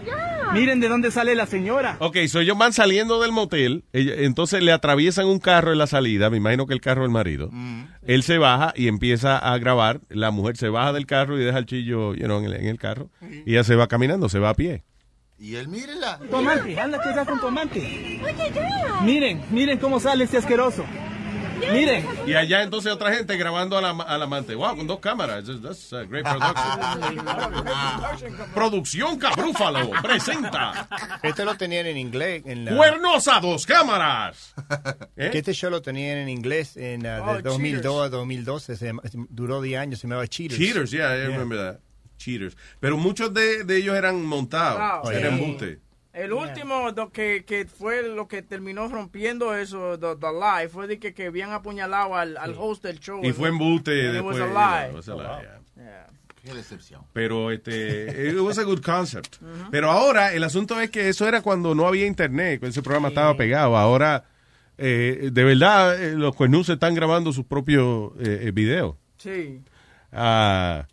[0.54, 1.96] Miren de dónde sale la señora.
[2.00, 6.30] Ok, so ellos van saliendo del motel, entonces le atraviesan un carro en la salida,
[6.30, 7.50] me imagino que el carro del marido.
[8.06, 11.58] Él se baja y empieza a grabar, la mujer se baja del carro y deja
[11.58, 13.10] el chillo you know, en, el, en el carro,
[13.46, 14.84] y ella se va caminando, se va a pie.
[15.40, 16.20] Y él, mírela.
[16.30, 18.22] Tu amante, ándate allá con tu amante.
[19.04, 20.86] Miren, miren cómo sale este asqueroso.
[21.72, 22.06] Miren.
[22.26, 24.56] Y allá entonces otra gente grabando a la, al amante.
[24.56, 25.46] Wow, con dos cámaras.
[25.46, 27.26] That's- That's a great production.
[28.54, 30.88] Producción Cabrúfalo presenta
[31.24, 32.44] Este lo tenían en inglés.
[32.46, 34.54] En la- Cuernos a dos cámaras.
[35.16, 35.30] ¿Eh?
[35.32, 38.76] Que este show lo tenían en inglés en uh, Oh, de 2002 a 2012.
[38.76, 38.92] se
[39.30, 40.60] duró 10 años, se llamaba Cheaters.
[40.60, 41.80] Cheaters, yeah, I remember that.
[42.18, 42.56] Cheaters.
[42.80, 45.12] Pero muchos de, de ellos eran montados, Wow.
[45.12, 45.78] eran Sí.
[46.14, 50.88] El último do- que, que fue lo que terminó rompiendo eso, the, the lie, fue
[50.88, 53.22] de que, que habían apuñalado al, al host del show.
[53.24, 54.38] Y fue embuste it después.
[54.40, 54.82] was a you lie.
[54.82, 55.60] know, it was a lie, yeah.
[55.78, 56.08] Yeah.
[56.44, 57.04] Qué decepción.
[57.14, 59.38] Pero este, it was a good concept.
[59.72, 63.10] Pero ahora el asunto es que eso era cuando no había internet, cuando ese programa
[63.10, 63.78] estaba pegado.
[63.78, 64.26] Ahora,
[64.78, 68.96] eh, de verdad, eh, los cuernus están grabando sus propios eh, eh, videos.
[69.18, 69.62] Sí.
[70.12, 70.88] Ah,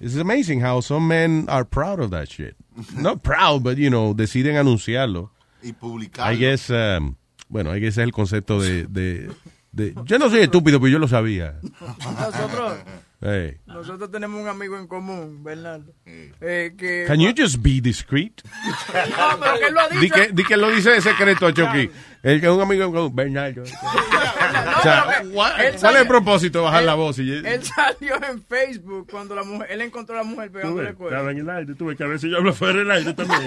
[0.00, 2.54] it's amazing how some men are proud of that shit.
[2.96, 5.30] Not proud, but you know, deciden anunciarlo.
[5.62, 6.32] Y publicarlo.
[6.32, 7.16] I guess, um,
[7.48, 9.30] bueno, I guess es el concepto de, de,
[9.72, 11.58] de- yo no soy estúpido, pero yo lo sabía.
[12.00, 12.78] Nosotros,
[13.18, 13.56] Hey.
[13.64, 15.90] nosotros tenemos un amigo en común, Bernardo.
[16.04, 18.42] Eh, que, Can you just be discreet?
[19.16, 20.00] No, pero que él lo ha dicho.
[20.00, 21.90] Di que, di que lo dice de secreto a Chucky.
[22.22, 23.62] El que es un amigo con Bernardo.
[24.78, 27.18] O sea, Él ¿cuál es salió- el propósito de bajar la voz?
[27.18, 31.16] Y, Él salió en Facebook cuando la mujer, él encontró a la mujer pegándole cuerno.
[31.16, 33.42] Estaba en el aire, tuve que a ver si yo hablo fuera del aire también.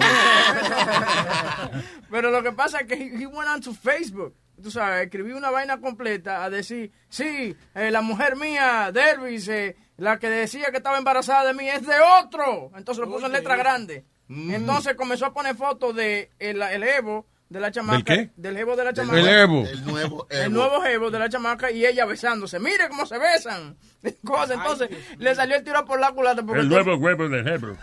[2.12, 4.34] Pero lo que pasa es que he, he went on to Facebook.
[4.62, 9.76] Tú sabes, escribí una vaina completa a decir, sí, eh, la mujer mía, Dervis, eh,
[9.98, 12.72] la que decía que estaba embarazada de mí es de otro.
[12.76, 14.06] Entonces lo puso en letra grande.
[14.30, 18.04] Entonces comenzó a poner fotos de el, el Evo de la chamaca.
[18.04, 18.30] qué?
[18.36, 19.42] Del Evo de la Del chamaca.
[19.42, 19.66] Evo.
[19.66, 22.60] El nuevo El nuevo Evo de la chamaca y ella besándose.
[22.60, 23.76] Mire cómo se besan.
[24.26, 24.54] Cosa.
[24.54, 26.44] Entonces le salió el tiro por la culata.
[26.44, 27.76] Porque El nuevo huevo de Hebrew.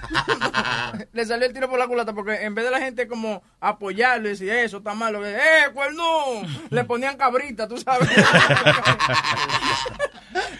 [1.12, 4.28] le salió el tiro por la culata porque en vez de la gente como apoyarlo
[4.28, 6.04] y decir eso está malo, que, eh, cuerno,
[6.70, 8.08] le ponían cabrita, tú sabes.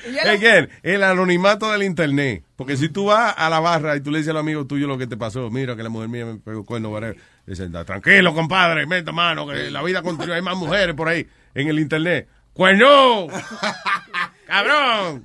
[0.06, 2.44] Y él- Again, el anonimato del internet.
[2.54, 4.88] Porque si tú vas a la barra y tú le dices a los amigos tuyos
[4.88, 7.16] lo que te pasó, mira que la mujer mía me pegó cuerno, whatever.
[7.46, 10.34] Dicen, tranquilo, compadre, meta mano, que la vida continúa.
[10.34, 12.28] Hay más mujeres por ahí en el internet.
[12.52, 13.28] ¡Cuerno!
[14.46, 15.24] ¡Cabrón!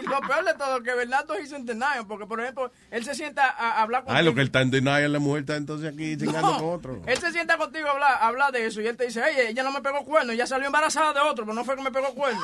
[0.00, 3.14] y lo peor de todo que Bernardo hizo en denial, porque por ejemplo, él se
[3.14, 4.18] sienta a hablar contigo.
[4.18, 6.68] Ah, lo que él está en denial, la mujer está entonces aquí chingando No, con
[6.74, 7.02] otro.
[7.06, 9.50] Él se sienta contigo a hablar, a hablar de eso y él te dice, oye,
[9.50, 11.90] ella no me pegó cuerno, ella salió embarazada de otro, pero no fue que me
[11.90, 12.40] pegó cuerno.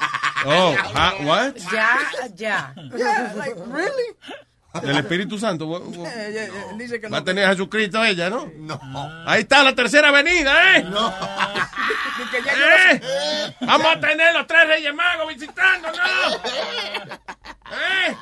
[0.46, 1.54] Oh, ah, what?
[1.72, 1.98] Ya,
[2.34, 2.74] ya.
[2.96, 4.16] Yeah, like, really?
[4.82, 5.64] El Espíritu Santo.
[6.04, 7.22] Eh, eh, eh, él dice que Va no.
[7.22, 8.50] a tener a Jesucristo ella, ¿no?
[8.56, 8.80] No.
[9.26, 10.82] Ahí está la tercera avenida, ¿eh?
[10.82, 11.08] No.
[12.34, 13.54] ¿Eh?
[13.60, 15.98] Vamos a tener los tres Reyes Magos visitándonos.
[17.72, 18.16] ¿Eh?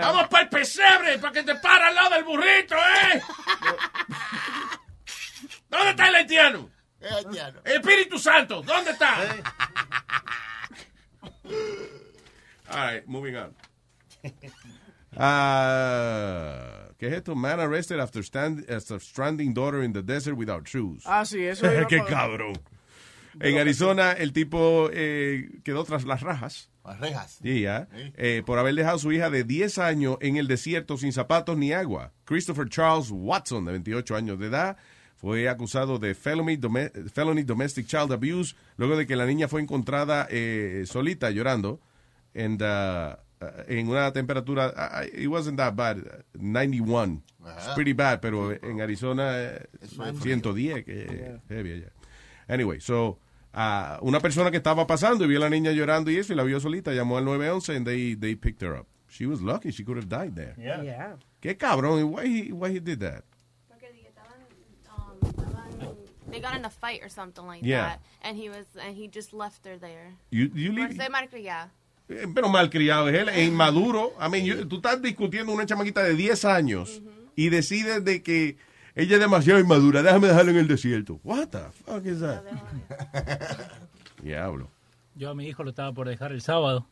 [0.00, 3.22] Vamos para el pesebre, para que te para al lado del burrito, ¿eh?
[5.68, 6.70] ¿Dónde está el haitiano?
[7.64, 9.16] El Espíritu Santo, ¿dónde está?
[12.70, 13.54] All right, moving on.
[15.18, 17.34] Ah, ¿Qué es esto?
[17.36, 21.02] Man arrested after, stand, after stranding daughter in the desert without shoes.
[21.06, 22.54] Ah, sí, eso iba Qué cabrón.
[23.40, 26.70] En Arizona, el tipo eh, quedó tras las rajas.
[26.84, 27.38] Las rejas.
[27.42, 27.86] Sí, ya.
[27.94, 28.12] Sí.
[28.16, 31.56] Eh, por haber dejado a su hija de 10 años en el desierto sin zapatos
[31.56, 32.12] ni agua.
[32.24, 34.76] Christopher Charles Watson, de 28 años de edad,
[35.14, 39.60] fue acusado de felony, dome- felony domestic child abuse luego de que la niña fue
[39.60, 41.80] encontrada eh, solita llorando
[42.34, 43.16] and, uh, uh,
[43.68, 46.02] en una temperatura, uh, it wasn't that bad, uh,
[46.34, 47.22] 91.
[47.40, 47.74] It's Ajá.
[47.74, 51.92] pretty bad, pero en Arizona eh, es 110, que heavy allá.
[52.48, 53.18] Anyway, so,
[53.54, 56.36] uh, una persona que estaba pasando y vio a la niña llorando y eso, y
[56.36, 58.86] la vio solita, llamó al 911 and they, they picked her up.
[59.08, 60.54] She was lucky, she could have died there.
[60.58, 61.16] Yeah.
[61.40, 63.24] Qué cabrón, why he, why he did that?
[66.30, 67.86] They got in a fight or something like Yeah.
[67.96, 70.12] that, and he was and he just left her there.
[70.30, 71.64] You, you leave- ser malcriada.
[71.64, 71.68] Eh,
[72.34, 74.12] Pero malcriado, es él, es inmaduro.
[74.24, 77.02] I mean, you- tú estás discutiendo una chamaquita de 10 años
[77.36, 78.56] y decides de que
[78.94, 81.20] ella es demasiado inmadura, déjame dejarla en el desierto.
[81.22, 82.42] What the fuck is that?
[84.22, 84.70] Diablo.
[85.14, 86.86] Yo a mi hijo lo estaba por dejar el sábado.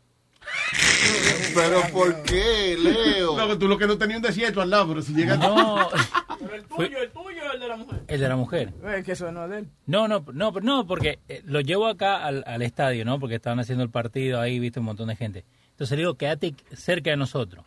[1.54, 3.36] Pero ¿por qué, Leo?
[3.36, 5.38] No, tú lo que no tenías un desierto al lado, pero si llegas...
[5.38, 5.88] No.
[6.38, 8.02] Pero el tuyo, el tuyo o el de la mujer.
[8.08, 8.72] El de la mujer.
[8.96, 9.68] Es que eso no es de él.
[9.86, 13.18] No, no, no, pero no, porque eh, lo llevo acá al, al estadio, ¿no?
[13.18, 15.44] Porque estaban haciendo el partido ahí, viste un montón de gente.
[15.70, 17.64] Entonces le digo, quédate cerca de nosotros.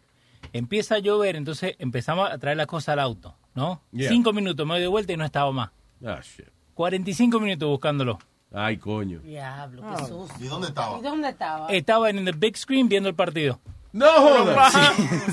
[0.54, 3.82] Empieza a llover, entonces empezamos a traer las cosas al auto, ¿no?
[3.92, 4.10] Yeah.
[4.10, 5.70] Cinco minutos, me doy de vuelta y no estaba más.
[6.04, 6.48] Ah, shit.
[6.74, 8.18] 45 minutos buscándolo.
[8.52, 9.20] Ay, coño.
[9.20, 9.96] Diablo, Ah.
[10.00, 10.34] qué susto.
[10.40, 10.98] ¿Y dónde estaba?
[10.98, 11.68] ¿Y dónde estaba?
[11.68, 13.60] Estaba en el big screen viendo el partido.
[13.92, 14.74] No jodas.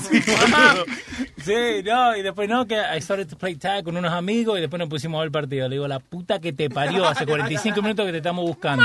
[0.09, 0.33] Sí, sí,
[1.37, 4.61] sí, no, y después no, que I started to play tag con unos amigos y
[4.61, 5.67] después nos pusimos a ver el partido.
[5.69, 8.83] Le digo, la puta que te parió, hace 45 minutos que te estamos buscando.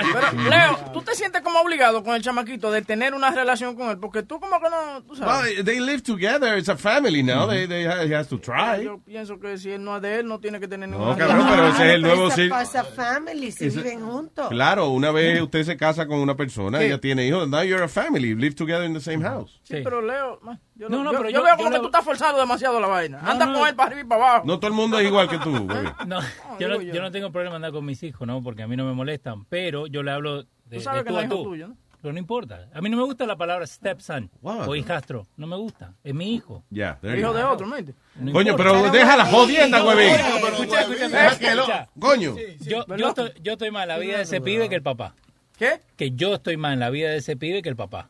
[0.12, 3.90] Pero, Leo, ¿tú te sientes como obligado con el chamaquito de tener una relación con
[3.90, 3.98] él?
[3.98, 5.54] Porque tú como que no, tú sabes.
[5.56, 8.82] Well, they live together, it's a family now, they, they, he has to try.
[8.84, 11.16] Yo pienso que si él no es de él, no tiene que tener No, ninguna
[11.16, 12.48] cabrón, pero ese es el nuevo sí.
[12.48, 14.48] pasa family, si viven juntos.
[14.48, 16.84] Claro, una vez usted se casa con una persona, Sí.
[16.86, 19.60] ella tiene hijos, now you're a family, live together in the same house.
[19.64, 21.78] Sí, pero Leo, man, yo, No, no, yo, pero yo yo- veo yo como que
[21.78, 23.20] tú estás forzando demasiado la vaina.
[23.22, 23.58] No, Anda no.
[23.58, 24.46] con él para arriba y para abajo.
[24.46, 25.50] No todo el mundo es igual que tú.
[25.66, 25.84] güey.
[26.06, 26.20] No,
[26.58, 28.42] yo, no, yo no tengo problema andar con mis hijos, ¿no?
[28.42, 31.18] Porque a mí no me molestan, pero yo le hablo de, Tú sabes de tú
[31.18, 31.42] a tú.
[31.44, 31.76] tuyo, ¿no?
[32.02, 32.66] Pero no importa.
[32.72, 34.66] A mí no me gusta la palabra stepson What?
[34.66, 35.26] o hijastro.
[35.36, 35.92] No me gusta.
[36.02, 36.64] Es mi hijo.
[36.70, 37.74] Ya, you Hijo de otro, ¿no?
[37.74, 37.94] ¿Mente?
[38.16, 38.72] No Coño, importa.
[38.72, 40.08] pero deja la jodienda, güey.
[40.08, 41.88] Escucha, escucha.
[41.98, 42.36] Coño.
[42.60, 45.14] Yo, yo, estoy, yo estoy más en la vida de ese pibe que el papá.
[45.58, 45.80] ¿Qué?
[45.98, 48.08] Que yo estoy más en la vida de ese pibe que el papá.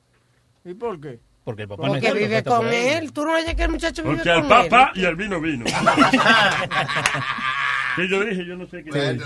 [0.65, 1.19] ¿Y por qué?
[1.51, 3.13] Porque el papá no Porque está vive con él.
[3.13, 5.01] Tú no oyes que el muchacho vive Porque el con papá él.
[5.01, 5.65] y el vino vino.
[8.09, 8.93] yo dije, yo no sé qué.
[8.93, 9.19] Sí.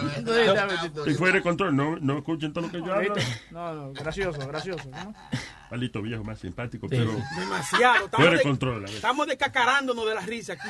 [1.04, 3.14] Si fuera de control, no, no escuchen todo lo que yo hablo.
[3.50, 4.88] No, no, gracioso, gracioso.
[4.90, 5.14] ¿no?
[5.70, 6.96] Maldito viejo más simpático, Sí.
[6.96, 7.12] pero.
[7.38, 8.08] Demasiado.
[8.10, 8.76] Fuera de de- control.
[8.76, 8.94] a ver.
[8.94, 10.68] Estamos descacarándonos de la risa aquí.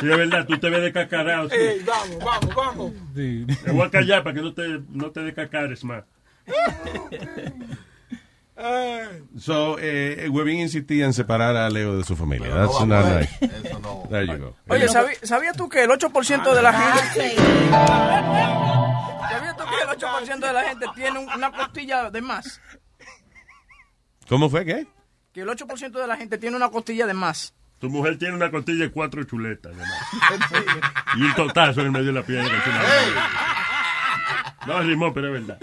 [0.00, 1.48] Sí, es verdad, tú te ves descacarado.
[1.50, 1.56] Sí.
[1.56, 2.92] Ey, vamos, vamos, vamos.
[3.14, 6.04] Me voy a callar para que no te, no te descacares más.
[9.38, 12.48] So, eh, Webin insistía en separar a Leo de su familia.
[12.50, 13.68] Pero no That's not nice.
[13.68, 14.02] Eso no.
[14.10, 14.56] There you go.
[14.68, 17.34] Oye, ¿sabí- ¿sabías tú que el 8% de la gente...
[19.30, 22.60] ¿Sabías tú que el 8% de la gente tiene un- una costilla de más?
[24.28, 24.86] ¿Cómo fue qué?
[25.32, 27.54] Que el 8% de la gente tiene una costilla de más.
[27.78, 29.72] Tu mujer tiene una costilla y cuatro chuletas.
[31.16, 32.44] y un totazo en el medio de la piedra.
[32.62, 32.76] que es.
[34.66, 35.58] No, rimó, pero es verdad.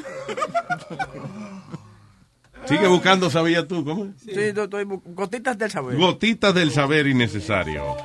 [2.67, 3.83] Sigue buscando, ¿sabías tú?
[3.85, 4.13] ¿Cómo?
[4.23, 5.95] Sí, yo estoy gotitas del saber.
[5.97, 7.95] Gotitas del saber innecesario.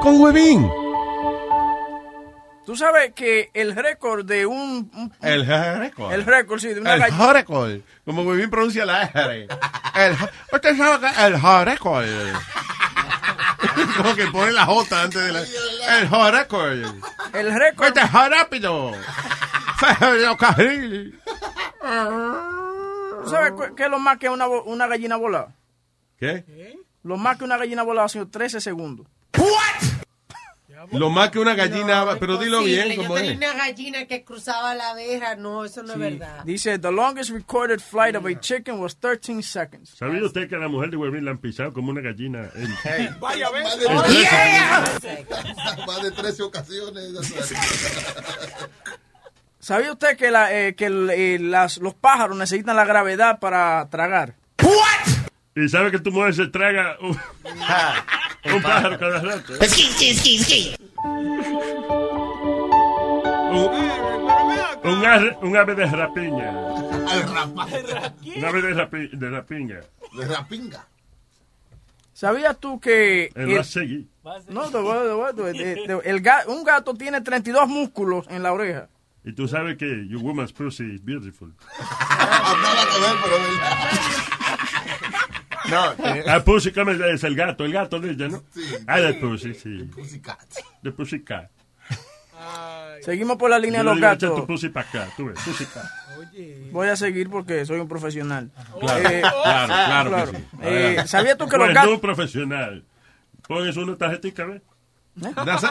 [0.00, 0.70] Con Webin.
[2.64, 4.90] Tú sabes que el récord de un...
[4.94, 6.12] un- El récord.
[6.12, 7.80] El récord, sí, de una El récord.
[8.04, 9.48] Como Webin pronuncia la R.
[9.96, 10.16] El,
[10.52, 12.04] usted sabe que el récord.
[13.96, 15.40] Como que pone la J antes de la...
[15.40, 16.84] El récord.
[17.32, 17.88] El récord...
[17.88, 18.92] Este es rápido.
[19.78, 21.20] Ferrocarril.
[23.22, 25.54] ¿Tú sabes qué es lo más que una, una gallina volada?
[26.18, 26.76] ¿Qué?
[27.02, 29.06] Lo más que una gallina volada ha sido 13 segundos.
[30.92, 32.06] Lo más que una gallina...
[32.20, 33.36] pero dilo bien, Yo como tenía es.
[33.36, 35.34] una gallina que cruzaba la verja.
[35.34, 36.44] No, eso no es verdad.
[36.44, 39.90] Dice, the longest recorded flight of a chicken was 13 seconds.
[39.98, 42.48] ¿Sabía usted que a la mujer de Webin la han pisado como una gallina?
[42.54, 43.18] En...
[43.20, 43.80] Vaya, Más ves.
[43.80, 47.12] de, Oh, trece- más de 13 ocasiones.
[49.68, 53.86] ¿Sabía usted que, la, eh, que el- eh, las, los pájaros necesitan la gravedad para
[53.90, 54.32] tragar?
[55.54, 57.10] Y sabe que tu mujer se traga un,
[58.54, 59.52] un pájaro cada rato.
[63.52, 66.50] Un, un ave, un ave de rapiña.
[66.50, 69.80] Un ave de, rapi- de rapiña.
[70.18, 70.86] De rapinga.
[72.14, 73.24] ¿Sabías tú que...
[73.34, 73.58] Él el-.
[75.86, 78.88] No, el ga- un gato tiene 32 músculos en la oreja.
[79.28, 81.52] Y tú sabes que your woman's pussy is beautiful.
[85.70, 85.94] No,
[86.26, 87.22] Ah, pussy, ¿cómo es?
[87.24, 88.42] El gato, el gato de ella, ¿no?
[88.86, 89.84] Ah, de pussy, sí.
[89.94, 90.40] Pussycat.
[90.82, 91.50] De pussycat.
[93.02, 94.34] Seguimos por la línea de los gatos.
[94.34, 95.84] tu pussy para acá, tú ves, pussycat.
[96.72, 98.50] Voy a seguir porque soy un profesional.
[98.80, 100.44] Claro, Eh, claro, claro que sí.
[100.62, 101.02] Eh.
[101.06, 101.94] ¿Sabías tú que Pues los no gatos...
[101.94, 102.84] un profesional.
[103.46, 104.62] Pones una tarjetita, ¿ves?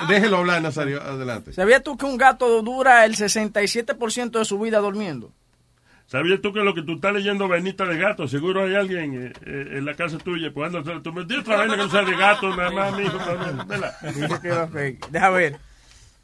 [0.08, 1.54] Déjelo hablar, Nazario, adelante.
[1.54, 5.32] ¿Sabías tú que un gato dura el 67% de su vida durmiendo?
[6.08, 8.28] ¿Sabías tú que lo que tú estás leyendo vainita de gato?
[8.30, 10.52] Seguro hay alguien eh, eh, en la casa tuya.
[10.54, 13.18] Pues anda, tú me dices otra vaina que no sea de gato, nada más, mijo.
[15.12, 15.60] Deja ver.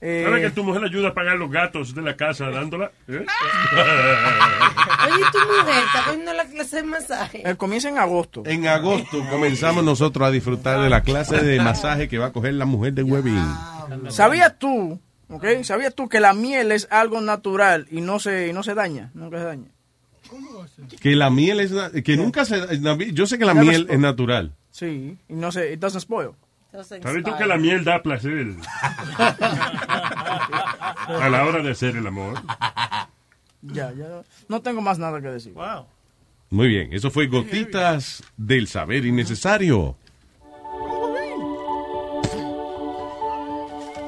[0.06, 2.92] Eh, ¿Sabes que tu mujer ayuda a pagar los gatos de la casa dándola?
[3.08, 3.26] ¿Eh?
[5.06, 7.50] Oye, tu mujer está cogiendo la clase de masaje.
[7.50, 8.44] eh, comienza en agosto.
[8.46, 12.54] En agosto comenzamos nosotros a disfrutar de la clase de masaje que va a coger
[12.56, 13.42] la mujer de Webin.
[14.10, 15.00] ¿Sabías tú,
[15.30, 15.46] ok?
[15.64, 19.12] ¿Sabías tú que la miel es algo natural y no se, y no se daña?
[19.14, 19.68] Nunca se daña.
[21.00, 21.72] Que la miel es...
[22.04, 22.60] Que nunca se...
[23.14, 24.52] Yo sé que la miel es natural.
[24.70, 26.32] Sí, y no se, it doesn't spoil.
[26.82, 28.48] ¿Sabes tú que la miel da placer?
[31.08, 32.42] a la hora de hacer el amor.
[33.61, 34.24] Ya, ya.
[34.48, 35.53] No tengo más nada que decir.
[35.53, 35.85] Wow.
[36.50, 39.95] Muy bien, eso fue Gotitas del Saber Innecesario.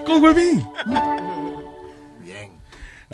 [0.06, 0.66] Con Webin.
[0.88, 1.35] Bien.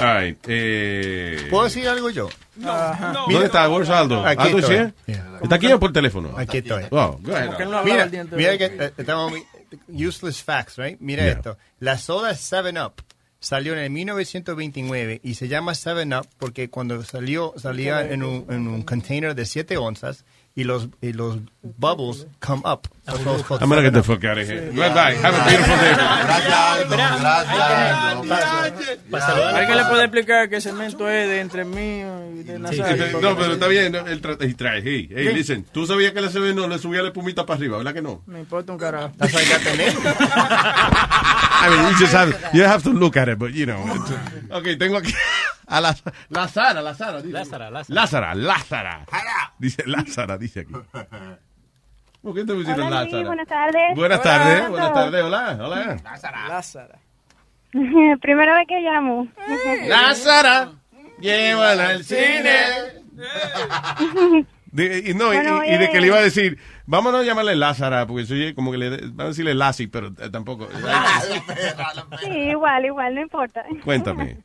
[0.02, 1.48] All right, eh...
[1.50, 2.30] ¿Puedo decir algo yo?
[2.56, 3.70] ¿Dónde está?
[3.70, 4.26] Where's Aldo?
[4.26, 4.76] Aquí ¿Aldo estoy.
[4.76, 4.94] here?
[5.42, 6.34] ¿Está aquí o por teléfono?
[6.38, 6.84] Aquí estoy.
[6.92, 7.58] Oh, go ahead.
[7.68, 9.44] No Mira, mira que eh, estamos muy-
[10.08, 10.98] useless facts, right?
[11.00, 11.34] Mira Yeah.
[11.34, 11.58] esto.
[11.80, 12.94] La soda 7-Up
[13.40, 18.68] salió en el 1929 y se llama 7-Up porque cuando salió salía en un, en
[18.68, 21.38] un container de 7 onzas y los, y los
[21.78, 22.88] bubbles come up.
[23.08, 24.06] I'm gonna get the 7 Up.
[24.06, 24.70] fuck out of here.
[24.72, 25.16] Goodbye.
[25.16, 25.96] Have a beautiful day.
[29.54, 32.02] ¿Alguien le puede explicar que el cemento es de entre mí
[32.40, 33.20] y de Nazario?
[33.22, 33.92] No, pero está bien.
[34.22, 34.82] trata y trae.
[34.84, 35.64] Hey, listen.
[35.72, 38.22] Tú sabías que la CB no le subía la espumita para arriba, ¿verdad que no?
[38.26, 39.12] Me importa un carajo.
[39.18, 39.62] That's why I got.
[41.64, 43.80] I mean, you just have, you have to look at it, but you know.
[43.86, 44.12] it's-
[44.52, 45.14] Ok, tengo aquí
[45.68, 45.96] a la,
[46.30, 47.20] la Sara, la Sara.
[47.24, 47.86] Lázara, Lázara.
[47.88, 49.06] Lázara, Lázara.
[49.62, 50.74] Dice Lázara, dice aquí.
[52.24, 53.28] ¿Por qué te pusieron Hola, Luis, Lázara?
[53.28, 53.96] buenas tardes.
[53.96, 55.98] Buenas Hola tardes, buenas tardes, hola, hola.
[56.48, 57.00] Lázara.
[58.22, 59.28] Primera vez que llamo.
[59.88, 60.72] Lázara,
[61.20, 62.56] llévala al cine.
[64.72, 66.02] De- y, no, y- Bueno, y, y de que eh.
[66.02, 66.58] le iba a decir,
[66.88, 70.30] vámonos a llamarle Lázara, porque soy como que le van a decirle Lassie, pero eh,
[70.32, 70.68] tampoco.
[72.22, 73.64] Sí, igual, igual, no importa.
[73.84, 74.38] Cuéntame,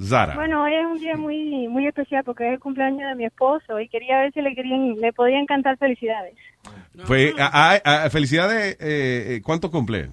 [0.00, 0.34] Zara.
[0.34, 3.80] Bueno, hoy es un día muy muy especial porque es el cumpleaños de mi esposo
[3.80, 6.34] y quería ver si le querían le podían cantar felicidades.
[7.06, 10.10] Pues, a- a- a- felicidades, eh, eh, ¿cuánto cumple?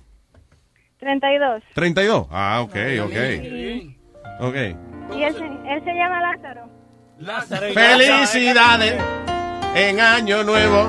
[0.99, 1.63] 32.
[1.73, 2.27] 32.
[2.31, 3.13] Ah, ok, ok.
[3.43, 3.97] Y,
[4.39, 4.55] Ok.
[5.15, 6.69] y él, se, él se llama Lázaro.
[7.19, 7.67] Lázaro.
[7.73, 9.01] Felicidades
[9.75, 10.87] en Año Nuevo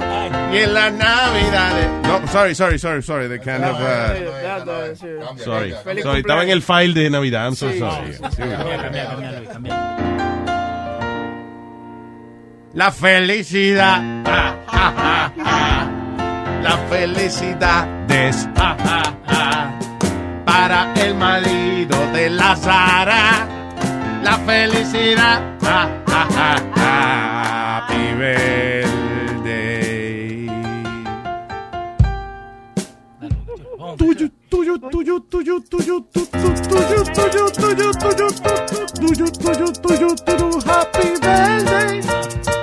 [0.52, 1.90] y en las Navidades.
[2.05, 3.28] No, sorry, sorry, sorry, sorry.
[3.28, 4.94] The kind of, uh,
[5.44, 5.74] sorry.
[6.18, 7.47] Estaba en el file de Navidad.
[7.47, 8.16] I'm so sorry.
[12.74, 14.00] La felicidad.
[14.26, 15.90] ah, ah, ah.
[16.62, 18.48] La felicidad es
[20.44, 23.48] para el marido de la Sara.
[24.23, 25.42] La felicidad.
[27.86, 27.92] Ah, ah, ah, ah.
[27.92, 29.66] Happy birthday.
[33.98, 38.28] Tuyo, tuyo, tuyo, tuyo, tuyo, tuyo, tuyo, tuyo, tuyo, tuyo,
[39.00, 42.56] tuyo, tuyo, tuyo, tuyo, happy birthday.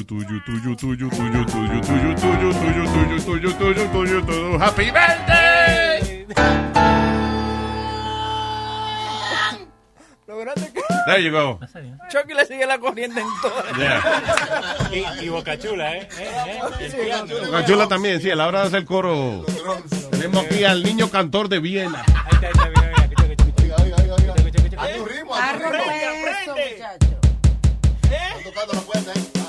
[0.00, 4.58] Tuyo, tuyo, tuyo, tuyo, tuyo, tuyo, tuyo, tuyo, tuyo, tuyo, tuyo, tuyo, tuyo, tuyo, tuyo,
[4.58, 6.26] happy birthday.
[10.26, 11.60] Lograste que There you go.
[12.10, 13.62] Chucky le sigue la corriente en todo.
[14.90, 16.08] Y, y Boca Chula, ¿eh?
[16.18, 16.30] ¿Eh?
[16.46, 16.60] ¿Eh?
[16.80, 17.50] El piano.
[17.50, 19.44] La chula también, sí, a la hora de hacer coro.
[20.10, 22.02] Tenemos aquí al niño cantor de Viena.
[22.06, 24.16] Ahí está, ahí está, mira, mira, escucha, escucha, escucha.
[24.34, 24.80] Escucha, escucha, escucha.
[28.10, 29.39] Oye,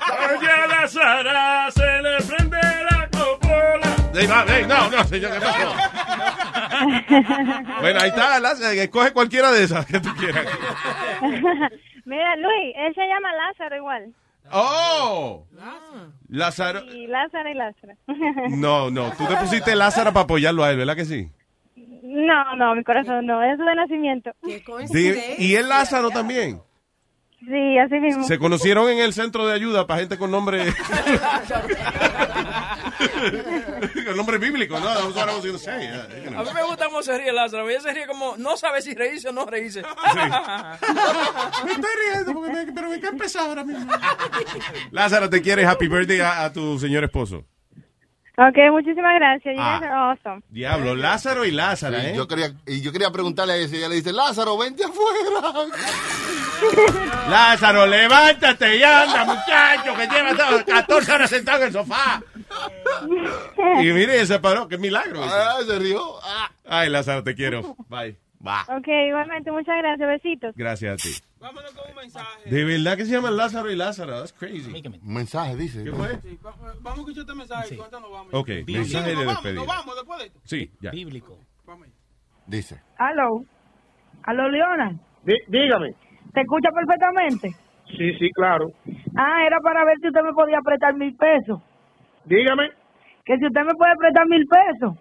[0.00, 2.58] a la Sara se le prende
[2.90, 3.96] la copola.
[4.14, 5.74] Ey, va, ey, no, no, señor, ¿qué pasó?
[7.80, 10.46] Bueno, ahí está, la- escoge cualquiera de esas que tú quieras.
[12.04, 14.14] Mira, Luis, él se llama Lázaro igual.
[14.50, 15.46] ¡Oh!
[16.28, 16.82] Lázaro.
[16.92, 17.92] Y Lázaro y Lázaro.
[18.50, 21.30] No, no, tú te pusiste Lázaro para apoyarlo a él, ¿verdad que sí?
[22.02, 24.32] No, no, mi corazón no, es de nacimiento.
[24.92, 26.60] Sí, y el Lázaro también.
[27.46, 28.24] Sí, así mismo.
[28.24, 30.62] Se conocieron en el centro de ayuda para gente con nombre.
[34.06, 34.88] con nombre bíblico, ¿no?
[34.88, 37.68] A mí me gusta cómo se ríe Lázaro.
[37.68, 39.82] Ella se ríe como, no sabe si reírse o no reírse.
[41.64, 43.90] Me estoy riendo, porque me- pero me cae pesado ahora mismo.
[44.90, 47.44] Lázaro, te quiere happy birthday a, a tu señor esposo.
[48.38, 49.54] Ok, muchísimas gracias.
[49.54, 49.78] You Ah.
[49.78, 50.42] guys are awesome.
[50.48, 52.12] Diablo, Lázaro y Lázaro, Sí, ¿eh?
[52.16, 55.52] yo quería, y yo quería preguntarle a ella, ella le dice, Lázaro, vente afuera.
[57.28, 62.22] Lázaro, levántate y anda, muchacho, que lleva todo- 14 horas sentado en el sofá.
[63.80, 65.22] Y mire, se paró, qué milagro.
[65.24, 66.02] Ah, se rió.
[66.66, 67.76] Ay, Lázaro, te quiero.
[67.88, 68.16] Bye.
[68.44, 68.62] Va.
[68.76, 70.08] Ok, igualmente, muchas gracias.
[70.08, 70.54] Besitos.
[70.56, 71.14] Gracias a ti.
[72.50, 74.18] De verdad que se llaman Lázaro y Lázaro.
[74.18, 74.72] That's crazy.
[75.02, 75.84] Un mensaje, dice.
[75.84, 76.18] ¿Qué fue?
[76.80, 77.76] Vamos a escuchar este mensaje.
[77.76, 78.28] ¿Cuánto nos vamos?
[78.34, 79.54] Ok, mensaje de Nos vamos, despedida.
[79.60, 80.40] Nos vamos después de esto.
[80.44, 80.90] Sí, ya.
[80.90, 81.38] Bíblico.
[82.46, 82.80] Dice.
[82.98, 83.44] Aló.
[84.24, 84.98] Aló, Leona.
[85.48, 85.94] dígame.
[86.32, 87.50] ¿Te escucha perfectamente?
[87.96, 88.68] Sí, sí, claro.
[89.16, 91.60] Ah, era para ver si usted me podía prestar mil pesos.
[92.24, 92.70] Dígame.
[93.24, 94.96] Que si usted me puede prestar mil pesos.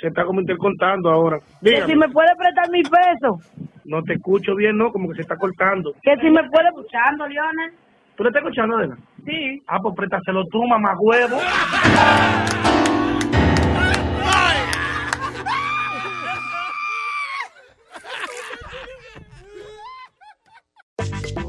[0.00, 1.38] Se está como intercontando ahora.
[1.62, 1.92] Que Dígame.
[1.92, 3.52] si me puede prestar mil pesos.
[3.84, 4.90] No te escucho bien, ¿no?
[4.90, 5.92] Como que se está cortando.
[6.02, 7.70] Que si me puede escuchando, Leona.
[8.16, 8.96] ¿Tú le estás escuchando, Adela?
[9.24, 9.62] Sí.
[9.66, 11.38] Ah, pues préstaselo tú, mamá huevo.